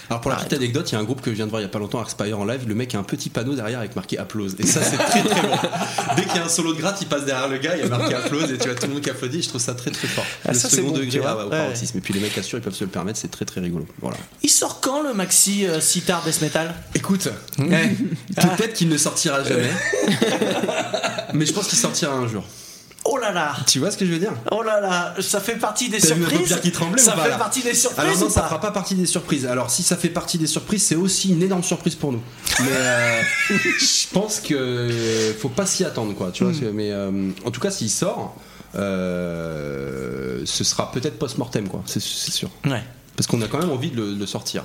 Alors 0.09 0.21
pour 0.21 0.31
la 0.31 0.37
petite 0.37 0.53
anecdote, 0.53 0.89
il 0.91 0.93
y 0.93 0.95
a 0.95 0.99
un 0.99 1.03
groupe 1.03 1.21
que 1.21 1.29
je 1.29 1.35
viens 1.35 1.45
de 1.45 1.51
voir 1.51 1.61
il 1.61 1.65
y 1.65 1.67
a 1.67 1.69
pas 1.69 1.79
longtemps, 1.79 1.99
Arspire 1.99 2.39
en 2.39 2.45
live. 2.45 2.67
Le 2.67 2.73
mec 2.73 2.95
a 2.95 2.99
un 2.99 3.03
petit 3.03 3.29
panneau 3.29 3.53
derrière 3.53 3.79
avec 3.79 3.95
marqué 3.95 4.17
applause. 4.17 4.55
Et 4.57 4.65
ça, 4.65 4.81
c'est 4.81 4.97
très 4.97 5.21
très 5.21 5.41
bon. 5.41 5.55
Dès 6.15 6.23
qu'il 6.23 6.35
y 6.35 6.39
a 6.39 6.45
un 6.45 6.49
solo 6.49 6.73
de 6.73 6.79
gratte, 6.79 6.99
il 7.01 7.07
passe 7.07 7.25
derrière 7.25 7.47
le 7.47 7.57
gars, 7.59 7.75
il 7.75 7.83
y 7.83 7.85
a 7.85 7.89
marqué 7.89 8.15
applause 8.15 8.51
et 8.51 8.57
tu 8.57 8.67
vois 8.67 8.75
tout 8.75 8.87
le 8.87 8.93
monde 8.93 9.01
qui 9.01 9.09
applaudit. 9.09 9.43
Je 9.43 9.49
trouve 9.49 9.61
ça 9.61 9.75
très 9.75 9.91
très 9.91 10.07
fort. 10.07 10.25
Ah, 10.45 10.53
le 10.53 10.57
ça, 10.57 10.69
second 10.69 10.89
bon, 10.89 10.97
degré 10.97 11.21
ah, 11.23 11.37
ouais, 11.37 11.43
au 11.43 11.49
paroxysme. 11.49 11.99
Et 11.99 12.01
puis 12.01 12.13
les 12.13 12.19
mecs 12.19 12.37
assurent, 12.37 12.57
ils 12.59 12.63
peuvent 12.63 12.73
se 12.73 12.83
le 12.83 12.89
permettre, 12.89 13.19
c'est 13.19 13.29
très 13.29 13.45
très 13.45 13.61
rigolo. 13.61 13.85
Voilà. 14.01 14.17
Il 14.41 14.49
sort 14.49 14.81
quand 14.81 15.03
le 15.03 15.13
maxi 15.13 15.67
euh, 15.67 15.79
sitar 15.79 16.23
death 16.23 16.41
metal? 16.41 16.73
Écoute, 16.95 17.29
eh, 17.59 17.61
peut-être 17.61 18.73
qu'il 18.73 18.89
ne 18.89 18.97
sortira 18.97 19.43
jamais, 19.43 19.69
mais 21.33 21.45
je 21.45 21.53
pense 21.53 21.67
qu'il 21.67 21.77
sortira 21.77 22.13
un 22.13 22.27
jour. 22.27 22.43
Oh 23.11 23.17
là 23.17 23.31
là 23.31 23.55
Tu 23.65 23.79
vois 23.79 23.89
ce 23.91 23.97
que 23.97 24.05
je 24.05 24.11
veux 24.11 24.19
dire? 24.19 24.33
Oh 24.51 24.61
là 24.61 24.79
là 24.79 25.15
Ça 25.19 25.39
fait 25.39 25.55
partie 25.55 25.89
des 25.89 25.99
surprises 25.99 26.59
qui 26.61 26.71
tremblait 26.71 27.01
Ça 27.01 27.13
ou 27.13 27.17
pas, 27.17 27.23
fait 27.23 27.29
là? 27.29 27.37
partie 27.37 27.63
des 27.63 27.73
surprises 27.73 27.99
Alors 27.99 28.17
non, 28.19 28.25
ou 28.27 28.29
ça 28.29 28.43
fera 28.43 28.61
pas 28.61 28.71
partie 28.71 28.95
des 28.95 29.05
surprises. 29.05 29.45
Alors 29.45 29.69
si 29.71 29.81
ça 29.83 29.97
fait 29.97 30.09
partie 30.09 30.37
des 30.37 30.47
surprises, 30.47 30.83
c'est 30.83 30.95
aussi 30.95 31.31
une 31.31 31.41
énorme 31.41 31.63
surprise 31.63 31.95
pour 31.95 32.11
nous. 32.11 32.21
Mais 32.59 32.67
euh, 32.71 33.21
je 33.49 34.07
pense 34.13 34.39
que 34.39 35.33
faut 35.39 35.49
pas 35.49 35.65
s'y 35.65 35.83
attendre, 35.85 36.13
quoi. 36.13 36.31
Tu 36.31 36.43
vois. 36.43 36.53
Hmm. 36.53 36.71
Mais 36.73 36.91
euh, 36.91 37.31
en 37.45 37.51
tout 37.51 37.59
cas, 37.61 37.71
s'il 37.71 37.89
sort, 37.89 38.35
euh, 38.75 40.41
ce 40.45 40.63
sera 40.63 40.91
peut-être 40.91 41.17
post-mortem, 41.17 41.67
quoi. 41.67 41.81
C'est 41.85 42.01
c'est 42.01 42.31
sûr. 42.31 42.49
Ouais. 42.65 42.83
Parce 43.19 43.27
qu'on 43.27 43.41
a 43.41 43.47
quand 43.49 43.57
même 43.59 43.69
envie 43.71 43.91
de 43.91 43.97
le, 43.97 44.13
de 44.13 44.19
le 44.21 44.25
sortir. 44.25 44.63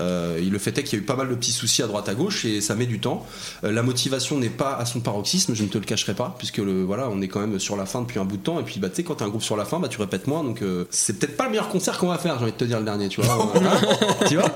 Euh, 0.00 0.38
le 0.40 0.58
fait 0.60 0.78
est 0.78 0.84
qu'il 0.84 0.96
y 0.96 1.00
a 1.00 1.02
eu 1.02 1.04
pas 1.04 1.16
mal 1.16 1.28
de 1.28 1.34
petits 1.34 1.50
soucis 1.50 1.82
à 1.82 1.88
droite 1.88 2.08
à 2.08 2.14
gauche 2.14 2.44
et 2.44 2.60
ça 2.60 2.76
met 2.76 2.86
du 2.86 3.00
temps. 3.00 3.26
Euh, 3.64 3.72
la 3.72 3.82
motivation 3.82 4.38
n'est 4.38 4.50
pas 4.50 4.76
à 4.76 4.86
son 4.86 5.00
paroxysme, 5.00 5.54
je 5.56 5.64
ne 5.64 5.68
te 5.68 5.78
le 5.78 5.84
cacherai 5.84 6.14
pas, 6.14 6.32
puisque 6.38 6.58
le, 6.58 6.84
voilà, 6.84 7.08
on 7.10 7.20
est 7.22 7.26
quand 7.26 7.40
même 7.40 7.58
sur 7.58 7.76
la 7.76 7.86
fin 7.86 8.00
depuis 8.02 8.20
un 8.20 8.24
bout 8.24 8.36
de 8.36 8.42
temps. 8.44 8.60
Et 8.60 8.62
puis 8.62 8.78
bah, 8.78 8.88
tu 8.88 8.94
sais, 8.94 9.02
quand 9.02 9.16
t'as 9.16 9.24
un 9.24 9.30
groupe 9.30 9.42
sur 9.42 9.56
la 9.56 9.64
fin, 9.64 9.80
bah, 9.80 9.88
tu 9.88 10.00
répètes 10.00 10.28
moins. 10.28 10.44
Donc 10.44 10.62
euh, 10.62 10.84
c'est 10.90 11.18
peut-être 11.18 11.36
pas 11.36 11.46
le 11.46 11.50
meilleur 11.50 11.70
concert 11.70 11.98
qu'on 11.98 12.06
va 12.06 12.18
faire, 12.18 12.36
j'ai 12.38 12.44
envie 12.44 12.52
de 12.52 12.56
te 12.56 12.64
dire 12.64 12.78
le 12.78 12.84
dernier, 12.84 13.08
tu 13.08 13.20
vois. 13.20 13.34
Hein 13.58 14.24
tu 14.28 14.36
vois? 14.36 14.48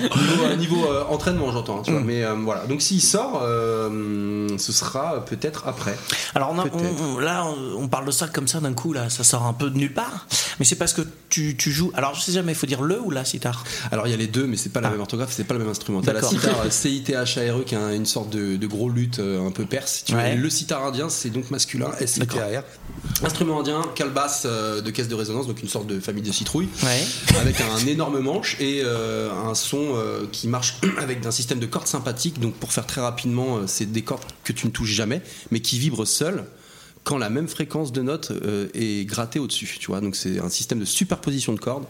Niveau, 0.00 0.44
euh, 0.44 0.54
niveau, 0.56 0.86
entraînement, 1.10 1.50
j'entends. 1.50 1.78
hein, 1.80 1.82
vois. 1.90 2.00
Mais 2.00 2.22
voilà. 2.44 2.66
Donc 2.66 2.80
s'il 2.80 3.02
sort, 3.02 3.42
ce 3.42 4.72
sera 4.72 5.24
peut-être 5.24 5.66
après. 5.66 5.96
Alors 6.36 6.50
on 6.54 6.58
a- 6.60 6.62
Peut-être. 6.62 6.76
on- 7.02 7.14
on- 7.16 7.18
là, 7.18 7.44
on, 7.44 7.82
on 7.82 7.88
parle 7.88 8.06
de 8.06 8.10
ça 8.12 8.28
comme 8.28 8.46
ça 8.46 8.60
d'un 8.60 8.72
coup, 8.72 8.92
là, 8.92 9.10
ça 9.10 9.24
sort 9.24 9.42
un 9.46 9.52
peu 9.52 9.68
de 9.70 9.76
nulle 9.76 9.92
part. 9.94 10.26
Mais 10.60 10.64
c'est 10.64 10.76
parce 10.76 10.92
que 10.92 11.02
tu, 11.28 11.56
tu 11.56 11.72
joues. 11.72 11.90
Alors 11.94 12.14
je 12.14 12.20
sais 12.20 12.30
jamais, 12.32 12.52
il 12.52 12.54
faut 12.54 12.66
dire 12.66 12.82
le 12.84 13.00
ou 13.00 13.10
la 13.10 13.24
sitar 13.24 13.64
Alors 13.90 14.06
il 14.06 14.10
y 14.10 14.14
a 14.14 14.16
les 14.16 14.26
deux, 14.26 14.46
mais 14.46 14.56
c'est 14.56 14.68
pas 14.72 14.80
la 14.80 14.90
même 14.90 15.00
orthographe, 15.00 15.32
c'est 15.32 15.44
pas 15.44 15.54
le 15.54 15.60
même 15.60 15.68
instrument. 15.68 16.00
T'as 16.02 16.12
la 16.12 16.22
sitar 16.22 16.54
C-I-T-H-A-R-E 16.70 17.62
qui 17.64 17.74
a 17.74 17.92
une 17.94 18.06
sorte 18.06 18.30
de, 18.30 18.56
de 18.56 18.66
gros 18.66 18.88
lutte 18.88 19.18
euh, 19.18 19.46
un 19.46 19.50
peu 19.50 19.64
perse. 19.64 20.04
tu. 20.04 20.14
Ouais. 20.14 20.34
Le 20.36 20.50
sitar 20.50 20.84
indien, 20.84 21.08
c'est 21.08 21.30
donc 21.30 21.50
masculin, 21.50 21.90
S-I-T-A-R. 21.98 22.62
Instrument 23.24 23.60
indien, 23.60 23.82
calebasse 23.94 24.42
euh, 24.46 24.80
de 24.80 24.90
caisse 24.90 25.08
de 25.08 25.14
résonance, 25.14 25.46
donc 25.46 25.62
une 25.62 25.68
sorte 25.68 25.86
de 25.86 26.00
famille 26.00 26.22
de 26.22 26.32
citrouilles, 26.32 26.68
Ouais. 26.82 27.04
avec 27.40 27.60
un 27.60 27.86
énorme 27.86 28.18
manche 28.20 28.56
et 28.60 28.82
euh, 28.84 29.30
un 29.32 29.54
son 29.54 29.94
euh, 29.94 30.26
qui 30.30 30.48
marche 30.48 30.76
avec 30.98 31.24
un 31.26 31.30
système 31.30 31.58
de 31.58 31.66
cordes 31.66 31.86
sympathiques. 31.86 32.40
Donc 32.40 32.54
pour 32.54 32.72
faire 32.72 32.86
très 32.86 33.00
rapidement, 33.00 33.66
c'est 33.66 33.90
des 33.90 34.02
cordes 34.02 34.24
que 34.44 34.52
tu 34.52 34.66
ne 34.66 34.70
touches 34.72 34.90
jamais, 34.92 35.22
mais 35.50 35.60
qui 35.60 35.78
vibrent 35.78 36.06
seules 36.06 36.44
quand 37.04 37.18
la 37.18 37.28
même 37.28 37.48
fréquence 37.48 37.92
de 37.92 38.00
notes 38.00 38.30
euh, 38.30 38.68
est 38.74 39.04
grattée 39.04 39.38
au-dessus, 39.38 39.76
tu 39.78 39.88
vois. 39.88 40.00
Donc 40.00 40.16
c'est 40.16 40.40
un 40.40 40.48
système 40.48 40.80
de 40.80 40.84
superposition 40.86 41.52
de 41.52 41.60
cordes. 41.60 41.84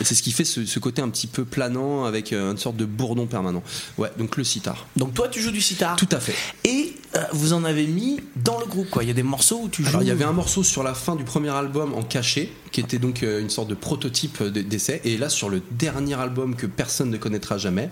Et 0.00 0.04
c'est 0.04 0.14
ce 0.14 0.22
qui 0.22 0.32
fait 0.32 0.44
ce, 0.44 0.64
ce 0.64 0.78
côté 0.78 1.02
un 1.02 1.10
petit 1.10 1.26
peu 1.26 1.44
planant 1.44 2.04
avec 2.04 2.32
euh, 2.32 2.52
une 2.52 2.58
sorte 2.58 2.76
de 2.76 2.86
bourdon 2.86 3.26
permanent. 3.26 3.62
Ouais, 3.98 4.10
donc 4.18 4.36
le 4.38 4.44
sitar. 4.44 4.86
Donc 4.96 5.12
toi, 5.12 5.28
tu 5.28 5.40
joues 5.40 5.50
du 5.50 5.60
sitar. 5.60 5.96
Tout 5.96 6.08
à 6.10 6.20
fait. 6.20 6.34
Et 6.64 6.94
euh, 7.16 7.22
vous 7.32 7.52
en 7.52 7.64
avez 7.64 7.86
mis 7.86 8.20
dans 8.36 8.58
le 8.58 8.66
groupe, 8.66 8.88
quoi. 8.88 9.04
Il 9.04 9.08
y 9.08 9.10
a 9.10 9.14
des 9.14 9.22
morceaux 9.22 9.60
où 9.64 9.68
tu 9.68 9.82
joues. 9.82 9.90
Alors 9.90 10.02
il 10.02 10.08
y 10.08 10.10
avait 10.10 10.24
un 10.24 10.32
morceau 10.32 10.62
sur 10.62 10.82
la 10.82 10.94
fin 10.94 11.16
du 11.16 11.24
premier 11.24 11.50
album 11.50 11.92
en 11.94 12.02
cachet, 12.02 12.50
qui 12.72 12.80
était 12.80 12.98
donc 12.98 13.22
euh, 13.22 13.40
une 13.40 13.50
sorte 13.50 13.68
de 13.68 13.74
prototype 13.74 14.42
d'essai. 14.42 15.02
Et 15.04 15.18
là 15.18 15.28
sur 15.28 15.50
le 15.50 15.62
dernier 15.72 16.14
album 16.14 16.56
que 16.56 16.66
personne 16.66 17.10
ne 17.10 17.18
connaîtra 17.18 17.58
jamais, 17.58 17.90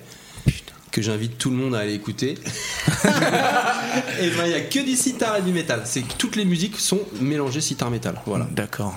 que 0.90 1.02
j'invite 1.02 1.36
tout 1.36 1.50
le 1.50 1.56
monde 1.56 1.74
à 1.74 1.80
aller 1.80 1.92
écouter, 1.92 2.34
et 3.04 4.30
ben 4.30 4.46
il 4.46 4.52
y 4.52 4.54
a 4.54 4.60
que 4.60 4.82
du 4.82 4.96
sitar 4.96 5.36
et 5.36 5.42
du 5.42 5.52
métal. 5.52 5.82
C'est 5.84 6.02
que 6.02 6.14
toutes 6.16 6.36
les 6.36 6.46
musiques 6.46 6.78
sont 6.78 7.00
mélangées 7.20 7.60
sitar 7.60 7.90
métal. 7.90 8.20
Voilà. 8.24 8.48
D'accord. 8.52 8.96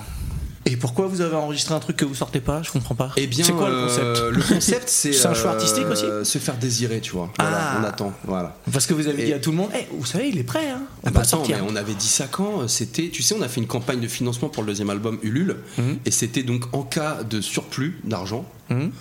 Et 0.64 0.76
pourquoi 0.76 1.08
vous 1.08 1.20
avez 1.20 1.34
enregistré 1.34 1.74
un 1.74 1.80
truc 1.80 1.96
que 1.96 2.04
vous 2.04 2.14
sortez 2.14 2.40
pas? 2.40 2.62
Je 2.62 2.70
comprends 2.70 2.94
pas. 2.94 3.10
Eh 3.16 3.26
bien, 3.26 3.44
c'est 3.44 3.52
quoi 3.52 3.68
le 3.68 3.82
concept? 3.86 4.04
euh, 4.04 4.30
Le 4.30 4.42
concept, 4.42 4.88
c'est 4.88 5.12
C'est 5.22 5.26
un 5.26 5.34
choix 5.34 5.50
euh, 5.50 5.54
artistique 5.54 5.86
aussi? 5.90 6.04
Se 6.22 6.38
faire 6.38 6.56
désirer, 6.56 7.00
tu 7.00 7.12
vois. 7.12 7.30
Voilà, 7.38 7.58
Ah. 7.72 7.78
on 7.80 7.84
attend. 7.84 8.12
Voilà. 8.24 8.56
Parce 8.72 8.86
que 8.86 8.94
vous 8.94 9.08
avez 9.08 9.22
Et- 9.22 9.26
dit 9.26 9.32
à 9.32 9.40
tout 9.40 9.50
le 9.50 9.56
monde, 9.56 9.70
Eh, 9.76 9.86
vous 9.92 10.06
savez, 10.06 10.28
il 10.28 10.38
est 10.38 10.44
prêt, 10.44 10.70
hein. 10.70 10.82
On 11.02 11.08
Ah 11.08 11.10
bah 11.10 11.20
attends, 11.22 11.42
mais 11.48 11.56
on 11.68 11.74
avait 11.74 11.94
dit 11.94 12.06
ça 12.08 12.28
quand? 12.30 12.68
C'était, 12.68 13.08
tu 13.10 13.22
sais, 13.22 13.34
on 13.36 13.42
a 13.42 13.48
fait 13.48 13.60
une 13.60 13.66
campagne 13.66 14.00
de 14.00 14.06
financement 14.06 14.48
pour 14.48 14.62
le 14.62 14.68
deuxième 14.68 14.90
album 14.90 15.18
Ulule, 15.22 15.56
Mhm. 15.78 15.98
et 16.06 16.10
c'était 16.12 16.44
donc 16.44 16.64
en 16.72 16.82
cas 16.84 17.24
de 17.24 17.40
surplus 17.40 17.98
d'argent, 18.04 18.44
Mhm. 18.70 18.92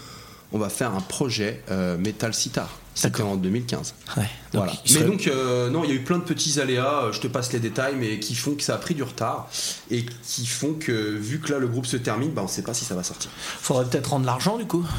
on 0.54 0.58
va 0.58 0.70
faire 0.70 0.96
un 0.96 1.02
projet 1.02 1.62
euh, 1.70 1.96
Metal 1.98 2.34
Sitar. 2.34 2.80
C'était 2.94 3.22
en 3.22 3.36
2015. 3.38 3.94
Ouais. 4.18 4.24
Donc, 4.24 4.30
Voilà. 4.54 4.74
il 4.86 5.00
Mais 5.00 5.06
donc, 5.06 5.28
euh, 5.28 5.70
non, 5.70 5.84
il 5.84 5.90
y 5.90 5.94
a 5.94 5.96
eu 5.96 6.02
plein 6.04 6.18
de 6.18 6.24
petits 6.24 6.60
aléas, 6.60 7.04
euh, 7.06 7.12
je 7.14 7.20
te 7.22 7.28
passe 7.28 7.54
les 7.54 7.60
détails, 7.60 7.96
mais 7.98 8.20
qui 8.20 8.36
font 8.36 8.54
que 8.54 8.64
ça 8.64 8.76
a 8.76 8.78
pris 8.78 8.96
du 8.96 9.04
retard 9.04 9.48
et 9.90 10.06
qui 10.24 10.46
font 10.46 10.74
que, 10.74 10.92
vu 10.92 11.40
que 11.40 11.52
là 11.54 11.60
le 11.60 11.68
groupe 11.68 11.86
se 11.86 11.96
termine, 11.98 12.32
bah, 12.32 12.42
on 12.44 12.48
sait 12.50 12.64
pas 12.64 12.74
si 12.74 12.84
ça 12.84 12.94
va 12.96 13.04
sortir. 13.04 13.32
Faudrait 13.62 13.86
peut-être 13.86 14.08
rendre 14.12 14.26
l'argent 14.26 14.58
du 14.58 14.66
coup. 14.66 14.86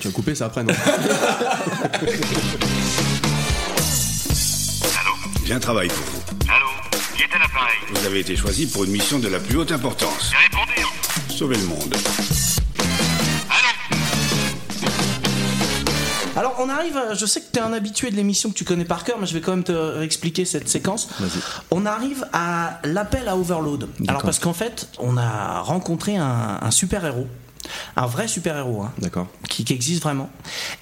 Tu 0.00 0.08
vas 0.08 0.12
couper 0.12 0.34
ça 0.34 0.44
après, 0.46 0.64
non? 0.64 0.74
Bien 5.44 5.58
travail 5.60 5.88
pour 5.88 5.96
vous. 6.06 6.20
Allô? 6.52 6.66
Qui 7.16 7.22
est 7.22 7.34
à 7.34 7.38
l'appareil? 7.38 7.76
Vous 7.94 8.04
avez 8.06 8.20
été 8.20 8.36
choisi 8.36 8.66
pour 8.66 8.84
une 8.84 8.90
mission 8.90 9.18
de 9.18 9.28
la 9.28 9.38
plus 9.38 9.56
haute 9.58 9.72
importance. 9.72 10.30
J'ai 10.30 10.36
répondu. 10.36 10.74
Sauver 11.30 11.56
le 11.56 11.64
monde. 11.64 11.94
Alors 16.36 16.54
on 16.58 16.68
arrive, 16.68 16.96
à- 16.96 17.14
je 17.14 17.24
sais 17.26 17.40
que 17.40 17.46
tu 17.52 17.58
es 17.58 17.62
un 17.62 17.72
habitué 17.72 18.10
de 18.10 18.16
l'émission 18.16 18.50
que 18.50 18.54
tu 18.54 18.64
connais 18.64 18.84
par 18.84 19.04
cœur, 19.04 19.16
mais 19.18 19.26
je 19.26 19.32
vais 19.34 19.40
quand 19.40 19.52
même 19.52 19.64
te 19.64 20.02
expliquer 20.02 20.44
cette 20.44 20.68
séquence. 20.68 21.08
On 21.70 21.86
arrive 21.86 22.26
à 22.32 22.78
l'appel 22.84 23.26
à 23.28 23.36
Overload. 23.36 23.88
Alors 24.08 24.22
parce 24.22 24.38
qu'en 24.38 24.52
fait, 24.52 24.88
on 24.98 25.16
a 25.16 25.60
rencontré 25.60 26.16
un, 26.16 26.58
un 26.60 26.70
super-héros. 26.70 27.26
Un 27.96 28.06
vrai 28.06 28.28
super-héros, 28.28 28.82
hein, 28.82 28.92
D'accord. 28.98 29.26
qui, 29.48 29.64
qui 29.64 29.72
existe 29.72 30.02
vraiment. 30.02 30.30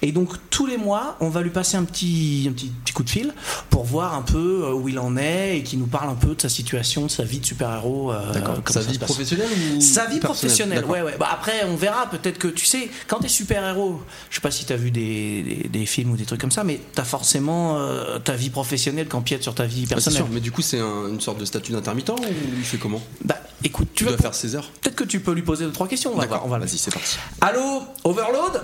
Et 0.01 0.11
donc 0.11 0.29
tous 0.49 0.65
les 0.65 0.77
mois, 0.77 1.17
on 1.19 1.29
va 1.29 1.41
lui 1.41 1.49
passer 1.49 1.77
un 1.77 1.83
petit, 1.83 2.45
un 2.49 2.53
petit, 2.53 2.67
petit 2.83 2.93
coup 2.93 3.03
de 3.03 3.09
fil 3.09 3.33
pour 3.69 3.83
voir 3.85 4.13
un 4.13 4.21
peu 4.21 4.63
euh, 4.65 4.73
où 4.73 4.87
il 4.89 4.99
en 4.99 5.17
est 5.17 5.57
et 5.57 5.63
qui 5.63 5.77
nous 5.77 5.87
parle 5.87 6.09
un 6.09 6.15
peu 6.15 6.35
de 6.35 6.41
sa 6.41 6.49
situation, 6.49 7.05
de 7.05 7.11
sa 7.11 7.23
vie 7.23 7.39
de 7.39 7.45
super-héros. 7.45 8.11
euh, 8.11 8.33
Sa 8.67 8.81
vie 8.81 8.97
professionnelle 8.99 9.49
ou 9.75 9.81
Sa 9.81 10.05
vie 10.05 10.19
professionnelle, 10.19 10.85
ouais, 10.85 11.01
ouais. 11.01 11.15
Bah, 11.19 11.29
après, 11.31 11.63
on 11.65 11.75
verra. 11.75 12.05
Peut-être 12.09 12.37
que 12.37 12.47
tu 12.47 12.65
sais, 12.65 12.89
quand 13.07 13.19
t'es 13.19 13.27
super-héros, 13.27 14.01
je 14.29 14.35
sais 14.35 14.41
pas 14.41 14.51
si 14.51 14.65
t'as 14.65 14.75
vu 14.75 14.91
des, 14.91 15.41
des, 15.43 15.69
des 15.69 15.85
films 15.85 16.11
ou 16.11 16.17
des 16.17 16.25
trucs 16.25 16.41
comme 16.41 16.51
ça, 16.51 16.63
mais 16.63 16.79
t'as 16.93 17.03
forcément 17.03 17.77
euh, 17.77 18.19
ta 18.19 18.33
vie 18.33 18.49
professionnelle 18.49 19.07
qui 19.07 19.15
empiète 19.15 19.43
sur 19.43 19.55
ta 19.55 19.65
vie 19.65 19.83
Ah, 19.87 19.89
personnelle. 19.95 20.17
sûr, 20.23 20.27
mais 20.31 20.39
du 20.39 20.51
coup, 20.51 20.61
c'est 20.61 20.79
un- 20.79 21.09
une 21.09 21.21
sorte 21.21 21.39
de 21.39 21.45
statut 21.45 21.71
d'intermittent 21.71 22.09
ou 22.09 22.15
il 22.57 22.63
fait 22.63 22.77
comment 22.77 23.01
Bah, 23.23 23.35
écoute, 23.63 23.87
tu 23.93 23.99
Tu 23.99 24.03
vas 24.05 24.11
dois 24.11 24.19
faire 24.19 24.33
ses 24.35 24.55
heures 24.55 24.69
Peut-être 24.81 24.95
que 24.95 25.03
tu 25.03 25.19
peux 25.19 25.31
lui 25.33 25.41
poser 25.41 25.65
deux 25.65 25.71
trois 25.71 25.87
questions. 25.87 26.11
On 26.13 26.17
va. 26.17 26.41
On 26.45 26.47
va 26.49 26.57
le- 26.59 26.67
Vas-y, 26.75 26.77
c'est 26.77 26.93
parti. 26.93 27.17
Allô, 27.41 27.83
Overload? 28.03 28.61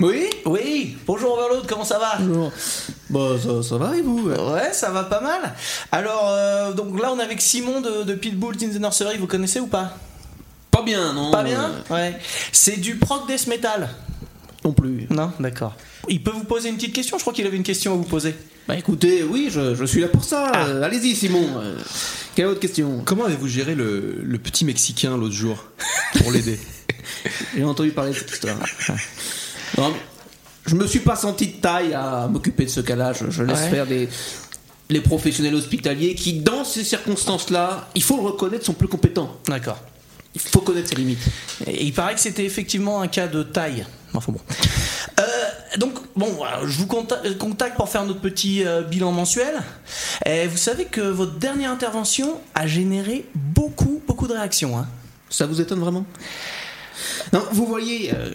Oui? 0.00 0.28
Oui. 0.46 0.96
Bonjour 1.06 1.34
Overload, 1.38 1.66
comment 1.66 1.84
ça 1.84 1.98
va? 1.98 2.16
Bonjour. 2.18 2.50
Bah, 3.10 3.30
ça, 3.42 3.62
ça 3.62 3.76
va 3.76 3.96
et 3.96 4.00
vous? 4.02 4.30
Ouais, 4.30 4.72
ça 4.72 4.90
va 4.90 5.04
pas 5.04 5.20
mal. 5.20 5.54
Alors, 5.92 6.26
euh, 6.30 6.72
donc 6.72 6.98
là, 7.00 7.12
on 7.12 7.18
est 7.18 7.22
avec 7.22 7.40
Simon 7.42 7.80
de, 7.82 8.02
de 8.04 8.14
Pitbull 8.14 8.56
in 8.62 8.68
the 8.68 8.80
Nursery. 8.80 9.18
Vous 9.18 9.26
connaissez 9.26 9.60
ou 9.60 9.66
pas? 9.66 9.96
Pas 10.70 10.82
bien, 10.82 11.12
non 11.12 11.30
Pas 11.30 11.42
bien? 11.44 11.70
Ouais. 11.90 12.18
C'est 12.52 12.78
du 12.78 12.96
prog 12.96 13.26
death 13.26 13.46
metal. 13.46 13.90
Non 14.64 14.72
plus. 14.72 15.06
Non, 15.10 15.32
d'accord. 15.38 15.74
Il 16.08 16.22
peut 16.22 16.32
vous 16.32 16.44
poser 16.44 16.70
une 16.70 16.76
petite 16.76 16.94
question? 16.94 17.18
Je 17.18 17.22
crois 17.22 17.32
qu'il 17.34 17.46
avait 17.46 17.56
une 17.56 17.62
question 17.62 17.92
à 17.92 17.96
vous 17.96 18.04
poser. 18.04 18.34
Bah 18.68 18.76
écoutez, 18.76 19.22
oui, 19.22 19.48
je, 19.50 19.74
je 19.74 19.84
suis 19.84 20.00
là 20.00 20.08
pour 20.08 20.24
ça. 20.24 20.50
Euh, 20.66 20.82
Allez-y, 20.82 21.14
Simon. 21.14 21.46
Euh, 21.58 21.78
quelle 22.34 22.46
autre 22.46 22.58
question? 22.60 23.02
Comment 23.04 23.24
avez-vous 23.26 23.46
géré 23.48 23.74
le, 23.74 24.18
le 24.22 24.38
petit 24.38 24.64
Mexicain 24.64 25.16
l'autre 25.16 25.34
jour? 25.34 25.64
Pour 26.18 26.32
l'aider 26.32 26.58
J'ai 27.56 27.64
entendu 27.64 27.90
parler 27.90 28.12
de 28.12 28.16
cette 28.16 28.30
histoire. 28.30 28.56
Non, 29.78 29.94
je 30.66 30.74
me 30.74 30.86
suis 30.86 31.00
pas 31.00 31.16
senti 31.16 31.46
de 31.48 31.60
taille 31.60 31.94
à 31.94 32.28
m'occuper 32.28 32.64
de 32.64 32.70
ce 32.70 32.80
cas-là. 32.80 33.12
Je, 33.12 33.30
je 33.30 33.42
laisse 33.42 33.60
Ouais. 33.60 33.70
faire 33.70 33.86
des 33.86 34.08
les 34.88 35.00
professionnels 35.00 35.54
hospitaliers 35.56 36.14
qui, 36.14 36.34
dans 36.34 36.64
ces 36.64 36.84
circonstances-là, 36.84 37.88
il 37.96 38.02
faut 38.04 38.16
le 38.18 38.22
reconnaître, 38.22 38.64
sont 38.64 38.72
plus 38.72 38.86
compétents. 38.86 39.36
D'accord. 39.48 39.78
Il 40.34 40.40
faut 40.40 40.60
connaître 40.60 40.90
ses 40.90 40.94
limites. 40.94 41.18
Et 41.66 41.84
il 41.86 41.92
paraît 41.92 42.14
que 42.14 42.20
c'était 42.20 42.44
effectivement 42.44 43.00
un 43.00 43.08
cas 43.08 43.26
de 43.26 43.42
taille. 43.42 43.84
Enfin 44.14 44.30
bon. 44.30 44.38
Euh, 45.18 45.22
donc, 45.78 45.94
bon, 46.14 46.36
je 46.64 46.78
vous 46.78 46.86
conta- 46.86 47.20
contacte 47.36 47.76
pour 47.76 47.88
faire 47.88 48.04
notre 48.04 48.20
petit 48.20 48.64
euh, 48.64 48.82
bilan 48.82 49.10
mensuel. 49.10 49.54
Et 50.24 50.46
vous 50.46 50.56
savez 50.56 50.84
que 50.84 51.00
votre 51.00 51.34
dernière 51.36 51.72
intervention 51.72 52.40
a 52.54 52.68
généré 52.68 53.24
beaucoup, 53.34 54.00
beaucoup 54.06 54.28
de 54.28 54.34
réactions. 54.34 54.78
Hein. 54.78 54.86
Ça 55.30 55.46
vous 55.46 55.60
étonne 55.60 55.80
vraiment? 55.80 56.04
Non, 57.32 57.42
vous 57.52 57.66
voyez, 57.66 58.12
euh, 58.14 58.30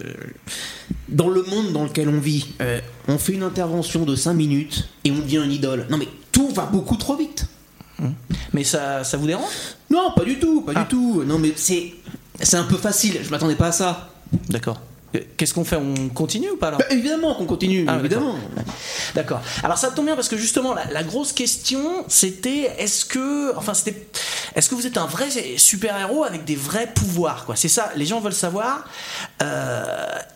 dans 1.08 1.28
le 1.28 1.42
monde 1.42 1.72
dans 1.72 1.84
lequel 1.84 2.08
on 2.08 2.18
vit, 2.20 2.46
euh, 2.60 2.80
on 3.08 3.18
fait 3.18 3.32
une 3.32 3.42
intervention 3.42 4.04
de 4.04 4.14
5 4.16 4.34
minutes 4.34 4.88
et 5.04 5.10
on 5.10 5.18
devient 5.18 5.42
une 5.44 5.52
idole. 5.52 5.86
Non 5.90 5.98
mais 5.98 6.08
tout 6.30 6.48
va 6.48 6.66
beaucoup 6.66 6.96
trop 6.96 7.16
vite. 7.16 7.46
Mais 8.52 8.64
ça, 8.64 9.04
ça 9.04 9.16
vous 9.16 9.28
dérange? 9.28 9.52
Non, 9.88 10.12
pas 10.16 10.24
du 10.24 10.38
tout, 10.40 10.62
pas 10.62 10.74
du 10.74 10.84
tout. 10.88 11.22
Non 11.24 11.38
mais 11.38 11.52
c'est 11.54 11.94
c'est 12.40 12.56
un 12.56 12.64
peu 12.64 12.76
facile, 12.76 13.18
je 13.22 13.30
m'attendais 13.30 13.54
pas 13.54 13.68
à 13.68 13.72
ça. 13.72 14.10
D'accord. 14.48 14.80
Qu'est-ce 15.36 15.52
qu'on 15.52 15.64
fait 15.64 15.76
On 15.76 16.08
continue 16.08 16.50
ou 16.50 16.56
pas 16.56 16.68
alors 16.68 16.78
Bah, 16.80 16.86
évidemment 16.90 17.34
qu'on 17.34 17.44
continue, 17.44 17.84
Ah, 17.88 17.98
évidemment. 17.98 18.34
D'accord. 19.14 19.40
Alors 19.62 19.76
ça 19.76 19.90
tombe 19.90 20.06
bien 20.06 20.14
parce 20.16 20.28
que 20.28 20.36
justement 20.38 20.72
la, 20.74 20.84
la 20.90 21.02
grosse 21.02 21.32
question 21.32 21.82
c'était 22.08 22.70
est-ce 22.78 23.04
que 23.04 23.54
enfin 23.56 23.74
c'était 23.74 24.06
est-ce 24.54 24.68
que 24.70 24.74
vous 24.74 24.86
êtes 24.86 24.96
un 24.96 25.06
vrai 25.06 25.26
super 25.58 25.98
héros 26.00 26.24
avec 26.24 26.44
des 26.44 26.56
vrais 26.56 26.86
pouvoirs 26.94 27.44
quoi? 27.44 27.56
C'est 27.56 27.68
ça. 27.68 27.90
Les 27.96 28.06
gens 28.06 28.20
veulent 28.20 28.32
savoir. 28.32 28.84
euh, 29.42 29.84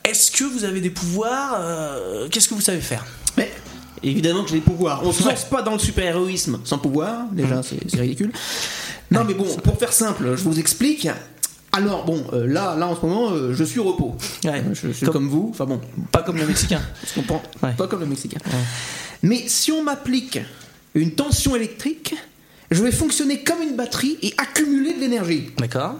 est-ce 0.05 0.31
que 0.31 0.44
vous 0.44 0.65
avez 0.65 0.81
des 0.81 0.90
pouvoirs 0.90 1.57
euh, 1.59 2.28
Qu'est-ce 2.28 2.48
que 2.48 2.55
vous 2.55 2.61
savez 2.61 2.81
faire? 2.81 3.05
Mais 3.36 3.51
évidemment 4.03 4.43
que 4.44 4.51
j'ai 4.51 4.57
des 4.57 4.61
pouvoirs. 4.61 5.01
On 5.05 5.12
se 5.12 5.23
Ouais. 5.23 5.31
lance 5.31 5.44
pas 5.44 5.62
dans 5.62 5.73
le 5.73 5.78
super-héroïsme 5.78 6.61
sans 6.65 6.78
pouvoir, 6.78 7.24
déjà 7.32 7.62
c'est 7.62 7.78
c'est 7.89 8.01
ridicule. 8.01 8.32
Non 9.11 9.24
mais 9.24 9.35
bon, 9.35 9.44
pour 9.62 9.78
faire 9.78 9.93
simple, 9.93 10.35
je 10.36 10.43
vous 10.43 10.59
explique. 10.59 11.09
Alors 11.72 12.05
bon, 12.05 12.24
euh, 12.32 12.47
là, 12.47 12.74
là 12.76 12.86
en 12.88 12.97
ce 12.97 13.05
moment, 13.05 13.30
euh, 13.32 13.52
je 13.52 13.64
suis 13.64 13.78
au 13.80 13.84
repos. 13.84 14.16
Ouais. 14.44 14.64
Je 14.72 14.90
suis 14.93 15.06
comme, 15.06 15.28
vous, 15.28 15.48
enfin 15.51 15.66
bon, 15.66 15.80
Pas 16.10 16.22
comme 16.22 16.36
le 16.38 16.47
Mexicain. 16.47 16.80
je 17.06 17.14
comprends. 17.20 17.43
Pas 17.60 17.86
comme 17.86 18.01
le 18.01 18.06
Mexicain. 18.06 18.38
Mais 19.22 19.44
si 19.47 19.72
on 19.72 19.82
m'applique 19.82 20.38
une 20.94 21.12
tension 21.12 21.55
électrique, 21.55 22.14
je 22.70 22.82
vais 22.82 22.90
fonctionner 22.93 23.43
comme 23.44 23.62
une 23.62 23.76
batterie 23.76 24.18
et 24.22 24.34
accumuler 24.38 24.94
de 24.94 25.01
l'énergie. 25.01 25.51
D'accord. 25.59 25.97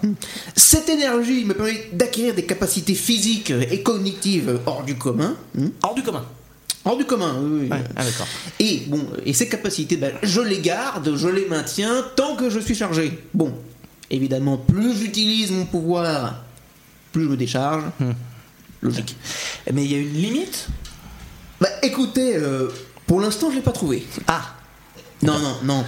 Cette 0.57 0.89
énergie 0.89 1.45
me 1.45 1.55
permet 1.55 1.89
d'acquérir 1.93 2.35
des 2.35 2.45
capacités 2.45 2.95
physiques 2.95 3.51
et 3.71 3.83
cognitives 3.83 4.61
hors 4.67 4.83
du 4.83 4.97
commun. 4.97 5.37
Hmm. 5.55 5.69
Hors 5.83 5.95
du 5.95 6.03
commun. 6.03 6.25
Hors 6.85 6.97
du 6.97 7.05
commun, 7.05 7.37
oui. 7.41 7.59
oui. 7.63 7.69
Ouais. 7.69 7.85
Ah 7.97 8.05
d'accord. 8.05 8.27
Et 8.61 8.83
bon, 8.87 9.07
et 9.25 9.33
ces 9.33 9.49
capacités, 9.49 9.97
ben, 9.97 10.13
je 10.23 10.41
les 10.41 10.61
garde, 10.61 11.17
je 11.17 11.29
les 11.29 11.47
maintiens 11.47 12.05
tant 12.15 12.37
que 12.37 12.49
je 12.49 12.61
suis 12.61 12.75
chargé. 12.75 13.19
Bon, 13.35 13.53
évidemment, 14.11 14.57
plus 14.57 14.97
j'utilise 14.97 15.51
mon 15.51 15.65
pouvoir, 15.67 16.43
plus 17.13 17.25
je 17.25 17.29
me 17.29 17.37
décharge. 17.37 17.85
Logique. 18.83 19.17
Mais 19.73 19.85
il 19.85 19.93
y 19.93 19.95
a 19.95 19.99
une 19.99 20.13
limite? 20.13 20.69
Bah 21.61 21.69
écoutez, 21.83 22.37
euh, 22.37 22.69
pour 23.07 23.21
l'instant, 23.21 23.51
je 23.51 23.57
l'ai 23.57 23.63
pas 23.63 23.73
trouvé. 23.73 24.07
Ah. 24.27 24.55
Non, 25.23 25.39
non, 25.39 25.57
non. 25.65 25.85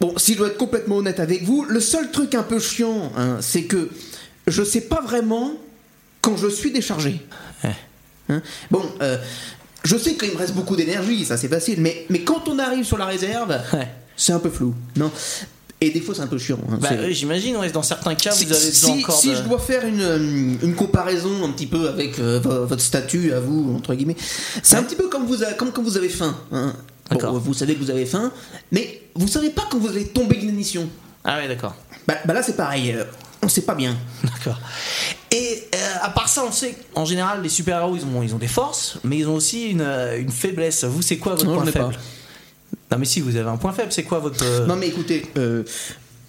Bon, 0.00 0.14
si 0.16 0.34
je 0.34 0.38
dois 0.38 0.48
être 0.48 0.56
complètement 0.56 0.98
honnête 0.98 1.18
avec 1.18 1.42
vous, 1.42 1.64
le 1.64 1.80
seul 1.80 2.12
truc 2.12 2.34
un 2.36 2.44
peu 2.44 2.60
chiant, 2.60 3.10
hein, 3.16 3.38
c'est 3.40 3.64
que 3.64 3.90
je 4.46 4.62
sais 4.62 4.82
pas 4.82 5.00
vraiment 5.00 5.52
quand 6.20 6.36
je 6.36 6.46
suis 6.48 6.70
déchargé. 6.70 7.20
Ouais. 7.64 7.74
Hein? 8.28 8.40
Bon, 8.70 8.84
euh, 9.02 9.18
je 9.82 9.96
sais 9.96 10.14
qu'il 10.14 10.30
me 10.30 10.36
reste 10.36 10.54
beaucoup 10.54 10.76
d'énergie, 10.76 11.24
ça 11.24 11.36
c'est 11.36 11.48
facile, 11.48 11.80
mais, 11.80 12.06
mais 12.10 12.20
quand 12.22 12.46
on 12.48 12.58
arrive 12.60 12.84
sur 12.84 12.98
la 12.98 13.06
réserve, 13.06 13.58
Ouais. 13.72 13.88
c'est 14.16 14.32
un 14.32 14.38
peu 14.38 14.50
flou. 14.50 14.74
Non? 14.96 15.10
Et 15.80 15.90
des 15.90 16.00
fois 16.00 16.14
c'est 16.14 16.22
un 16.22 16.26
peu 16.26 16.38
chiant. 16.38 16.58
hein, 16.70 16.78
Bah, 16.80 16.88
oui, 17.04 17.14
j'imagine. 17.14 17.56
Ouais, 17.56 17.70
dans 17.70 17.82
certains 17.84 18.14
cas, 18.16 18.32
si, 18.32 18.44
vous 18.46 18.52
avez 18.52 18.66
besoin 18.66 18.94
si- 18.96 19.02
encore 19.04 19.18
si 19.20 19.28
de. 19.30 19.34
je 19.36 19.42
dois 19.42 19.58
faire 19.60 19.84
une, 19.86 20.00
euh, 20.00 20.18
une 20.62 20.74
comparaison 20.74 21.44
un 21.44 21.50
petit 21.50 21.66
peu 21.68 21.88
avec 21.88 22.18
euh, 22.18 22.40
vo- 22.40 22.66
votre 22.66 22.82
statut 22.82 23.32
à 23.32 23.38
vous, 23.40 23.74
entre 23.76 23.94
guillemets, 23.94 24.16
c'est 24.62 24.76
un 24.76 24.82
petit 24.82 24.96
peu 24.96 25.08
comme, 25.08 25.24
vous 25.26 25.44
a- 25.44 25.52
comme 25.52 25.70
quand 25.70 25.82
vous 25.82 25.96
avez 25.96 26.08
faim. 26.08 26.36
hein. 26.52 26.74
Bon, 27.10 27.16
D'accord. 27.16 27.38
vous 27.38 27.54
savez 27.54 27.74
que 27.74 27.78
vous 27.80 27.90
avez 27.90 28.06
faim, 28.06 28.32
mais 28.72 29.02
vous 29.14 29.28
savez 29.28 29.50
pas 29.50 29.62
quand 29.70 29.78
vous 29.78 29.88
allez 29.88 30.08
tomber 30.08 30.36
d'inanition. 30.36 30.88
Ah 31.24 31.38
ouais, 31.38 31.48
d'accord. 31.48 31.74
Bah, 32.06 32.14
bah 32.26 32.34
là 32.34 32.42
c'est 32.42 32.56
pareil, 32.56 32.92
euh, 32.92 33.04
on 33.42 33.48
sait 33.48 33.62
pas 33.62 33.74
bien. 33.76 33.96
D'accord. 34.24 34.58
Et 35.30 35.62
euh, 35.74 35.78
à 36.02 36.10
part 36.10 36.28
ça, 36.28 36.42
on 36.46 36.50
sait 36.52 36.74
qu'en 36.92 37.04
général, 37.04 37.40
les 37.42 37.48
super-héros, 37.48 37.94
ils 37.96 38.04
ont, 38.04 38.22
ils 38.22 38.34
ont 38.34 38.38
des 38.38 38.48
forces, 38.48 38.98
mais 39.04 39.18
ils 39.18 39.28
ont 39.28 39.34
aussi 39.36 39.68
une, 39.68 39.80
euh, 39.82 40.18
une 40.18 40.30
faiblesse. 40.30 40.84
Vous, 40.84 41.02
c'est 41.02 41.18
quoi 41.18 41.32
votre 41.34 41.46
Non, 41.46 41.54
point 41.56 41.64
faible 41.66 41.92
pas. 41.94 42.00
Non, 42.90 42.98
mais 42.98 43.04
si, 43.04 43.20
vous 43.20 43.36
avez 43.36 43.48
un 43.48 43.56
point 43.56 43.72
faible. 43.72 43.92
C'est 43.92 44.04
quoi 44.04 44.18
votre. 44.18 44.42
euh, 44.44 44.66
Non 44.66 44.76
mais 44.76 44.88
écoutez, 44.88 45.26
euh, 45.36 45.62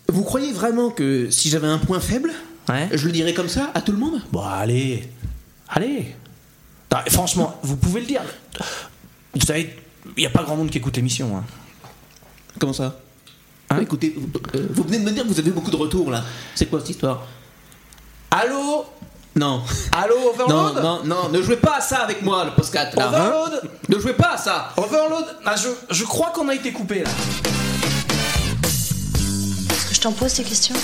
vous 0.10 0.24
croyez 0.24 0.52
vraiment 0.52 0.90
que 0.90 1.30
si 1.30 1.50
j'avais 1.50 1.68
un 1.68 1.78
point 1.78 2.00
faible, 2.00 2.32
Ouais. 2.68 2.90
je 2.92 3.06
le 3.06 3.12
dirais 3.12 3.34
comme 3.34 3.50
ça 3.50 3.72
à 3.74 3.82
tout 3.82 3.92
le 3.94 3.98
monde? 3.98 4.22
Bon, 4.32 4.42
allez. 4.44 5.10
Allez. 5.70 6.16
Non, 6.92 6.98
franchement, 7.10 7.58
vous 7.64 7.78
pouvez 7.78 8.02
le 8.02 8.08
dire. 8.08 8.22
Vous 9.34 9.42
savez, 9.46 9.76
il 10.18 10.22
n'y 10.22 10.26
a 10.26 10.30
pas 10.30 10.44
grand 10.44 10.56
monde 10.56 10.70
qui 10.70 10.78
écoute 10.80 10.96
l'émission. 10.98 11.38
hein. 11.38 11.44
Comment 12.60 12.74
ça? 12.74 13.00
Bah, 13.70 13.78
Écoutez, 13.82 14.14
vous, 14.18 14.28
euh, 14.56 14.68
vous 14.72 14.84
venez 14.84 15.00
de 15.00 15.04
me 15.04 15.12
dire 15.12 15.24
que 15.24 15.28
vous 15.30 15.40
avez 15.40 15.52
beaucoup 15.52 15.70
de 15.72 15.76
retours 15.76 16.10
là. 16.12 16.24
C'est 16.56 16.66
quoi 16.68 16.80
cette 16.80 16.90
histoire? 16.90 17.26
Allô? 18.32 18.86
Non. 19.36 19.62
Allô, 19.96 20.16
Non, 20.20 20.30
Overload 20.30 20.84
non, 20.84 21.02
non, 21.06 21.30
ne 21.30 21.42
jouez 21.42 21.56
pas 21.58 21.76
à 21.78 21.82
ça 21.82 21.98
avec 22.00 22.22
moi, 22.24 22.44
le 22.46 22.52
postcat. 22.52 22.90
là, 22.96 23.06
hein. 23.08 23.10
Overload 23.10 23.62
Ne 23.88 24.00
jouez 24.00 24.14
pas 24.14 24.34
à 24.34 24.38
ça 24.38 24.70
Overload 24.76 25.26
Ah, 25.46 25.56
je, 25.56 25.70
je 25.94 26.04
crois 26.04 26.32
qu'on 26.34 26.50
a 26.50 26.56
été 26.56 26.72
coupé 26.74 27.04
là. 27.04 27.10
Est-ce 29.72 29.86
que 29.88 29.96
je 29.96 30.02
t'en 30.02 30.12
pose 30.12 30.32
ces 30.32 30.44
questions 30.44 30.76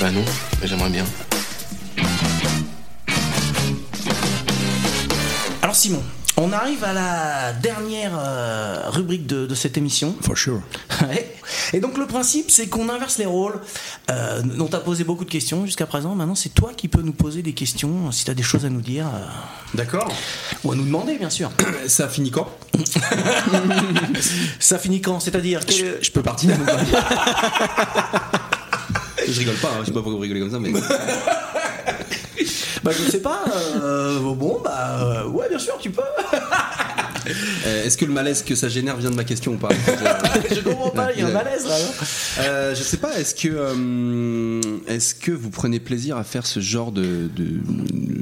Bah 0.00 0.10
non, 0.10 0.24
mais 0.60 0.66
j'aimerais 0.66 0.90
bien. 0.90 1.04
Alors, 5.62 5.74
Simon, 5.76 6.02
on 6.38 6.52
arrive 6.52 6.84
à 6.84 6.92
la 6.92 7.52
dernière 7.54 8.12
euh, 8.18 8.82
rubrique 8.90 9.26
de, 9.26 9.46
de 9.46 9.54
cette 9.54 9.76
émission. 9.78 10.14
For 10.22 10.36
sure. 10.36 10.60
Ouais. 11.02 11.30
Et 11.74 11.80
donc 11.80 11.98
le 11.98 12.06
principe, 12.06 12.50
c'est 12.50 12.68
qu'on 12.68 12.88
inverse 12.88 13.18
les 13.18 13.26
rôles. 13.26 13.60
Euh, 14.10 14.42
on 14.58 14.64
t'a 14.64 14.78
posé 14.80 15.04
beaucoup 15.04 15.24
de 15.26 15.30
questions 15.30 15.66
jusqu'à 15.66 15.84
présent. 15.86 16.14
Maintenant, 16.14 16.34
c'est 16.34 16.48
toi 16.54 16.72
qui 16.74 16.88
peux 16.88 17.02
nous 17.02 17.12
poser 17.12 17.42
des 17.42 17.52
questions 17.52 18.10
si 18.12 18.24
t'as 18.24 18.32
des 18.34 18.42
choses 18.42 18.64
à 18.64 18.70
nous 18.70 18.80
dire. 18.80 19.06
euh, 19.06 19.26
D'accord. 19.74 20.10
ou 20.64 20.72
à 20.72 20.74
nous 20.74 20.84
demander, 20.84 21.16
bien 21.18 21.28
sûr. 21.28 21.50
Ça 21.86 22.08
finit 22.08 22.30
quand? 22.30 22.48
Ça 24.58 24.78
finit 24.78 25.02
quand? 25.02 25.20
C'est-à-dire 25.20 25.60
quel- 25.66 25.98
Je 26.00 26.10
peux 26.10 26.22
partir 26.22 26.50
Je 29.28 29.38
rigole 29.40 29.56
pas, 29.56 29.68
hein, 29.68 29.78
je 29.80 29.86
sais 29.86 29.92
pas 29.92 30.00
pourquoi 30.00 30.12
vous 30.14 30.18
rigolez 30.20 30.40
comme 30.40 30.50
ça, 30.50 30.58
mais. 30.58 30.70
Bah, 32.86 32.92
je 32.96 33.10
sais 33.10 33.20
pas. 33.20 33.42
euh, 33.82 34.20
bon, 34.20 34.60
bah, 34.62 35.00
euh, 35.00 35.26
ouais, 35.28 35.48
bien 35.48 35.58
sûr, 35.58 35.76
tu 35.80 35.90
peux. 35.90 36.02
Euh, 37.66 37.84
Est-ce 37.84 37.96
que 37.98 38.04
le 38.04 38.12
malaise 38.12 38.44
que 38.44 38.54
ça 38.54 38.68
génère 38.68 38.96
vient 38.98 39.10
de 39.10 39.16
ma 39.16 39.24
question 39.24 39.54
ou 39.54 39.56
pas 39.56 39.70
je 40.54 40.60
comprends 40.60 40.90
pas, 40.90 41.10
il 41.12 41.18
y 41.18 41.22
a 41.24 41.26
un 41.26 41.32
malaise 41.32 41.66
là. 41.66 41.74
Euh, 42.38 42.72
je 42.72 42.80
sais 42.84 42.98
pas, 42.98 43.18
est-ce 43.18 43.34
que, 43.34 43.48
euh, 43.50 44.60
est-ce 44.86 45.12
que 45.16 45.32
vous 45.32 45.50
prenez 45.50 45.80
plaisir 45.80 46.16
à 46.18 46.22
faire 46.22 46.46
ce 46.46 46.60
genre 46.60 46.92
de, 46.92 47.28
de, 47.34 47.60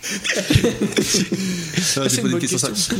question. 0.08 0.27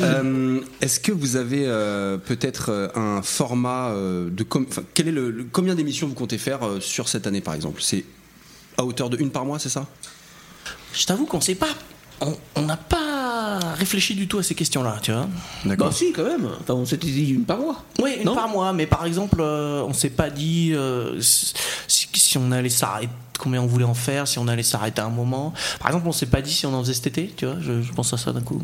Euh, 0.01 0.61
Est-ce 0.81 1.01
que 1.01 1.13
vous 1.13 1.37
avez 1.37 1.65
euh, 1.67 2.17
peut-être 2.19 2.71
euh, 2.71 2.89
un 2.95 3.23
format 3.23 3.91
euh, 3.91 4.29
de 4.31 4.43
com- 4.43 4.67
quel 4.95 5.09
est 5.09 5.13
le, 5.13 5.31
le- 5.31 5.47
combien 5.51 5.75
d'émissions 5.75 6.07
vous 6.09 6.15
comptez 6.15 6.39
faire 6.39 6.63
euh, 6.67 6.81
sur 6.81 7.09
cette 7.09 7.27
année 7.27 7.41
par 7.41 7.55
exemple? 7.55 7.81
C'est 7.83 8.05
à 8.77 8.85
hauteur 8.85 9.11
de 9.11 9.17
une 9.19 9.31
par 9.31 9.45
mois, 9.45 9.59
c'est 9.59 9.69
ça? 9.69 9.87
Je 10.93 11.05
t'avoue 11.07 11.27
qu'on 11.27 11.41
sait 11.41 11.55
pas. 11.55 11.69
On 12.57 12.63
n'a 12.63 12.77
pas 12.77 13.08
réfléchi 13.79 14.15
du 14.15 14.29
tout 14.29 14.39
à 14.39 14.43
ces 14.43 14.55
questions-là, 14.55 14.99
tu 15.03 15.13
vois. 15.13 15.29
Bah 15.65 15.91
si, 15.93 16.13
quand 16.13 16.25
même. 16.25 16.49
Enfin, 16.61 16.75
on 16.75 16.85
s'était 16.85 17.07
dit 17.07 17.31
une 17.31 17.45
par 17.45 17.59
mois. 17.59 17.85
Oui, 18.03 18.17
une 18.19 18.25
Non 18.25 18.35
par 18.35 18.49
mois, 18.49 18.73
mais 18.73 18.87
par 18.87 19.05
exemple, 19.05 19.39
euh, 19.41 19.83
on 19.87 19.93
s'est 19.93 20.11
pas 20.11 20.31
dit 20.31 20.73
euh, 20.75 21.21
si, 21.21 22.09
si 22.15 22.39
on 22.39 22.53
allait 22.53 22.69
s'arrêter, 22.69 23.09
combien 23.39 23.63
on 23.63 23.67
voulait 23.67 23.85
en 23.85 23.95
faire, 23.95 24.29
si 24.29 24.39
on 24.39 24.49
allait 24.49 24.63
s'arrêter 24.63 25.01
à 25.01 25.07
un 25.07 25.11
moment. 25.11 25.55
Par 25.79 25.89
exemple, 25.89 26.09
on 26.09 26.13
s'est 26.13 26.27
pas 26.27 26.43
dit 26.43 26.53
si 26.53 26.67
on 26.67 26.75
en 26.75 26.83
faisait 26.83 26.95
cet 26.95 27.07
été, 27.07 27.33
tu 27.37 27.47
vois, 27.47 27.57
je, 27.61 27.81
je 27.81 27.93
pense 27.93 28.13
à 28.13 28.19
ça 28.19 28.33
d'un 28.33 28.43
coup. 28.43 28.61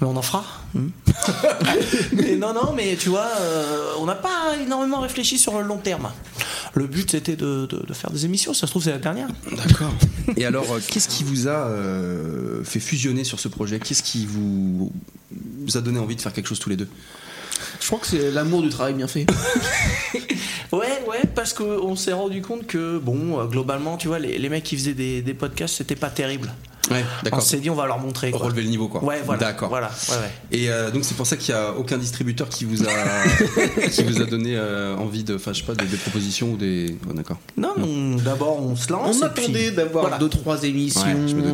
Mais 0.00 0.06
on 0.06 0.16
en 0.16 0.22
fera. 0.22 0.44
hmm. 0.74 0.88
mais 2.14 2.36
non, 2.36 2.52
non, 2.54 2.72
mais 2.74 2.96
tu 2.96 3.10
vois, 3.10 3.28
euh, 3.40 3.92
on 3.98 4.06
n'a 4.06 4.14
pas 4.14 4.56
énormément 4.60 5.00
réfléchi 5.00 5.38
sur 5.38 5.56
le 5.58 5.64
long 5.64 5.78
terme. 5.78 6.10
Le 6.74 6.86
but, 6.86 7.10
c'était 7.10 7.36
de, 7.36 7.66
de- 7.66 7.84
de 7.86 7.92
faire 7.94 8.10
des 8.10 8.24
émissions, 8.24 8.52
ça 8.54 8.66
se 8.66 8.72
trouve, 8.72 8.82
c'est 8.84 8.90
la 8.90 8.98
dernière. 8.98 9.28
D'accord. 9.56 9.92
Et 10.36 10.44
alors, 10.44 10.70
euh, 10.72 10.80
qu'est-ce 10.86 11.08
qui 11.08 11.24
vous 11.24 11.48
a 11.48 11.68
euh, 11.68 12.62
fait 12.64 12.80
fusionner 12.80 13.24
sur 13.24 13.40
ce 13.40 13.48
projet? 13.48 13.78
Qu'est-ce 13.80 14.02
qui 14.02 14.26
vous, 14.26 14.92
vous 15.30 15.76
a 15.76 15.80
donné 15.80 15.98
envie 15.98 16.16
de 16.16 16.20
faire 16.20 16.32
quelque 16.32 16.46
chose 16.48 16.58
tous 16.58 16.70
les 16.70 16.76
deux? 16.76 16.88
Je 17.80 17.86
crois 17.86 17.98
que 17.98 18.06
c'est 18.06 18.30
l'amour 18.30 18.62
du 18.62 18.68
travail 18.68 18.94
bien 18.94 19.08
fait. 19.08 19.26
Ouais, 20.70 21.02
ouais, 21.08 21.22
parce 21.34 21.54
qu'on 21.54 21.96
s'est 21.96 22.12
rendu 22.12 22.42
compte 22.42 22.66
que, 22.66 22.98
bon, 22.98 23.40
euh, 23.40 23.46
globalement, 23.46 23.96
tu 23.96 24.06
vois, 24.08 24.18
les, 24.18 24.36
les 24.36 24.48
mecs 24.50 24.64
qui 24.64 24.76
faisaient 24.76 24.92
des, 24.92 25.22
des 25.22 25.32
podcasts, 25.32 25.76
c'était 25.76 25.96
pas 25.96 26.10
terrible. 26.10 26.52
Ouais, 26.90 27.04
On 27.32 27.40
s'est 27.40 27.58
dit, 27.58 27.70
on 27.70 27.74
va 27.74 27.86
leur 27.86 27.98
montrer. 27.98 28.30
Quoi. 28.30 28.40
Relever 28.46 28.62
le 28.62 28.68
niveau, 28.68 28.88
quoi. 28.88 29.02
Ouais, 29.04 29.20
voilà. 29.24 29.40
D'accord. 29.40 29.68
Voilà, 29.68 29.90
ouais, 30.10 30.14
ouais. 30.16 30.30
Et 30.58 30.70
euh, 30.70 30.90
donc 30.90 31.04
c'est 31.04 31.16
pour 31.16 31.26
ça 31.26 31.36
qu'il 31.36 31.54
n'y 31.54 31.60
a 31.60 31.72
aucun 31.72 31.98
distributeur 31.98 32.48
qui 32.48 32.64
vous 32.64 32.82
a 32.84 32.88
qui 33.90 34.02
vous 34.04 34.20
a 34.22 34.24
donné 34.24 34.56
euh, 34.56 34.96
envie 34.96 35.24
de, 35.24 35.34
enfin 35.36 35.52
je 35.52 35.60
sais 35.60 35.66
pas, 35.66 35.74
des, 35.74 35.86
des 35.86 35.96
propositions 35.96 36.52
ou 36.52 36.56
des. 36.56 36.96
Oh, 37.08 37.12
d'accord. 37.12 37.38
Non, 37.56 37.74
on- 37.78 38.16
d'abord, 38.16 38.60
on 38.62 38.74
se 38.76 38.90
lance. 38.92 39.18
On 39.20 39.24
attendait 39.26 39.70
d'avoir 39.70 40.04
voilà. 40.04 40.18
deux 40.18 40.28
trois 40.28 40.62
émissions, 40.64 41.02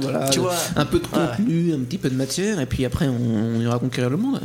voilà, 0.00 0.28
Tu 0.28 0.40
vois, 0.40 0.54
un 0.76 0.84
peu 0.84 0.98
de 0.98 1.04
ouais. 1.04 1.10
contenu, 1.36 1.72
un 1.74 1.80
petit 1.80 1.98
peu 1.98 2.10
de 2.10 2.16
matière, 2.16 2.60
et 2.60 2.66
puis 2.66 2.84
après 2.84 3.08
on, 3.08 3.56
on 3.56 3.60
ira 3.60 3.78
conquérir 3.78 4.10
le 4.10 4.16
monde. 4.16 4.40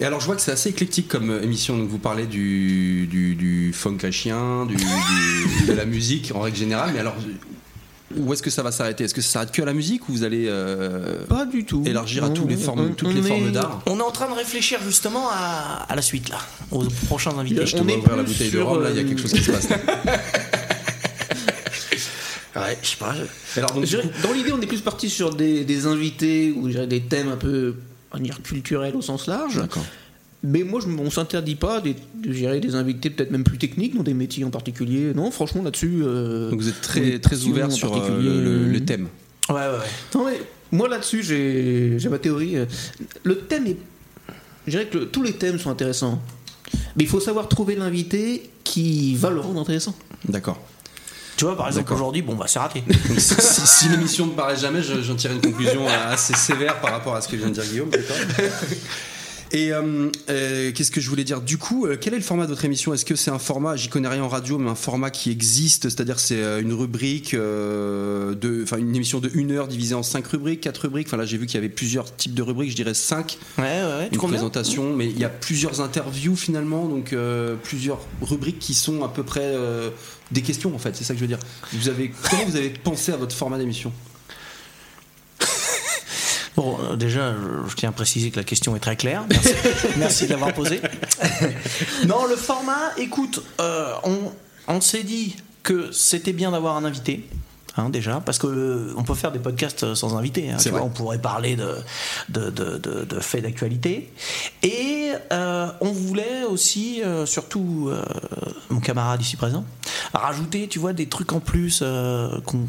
Et 0.00 0.04
alors 0.04 0.20
je 0.20 0.26
vois 0.26 0.36
que 0.36 0.42
c'est 0.42 0.52
assez 0.52 0.70
éclectique 0.70 1.08
comme 1.08 1.30
euh, 1.30 1.42
émission. 1.42 1.76
Donc 1.76 1.88
vous 1.88 1.98
parlez 1.98 2.26
du 2.26 3.06
du, 3.06 3.34
du 3.34 3.72
funk 3.72 3.98
à 4.04 4.10
chien, 4.10 4.66
du, 4.66 4.76
du- 4.76 5.66
de 5.66 5.72
la 5.72 5.84
musique 5.84 6.32
en 6.34 6.40
règle 6.40 6.56
générale. 6.56 6.90
Mais 6.94 7.00
alors 7.00 7.14
où 8.16 8.32
est-ce 8.32 8.42
que 8.42 8.50
ça 8.50 8.62
va 8.62 8.70
s'arrêter? 8.70 9.04
Est-ce 9.04 9.14
que 9.14 9.20
ça 9.22 9.30
s'arrête 9.32 9.50
que 9.52 9.62
à 9.62 9.64
la 9.64 9.72
musique 9.72 10.08
ou 10.08 10.12
vous 10.12 10.22
allez 10.24 10.44
euh, 10.48 11.24
Pas 11.26 11.46
du 11.46 11.64
tout. 11.64 11.82
élargir 11.86 12.24
à 12.24 12.28
Non, 12.28 12.34
tous 12.34 12.46
les 12.46 12.56
formes, 12.56 12.80
on- 12.90 12.94
toutes 12.94 13.14
les 13.14 13.20
est- 13.24 13.28
formes 13.28 13.50
d'art? 13.50 13.82
On 13.86 13.98
est 13.98 14.02
en 14.02 14.10
train 14.10 14.28
de 14.28 14.34
réfléchir 14.34 14.78
justement 14.84 15.28
à, 15.32 15.86
à 15.88 15.96
la 15.96 16.02
suite, 16.02 16.28
là, 16.28 16.38
aux 16.70 16.84
prochains 17.06 17.36
invités. 17.38 17.66
Je 17.66 17.76
te 17.76 17.80
on 17.80 17.84
vois 17.84 17.92
est 17.92 17.96
ouvrir 17.96 18.16
la 18.16 18.22
bouteille 18.22 18.50
de 18.50 18.60
rhum 18.60 18.82
là, 18.82 18.90
il 18.90 18.96
y 18.96 18.98
a 18.98 19.02
euh, 19.02 19.08
quelque 19.08 19.20
chose 19.22 19.32
qui 19.32 19.42
se 19.42 19.50
passe. 19.50 19.68
là. 19.70 19.78
Ouais, 22.56 22.78
je 22.82 22.88
sais 22.90 22.96
pas. 22.96 23.14
Alors 23.56 23.72
donc 23.72 23.84
Je 23.84 23.96
dirais, 23.96 24.08
Dans 24.22 24.32
l'idée, 24.32 24.52
on 24.52 24.60
est 24.60 24.66
plus 24.66 24.80
parti 24.80 25.10
sur 25.10 25.34
des, 25.34 25.64
des 25.64 25.86
invités 25.86 26.52
ou 26.56 26.68
des 26.68 27.00
thèmes 27.00 27.28
un 27.28 27.36
peu 27.36 27.74
on 28.12 28.16
va 28.16 28.22
dire, 28.22 28.40
culturels 28.42 28.94
au 28.94 29.02
sens 29.02 29.26
large. 29.26 29.56
D'accord. 29.56 29.84
Mais 30.46 30.62
moi, 30.62 30.78
je, 30.82 30.88
on 30.88 31.10
s'interdit 31.10 31.54
pas 31.54 31.80
des, 31.80 31.96
de 32.22 32.32
gérer 32.32 32.60
des 32.60 32.74
invités 32.74 33.08
peut-être 33.08 33.30
même 33.30 33.44
plus 33.44 33.56
techniques 33.56 33.96
dans 33.96 34.02
des 34.02 34.12
métiers 34.12 34.44
en 34.44 34.50
particulier. 34.50 35.12
Non, 35.14 35.30
franchement, 35.30 35.62
là-dessus. 35.62 36.02
euh, 36.04 36.50
Donc 36.50 36.60
vous 36.60 36.68
êtes 36.68 36.80
très 36.82 37.18
très 37.18 37.44
ouvert 37.44 37.66
en 37.66 37.70
sur 37.70 37.90
euh, 37.92 37.98
particulier. 37.98 38.28
le, 38.28 38.42
le- 38.66 38.68
le 38.72 38.84
thème. 38.84 39.08
Ouais, 39.48 39.54
ouais, 39.54 39.60
ouais. 39.62 39.78
Non, 40.14 40.26
mais 40.26 40.40
moi 40.70 40.88
là-dessus, 40.88 41.22
j'ai 41.22 41.98
j'ai 41.98 42.08
ma 42.10 42.18
théorie. 42.18 42.56
euh, 42.58 42.66
Le 43.22 43.38
thème 43.38 43.66
est. 43.68 43.76
Je 44.66 44.72
dirais 44.72 44.86
que 44.86 44.98
le- 44.98 45.06
tous 45.08 45.22
les 45.22 45.32
thèmes 45.32 45.58
sont 45.58 45.70
intéressants. 45.70 46.20
Mais 46.96 47.04
il 47.04 47.08
faut 47.08 47.20
savoir 47.20 47.48
trouver 47.48 47.74
l'invité 47.74 48.50
qui 48.64 49.14
va 49.16 49.30
le 49.30 49.40
rendre 49.40 49.60
intéressant. 49.60 49.94
D'accord. 50.28 50.60
Tu 51.36 51.44
vois, 51.46 51.56
par 51.56 51.66
exemple, 51.68 51.92
aujourd'hui, 51.92 52.22
bon, 52.22 52.36
bah, 52.36 52.44
c'est 52.48 52.58
raté. 52.60 52.82
Donc, 53.08 53.18
si, 53.18 53.34
si- 53.38 53.66
si 53.66 53.88
l'émission 53.88 54.26
ne 54.26 54.32
paraît 54.32 54.56
jamais, 54.56 54.82
je- 54.82 55.00
j'en 55.02 55.14
tire 55.16 55.32
une 55.32 55.40
conclusion 55.40 55.86
assez 55.88 56.34
sévère 56.34 56.80
par 56.80 56.92
rapport 56.92 57.14
à 57.16 57.20
ce 57.22 57.28
que 57.28 57.36
vient 57.36 57.48
de 57.48 57.54
dire 57.54 57.64
Guillaume. 57.64 57.90
d'accord 57.90 58.16
Et 59.54 59.72
euh, 59.72 60.10
euh, 60.30 60.72
qu'est-ce 60.72 60.90
que 60.90 61.00
je 61.00 61.08
voulais 61.08 61.22
dire? 61.22 61.40
Du 61.40 61.58
coup, 61.58 61.86
euh, 61.86 61.96
quel 61.98 62.12
est 62.12 62.18
le 62.18 62.24
format 62.24 62.44
de 62.44 62.50
votre 62.50 62.64
émission? 62.64 62.92
Est-ce 62.92 63.04
que 63.04 63.14
c'est 63.14 63.30
un 63.30 63.38
format, 63.38 63.76
j'y 63.76 63.88
connais 63.88 64.08
rien 64.08 64.24
en 64.24 64.28
radio, 64.28 64.58
mais 64.58 64.68
un 64.68 64.74
format 64.74 65.12
qui 65.12 65.30
existe? 65.30 65.84
C'est-à-dire 65.84 66.18
c'est 66.18 66.60
une 66.60 66.72
rubrique, 66.72 67.34
enfin 67.34 68.78
une 68.78 68.96
émission 68.96 69.20
de 69.20 69.30
une 69.32 69.52
heure 69.52 69.68
divisée 69.68 69.94
en 69.94 70.02
cinq 70.02 70.26
rubriques, 70.26 70.62
quatre 70.62 70.78
rubriques? 70.78 71.06
Enfin 71.06 71.18
là, 71.18 71.24
j'ai 71.24 71.38
vu 71.38 71.46
qu'il 71.46 71.54
y 71.54 71.58
avait 71.58 71.68
plusieurs 71.68 72.16
types 72.16 72.34
de 72.34 72.42
rubriques. 72.42 72.72
Je 72.72 72.76
dirais 72.76 72.94
cinq. 72.94 73.38
Ouais, 73.56 73.64
ouais, 73.64 73.82
ouais. 73.84 74.08
Une 74.10 74.18
présentation, 74.18 74.92
mais 74.92 75.06
il 75.06 75.18
y 75.20 75.24
a 75.24 75.28
plusieurs 75.28 75.80
interviews 75.80 76.34
finalement, 76.34 76.88
donc 76.88 77.14
plusieurs 77.62 78.00
rubriques 78.22 78.58
qui 78.58 78.74
sont 78.74 79.04
à 79.04 79.08
peu 79.08 79.22
près 79.22 79.54
des 80.32 80.42
questions 80.42 80.74
en 80.74 80.78
fait. 80.78 80.96
C'est 80.96 81.04
ça 81.04 81.14
que 81.14 81.20
je 81.20 81.24
veux 81.24 81.28
dire. 81.28 81.38
Vous 81.72 81.88
avez 81.88 82.12
comment 82.28 82.44
vous 82.44 82.56
avez 82.56 82.70
pensé 82.70 83.12
à 83.12 83.16
votre 83.16 83.36
format 83.36 83.58
d'émission? 83.58 83.92
Bon, 86.56 86.78
euh, 86.82 86.96
déjà, 86.96 87.32
je, 87.68 87.74
tiens 87.74 87.88
à 87.88 87.92
préciser 87.92 88.30
que 88.30 88.36
la 88.36 88.44
question 88.44 88.76
est 88.76 88.80
très 88.80 88.96
claire. 88.96 89.24
Merci, 89.28 89.48
Merci 89.96 90.24
de 90.26 90.30
l'avoir 90.30 90.52
posée. 90.54 90.80
non, 92.06 92.26
le 92.26 92.36
format, 92.36 92.92
écoute, 92.96 93.42
euh, 93.60 93.92
on, 94.04 94.18
on 94.68 94.80
s'est 94.80 95.02
dit 95.02 95.36
que 95.62 95.90
c'était 95.92 96.32
bien 96.32 96.50
d'avoir 96.52 96.76
un 96.76 96.84
invité. 96.84 97.28
hein, 97.76 97.88
déjà, 97.90 98.20
parce 98.24 98.38
que 98.38 98.46
euh, 98.46 98.94
on 98.96 99.02
peut 99.02 99.14
faire 99.14 99.32
des 99.32 99.38
podcasts 99.40 99.94
sans 99.94 100.16
invité. 100.16 100.50
hein, 100.50 100.58
tu 100.60 100.68
vois, 100.70 100.82
on 100.82 100.90
pourrait 100.90 101.18
parler 101.20 101.56
de, 101.56 101.74
de, 102.28 102.50
de- 102.50 102.78
de- 102.78 103.04
de 103.04 103.18
faits 103.20 103.42
d'actualité. 103.42 104.12
Et 104.62 105.10
euh, 105.32 105.66
on 105.80 105.90
voulait 105.90 106.44
aussi, 106.48 107.02
euh, 107.02 107.26
surtout 107.26 107.90
mon 108.70 108.80
camarade 108.80 109.20
ici 109.22 109.36
présent, 109.36 109.64
rajouter, 110.12 110.68
tu 110.68 110.78
vois, 110.78 110.92
des 110.92 111.06
trucs 111.08 111.32
en 111.32 111.40
plus 111.40 111.82
qu'on 112.46 112.68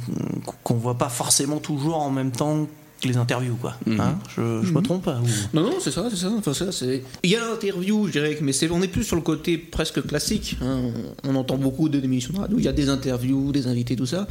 qu'on 0.64 0.74
voit 0.76 0.98
pas 0.98 1.10
forcément 1.10 1.60
toujours 1.60 1.98
en 2.02 2.10
même 2.10 2.32
temps 2.32 2.68
les 3.08 3.18
interviews, 3.18 3.56
quoi. 3.56 3.76
Mhm. 3.86 4.00
Hein 4.00 4.20
je, 4.36 4.62
je 4.64 4.72
me 4.72 4.82
trompe 4.82 5.08
ou- 5.08 5.56
Non, 5.56 5.64
non, 5.64 5.74
c'est 5.80 5.92
ça, 5.92 6.08
c'est 6.10 6.16
ça. 6.18 6.32
Enfin, 6.38 6.54
ça, 6.54 6.72
c'est. 6.72 7.04
Il 7.24 7.30
y 7.30 7.36
a 7.36 7.40
l'interview, 7.40 8.08
je 8.08 8.12
dirais, 8.14 8.38
mais 8.42 8.52
c'est, 8.54 8.70
on 8.72 8.82
est 8.82 8.88
plus 8.88 9.04
sur 9.04 9.16
le 9.16 9.22
côté 9.22 9.58
presque 9.58 10.06
classique. 10.06 10.58
hein. 10.62 10.92
On, 11.24 11.32
on 11.32 11.36
entend 11.36 11.58
beaucoup 11.58 11.90
de 11.90 12.00
d'émissions 12.00 12.34
de 12.34 12.40
radio. 12.40 12.58
Il 12.60 12.66
y 12.66 12.68
a 12.68 12.74
des 12.74 12.90
interviews, 12.90 13.52
des 13.52 13.68
invités, 13.68 13.96
tout 13.96 14.06
ça. 14.06 14.28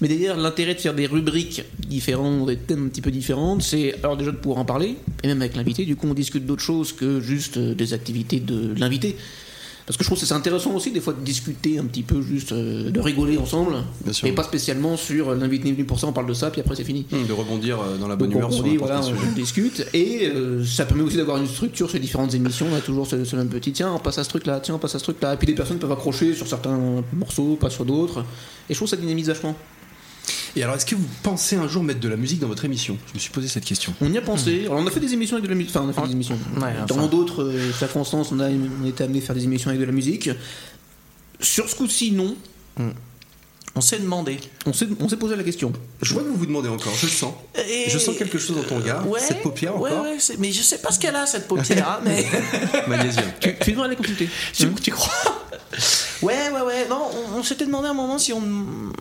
Mais 0.00 0.08
d'ailleurs, 0.08 0.36
l'intérêt 0.36 0.74
de 0.74 0.80
faire 0.80 0.94
des 0.94 1.06
rubriques 1.06 1.62
différentes, 1.88 2.46
des 2.46 2.56
thèmes 2.56 2.86
un 2.86 2.88
petit 2.88 3.00
peu 3.02 3.10
différentes, 3.10 3.62
c'est 3.62 3.94
alors 4.02 4.16
déjà 4.16 4.32
de 4.32 4.36
pouvoir 4.36 4.58
en 4.60 4.64
parler, 4.64 4.96
et 5.22 5.26
même 5.28 5.40
avec 5.40 5.56
l'invité. 5.56 5.84
Du 5.84 5.96
coup, 5.96 6.06
on 6.08 6.14
discute 6.14 6.44
d'autres 6.46 6.62
choses 6.62 6.92
que 6.92 7.20
juste 7.20 7.56
euh, 7.56 7.74
des 7.74 7.92
activités 7.94 8.40
de 8.40 8.74
l'invité. 8.78 9.16
Parce 9.86 9.98
que 9.98 10.02
je 10.04 10.08
trouve 10.08 10.18
que 10.18 10.24
c'est 10.24 10.32
intéressant 10.32 10.72
aussi 10.74 10.90
des 10.90 11.00
fois 11.00 11.12
de 11.12 11.20
discuter 11.22 11.78
un 11.78 11.84
petit 11.84 12.02
peu, 12.02 12.22
juste 12.22 12.52
euh, 12.52 12.90
de 12.90 13.00
rigoler 13.00 13.36
ensemble, 13.36 13.74
Bien 14.02 14.12
sûr. 14.14 14.26
et 14.26 14.32
pas 14.32 14.42
spécialement 14.42 14.96
sur 14.96 15.28
euh, 15.28 15.34
l'invité 15.36 15.70
venu 15.70 15.84
pour 15.84 16.00
ça, 16.00 16.06
on 16.06 16.12
parle 16.12 16.26
de 16.26 16.32
ça, 16.32 16.50
puis 16.50 16.62
après 16.62 16.74
c'est 16.74 16.84
fini. 16.84 17.06
De 17.12 17.32
rebondir 17.32 17.80
euh, 17.80 17.98
dans 17.98 18.08
la 18.08 18.16
bonne 18.16 18.30
Donc 18.30 18.38
humeur 18.38 18.48
on, 18.48 18.52
sur 18.52 18.64
dit, 18.64 18.72
n'importe 18.72 18.90
voilà, 18.90 19.06
on 19.30 19.32
discute 19.32 19.86
et 19.92 20.26
euh, 20.34 20.64
ça 20.64 20.86
permet 20.86 21.02
aussi 21.02 21.18
d'avoir 21.18 21.36
une 21.36 21.46
structure 21.46 21.90
sur 21.90 22.00
différentes 22.00 22.32
émissions. 22.32 22.66
On 22.72 22.74
a 22.76 22.80
toujours 22.80 23.06
ce, 23.06 23.24
ce 23.24 23.36
même 23.36 23.48
petit 23.48 23.72
tiens, 23.72 23.92
on 23.92 23.98
passe 23.98 24.16
à 24.16 24.24
ce 24.24 24.30
truc-là, 24.30 24.60
tiens, 24.60 24.76
on 24.76 24.78
passe 24.78 24.94
à 24.94 24.98
ce 24.98 25.04
truc-là. 25.04 25.34
Et 25.34 25.36
puis 25.36 25.46
des 25.46 25.54
personnes 25.54 25.78
peuvent 25.78 25.92
accrocher 25.92 26.32
sur 26.34 26.46
certains 26.46 27.02
morceaux, 27.12 27.56
pas 27.60 27.68
sur 27.68 27.84
d'autres. 27.84 28.24
Et 28.70 28.72
je 28.72 28.78
trouve 28.78 28.88
que 28.88 28.96
ça 28.96 29.00
dynamise 29.00 29.28
vachement. 29.28 29.54
Et 30.56 30.62
alors, 30.62 30.76
est-ce 30.76 30.86
que 30.86 30.94
vous 30.94 31.06
pensez 31.22 31.56
un 31.56 31.66
jour 31.66 31.82
mettre 31.82 32.00
de 32.00 32.08
la 32.08 32.16
musique 32.16 32.38
dans 32.38 32.46
votre 32.48 32.64
émission? 32.64 32.96
Je 33.08 33.14
me 33.14 33.18
suis 33.18 33.30
posé 33.30 33.48
cette 33.48 33.64
question. 33.64 33.92
On 34.00 34.12
y 34.12 34.18
a 34.18 34.22
pensé. 34.22 34.62
Alors 34.66 34.78
on 34.78 34.86
a 34.86 34.90
fait 34.90 35.00
des 35.00 35.12
émissions 35.12 35.36
avec 35.36 35.44
de 35.44 35.50
la 35.50 35.56
musique. 35.56 35.74
Enfin, 35.74 35.84
on 35.86 35.88
a 35.88 35.92
fait 35.92 36.06
des 36.06 36.12
émissions. 36.12 36.38
Ouais, 36.56 36.74
Dans 36.86 36.96
enfin. 36.98 37.06
d'autres 37.08 37.42
euh, 37.42 37.72
circonstances, 37.72 38.30
on 38.30 38.38
a 38.40 38.48
on 38.48 38.86
était 38.86 39.04
amené 39.04 39.18
à 39.18 39.22
faire 39.22 39.34
des 39.34 39.44
émissions 39.44 39.70
avec 39.70 39.80
de 39.80 39.86
la 39.86 39.92
musique. 39.92 40.30
Sur 41.40 41.68
ce 41.68 41.74
coup-ci, 41.74 42.12
non. 42.12 42.36
On 43.76 43.80
s'est 43.80 43.98
demandé. 43.98 44.38
On 44.66 44.72
s'est 44.72 44.86
on 45.00 45.08
s'est 45.08 45.16
posé 45.16 45.34
la 45.34 45.42
question. 45.42 45.72
Je 46.00 46.14
vois 46.14 46.22
que 46.22 46.28
vous 46.28 46.36
vous 46.36 46.46
demandez 46.46 46.68
encore, 46.68 46.94
je 46.94 47.06
le 47.06 47.10
sens. 47.12 47.34
Et- 47.68 47.90
Je 47.90 47.98
sens 47.98 48.16
quelque 48.16 48.38
chose 48.38 48.56
dans 48.56 48.62
ton 48.62 48.76
regard. 48.76 49.08
Ouais, 49.08 49.18
Cette 49.18 49.42
paupière 49.42 49.74
encore 49.74 50.02
ouais, 50.04 50.16
c'est- 50.20 50.38
mais 50.38 50.52
je 50.52 50.62
sais 50.62 50.78
pas 50.78 50.92
ce 50.92 51.00
qu'elle 51.00 51.16
a, 51.16 51.26
cette 51.26 51.48
paupière, 51.48 51.88
hein, 51.98 52.00
mais. 52.04 52.24
Magnésium. 52.86 53.24
Tu, 53.40 53.52
tu 53.60 53.72
devrais 53.72 53.86
aller 53.86 53.96
consulter. 53.96 54.28
Tu, 54.52 54.72
tu 54.74 54.92
crois? 54.92 55.43
Ouais, 56.22 56.50
ouais, 56.52 56.60
ouais. 56.62 56.86
Non, 56.88 57.08
on, 57.34 57.38
on 57.38 57.42
s'était 57.42 57.66
demandé 57.66 57.88
à 57.88 57.90
un 57.90 57.94
moment 57.94 58.18
si 58.18 58.32
on 58.32 58.42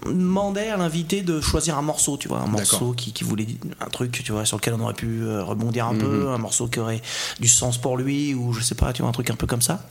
demandait 0.06 0.70
à 0.70 0.78
l'invité 0.78 1.22
de 1.22 1.40
choisir 1.42 1.78
un 1.78 1.82
morceau, 1.82 2.18
tu 2.18 2.28
vois, 2.28 2.40
un 2.40 2.48
morceau 2.48 2.94
qui, 2.94 3.14
qui 3.14 3.24
voulait 3.24 3.46
dire 3.46 3.58
un 3.80 3.90
truc, 3.90 4.12
tu 4.24 4.32
vois, 4.32 4.46
sur 4.46 4.58
lequel 4.58 4.74
on 4.76 4.80
aurait 4.82 4.94
pu 4.94 5.22
euh, 5.24 5.44
rebondir 5.44 5.88
un 5.88 5.94
Mhm. 5.94 6.00
peu, 6.00 6.28
un 6.30 6.38
morceau 6.38 6.68
qui 6.68 6.80
aurait 6.80 7.02
du 7.40 7.48
sens 7.48 7.78
pour 7.78 7.98
lui, 7.98 8.34
ou 8.34 8.54
je 8.54 8.62
sais 8.62 8.76
pas, 8.76 8.94
tu 8.94 9.02
vois, 9.02 9.10
un 9.10 9.14
truc 9.14 9.30
un 9.30 9.36
peu 9.36 9.48
comme 9.48 9.62
ça. 9.62 9.86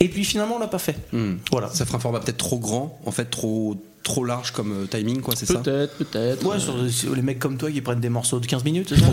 Et 0.00 0.08
puis 0.08 0.24
finalement, 0.24 0.56
on 0.56 0.58
l'a 0.58 0.66
pas 0.68 0.78
fait. 0.78 0.96
Hmm. 1.12 1.34
Voilà. 1.50 1.70
Ça 1.72 1.84
fera 1.86 1.96
un 1.98 2.00
format 2.00 2.20
peut-être 2.20 2.36
trop 2.38 2.58
grand, 2.58 2.98
en 3.06 3.10
fait, 3.10 3.24
trop, 3.26 3.76
trop 4.02 4.24
large 4.24 4.52
comme 4.52 4.72
euh, 4.72 4.86
timing, 4.86 5.20
quoi, 5.20 5.34
c'est 5.36 5.46
ça? 5.46 5.58
Peut-être, 5.58 5.96
peut-être. 5.96 6.44
Ouais, 6.46 6.60
sur 6.60 6.74
sur 6.90 7.14
les 7.16 7.22
mecs 7.22 7.38
comme 7.38 7.56
toi 7.56 7.70
qui 7.70 7.80
prennent 7.80 8.00
des 8.00 8.08
morceaux 8.08 8.38
de 8.38 8.46
15 8.46 8.62
minutes, 8.64 8.88
c'est 8.90 9.00
ça? 9.00 9.06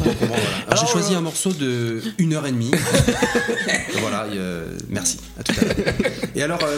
j'ai 0.79 0.85
choisi 0.87 1.13
euh, 1.15 1.17
un 1.17 1.21
morceau 1.21 1.51
de 1.51 2.01
1 2.19 2.31
heure 2.33 2.45
et 2.45 2.51
demie. 2.51 2.71
voilà, 3.99 4.27
et, 4.27 4.37
euh, 4.37 4.77
merci. 4.89 5.17
À 5.39 5.43
tout 5.43 5.53
à 5.59 5.63
l'heure. 5.63 5.75
Et 6.35 6.43
alors, 6.43 6.59
euh, 6.63 6.77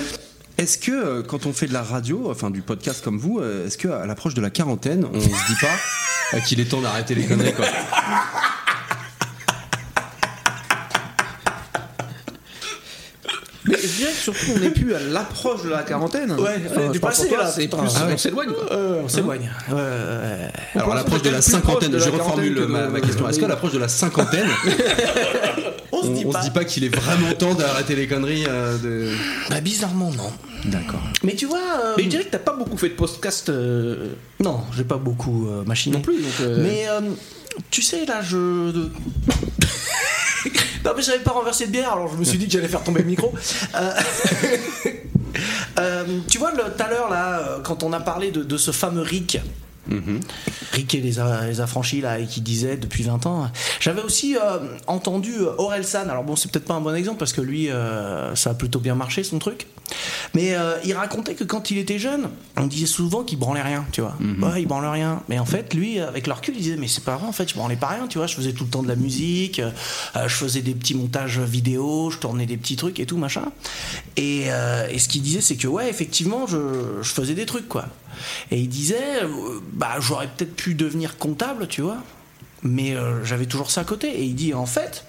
est-ce 0.57 0.77
que 0.77 0.91
euh, 0.91 1.23
quand 1.23 1.45
on 1.45 1.53
fait 1.53 1.67
de 1.67 1.73
la 1.73 1.83
radio, 1.83 2.29
enfin 2.31 2.49
du 2.49 2.61
podcast 2.61 3.03
comme 3.03 3.17
vous, 3.17 3.39
euh, 3.39 3.67
est-ce 3.67 3.77
que 3.77 3.87
à 3.87 4.05
l'approche 4.05 4.33
de 4.33 4.41
la 4.41 4.49
quarantaine, 4.49 5.05
on 5.11 5.19
se 5.19 5.27
dit 5.27 5.59
pas 5.59 6.37
euh, 6.37 6.39
qu'il 6.41 6.59
est 6.59 6.65
temps 6.65 6.81
d'arrêter 6.81 7.15
les 7.15 7.25
conneries, 7.25 7.53
quoi? 7.53 7.65
Mais 13.67 13.77
je 13.81 13.87
dirais 13.97 14.11
que 14.11 14.17
surtout, 14.17 14.45
on 14.55 14.59
n'est 14.59 14.69
plus 14.69 14.93
à 14.93 14.99
l'approche 14.99 15.63
de 15.63 15.69
la 15.69 15.83
quarantaine. 15.83 16.31
Ouais, 16.33 16.61
Enfin, 16.69 16.89
du 16.91 16.99
passé, 16.99 17.27
toi, 17.27 17.39
là, 17.39 17.47
c'est 17.51 17.67
plus, 17.67 17.77
Ah 17.95 18.05
ouais. 18.07 18.13
on 18.13 18.17
s'éloigne, 18.17 18.49
quoi. 18.51 18.71
Euh, 18.73 19.01
on 19.03 19.07
s'éloigne. 19.07 19.49
Ouais, 19.69 19.75
ouais, 19.75 19.81
ouais. 19.81 20.51
Alors, 20.75 20.91
à 20.91 20.95
l'approche 20.95 21.21
de 21.23 21.29
la 21.31 21.41
cinquantaine, 21.41 21.91
de 21.91 21.97
la 21.97 22.05
je 22.05 22.09
reformule 22.11 22.55
de- 22.55 22.65
ma, 22.65 22.87
ma 22.89 23.01
question. 23.01 23.27
Est-ce 23.27 23.39
qu'à 23.39 23.47
l'approche 23.47 23.73
de 23.73 23.79
la 23.79 23.87
cinquantaine, 23.87 24.47
On 25.91 26.01
se 26.03 26.07
dit 26.09 26.23
on 26.25 26.29
se 26.31 26.33
pas. 26.37 26.41
dit 26.43 26.51
pas 26.51 26.65
qu'il 26.65 26.83
est 26.83 26.95
vraiment 26.95 27.31
temps 27.33 27.53
d'arrêter 27.53 27.95
les 27.95 28.07
conneries 28.07 28.45
euh, 28.47 28.77
de... 28.77 29.09
Bah, 29.49 29.61
bizarrement, 29.61 30.11
non. 30.11 30.31
D'accord. 30.65 31.01
Mais 31.23 31.35
tu 31.35 31.45
vois. 31.45 31.59
euh, 31.83 31.93
Mais 31.97 32.03
je 32.03 32.09
dirais 32.09 32.23
que 32.25 32.31
t'as 32.31 32.37
pas 32.39 32.53
beaucoup 32.55 32.77
fait 32.77 32.89
de 32.89 32.93
podcast 32.95 33.49
euh, 33.49 34.09
Non, 34.39 34.61
j'ai 34.75 34.83
pas 34.83 34.97
beaucoup 34.97 35.47
euh, 35.47 35.63
machiné. 35.63 35.95
non 35.97 36.01
plus. 36.01 36.15
Donc, 36.21 36.31
euh, 36.41 36.57
Mais 36.61 36.85
euh, 36.89 37.01
tu 37.71 37.81
sais, 37.81 38.05
là, 38.05 38.21
je. 38.21 38.71
Non, 40.85 40.91
mais 40.95 41.01
j'avais 41.01 41.23
pas 41.23 41.31
renversé 41.31 41.65
de 41.65 41.71
bière, 41.71 41.93
alors 41.93 42.07
je 42.13 42.17
me 42.17 42.23
suis 42.23 42.37
dit 42.37 42.45
que 42.45 42.51
j'allais 42.51 42.67
faire 42.67 42.83
tomber 42.83 43.01
le 43.01 43.07
micro. 43.07 43.33
Euh, 43.73 43.91
euh, 45.79 46.19
tu 46.29 46.37
vois, 46.37 46.51
tout 46.51 46.83
à 46.83 46.89
l'heure, 46.89 47.09
là, 47.09 47.39
euh, 47.39 47.59
quand 47.63 47.81
on 47.81 47.91
a 47.91 47.99
parlé 47.99 48.29
de, 48.29 48.43
de 48.43 48.57
ce 48.57 48.69
fameux 48.69 49.01
Rick 49.01 49.39
Rick 50.71 50.95
et 50.95 51.01
les, 51.01 51.19
a- 51.19 51.45
les 51.47 51.61
affranchis 51.61 52.01
là 52.01 52.19
et 52.19 52.25
qui 52.25 52.41
disait 52.41 52.77
depuis 52.77 53.03
20 53.03 53.25
ans. 53.25 53.49
J'avais 53.79 54.01
aussi 54.01 54.35
euh, 54.37 54.59
entendu 54.87 55.33
euh, 55.39 55.51
Orelsan. 55.57 56.09
Alors 56.09 56.23
bon, 56.23 56.35
c'est 56.35 56.51
peut-être 56.51 56.65
pas 56.65 56.73
un 56.73 56.81
bon 56.81 56.95
exemple 56.95 57.17
parce 57.19 57.33
que 57.33 57.41
lui, 57.41 57.69
euh, 57.69 58.35
ça 58.35 58.51
a 58.51 58.53
plutôt 58.53 58.79
bien 58.79 58.95
marché 58.95 59.23
son 59.23 59.39
truc. 59.39 59.67
Mais 60.33 60.55
euh, 60.55 60.77
il 60.83 60.93
racontait 60.93 61.35
que 61.35 61.43
quand 61.43 61.69
il 61.71 61.77
était 61.77 61.99
jeune, 61.99 62.29
on 62.57 62.65
disait 62.65 62.87
souvent 62.87 63.23
qu'il 63.23 63.37
branlait 63.37 63.61
rien, 63.61 63.85
tu 63.91 64.01
vois. 64.01 64.15
Ouais, 64.41 64.61
il 64.61 64.65
branlait 64.67 64.89
rien. 64.89 65.21
Mais 65.29 65.37
en 65.39 65.45
fait, 65.45 65.73
lui, 65.73 65.99
avec 65.99 66.25
le 66.27 66.33
recul, 66.33 66.55
il 66.57 66.61
disait 66.61 66.75
mais 66.77 66.87
c'est 66.87 67.03
pas 67.03 67.15
vrai. 67.17 67.27
En 67.27 67.31
fait, 67.31 67.47
je 67.49 67.53
branlais 67.55 67.75
pas 67.75 67.87
rien, 67.89 68.07
tu 68.07 68.17
vois. 68.17 68.27
Je 68.27 68.35
faisais 68.35 68.51
tout 68.51 68.63
le 68.63 68.69
temps 68.69 68.83
de 68.83 68.87
la 68.87 68.95
musique, 68.95 69.61
je 70.15 70.27
faisais 70.33 70.61
des 70.61 70.73
petits 70.73 70.95
montages 70.95 71.39
vidéo, 71.39 72.09
je 72.09 72.17
tournais 72.17 72.45
des 72.47 72.57
petits 72.57 72.75
trucs 72.75 72.99
et 72.99 73.05
tout 73.05 73.17
machin. 73.17 73.43
Et, 74.17 74.47
et 74.89 74.99
ce 74.99 75.07
qu'il 75.07 75.21
disait, 75.21 75.41
c'est 75.41 75.55
que 75.55 75.67
ouais, 75.67 75.89
effectivement, 75.89 76.47
je, 76.47 76.57
je 77.01 77.09
faisais 77.09 77.33
des 77.35 77.45
trucs 77.45 77.69
quoi. 77.69 77.85
Et 78.51 78.59
il 78.59 78.69
disait, 78.69 79.23
euh, 79.23 79.59
bah 79.73 79.95
j'aurais 79.99 80.27
peut-être 80.27 80.55
pu 80.55 80.75
devenir 80.75 81.17
comptable, 81.17 81.67
tu 81.67 81.81
vois. 81.81 81.97
Mais 82.63 82.95
euh, 82.95 83.23
j'avais 83.23 83.45
toujours 83.45 83.69
ça 83.69 83.81
à 83.81 83.83
côté. 83.83 84.09
Et 84.09 84.23
il 84.23 84.35
dit, 84.35 84.53
en 84.53 84.65
fait, 84.65 85.05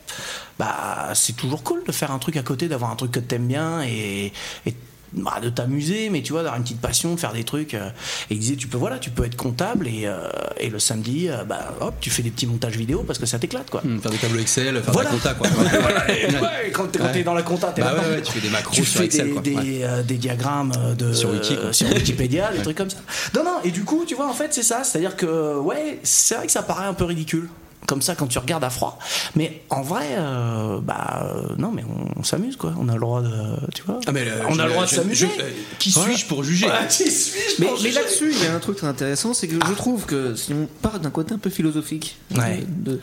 bah 0.58 1.10
c'est 1.14 1.36
toujours 1.36 1.62
cool 1.62 1.82
de 1.84 1.92
faire 1.92 2.10
un 2.10 2.18
truc 2.18 2.36
à 2.36 2.42
côté, 2.42 2.68
d'avoir 2.68 2.90
un 2.90 2.96
truc 2.96 3.12
que 3.12 3.20
t'aimes 3.20 3.46
bien 3.46 3.82
et, 3.82 4.32
et, 4.66 4.74
bah, 5.16 5.38
de 5.42 5.48
t'amuser, 5.48 6.10
mais 6.10 6.22
tu 6.22 6.32
vois, 6.32 6.42
d'avoir 6.42 6.56
une 6.58 6.62
petite 6.62 6.80
passion, 6.80 7.14
de 7.14 7.20
faire 7.20 7.32
des 7.32 7.44
trucs. 7.44 7.74
euh. 7.74 7.88
Et 8.30 8.34
il 8.34 8.38
disait, 8.38 8.56
tu 8.56 8.66
peux, 8.68 8.76
voilà, 8.76 8.98
tu 8.98 9.10
peux 9.10 9.24
être 9.24 9.36
comptable 9.36 9.88
et, 9.88 10.02
euh, 10.04 10.28
et 10.60 10.68
le 10.68 10.78
samedi, 10.78 11.28
euh, 11.28 11.42
bah 11.44 11.74
hop, 11.80 11.94
tu 12.00 12.10
fais 12.10 12.22
des 12.22 12.30
petits 12.30 12.46
montages 12.46 12.76
vidéo 12.76 13.02
parce 13.06 13.18
que 13.18 13.26
ça 13.26 13.38
t'éclate, 13.38 13.70
quoi. 13.70 13.80
Hum, 13.84 14.00
faire 14.00 14.10
des 14.12 14.18
tableaux 14.18 14.38
Excel, 14.40 14.80
faire 14.82 14.92
Voilà. 14.92 15.10
de 15.10 15.14
la 15.16 15.20
compta 15.22 15.34
quoi. 15.34 15.48
Ouais, 15.48 16.40
ouais, 16.40 16.70
quand 16.72 16.86
t'es 16.88 17.22
dans 17.22 17.34
la 17.34 17.42
compta, 17.42 17.68
t'es 17.68 17.80
Bah 17.82 17.94
ouais, 17.98 18.20
tu 18.22 18.32
fais 18.32 18.40
des 18.40 18.50
macros 18.50 18.74
tu 18.74 18.84
sur 18.84 18.98
fais 19.00 19.06
Excel, 19.06 19.26
des, 19.26 19.32
quoi. 19.32 19.62
des, 19.62 19.82
euh, 19.82 20.02
diagrammes 20.02 20.72
de 20.98 21.12
Sur 21.12 21.30
Wiki, 21.30 21.56
sur 21.72 21.88
Wikipédia, 21.88 22.50
des 22.56 22.62
trucs 22.62 22.76
comme 22.76 22.90
ça. 22.90 22.98
Non, 23.34 23.42
non. 23.44 23.56
Et 23.64 23.70
du 23.70 23.84
coup, 23.84 24.04
tu 24.06 24.14
vois, 24.14 24.28
en 24.28 24.34
fait, 24.34 24.52
c'est 24.52 24.62
ça. 24.62 24.84
C'est-à-dire 24.84 25.16
que 25.16 25.56
ouais, 25.58 25.98
c'est 26.02 26.34
vrai 26.36 26.46
que 26.46 26.52
ça 26.52 26.62
paraît 26.62 26.86
un 26.86 26.94
peu 26.94 27.04
ridicule. 27.04 27.48
Comme 27.86 28.02
ça, 28.02 28.14
quand 28.16 28.26
tu 28.26 28.38
regardes 28.38 28.64
à 28.64 28.70
froid. 28.70 28.98
Mais 29.36 29.62
en 29.70 29.82
vrai, 29.82 30.06
euh, 30.18 30.80
bah 30.80 31.22
euh, 31.34 31.54
non, 31.56 31.70
mais 31.72 31.84
on, 31.84 32.20
on 32.20 32.24
s'amuse 32.24 32.56
quoi. 32.56 32.74
On 32.78 32.88
a 32.88 32.94
le 32.94 33.00
droit 33.00 33.22
de, 33.22 33.30
tu 33.74 33.82
vois. 33.84 34.00
Ah, 34.06 34.12
mais, 34.12 34.26
euh, 34.28 34.42
on 34.48 34.58
a 34.58 34.64
le 34.66 34.72
droit 34.72 34.84
de 34.84 34.90
s'amuser. 34.90 35.28
euh, 35.40 35.50
qui 35.78 35.90
suis-je 35.92 36.26
pour 36.26 36.42
juger 36.42 36.66
Ouais, 36.66 36.86
qui 36.88 37.10
suis-je 37.10 37.60
Mais, 37.62 37.68
mais 37.82 37.90
là-dessus, 37.92 38.32
il 38.32 38.42
y 38.42 38.46
a 38.46 38.54
un 38.54 38.58
truc 38.58 38.76
très 38.78 38.86
intéressant, 38.88 39.34
c'est 39.34 39.46
que 39.48 39.54
je 39.66 39.72
trouve 39.74 40.04
que 40.06 40.34
si 40.34 40.52
on 40.52 40.66
part 40.82 40.98
d'un 41.00 41.10
côté 41.10 41.32
un 41.34 41.38
peu 41.38 41.50
philosophique, 41.50 42.16
Ouais. 42.36 42.64
de, 42.66 43.00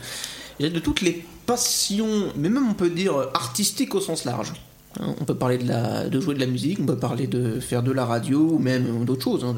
de, 0.60 0.68
de 0.68 0.78
toutes 0.80 1.00
les 1.00 1.24
passions, 1.46 2.32
mais 2.36 2.48
même 2.48 2.68
on 2.68 2.74
peut 2.74 2.90
dire 2.90 3.14
artistiques 3.34 3.94
au 3.94 4.00
sens 4.00 4.24
large. 4.24 4.52
Hein, 5.00 5.14
On 5.20 5.24
peut 5.24 5.34
parler 5.34 5.58
de, 5.58 6.20
jouer 6.20 6.34
de 6.34 6.40
la 6.40 6.46
musique, 6.46 6.78
on 6.80 6.86
peut 6.86 6.96
parler 6.96 7.26
de 7.26 7.60
faire 7.60 7.82
de 7.82 7.92
la 7.92 8.04
radio, 8.04 8.50
ou 8.52 8.58
même 8.58 9.04
d'autres 9.04 9.24
choses. 9.24 9.44
hein, 9.44 9.54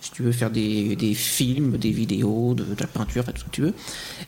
si 0.00 0.10
tu 0.12 0.22
veux 0.22 0.32
faire 0.32 0.50
des, 0.50 1.14
films, 1.14 1.76
des 1.76 1.90
vidéos, 1.90 2.54
de, 2.54 2.64
la 2.78 2.86
peinture, 2.86 3.24
tout 3.24 3.32
ce 3.36 3.44
que 3.44 3.50
tu 3.50 3.62
veux. 3.62 3.74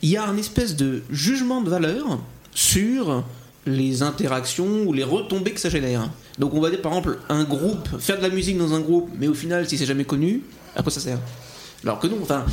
Il 0.02 0.10
y 0.10 0.16
a 0.16 0.24
un 0.24 0.36
espèce 0.36 0.76
de 0.76 1.02
jugement 1.10 1.62
de 1.62 1.70
valeur 1.70 2.20
sur 2.54 3.24
les 3.66 4.02
interactions 4.02 4.82
ou 4.84 4.92
les 4.92 5.04
retombées 5.04 5.52
que 5.52 5.60
ça 5.60 5.70
génère. 5.70 6.10
Donc 6.38 6.52
on 6.54 6.60
va 6.60 6.70
dire 6.70 6.82
par 6.82 6.92
exemple 6.92 7.18
un 7.28 7.44
groupe, 7.44 7.88
faire 8.00 8.18
de 8.18 8.22
la 8.22 8.28
musique 8.28 8.58
dans 8.58 8.74
un 8.74 8.80
groupe, 8.80 9.08
mais 9.18 9.28
au 9.28 9.34
final 9.34 9.68
si 9.68 9.78
c'est 9.78 9.86
jamais 9.86 10.04
connu, 10.04 10.42
à 10.74 10.82
quoi 10.82 10.90
ça 10.90 11.00
sert? 11.00 11.18
Alors 11.84 11.98
que 11.98 12.06
non, 12.06 12.18
enfin, 12.22 12.44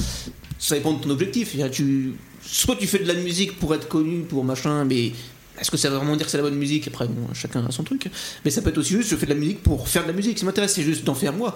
ça 0.57 0.75
dépend 0.75 0.93
de 0.93 1.01
ton 1.01 1.09
objectif. 1.09 1.55
Tu, 1.71 2.13
soit 2.41 2.75
tu 2.75 2.87
fais 2.87 2.99
de 2.99 3.07
la 3.07 3.13
musique 3.13 3.57
pour 3.59 3.73
être 3.75 3.87
connu, 3.87 4.21
pour 4.21 4.43
machin, 4.43 4.85
mais 4.85 5.13
est-ce 5.59 5.71
que 5.71 5.77
ça 5.77 5.89
veut 5.89 5.97
vraiment 5.97 6.15
dire 6.15 6.25
que 6.25 6.31
c'est 6.31 6.37
la 6.37 6.43
bonne 6.43 6.55
musique? 6.55 6.87
Après, 6.87 7.07
bon, 7.07 7.33
chacun 7.33 7.65
a 7.65 7.71
son 7.71 7.83
truc. 7.83 8.09
Mais 8.45 8.51
ça 8.51 8.61
peut 8.61 8.69
être 8.69 8.77
aussi 8.77 8.93
juste, 8.93 9.09
je 9.09 9.15
fais 9.15 9.25
de 9.25 9.33
la 9.33 9.39
musique 9.39 9.61
pour 9.61 9.87
faire 9.87 10.03
de 10.03 10.07
la 10.07 10.13
musique. 10.13 10.37
Ce 10.37 10.39
qui 10.39 10.45
m'intéresse, 10.45 10.73
c'est 10.73 10.83
juste 10.83 11.03
d'en 11.03 11.15
faire 11.15 11.33
moi. 11.33 11.55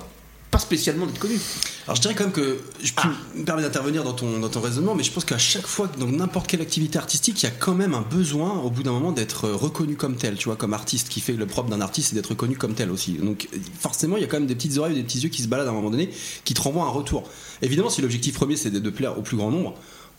Pas 0.51 0.59
spécialement 0.59 1.07
d'être 1.07 1.17
connu. 1.17 1.39
Alors 1.85 1.95
je 1.95 2.01
dirais 2.01 2.13
quand 2.13 2.25
même 2.25 2.31
que 2.31 2.59
je 2.84 2.93
peux 2.93 3.07
me 3.35 3.43
permettre 3.43 3.67
d'intervenir 3.67 4.03
dans 4.03 4.13
ton, 4.13 4.39
dans 4.39 4.49
ton 4.49 4.61
raisonnement, 4.61 4.93
mais 4.93 5.01
je 5.01 5.11
pense 5.11 5.25
qu'à 5.25 5.39
chaque 5.39 5.65
fois, 5.65 5.89
dans 5.97 6.05
n'importe 6.05 6.45
quelle 6.45 6.61
activité 6.61 6.99
artistique, 6.99 7.41
il 7.41 7.47
y 7.47 7.49
a 7.49 7.51
quand 7.51 7.73
même 7.73 7.95
un 7.95 8.01
besoin, 8.01 8.59
au 8.59 8.69
bout 8.69 8.84
d'un 8.84 8.91
moment, 8.91 9.11
d'être 9.11 9.45
euh, 9.45 9.55
reconnu 9.55 9.95
comme 9.95 10.15
tel, 10.15 10.35
tu 10.35 10.45
vois, 10.45 10.55
comme 10.55 10.75
artiste, 10.75 11.09
qui 11.09 11.21
fait 11.21 11.34
le 11.34 11.47
propre 11.47 11.71
d'un 11.71 11.81
artiste, 11.81 12.09
c'est 12.09 12.15
d'être 12.15 12.30
reconnu 12.30 12.55
comme 12.55 12.75
tel 12.75 12.91
aussi. 12.91 13.13
Donc 13.13 13.49
forcément, 13.80 14.15
il 14.17 14.21
y 14.21 14.25
a 14.25 14.27
quand 14.27 14.38
même 14.38 14.45
des 14.45 14.53
petites 14.53 14.77
oreilles, 14.77 14.93
des 14.93 15.01
petits 15.01 15.21
yeux 15.21 15.30
qui 15.30 15.41
se 15.41 15.47
baladent 15.47 15.69
à 15.69 15.71
un 15.71 15.73
moment 15.73 15.89
donné, 15.89 16.11
qui 16.45 16.53
te 16.53 16.61
renvoient 16.61 16.85
un 16.85 16.89
retour. 16.89 17.23
Évidemment, 17.63 17.89
si 17.89 18.01
l'objectif 18.01 18.35
premier, 18.35 18.55
c'est 18.55 18.69
de 18.69 18.89
plaire 18.91 19.17
au 19.17 19.23
plus 19.23 19.38
grand 19.38 19.49
nombre, 19.49 19.73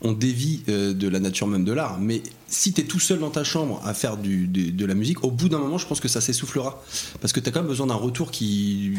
on 0.05 0.12
dévie 0.12 0.62
euh, 0.68 0.93
de 0.93 1.09
la 1.09 1.18
nature 1.18 1.47
même 1.47 1.64
de 1.64 1.72
l'art. 1.72 1.98
Mais 1.98 2.22
si 2.47 2.72
tu 2.72 2.82
es 2.82 2.85
tout 2.85 3.01
seul 3.01 3.18
dans 3.18 3.31
ta 3.31 3.43
chambre 3.43 3.81
à 3.85 3.94
faire 3.94 4.16
de 4.18 4.86
la 4.86 4.94
musique, 4.94 5.24
au 5.24 5.31
bout 5.31 5.48
d'un 5.48 5.59
moment, 5.59 5.78
je 5.78 5.86
pense 5.86 5.98
que 5.98 6.09
ça 6.09 6.20
s'essoufflera. 6.20 6.82
Parce 7.20 7.32
que 7.32 7.40
tu 7.40 7.48
as 7.48 7.52
quand 7.52 7.60
même 7.60 7.68
besoin 7.68 7.89
d'un 7.89 7.94
retour 7.94 8.31
qui 8.31 8.93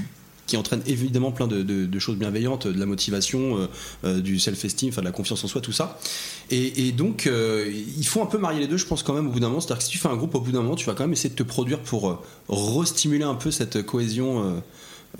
qui 0.47 0.57
entraîne 0.57 0.83
évidemment 0.85 1.31
plein 1.31 1.47
de, 1.47 1.99
choses 1.99 2.17
bienveillantes, 2.17 2.67
de 2.67 2.79
la 2.79 2.85
motivation, 2.85 3.57
euh, 3.57 3.67
euh, 4.03 4.21
du 4.21 4.37
self-esteem, 4.37 4.91
de 4.91 5.01
la 5.01 5.11
confiance 5.11 5.43
en 5.43 5.47
soi, 5.47 5.59
tout 5.59 5.71
ça. 5.71 5.97
Et, 6.51 6.91
donc, 6.91 7.27
il 7.27 8.05
faut 8.05 8.21
un 8.21 8.27
peu 8.27 8.37
marier 8.37 8.59
les 8.59 8.67
deux, 8.67 8.77
je 8.77 8.85
pense, 8.85 9.01
quand 9.01 9.13
même, 9.13 9.25
au 9.25 9.31
bout 9.31 9.39
d'un 9.39 9.47
moment. 9.47 9.59
C'est-à-dire 9.59 9.79
que 9.79 9.83
si 9.85 9.89
tu 9.89 9.97
fais 9.97 10.07
un 10.07 10.15
groupe, 10.15 10.35
au 10.35 10.39
bout 10.39 10.51
d'un 10.51 10.61
moment, 10.61 10.75
tu 10.75 10.85
vas 10.85 10.93
quand 10.93 11.03
même 11.03 11.13
essayer 11.13 11.31
de 11.31 11.35
te 11.35 11.41
produire 11.41 11.79
pour 11.79 12.23
restimuler 12.47 13.23
un 13.23 13.33
peu 13.33 13.49
cette 13.49 13.83
cohésion. 13.83 14.61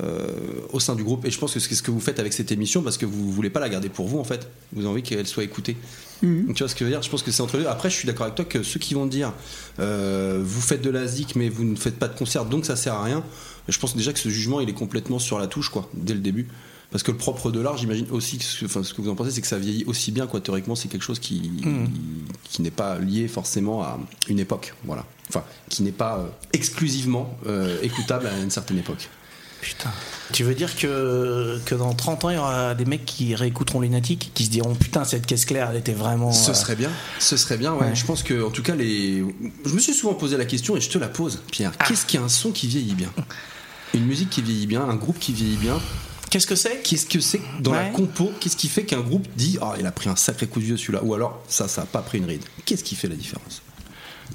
Euh, 0.01 0.27
au 0.73 0.79
sein 0.79 0.95
du 0.95 1.03
groupe. 1.03 1.25
Et 1.25 1.31
je 1.31 1.39
pense 1.39 1.53
que 1.53 1.59
c'est 1.59 1.73
ce 1.75 1.83
que 1.83 1.91
vous 1.91 1.99
faites 1.99 2.19
avec 2.19 2.33
cette 2.33 2.51
émission 2.51 2.81
parce 2.81 2.97
que 2.97 3.05
vous 3.05 3.31
voulez 3.31 3.49
pas 3.49 3.59
la 3.59 3.69
garder 3.69 3.89
pour 3.89 4.07
vous 4.07 4.19
en 4.19 4.23
fait. 4.23 4.47
Vous 4.73 4.81
avez 4.81 4.89
envie 4.89 5.03
qu'elle 5.03 5.27
soit 5.27 5.43
écoutée. 5.43 5.77
Mhm. 6.21 6.47
Donc, 6.47 6.55
tu 6.55 6.63
vois 6.63 6.69
ce 6.69 6.75
que 6.75 6.79
je 6.79 6.85
veux 6.85 6.91
dire? 6.91 7.01
Je 7.01 7.09
pense 7.09 7.23
que 7.23 7.31
c'est 7.31 7.41
entre 7.41 7.57
deux. 7.57 7.67
Après 7.67 7.89
je 7.89 7.95
suis 7.95 8.07
d'accord 8.07 8.23
avec 8.23 8.35
toi 8.35 8.45
que 8.45 8.63
ceux 8.63 8.79
qui 8.79 8.93
vont 8.93 9.05
dire 9.05 9.33
euh, 9.79 10.41
vous 10.43 10.61
faites 10.61 10.81
de 10.81 10.89
la 10.89 11.05
zik 11.07 11.35
mais 11.35 11.49
vous 11.49 11.63
ne 11.63 11.75
faites 11.75 11.97
pas 11.97 12.07
de 12.07 12.17
concert 12.17 12.45
donc 12.45 12.65
ça 12.65 12.75
sert 12.75 12.93
à 12.93 13.03
rien 13.03 13.23
je 13.67 13.79
pense 13.79 13.95
déjà 13.95 14.13
que 14.13 14.19
ce 14.19 14.29
jugement 14.29 14.59
il 14.61 14.69
est 14.69 14.73
complètement 14.73 15.17
sur 15.19 15.39
la 15.39 15.47
touche 15.47 15.69
quoi 15.69 15.89
dès 15.93 16.13
le 16.13 16.19
début. 16.19 16.47
Parce 16.91 17.03
que 17.03 17.11
le 17.11 17.17
propre 17.17 17.51
de 17.51 17.59
l'art 17.59 17.77
j'imagine 17.77 18.05
aussi 18.11 18.37
que 18.37 18.43
ce, 18.43 18.65
enfin, 18.65 18.83
ce 18.83 18.93
que 18.93 19.01
vous 19.01 19.09
en 19.09 19.15
pensez 19.15 19.31
c'est 19.31 19.41
que 19.41 19.47
ça 19.47 19.57
vieillit 19.57 19.83
aussi 19.85 20.11
bien 20.11 20.27
quoi 20.27 20.39
théoriquement 20.39 20.75
c'est 20.75 20.87
quelque 20.87 21.03
chose 21.03 21.19
qui 21.19 21.51
Mhm. 21.63 21.87
qui 22.43 22.61
n'est 22.61 22.71
pas 22.71 22.99
lié 22.99 23.27
forcément 23.27 23.81
à 23.81 23.99
une 24.29 24.39
époque 24.39 24.73
voilà. 24.85 25.05
Enfin 25.29 25.43
qui 25.69 25.83
n'est 25.83 25.91
pas 25.91 26.19
euh, 26.19 26.27
exclusivement 26.53 27.37
euh, 27.47 27.77
écoutable 27.81 28.27
à 28.27 28.37
une 28.39 28.51
certaine 28.51 28.77
époque 28.77 29.09
Putain. 29.65 29.89
Tu 30.31 30.43
veux 30.43 30.53
dire 30.53 30.75
que, 30.75 31.59
que 31.65 31.73
dans 31.73 31.95
30 31.95 32.25
ans, 32.25 32.29
il 32.29 32.35
y 32.35 32.37
aura 32.37 32.75
des 32.75 32.85
mecs 32.85 33.03
qui 33.03 33.33
réécouteront 33.33 33.81
Lunatic, 33.81 34.29
qui 34.35 34.45
se 34.45 34.51
diront 34.51 34.75
Putain, 34.75 35.03
cette 35.05 35.25
caisse 35.25 35.45
claire, 35.45 35.71
elle 35.71 35.77
était 35.77 35.91
vraiment. 35.91 36.31
Ce 36.31 36.51
euh, 36.51 36.53
serait 36.53 36.75
bien, 36.75 36.91
ce 37.17 37.35
serait 37.35 37.57
bien, 37.57 37.73
ouais. 37.73 37.87
Ouais. 37.87 37.95
Je 37.95 38.05
pense 38.05 38.21
que, 38.21 38.45
en 38.45 38.51
tout 38.51 38.61
cas, 38.61 38.75
les. 38.75 39.25
Je 39.65 39.73
me 39.73 39.79
suis 39.79 39.95
souvent 39.95 40.13
posé 40.13 40.37
la 40.37 40.45
question 40.45 40.77
et 40.77 40.81
je 40.81 40.89
te 40.91 40.99
la 40.99 41.07
pose, 41.07 41.41
Pierre. 41.51 41.71
Ah. 41.79 41.85
Qu'est-ce 41.87 42.05
qui 42.05 42.15
a 42.15 42.21
un 42.21 42.29
son 42.29 42.51
qui 42.51 42.67
vieillit 42.67 42.93
bien? 42.93 43.11
Une 43.95 44.05
musique 44.05 44.29
qui 44.29 44.43
vieillit 44.43 44.67
bien, 44.67 44.83
un 44.83 44.95
groupe 44.95 45.17
qui 45.17 45.33
vieillit 45.33 45.57
bien 45.57 45.79
Qu'est-ce 46.29 46.47
que 46.47 46.55
c'est? 46.55 46.83
Qu'est-ce 46.83 47.07
que 47.07 47.19
c'est 47.19 47.41
dans 47.59 47.73
la 47.73 47.85
compo? 47.85 48.31
Qu'est-ce 48.39 48.57
qui 48.57 48.67
fait 48.67 48.83
qu'un 48.83 48.99
groupe 48.99 49.27
dit 49.35 49.57
Oh, 49.63 49.71
il 49.79 49.85
a 49.87 49.91
pris 49.91 50.09
un 50.09 50.15
sacré 50.15 50.45
coup 50.45 50.59
de 50.59 50.65
vieux 50.65 50.77
celui-là? 50.77 51.03
Ou 51.03 51.15
alors, 51.15 51.41
ça, 51.47 51.67
ça 51.67 51.83
a 51.83 51.85
pas 51.85 52.03
pris 52.03 52.19
une 52.19 52.25
ride 52.25 52.43
Qu'est-ce 52.65 52.83
qui 52.83 52.95
fait 52.95 53.07
la 53.07 53.15
différence? 53.15 53.63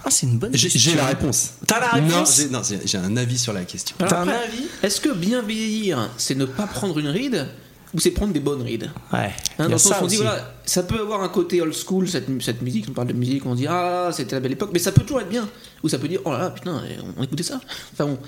Ah, 0.05 0.11
c'est 0.11 0.27
une 0.27 0.39
bonne 0.39 0.55
J'ai 0.55 0.69
question. 0.69 0.93
j'ai 0.93 0.97
la 0.97 1.07
réponse. 1.07 1.51
T'as 1.67 1.81
la 1.81 1.89
réponse 1.89 2.41
Non, 2.51 2.61
j'ai- 2.85 2.99
un 2.99 3.17
avis 3.17 3.39
sur 3.39 3.53
la 3.53 3.65
question. 3.65 3.97
T'as 3.99 4.21
un 4.23 4.29
avis 4.29 4.65
Est-ce 4.83 5.01
que 5.01 5.11
bien 5.13 5.43
vieillir, 5.43 6.11
c'est 6.17 6.35
ne 6.35 6.45
pas 6.47 6.67
prendre 6.67 6.99
une 6.99 7.09
ride 7.09 7.47
ou 7.93 7.99
c'est 8.01 8.13
prendre 8.13 8.33
des 8.33 8.41
bonnes 8.41 8.63
rides? 8.63 8.91
Ouais. 9.13 9.19
Hein, 9.59 9.65
dans 9.65 9.65
a 9.65 9.69
le 9.69 9.79
sens 9.79 9.93
ça 9.93 10.01
où 10.01 10.05
on 10.05 10.07
dit 10.07 10.17
voilà, 10.17 10.55
ça 10.65 10.83
peut 10.85 11.01
avoir 11.01 11.23
un 11.23 11.29
côté 11.29 11.61
old 11.61 11.75
school 11.75 12.09
cette, 12.09 12.29
cette 12.41 12.63
musique, 12.63 12.87
on 12.89 12.93
parle 12.93 13.09
de 13.09 13.13
musique, 13.15 13.45
on 13.47 13.55
dit 13.55 13.67
ah 13.69 14.11
c'était 14.13 14.37
la 14.37 14.41
belle 14.41 14.53
époque, 14.53 14.71
mais 14.73 14.79
ça 14.79 14.93
peut 14.93 15.03
toujours 15.03 15.21
être 15.21 15.29
bien. 15.29 15.49
Ou 15.83 15.89
ça 15.89 15.99
peut 15.99 16.09
dire 16.09 16.21
oh 16.25 16.31
là 16.33 16.39
là 16.39 16.51
putain 16.51 16.83
on 17.17 17.23
écoutait 17.23 17.43
ça. 17.43 17.61
Enfin 17.93 18.07
bon, 18.07 18.19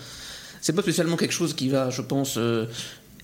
c'est 0.61 0.73
pas 0.75 0.83
spécialement 0.83 1.17
quelque 1.17 1.33
chose 1.35 1.55
qui 1.55 1.69
va, 1.69 1.91
je 1.91 2.03
pense, 2.03 2.35
euh, 2.39 2.67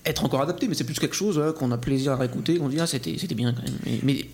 être 0.05 0.23
encore 0.23 0.41
adapté, 0.41 0.67
mais 0.67 0.75
c'est 0.75 0.85
plus 0.85 0.97
quelque 0.97 1.15
chose 1.15 1.35
voilà, 1.35 1.51
qu'on 1.51 1.71
a 1.71 1.77
plaisir 1.77 2.13
à 2.13 2.15
réécouter, 2.15 2.57
qu'on 2.57 2.69
dit 2.69 2.79
ah 2.79 2.87
c'était 2.87 3.15
c'était 3.19 3.35
bien 3.35 3.53
quand 3.53 3.63
même. 3.63 3.77
Mais, 3.85 3.99
mais 4.03 4.25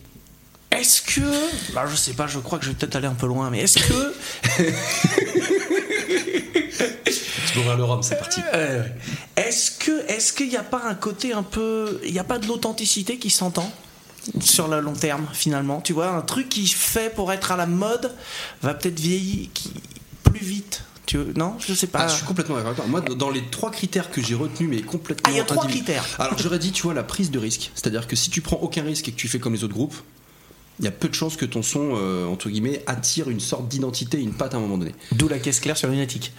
Est-ce 0.86 1.02
que. 1.02 1.74
Bah, 1.74 1.86
je 1.90 1.95
sais 1.95 2.14
pas, 2.14 2.28
je 2.28 2.38
crois 2.38 2.60
que 2.60 2.66
je 2.66 2.70
vais 2.70 2.76
peut-être 2.76 2.95
aller 2.95 3.07
un 3.07 3.16
peu 3.16 3.26
loin, 3.26 3.49
mais 3.49 3.62
est-ce 3.62 3.80
que. 3.80 4.14
Tu 7.53 7.62
peux 7.62 7.76
le 7.78 7.84
rhum, 7.86 8.03
c'est 8.03 8.18
parti. 8.18 8.41
Euh, 8.53 8.84
est-ce 9.38 9.72
que 9.72 10.06
est-ce 10.12 10.34
qu'il 10.34 10.49
n'y 10.49 10.57
a 10.57 10.64
pas 10.64 10.82
un 10.86 10.94
côté 10.95 11.34
un 11.34 11.41
peu. 11.44 11.99
Il 12.06 12.12
n'y 12.12 12.20
a 12.20 12.24
pas 12.26 12.38
de 12.38 12.48
l'authenticité 12.48 13.18
qui 13.18 13.30
s'entend 13.30 13.72
sur 14.41 14.68
le 14.68 14.82
long 14.82 14.94
terme, 14.94 15.26
finalement? 15.34 15.80
Tu 15.82 15.94
vois, 15.94 16.10
un 16.10 16.22
truc 16.22 16.49
qui 16.49 16.68
fait 16.68 17.14
pour 17.14 17.32
être 17.32 17.52
à 17.52 17.57
la 17.57 17.66
mode 17.66 18.12
va 18.62 18.74
peut-être 18.74 18.99
vieillir 18.99 19.48
plus 20.24 20.40
vite. 20.45 20.84
Tu 21.06 21.18
veux- 21.18 21.34
non, 21.38 21.56
je 21.66 21.74
sais 21.74 21.88
pas. 21.88 21.99
Ah, 22.02 22.07
je 22.10 22.16
suis 22.18 22.26
complètement 22.26 22.56
d'accord 22.56 22.72
avec 22.72 22.84
toi. 22.84 22.88
Moi, 22.90 23.02
dans 23.16 23.30
les 23.30 23.44
trois 23.49 23.72
critères 23.72 24.12
que 24.12 24.22
j'ai 24.22 24.36
retenus, 24.36 24.70
mais 24.70 24.82
complètement. 24.82 25.24
Ah, 25.28 25.32
il 25.32 25.38
y 25.38 25.40
a 25.40 25.45
trois 25.45 25.66
critères. 25.68 26.03
Alors, 26.20 26.38
j'aurais 26.38 26.60
dit, 26.60 26.72
tu 26.74 26.84
vois, 26.84 26.94
la 26.94 27.03
prise 27.03 27.32
de 27.32 27.40
risque. 27.40 27.72
C'est-à-dire 27.74 28.06
que 28.07 28.16
si 28.18 28.30
tu 28.30 28.41
prends 28.41 28.57
aucun 28.57 28.84
risque 28.84 29.07
et 29.07 29.12
que 29.12 29.18
tu 29.18 29.28
fais 29.28 29.40
comme 29.40 29.53
les 29.53 29.64
autres 29.64 29.74
groupes, 29.76 29.95
il 30.80 30.85
y 30.85 30.88
a 30.88 30.91
peu 30.91 31.07
de 31.07 31.14
chances 31.14 31.38
que 31.38 31.45
ton 31.45 31.61
son, 31.64 31.95
euh, 31.95 32.26
entre 32.26 32.49
guillemets, 32.49 32.84
attire 32.88 33.30
une 33.30 33.39
sorte 33.39 33.68
d'identité, 33.68 34.19
une 34.19 34.34
patte 34.34 34.53
à 34.53 34.57
un 34.57 34.60
moment 34.60 34.77
donné. 34.77 34.93
D'où 35.14 35.27
la 35.27 35.39
caisse 35.39 35.60
claire 35.60 35.77
sur 35.77 35.88
Lunatic. 35.89 36.34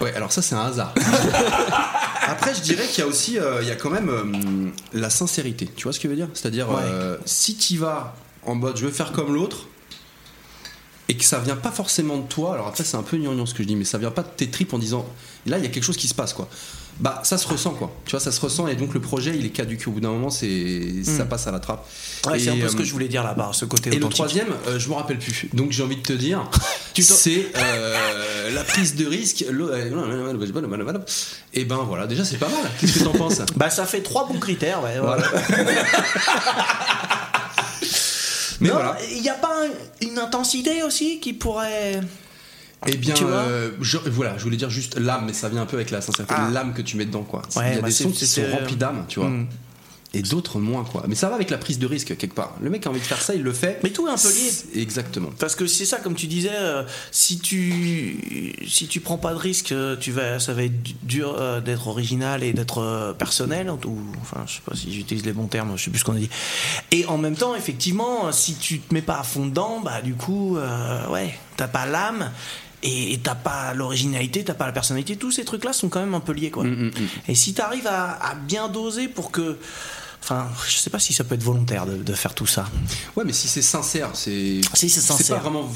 Ouais, 0.00 0.12
alors 0.14 0.32
ça, 0.32 0.42
c'est 0.42 0.54
un 0.54 0.64
hasard. 0.66 0.94
Après, 2.26 2.54
je 2.54 2.60
dirais 2.60 2.86
qu'il 2.86 3.00
y 3.00 3.02
a 3.02 3.06
aussi, 3.06 3.38
euh, 3.38 3.62
il 3.62 3.68
y 3.68 3.70
a 3.70 3.76
quand 3.76 3.90
même 3.90 4.08
euh, 4.08 4.70
la 4.92 5.10
sincérité. 5.10 5.68
Tu 5.76 5.84
vois 5.84 5.92
ce 5.92 5.98
que 6.00 6.04
je 6.04 6.10
veux 6.10 6.16
dire? 6.16 6.28
C'est-à-dire, 6.34 6.68
Ouais. 6.70 6.82
si 7.26 7.56
tu 7.56 7.76
vas 7.78 8.14
en 8.46 8.54
mode 8.54 8.76
je 8.76 8.84
veux 8.86 8.92
faire 8.92 9.12
comme 9.12 9.32
l'autre, 9.34 9.66
et 11.08 11.16
que 11.16 11.24
ça 11.24 11.38
vient 11.38 11.56
pas 11.56 11.70
forcément 11.70 12.16
de 12.16 12.26
toi, 12.26 12.54
alors 12.54 12.66
après, 12.68 12.82
c'est 12.84 12.96
un 12.96 13.02
peu 13.02 13.18
gnangnan 13.18 13.44
ce 13.46 13.52
que 13.54 13.62
je 13.62 13.68
dis, 13.68 13.76
mais 13.76 13.84
ça 13.84 13.98
vient 13.98 14.10
pas 14.10 14.22
de 14.22 14.28
tes 14.28 14.48
tripes 14.48 14.72
en 14.72 14.78
disant 14.78 15.06
là, 15.46 15.58
il 15.58 15.64
y 15.64 15.66
a 15.66 15.70
quelque 15.70 15.84
chose 15.84 15.96
qui 15.98 16.08
se 16.08 16.14
passe, 16.14 16.32
quoi. 16.32 16.48
Bah 17.00 17.20
ça 17.24 17.38
se 17.38 17.46
ressent 17.48 17.72
quoi. 17.72 17.92
Tu 18.06 18.12
vois, 18.12 18.20
ça 18.20 18.30
se 18.32 18.40
ressent 18.40 18.68
et 18.68 18.76
donc 18.76 18.94
le 18.94 19.00
projet 19.00 19.32
il 19.36 19.44
est 19.44 19.50
caduque. 19.50 19.84
Au 19.86 19.90
bout 19.90 20.00
d'un 20.00 20.10
moment, 20.10 20.30
c'est 20.30 21.02
ça 21.04 21.24
Mm. 21.24 21.28
passe 21.28 21.46
à 21.46 21.52
la 21.52 21.58
trappe. 21.58 21.86
Ouais, 22.26 22.38
c'est 22.38 22.50
un 22.50 22.56
peu 22.56 22.68
ce 22.68 22.76
que 22.76 22.82
euh, 22.82 22.84
je 22.84 22.92
voulais 22.92 23.08
dire 23.08 23.22
là-bas, 23.24 23.50
ce 23.52 23.64
côté 23.64 23.94
Et 23.94 23.98
le 23.98 24.08
troisième, 24.08 24.48
euh, 24.68 24.78
je 24.78 24.88
me 24.88 24.94
rappelle 24.94 25.18
plus. 25.18 25.48
Donc 25.52 25.72
j'ai 25.72 25.82
envie 25.82 25.96
de 25.96 26.02
te 26.02 26.12
dire, 26.12 26.48
c'est 26.98 27.48
euh, 27.56 28.50
la 28.54 28.64
prise 28.64 28.94
de 28.94 29.06
risque. 29.06 29.44
Et 31.52 31.64
ben 31.64 31.76
voilà, 31.86 32.06
déjà 32.06 32.24
c'est 32.24 32.38
pas 32.38 32.48
mal. 32.48 32.70
Qu'est-ce 32.80 32.98
que 33.00 33.04
t'en 33.04 33.12
penses? 33.12 33.40
Bah 33.56 33.70
ça 33.70 33.84
fait 33.86 34.00
trois 34.02 34.26
bons 34.28 34.38
critères, 34.38 34.82
ouais. 34.82 34.98
voilà. 35.00 35.24
Mais 38.60 38.68
Non, 38.68 38.74
voilà. 38.74 38.96
Il 39.10 39.20
n'y 39.20 39.28
a 39.28 39.34
pas 39.34 39.50
un- 39.64 40.06
une 40.06 40.18
intensité 40.18 40.82
aussi 40.84 41.18
qui 41.20 41.32
pourrait. 41.32 42.00
Eh 42.86 42.96
bien, 42.96 43.14
euh, 43.22 43.70
je, 43.80 43.96
voilà, 43.98 44.36
je 44.38 44.42
voulais 44.44 44.56
dire 44.56 44.70
juste 44.70 44.98
l'âme, 44.98 45.24
mais 45.26 45.32
ça 45.32 45.48
vient 45.48 45.62
un 45.62 45.66
peu 45.66 45.76
avec 45.76 45.90
la 45.90 46.00
sincérité, 46.00 46.34
Ah. 46.36 46.50
l'âme 46.52 46.74
que 46.74 46.82
tu 46.82 46.96
mets 46.96 47.06
dedans, 47.06 47.22
quoi. 47.22 47.42
Ouais, 47.56 47.70
Il 47.72 47.74
y 47.76 47.78
a 47.78 47.80
bah, 47.82 47.88
des 47.88 47.94
sons 47.94 48.10
qui 48.10 48.26
sont 48.26 48.42
remplis 48.52 48.76
d'âme, 48.76 49.04
tu 49.08 49.20
vois. 49.20 49.28
Mm. 49.30 49.46
Et 50.16 50.22
d'autres 50.22 50.60
moins, 50.60 50.84
quoi. 50.84 51.02
Mais 51.08 51.16
ça 51.16 51.28
va 51.28 51.34
avec 51.34 51.50
la 51.50 51.58
prise 51.58 51.80
de 51.80 51.86
risque, 51.88 52.16
quelque 52.16 52.36
part. 52.36 52.54
Le 52.62 52.70
mec 52.70 52.86
a 52.86 52.90
envie 52.90 53.00
de 53.00 53.04
faire 53.04 53.20
ça, 53.20 53.34
il 53.34 53.42
le 53.42 53.52
fait. 53.52 53.80
Mais 53.82 53.90
tout 53.90 54.06
est 54.06 54.12
un 54.12 54.16
peu 54.16 54.28
lié. 54.28 54.80
Exactement. 54.80 55.30
Parce 55.40 55.56
que 55.56 55.66
c'est 55.66 55.84
ça, 55.84 55.98
comme 55.98 56.14
tu 56.14 56.28
disais, 56.28 56.52
euh, 56.54 56.84
si 57.10 57.40
tu 57.40 58.60
si 58.68 58.86
tu 58.86 59.00
prends 59.00 59.18
pas 59.18 59.32
de 59.32 59.38
risque, 59.38 59.72
euh, 59.72 59.96
tu 59.96 60.12
vas, 60.12 60.38
ça 60.38 60.54
va 60.54 60.62
être 60.62 60.80
du- 60.84 60.94
dur 61.02 61.34
euh, 61.36 61.60
d'être 61.60 61.88
original 61.88 62.44
et 62.44 62.52
d'être 62.52 62.78
euh, 62.78 63.12
personnel. 63.12 63.68
Ou 63.70 63.98
enfin, 64.20 64.44
je 64.46 64.52
sais 64.52 64.60
pas 64.64 64.76
si 64.76 64.92
j'utilise 64.94 65.24
les 65.26 65.32
bons 65.32 65.48
termes, 65.48 65.72
je 65.76 65.82
sais 65.82 65.90
plus 65.90 65.98
ce 65.98 66.04
qu'on 66.04 66.14
a 66.14 66.20
dit. 66.20 66.30
Et 66.92 67.04
en 67.06 67.18
même 67.18 67.34
temps, 67.34 67.56
effectivement, 67.56 68.30
si 68.30 68.54
tu 68.54 68.78
te 68.78 68.94
mets 68.94 69.02
pas 69.02 69.18
à 69.18 69.24
fond 69.24 69.46
dedans, 69.46 69.80
bah 69.84 70.00
du 70.00 70.14
coup, 70.14 70.56
ouais, 71.10 71.36
t'as 71.56 71.66
pas 71.66 71.86
l'âme. 71.86 72.30
Et 72.86 73.18
t'as 73.22 73.34
pas 73.34 73.72
l'originalité, 73.74 74.44
t'as 74.44 74.52
pas 74.54 74.66
la 74.66 74.72
personnalité, 74.72 75.16
tous 75.16 75.30
ces 75.32 75.44
trucs-là 75.44 75.72
sont 75.72 75.88
quand 75.88 76.00
même 76.00 76.14
un 76.14 76.20
peu 76.20 76.32
liés, 76.32 76.50
quoi. 76.50 76.64
Mm, 76.64 76.90
Et 77.28 77.34
si 77.34 77.54
t'arrives 77.54 77.86
à, 77.86 78.12
à 78.22 78.34
bien 78.34 78.68
doser 78.68 79.08
pour 79.08 79.30
que, 79.30 79.56
enfin, 80.22 80.48
je 80.68 80.76
sais 80.76 80.90
pas 80.90 80.98
si 80.98 81.14
ça 81.14 81.24
peut 81.24 81.34
être 81.34 81.42
volontaire 81.42 81.86
de, 81.86 81.96
de 81.96 82.12
faire 82.12 82.34
tout 82.34 82.46
ça. 82.46 82.66
Ouais, 83.16 83.24
mais 83.24 83.32
si 83.32 83.48
c'est 83.48 83.62
sincère, 83.62 84.10
c'est. 84.12 84.60
Si 84.74 84.90
c'est 84.90 85.00
sincère. 85.00 85.36
pas 85.36 85.42
vraiment. 85.48 85.66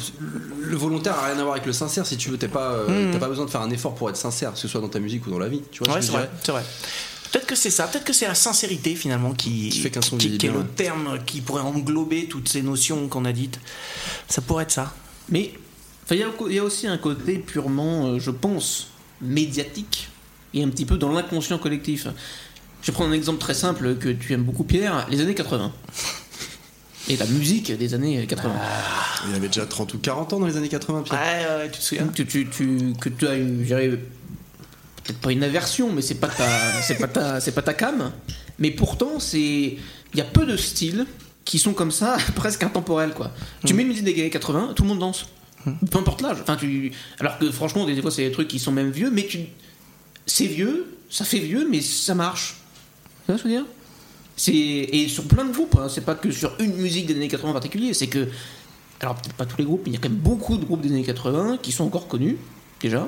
Le 0.61 0.77
volontaire 0.77 1.19
a 1.19 1.27
rien 1.29 1.39
à 1.39 1.43
voir 1.43 1.53
avec 1.55 1.65
le 1.67 1.73
sincère. 1.73 2.05
Si 2.05 2.19
tu 2.19 2.29
veux, 2.29 2.37
t'es 2.37 2.47
pas, 2.49 2.73
euh, 2.73 3.09
Mm. 3.09 3.13
t'as 3.13 3.19
pas 3.19 3.29
besoin 3.29 3.47
de 3.47 3.51
faire 3.51 3.63
un 3.63 3.71
effort 3.71 3.95
pour 3.95 4.11
être 4.11 4.17
sincère, 4.19 4.53
que 4.53 4.59
ce 4.59 4.69
soit 4.69 4.83
dans 4.83 4.89
ta 4.91 5.01
musique 5.01 5.27
ou 5.27 5.31
dans 5.31 5.39
la 5.39 5.49
vie. 5.49 5.63
Tu 5.73 5.83
vois 5.85 5.95
Ouais, 5.95 6.03
ce 6.03 6.09
c'est 6.09 6.13
vrai, 6.13 6.31
c'est 6.45 6.53
vrai. 6.53 6.65
Peut-être 7.33 7.47
que 7.47 7.55
c'est 7.55 7.71
ça, 7.71 7.87
peut-être 7.87 8.05
que 8.05 8.13
c'est 8.15 8.27
la 8.29 8.35
sincérité 8.35 8.95
finalement 8.95 9.33
qui, 9.33 9.69
Qui 9.71 9.81
fait 9.81 9.91
qu'un 9.91 10.01
son 10.03 10.17
qui- 10.19 10.37
qui 10.39 10.47
est 10.47 10.51
le 10.51 10.65
terme 10.65 11.19
qui 11.27 11.41
pourrait 11.43 11.63
englober 11.63 12.27
toutes 12.27 12.49
ces 12.51 12.61
notions 12.63 13.07
qu'on 13.09 13.25
a 13.27 13.33
dites. 13.33 13.61
Ça 14.29 14.41
pourrait 14.43 14.65
être 14.65 14.73
ça. 14.73 14.95
Mais 15.31 15.53
enfin, 16.09 16.15
il 16.15 16.21
y, 16.21 16.23
a 16.23 16.57
y 16.57 16.61
aussi 16.61 16.87
un 16.87 16.97
côté 16.97 17.39
purement, 17.39 18.07
euh, 18.07 18.19
je 18.19 18.31
pense, 18.31 18.89
médiatique 19.21 20.09
et 20.55 20.63
un 20.63 20.69
petit 20.69 20.87
peu 20.87 20.97
dans 20.97 21.13
l'inconscient 21.13 21.59
collectif. 21.59 22.07
Je 22.83 22.87
vais 22.87 22.93
prendre 22.93 23.11
un 23.11 23.15
exemple 23.15 23.39
très 23.41 23.55
simple 23.55 23.97
que 23.97 24.09
tu 24.09 24.33
aimes 24.33 24.45
beaucoup, 24.45 24.65
Pierre 24.65 25.07
les 25.11 25.21
années 25.21 25.35
80. 25.35 25.73
Et 27.11 27.17
la 27.17 27.27
musique 27.27 27.73
des 27.77 27.95
années 27.95 28.27
80. 28.27 28.53
Il 29.29 29.35
avait 29.35 29.49
déjà 29.49 29.67
30 29.67 29.95
ou 29.95 29.99
40 29.99 30.33
ans 30.35 30.41
dans 30.41 30.47
les 30.47 30.57
années 30.57 30.69
80, 30.69 31.03
Pierre. 31.03 31.19
Ouais, 31.21 31.63
ouais, 31.65 31.71
tu 31.71 31.79
te 31.79 31.85
souviens 31.85 32.07
Tu, 32.15 32.27
tu- 32.27 32.49
tu- 32.49 32.93
que 33.01 33.09
tu 33.09 33.27
as 33.27 33.37
eu, 33.37 33.61
je 33.61 33.65
dirais, 33.65 33.89
peut-être 33.89 35.19
pas 35.19 35.33
une 35.33 35.43
aversion, 35.43 35.91
mais 35.93 36.03
c'est 36.03 36.17
pas 36.17 36.29
ta, 36.29 36.47
c'est 36.83 36.97
pas 36.97 37.09
ta, 37.09 37.41
c'est 37.41 37.53
pas 37.53 37.63
ta 37.63 37.75
cam. 37.75 38.13
Mais 38.59 38.71
pourtant, 38.71 39.19
c'est, 39.19 39.41
il 39.41 39.79
y 40.17 40.21
a 40.21 40.25
peu 40.25 40.45
de 40.47 40.57
styles 40.57 41.07
qui 41.45 41.59
sont 41.59 41.73
comme 41.73 41.91
ça, 41.93 42.17
presque 42.37 42.63
intemporels, 42.63 43.13
quoi. 43.15 43.33
Tu 43.65 43.73
mets 43.75 43.83
une 43.83 43.89
musique 43.89 44.05
des 44.05 44.13
années 44.13 44.31
80, 44.31 44.73
tout 44.77 44.83
le 44.83 44.89
monde 44.91 44.99
danse. 44.99 45.27
Peu 45.65 45.99
importe 45.99 46.21
l'âge. 46.23 46.39
Enfin, 46.41 46.57
tu, 46.57 46.93
alors 47.21 47.39
que 47.39 47.51
franchement, 47.51 47.85
des 47.85 48.01
fois, 48.01 48.11
c'est 48.11 48.25
des 48.25 48.33
trucs 48.33 48.49
qui 48.49 48.59
sont 48.59 48.73
même 48.73 48.91
vieux, 48.91 49.11
mais 49.11 49.27
tu, 49.27 49.41
c'est 50.27 50.47
vieux, 50.47 50.97
ça 51.11 51.25
fait 51.25 51.39
vieux, 51.41 51.67
mais 51.71 51.81
ça 51.81 52.15
marche. 52.15 52.57
Tu 53.27 53.33
vois 53.33 53.39
ce 53.39 53.43
que 53.43 53.49
je 53.49 53.55
veux 53.55 53.61
dire? 53.61 53.71
C'est 54.37 54.53
et 54.55 55.09
sur 55.09 55.25
plein 55.25 55.45
de 55.45 55.53
groupes. 55.53 55.77
hein, 55.81 55.89
c'est 55.89 56.05
pas 56.05 56.15
que 56.15 56.31
sur 56.31 56.53
une 56.61 56.75
musique 56.77 57.07
des 57.07 57.15
années 57.15 57.29
80 57.29 57.51
en 57.51 57.53
particulier. 57.53 57.93
C'est 57.93 58.07
que 58.07 58.29
alors 59.01 59.17
peut-être 59.17 59.35
pas 59.35 59.47
tous 59.47 59.59
les 59.59 59.65
groupes, 59.65 59.83
mais 59.85 59.91
il 59.91 59.95
y 59.95 59.97
a 59.97 60.01
quand 60.01 60.09
même 60.09 60.19
beaucoup 60.19 60.57
de 60.57 60.65
groupes 60.65 60.81
des 60.81 60.91
années 60.91 61.05
80 61.05 61.59
qui 61.61 61.73
sont 61.73 61.85
encore 61.85 62.07
connus 62.09 62.37
déjà. 62.81 63.07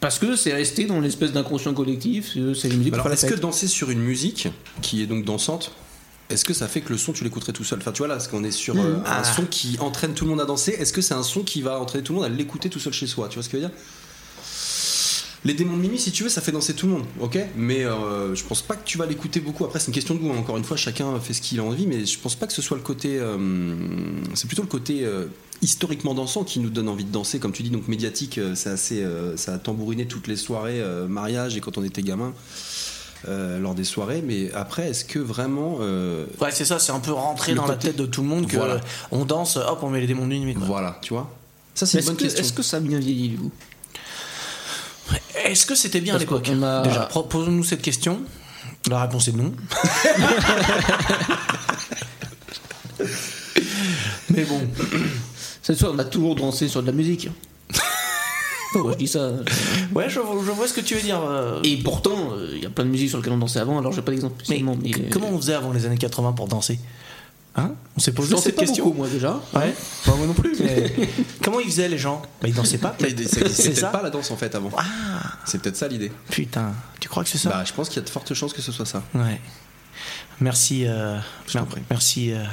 Parce 0.00 0.18
que 0.18 0.34
c'est 0.34 0.54
resté 0.54 0.86
dans 0.86 1.00
l'espèce 1.00 1.32
d'inconscient 1.32 1.74
collectif, 1.74 2.32
euh, 2.36 2.54
c'est 2.54 2.68
les 2.68 2.76
musiques 2.76 2.94
Alors, 2.94 3.10
est-ce 3.12 3.26
que 3.26 3.34
danser 3.34 3.68
sur 3.68 3.90
une 3.90 4.00
musique 4.00 4.48
qui 4.80 5.02
est 5.02 5.06
donc 5.06 5.24
dansante, 5.24 5.72
est-ce 6.30 6.44
que 6.44 6.54
ça 6.54 6.68
fait 6.68 6.80
que 6.80 6.90
le 6.92 6.98
son 6.98 7.12
tu 7.12 7.24
l'écouterais 7.24 7.52
tout 7.52 7.64
seul? 7.64 7.78
Enfin, 7.80 7.92
tu 7.92 7.98
vois 7.98 8.08
là, 8.08 8.14
parce 8.14 8.28
qu'on 8.28 8.44
est 8.44 8.50
sur 8.50 8.78
euh, 8.78 8.96
Mhm. 8.96 9.02
un 9.04 9.22
Ah. 9.22 9.24
son 9.24 9.44
qui 9.46 9.76
entraîne 9.80 10.14
tout 10.14 10.24
le 10.24 10.30
monde 10.30 10.40
à 10.40 10.44
danser. 10.46 10.72
Est-ce 10.78 10.92
que 10.92 11.00
c'est 11.02 11.14
un 11.14 11.22
son 11.22 11.42
qui 11.42 11.60
va 11.62 11.80
entraîner 11.80 12.04
tout 12.04 12.12
le 12.12 12.18
monde 12.20 12.26
à 12.26 12.28
l'écouter 12.28 12.68
tout 12.70 12.78
seul 12.80 12.92
chez 12.92 13.06
soi? 13.06 13.28
Tu 13.28 13.34
vois 13.34 13.42
ce 13.42 13.48
que 13.48 13.58
je 13.58 13.62
veux 13.62 13.68
dire? 13.68 13.76
Les 15.46 15.54
démons 15.54 15.74
de 15.78 15.80
Mimi, 15.80 15.98
si 15.98 16.12
tu 16.12 16.22
veux, 16.22 16.28
ça 16.28 16.42
fait 16.42 16.52
danser 16.52 16.74
tout 16.74 16.86
le 16.86 16.92
monde, 16.92 17.04
ok? 17.18 17.38
Mais 17.56 17.82
euh, 17.86 18.34
je 18.34 18.44
pense 18.44 18.60
pas 18.60 18.76
que 18.76 18.84
tu 18.84 18.98
vas 18.98 19.06
l'écouter 19.06 19.40
beaucoup. 19.40 19.64
Après, 19.64 19.78
c'est 19.80 19.86
une 19.86 19.94
question 19.94 20.14
de 20.14 20.20
goût. 20.20 20.30
hein. 20.32 20.36
Encore 20.38 20.58
une 20.58 20.64
fois, 20.64 20.76
chacun 20.76 21.18
fait 21.18 21.32
ce 21.32 21.40
qu'il 21.40 21.58
a 21.60 21.64
envie, 21.64 21.86
mais 21.86 22.04
je 22.04 22.18
pense 22.18 22.34
pas 22.34 22.46
que 22.46 22.52
ce 22.52 22.60
soit 22.60 22.76
le 22.76 22.82
côté. 22.82 23.16
euh, 23.18 23.38
c'est 24.34 24.46
plutôt 24.48 24.60
le 24.62 24.68
côté 24.68 25.02
euh, 25.02 25.28
historiquement 25.62 26.12
dansant 26.12 26.44
qui 26.44 26.60
nous 26.60 26.68
donne 26.68 26.90
envie 26.90 27.04
de 27.04 27.10
danser, 27.12 27.38
comme 27.38 27.52
tu 27.52 27.62
dis. 27.62 27.70
Donc 27.70 27.88
médiatique, 27.88 28.38
c'est 28.54 28.68
assez, 28.68 29.02
ça 29.36 29.54
a 29.54 29.58
tambouriné 29.58 30.04
toutes 30.06 30.26
les 30.26 30.36
soirées 30.36 30.82
mariage 31.08 31.56
et 31.56 31.60
quand 31.60 31.78
on 31.78 31.84
était 31.84 32.02
gamin. 32.02 32.34
Euh, 33.28 33.58
lors 33.60 33.74
des 33.74 33.84
soirées, 33.84 34.22
mais 34.26 34.50
après, 34.54 34.88
est-ce 34.90 35.04
que 35.04 35.18
vraiment. 35.18 35.78
euh, 35.80 36.26
Ouais, 36.40 36.50
c'est 36.52 36.64
ça, 36.64 36.78
c'est 36.78 36.92
un 36.92 37.00
peu 37.00 37.12
rentré 37.12 37.54
dans 37.54 37.66
la 37.66 37.76
tête 37.76 37.96
de 37.96 38.06
tout 38.06 38.22
le 38.22 38.28
monde 38.28 38.46
que 38.46 38.56
Voilà. 38.56 38.80
on 39.10 39.24
danse, 39.24 39.56
hop, 39.56 39.80
on 39.82 39.90
met 39.90 40.00
les 40.00 40.06
démons 40.06 40.26
de 40.26 40.34
nuit. 40.34 40.54
quoi. 40.54 40.64
Voilà, 40.66 40.98
tu 41.02 41.12
vois 41.14 41.28
Ça, 41.74 41.86
c'est 41.86 41.98
une 42.00 42.04
bonne 42.06 42.14
Est-ce 42.14 42.22
que, 42.22 42.26
question. 42.28 42.44
est-ce 42.44 42.52
que 42.54 42.62
ça 42.62 42.76
a 42.78 42.80
bien 42.80 42.98
vieilli 42.98 43.28
du 43.30 43.36
coup 43.38 43.50
Est-ce 45.44 45.66
que 45.66 45.74
c'était 45.74 46.00
bien 46.00 46.14
à 46.14 46.18
l'époque 46.18 46.48
a- 46.48 46.82
Déjà, 46.82 47.00
pro- 47.02 47.24
posons-nous 47.24 47.64
cette 47.64 47.82
question. 47.82 48.20
La 48.88 49.02
réponse 49.02 49.28
est 49.28 49.32
non. 49.32 49.52
Mais 54.30 54.44
bon, 54.44 54.60
Cette 55.62 55.78
fois, 55.78 55.90
on 55.92 55.98
a 55.98 56.04
toujours 56.04 56.34
dansé 56.36 56.68
sur 56.68 56.80
de 56.82 56.86
la 56.86 56.92
musique. 56.92 57.28
Moi, 58.74 58.92
je 58.92 58.96
dis 58.98 59.08
ça. 59.08 59.30
ouais, 59.94 60.08
je, 60.08 60.14
je 60.20 60.50
vois 60.52 60.68
ce 60.68 60.72
que 60.74 60.80
tu 60.80 60.94
veux 60.94 61.02
dire. 61.02 61.20
euh, 61.22 61.60
Et 61.64 61.76
pourtant, 61.78 62.32
euh, 62.32 62.52
il 62.54 62.62
y 62.62 62.66
a 62.66 62.70
plein 62.70 62.84
de 62.84 62.90
musiques 62.90 63.08
sur 63.08 63.18
lesquelles 63.18 63.32
on 63.32 63.38
dansait 63.38 63.58
avant, 63.60 63.78
alors 63.78 63.92
j'ai 63.92 64.02
pas 64.02 64.12
d'exemple 64.12 64.42
Mais. 64.48 64.62
Mais, 64.82 64.92
c- 64.92 65.08
comment 65.10 65.28
on 65.30 65.36
faisait 65.38 65.54
avant 65.54 65.72
les 65.72 65.86
années 65.86 65.98
80 65.98 66.32
pour 66.32 66.46
danser? 66.48 66.78
Hein? 67.56 67.72
On 67.96 68.00
s'est 68.00 68.12
Je 68.12 68.16
posé 68.16 68.36
cette 68.36 68.54
pas 68.54 68.62
question. 68.62 68.84
beaucoup, 68.84 68.98
moi 68.98 69.08
déjà. 69.08 69.40
Ouais, 69.54 69.74
Bah, 70.06 70.12
moi 70.16 70.26
non 70.26 70.34
plus. 70.34 70.56
mais 70.60 70.92
comment 71.42 71.58
ils 71.58 71.66
faisaient 71.66 71.88
les 71.88 71.98
gens? 71.98 72.22
Bah 72.40 72.46
ils 72.46 72.54
dansaient 72.54 72.78
pas. 72.78 72.94
C'est 73.00 73.14
peut-être 73.40 73.76
ça 73.76 73.88
pas 73.88 74.02
la 74.02 74.10
danse 74.10 74.30
en 74.30 74.36
fait 74.36 74.54
avant. 74.54 74.70
Ah 74.76 74.84
C'est 75.46 75.60
peut-être 75.60 75.76
ça 75.76 75.88
l'idée. 75.88 76.12
putain, 76.30 76.72
tu 77.00 77.08
crois 77.08 77.24
que 77.24 77.28
c'est 77.28 77.38
ça? 77.38 77.50
Bah, 77.50 77.64
je 77.66 77.72
pense 77.72 77.88
qu'il 77.88 77.96
y 77.96 78.04
a 78.04 78.04
de 78.04 78.10
fortes 78.10 78.32
chances 78.34 78.52
que 78.52 78.62
ce 78.62 78.70
soit 78.70 78.86
ça. 78.86 79.02
Ouais. 79.16 79.40
Merci. 80.40 80.86
euh, 80.86 81.18
Je. 81.48 81.58
Merci. 81.90 82.32
euh, 82.32 82.44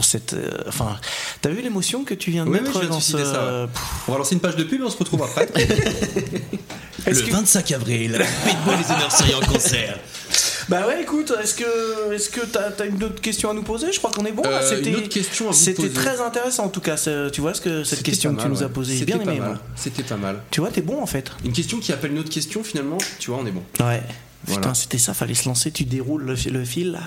pour 0.00 0.04
cette. 0.06 0.32
euh, 0.32 0.48
enfin, 0.66 0.96
t'as 1.42 1.50
vu 1.50 1.60
l'émotion 1.60 2.04
que 2.04 2.14
tu 2.14 2.30
viens 2.30 2.46
de 2.46 2.50
Oui, 2.50 2.56
oui, 2.58 2.62
mettre 2.64 2.74
je 2.76 2.78
viens 2.80 2.88
de 2.88 2.94
dans 2.94 3.00
ce. 3.00 3.18
ça, 3.22 3.62
ouais. 3.64 3.68
On 4.08 4.12
va 4.12 4.18
lancer 4.18 4.34
une 4.34 4.40
page 4.40 4.56
de 4.56 4.64
pub 4.64 4.80
et 4.80 4.84
on 4.84 4.88
se 4.88 4.96
retrouve 4.96 5.22
après. 5.22 5.46
Le 7.06 7.12
que- 7.20 7.30
25 7.30 7.72
avril, 7.72 8.18
Pitbull 8.46 8.74
les 8.78 8.94
honneurs 8.94 9.12
seraient 9.12 9.34
en 9.34 9.40
concert. 9.40 9.98
Bah 10.70 10.86
ouais, 10.86 11.02
écoute, 11.02 11.32
est-ce 11.42 11.54
que 11.54 12.12
est-ce 12.14 12.30
que 12.30 12.40
t'as 12.46 12.70
as 12.82 12.86
une 12.86 13.02
autre 13.04 13.20
question 13.20 13.50
à 13.50 13.54
nous 13.54 13.62
poser? 13.62 13.92
Je 13.92 13.98
crois 13.98 14.10
qu'on 14.10 14.24
est 14.24 14.32
bon. 14.32 14.42
là. 14.42 14.62
Euh, 14.62 14.68
C'était 14.76 14.88
une 14.90 14.96
autre 14.96 15.08
question 15.08 15.48
à 15.48 15.52
vous 15.52 15.56
C'était 15.58 15.82
poser. 15.82 15.92
très 15.94 16.20
intéressant 16.22 16.64
en 16.64 16.68
tout 16.70 16.80
cas. 16.80 16.96
c'est- 16.96 17.30
Tu 17.32 17.42
vois 17.42 17.52
ce 17.52 17.60
que 17.60 17.84
cette 17.84 17.98
C'était 17.98 18.10
question 18.12 18.34
que 18.34 18.40
tu 18.42 18.48
nous 18.48 18.62
as 18.62 18.68
posée, 18.70 19.04
bien 19.04 19.18
pas 19.18 19.32
aimé. 19.34 19.40
C'était 19.76 20.02
pas 20.02 20.16
mal. 20.16 20.40
Tu 20.50 20.60
vois, 20.60 20.70
t'es 20.70 20.80
bon 20.82 21.02
en 21.02 21.06
fait. 21.06 21.30
Une 21.44 21.52
question 21.52 21.78
qui 21.78 21.92
appelle 21.92 22.12
une 22.12 22.20
autre 22.20 22.30
question, 22.30 22.62
finalement, 22.64 22.98
tu 23.18 23.30
vois, 23.30 23.40
on 23.42 23.46
est 23.46 23.50
bon. 23.52 23.62
Ouais. 23.80 24.02
Voilà. 24.46 24.60
Putain, 24.62 24.74
c'était 24.74 24.98
ça, 24.98 25.12
fallait 25.14 25.34
se 25.34 25.46
lancer, 25.46 25.70
tu 25.70 25.84
déroules 25.84 26.24
le, 26.24 26.34
le 26.50 26.64
fil 26.64 26.92
là. 26.92 27.00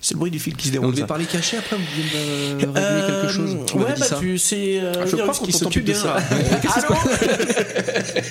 C'est 0.00 0.14
le 0.14 0.18
bruit 0.18 0.30
du 0.30 0.38
fil 0.38 0.54
qui 0.56 0.66
se 0.66 0.70
On 0.70 0.72
déroule. 0.72 0.90
devait 0.92 1.00
ça. 1.02 1.06
parler 1.08 1.24
caché 1.24 1.56
après, 1.56 1.76
vous 1.76 1.82
vouliez 1.82 2.66
me 2.66 2.72
révéler 2.72 3.06
quelque 3.06 3.32
chose 3.32 3.56
Ouais, 3.74 3.94
bah 3.98 4.06
ça. 4.06 4.16
tu 4.20 4.38
c'est. 4.38 4.80
euh, 4.80 4.92
Ah, 5.00 5.06
je 5.06 5.16
crois 5.16 5.34
qu'on 5.34 5.50
s'occupe 5.50 5.70
plus 5.70 5.92
de 5.92 5.92
bien, 5.92 6.00
ça. 6.00 6.16
Allô 6.76 6.94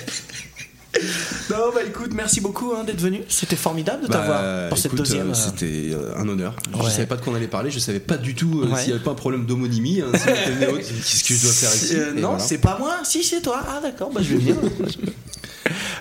Non, 1.50 1.70
bah 1.74 1.80
écoute, 1.86 2.12
merci 2.14 2.40
beaucoup 2.40 2.72
hein, 2.74 2.84
d'être 2.84 3.00
venu. 3.00 3.20
C'était 3.28 3.56
formidable 3.56 4.04
de 4.04 4.08
Bah, 4.08 4.14
t'avoir 4.18 4.68
pour 4.68 4.78
cette 4.78 4.86
écoute, 4.86 5.00
deuxième. 5.00 5.28
euh, 5.28 5.32
euh, 5.32 5.34
C'était 5.34 5.90
euh, 5.92 6.16
un 6.16 6.28
honneur. 6.28 6.54
Je 6.72 6.78
Ouais. 6.82 6.90
savais 6.90 7.06
pas 7.06 7.16
de 7.16 7.20
quoi 7.20 7.32
on 7.32 7.36
allait 7.36 7.48
parler, 7.48 7.70
je 7.70 7.78
savais 7.80 7.98
pas 8.00 8.16
du 8.16 8.34
tout 8.34 8.62
euh, 8.62 8.68
Ouais. 8.68 8.80
s'il 8.80 8.90
y 8.90 8.92
avait 8.94 9.02
pas 9.02 9.10
un 9.10 9.14
problème 9.16 9.44
d'homonymie. 9.44 10.00
hein, 10.00 10.06
si 10.16 10.28
on 10.28 10.74
Qu'est-ce 10.76 11.24
que 11.24 11.34
je 11.34 11.42
dois 11.42 11.52
faire 11.52 11.74
ici? 11.74 11.96
Euh, 11.96 12.12
non, 12.14 12.20
voilà. 12.30 12.38
c'est 12.38 12.58
pas 12.58 12.78
moi. 12.78 12.98
Si, 13.04 13.22
c'est 13.24 13.42
toi. 13.42 13.60
Ah, 13.68 13.80
d'accord, 13.82 14.10
bah 14.14 14.20
je 14.22 14.30
vais 14.34 14.36
venir. 14.36 14.56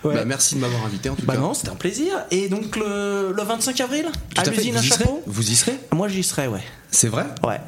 Ouais. 0.04 0.16
Bah, 0.16 0.26
merci 0.26 0.56
de 0.56 0.60
m'avoir 0.60 0.86
invité 0.86 1.10
en 1.10 1.16
tout 1.16 1.26
Bah 1.26 1.36
cas. 1.36 1.40
non, 1.40 1.54
c'était 1.54 1.70
un 1.70 1.76
plaisir. 1.76 2.14
Et 2.32 2.50
donc 2.50 2.76
le, 2.76 3.32
le 3.36 3.44
25 3.44 3.80
avril, 3.82 4.06
Tout 4.36 4.42
à 4.42 4.48
à 4.48 4.50
l'usine 4.52 4.76
à 4.76 4.80
Vous 4.80 4.86
y 4.86 4.90
serez 4.90 5.04
chapeau? 5.06 5.24
Vous 5.26 5.52
y 5.52 5.56
serez? 5.56 5.80
Moi 5.94 6.08
j'y 6.10 6.24
serai, 6.24 6.48
ouais. 6.48 6.64
C'est 6.94 7.08
vrai? 7.08 7.26
Ouais. 7.44 7.60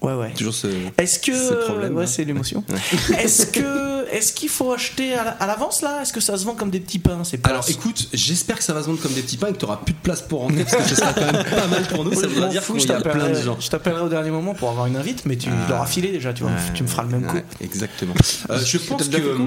Ouais, 0.00 0.14
ouais. 0.14 0.32
Toujours 0.34 0.52
ce. 0.54 0.66
Est-ce 0.98 1.20
que. 1.20 1.32
Ce 1.32 1.54
problème, 1.54 1.94
ouais, 1.94 2.02
là. 2.02 2.06
c'est 2.08 2.24
l'émotion. 2.24 2.64
Est-ce 3.18 3.46
que. 3.46 3.92
Est-ce 4.12 4.32
qu'il 4.32 4.48
faut 4.48 4.72
acheter 4.72 5.14
à 5.14 5.24
la- 5.24 5.30
à 5.30 5.46
l'avance 5.46 5.80
là? 5.80 6.02
Est-ce 6.02 6.12
que 6.12 6.20
ça 6.20 6.36
se 6.36 6.44
vend 6.44 6.54
comme 6.54 6.70
des 6.70 6.80
petits 6.80 6.98
pains 6.98 7.22
C'est 7.24 7.46
Alors 7.46 7.64
écoute, 7.68 8.08
j'espère 8.12 8.58
que 8.58 8.64
ça 8.64 8.74
va 8.74 8.82
se 8.82 8.88
vendre 8.88 9.00
comme 9.00 9.12
des 9.12 9.22
petits 9.22 9.36
pains 9.38 9.46
et 9.48 9.52
que 9.52 9.58
tu 9.58 9.66
plus 9.84 9.94
de 9.94 9.98
place 10.02 10.20
pour 10.20 10.40
rentrer 10.40 10.64
parce 10.64 10.76
que 10.76 10.88
ce 10.88 10.96
sera 10.96 11.12
quand 11.14 11.32
même 11.32 11.44
pas 11.44 11.66
mal 11.68 11.82
pour 11.84 12.04
nous. 12.04 12.12
Ça 12.20 12.26
voudra 12.26 12.48
dire 12.48 12.62
qu'il 12.66 12.80
je 12.80 12.86
y 12.88 12.90
a 12.90 13.00
plein 13.00 13.12
de 13.14 13.18
t'appellerai 13.20 13.42
gens. 13.42 13.56
je 13.60 13.70
t'appellerai 13.70 14.02
au 14.02 14.08
dernier 14.08 14.30
moment 14.30 14.54
pour 14.54 14.68
avoir 14.70 14.86
une 14.86 14.96
invite, 14.96 15.24
mais 15.24 15.36
tu 15.36 15.48
Ah. 15.50 15.70
l'auras 15.70 15.86
filé 15.86 16.10
déjà, 16.10 16.32
tu 16.34 16.42
vois. 16.42 16.52
Tu 16.74 16.82
me 16.82 16.88
feras 16.88 17.04
le 17.04 17.08
même 17.10 17.26
coup. 17.26 17.38
Exactement. 17.60 18.14
Euh, 18.50 18.58
je 18.62 18.78
pense 18.78 19.08
déjà 19.08 19.22
que 19.22 19.28
euh, 19.28 19.46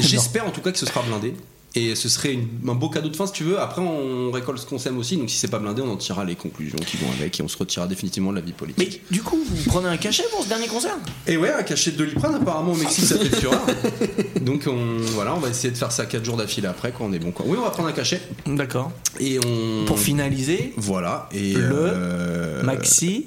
j'espère 0.00 0.46
en 0.46 0.50
tout 0.50 0.60
cas 0.60 0.72
que 0.72 0.78
ce 0.78 0.86
sera 0.86 1.00
blindé. 1.02 1.34
Et 1.76 1.96
ce 1.96 2.08
serait 2.08 2.32
une- 2.32 2.46
un 2.68 2.74
beau 2.74 2.88
cadeau 2.88 3.08
de 3.08 3.16
fin 3.16 3.26
si 3.26 3.32
tu 3.32 3.42
veux. 3.42 3.58
Après, 3.58 3.82
on 3.82 4.30
récolte 4.30 4.58
ce 4.60 4.66
qu'on 4.66 4.78
sème 4.78 4.96
aussi. 4.96 5.16
Donc 5.16 5.28
si 5.28 5.36
c'est 5.38 5.48
pas 5.50 5.58
blindé, 5.58 5.82
on 5.82 5.90
en 5.90 5.96
tirera 5.96 6.24
les 6.24 6.36
conclusions 6.36 6.78
qui 6.86 6.96
vont 6.98 7.10
avec 7.18 7.40
et 7.40 7.42
on 7.42 7.48
se 7.48 7.56
retirera 7.56 7.88
définitivement 7.88 8.30
de 8.30 8.36
la 8.36 8.42
vie 8.42 8.52
politique. 8.52 9.00
Mais 9.10 9.14
du 9.16 9.22
coup, 9.22 9.38
vous 9.44 9.64
prenez 9.70 9.88
un 9.88 9.96
cachet 9.96 10.22
pour 10.30 10.44
ce 10.44 10.48
dernier 10.48 10.68
concert? 10.68 10.96
Et 11.26 11.36
ouais, 11.36 11.52
un 11.52 11.64
cachet 11.64 11.90
de 11.90 11.96
Doliprane, 11.96 12.36
apparemment 12.36 12.72
au 12.72 12.76
Mexique, 12.76 13.04
ça 13.06 13.18
fait 13.18 13.34
fureur. 13.40 13.60
Donc 14.42 14.64
on, 14.68 14.98
voilà, 15.14 15.34
on 15.34 15.40
va 15.40 15.48
essayer 15.48 15.72
de 15.72 15.76
faire 15.76 15.90
ça 15.90 16.06
4 16.06 16.24
jours 16.24 16.36
d'affilée 16.36 16.68
après 16.68 16.92
quand 16.96 17.06
on 17.06 17.12
est 17.12 17.18
bon. 17.18 17.32
Quoi. 17.32 17.44
Oui, 17.48 17.56
on 17.58 17.64
va 17.64 17.70
prendre 17.70 17.88
un 17.88 17.92
cachet. 17.92 18.20
D'accord. 18.46 18.92
Et 19.18 19.40
on. 19.44 19.84
Pour 19.86 19.98
finaliser, 19.98 20.74
Voilà. 20.76 21.28
Et 21.32 21.54
Le 21.54 21.72
euh, 21.72 22.62
Maxi. 22.62 23.26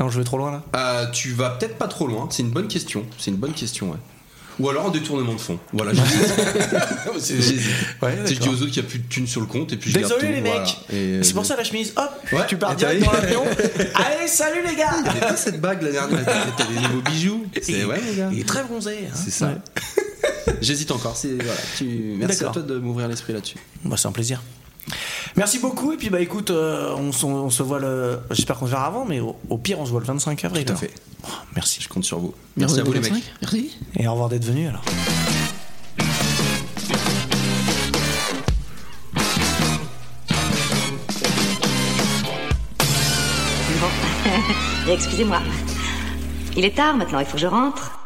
Non, 0.00 0.08
je 0.08 0.18
vais 0.18 0.24
trop 0.24 0.38
loin 0.38 0.50
là. 0.50 0.62
euh, 0.76 1.10
tu 1.10 1.32
vas 1.32 1.50
peut-être 1.50 1.76
pas 1.76 1.88
trop 1.88 2.06
loin. 2.06 2.26
C'est 2.30 2.42
une 2.42 2.50
bonne 2.50 2.68
question. 2.68 3.04
C'est 3.18 3.30
une 3.30 3.36
bonne 3.38 3.54
question, 3.54 3.90
ouais. 3.90 3.96
Ou 4.58 4.68
alors 4.70 4.86
un 4.86 4.90
détournement 4.90 5.34
de 5.34 5.40
fonds. 5.40 5.58
Voilà, 5.72 5.92
j'hésite. 7.14 7.60
Ouais, 8.02 8.18
je 8.26 8.34
dis 8.34 8.48
aux 8.48 8.52
autres 8.62 8.70
qu'il 8.70 8.82
n'y 8.82 8.88
a 8.88 8.90
plus 8.90 8.98
de 9.00 9.08
thunes 9.08 9.26
sur 9.26 9.40
le 9.40 9.46
compte 9.46 9.72
et 9.72 9.76
puis 9.76 9.90
je 9.90 9.98
Désolé 9.98 10.28
les 10.32 10.40
voilà. 10.40 10.60
mecs. 10.60 10.76
Et- 10.92 11.22
C'est 11.22 11.34
pour 11.34 11.44
ça 11.44 11.56
la 11.56 11.64
chemise. 11.64 11.92
Hop, 11.96 12.10
Ouais, 12.32 12.46
tu 12.46 12.56
pars 12.56 12.74
direct 12.74 13.04
dans 13.04 13.12
l'avion. 13.12 13.42
Allez, 13.94 14.26
salut 14.28 14.60
les 14.66 14.74
gars. 14.76 14.94
T'avais 15.04 15.20
pas 15.20 15.36
cette 15.36 15.60
bague 15.60 15.82
la 15.82 15.92
dernière 15.92 16.24
T'as 16.56 16.64
des 16.64 16.80
nouveaux 16.80 17.02
bijoux 17.02 17.44
C'est 17.60 17.84
ouais, 17.84 18.00
les 18.10 18.16
gars. 18.16 18.30
Il 18.32 18.40
est 18.40 18.48
très 18.48 18.62
bronzé. 18.64 18.98
hein. 19.10 19.14
C'est 19.14 19.30
ça. 19.30 19.52
J'hésite 20.62 20.90
encore. 20.90 21.16
C'est 21.16 21.34
voilà. 21.34 21.60
Tu... 21.76 21.84
Merci 22.18 22.44
à 22.44 22.48
toi 22.48 22.62
de 22.62 22.78
m'ouvrir 22.78 23.08
l'esprit 23.08 23.32
là-dessus. 23.32 23.56
Bah, 23.84 23.96
c'est 23.98 24.08
un 24.08 24.12
plaisir. 24.12 24.42
Merci 25.36 25.58
beaucoup 25.58 25.92
et 25.92 25.96
puis 25.96 26.10
bah 26.10 26.20
écoute, 26.20 26.50
euh, 26.50 26.94
on, 26.96 27.50
se 27.50 27.62
voit 27.62 27.78
le. 27.78 28.20
J'espère 28.30 28.56
qu'on 28.56 28.66
se 28.66 28.70
verra 28.70 28.86
avant, 28.86 29.04
mais 29.04 29.20
au, 29.20 29.36
au 29.50 29.58
pire 29.58 29.78
on 29.80 29.86
se 29.86 29.90
voit 29.90 30.00
le 30.00 30.06
25 30.06 30.44
avril. 30.44 30.64
Tout 30.64 30.72
à 30.72 30.76
alors. 30.76 30.80
fait. 30.80 30.94
Oh, 31.24 31.28
merci. 31.54 31.80
Je 31.80 31.88
compte 31.88 32.04
sur 32.04 32.18
vous. 32.18 32.34
Merci 32.56 32.80
à 32.80 32.84
vous 32.84 32.92
les 32.92 33.00
mecs. 33.00 33.12
Merci. 33.42 33.76
Et 33.96 34.06
au 34.08 34.12
revoir 34.12 34.28
d'être 34.28 34.44
venu 34.44 34.68
alors. 34.68 34.82
Excusez-moi. 44.88 45.40
Il 46.56 46.64
est 46.64 46.74
tard 46.74 46.96
maintenant, 46.96 47.18
il 47.20 47.26
faut 47.26 47.34
que 47.34 47.38
je 47.38 47.46
rentre. 47.46 48.05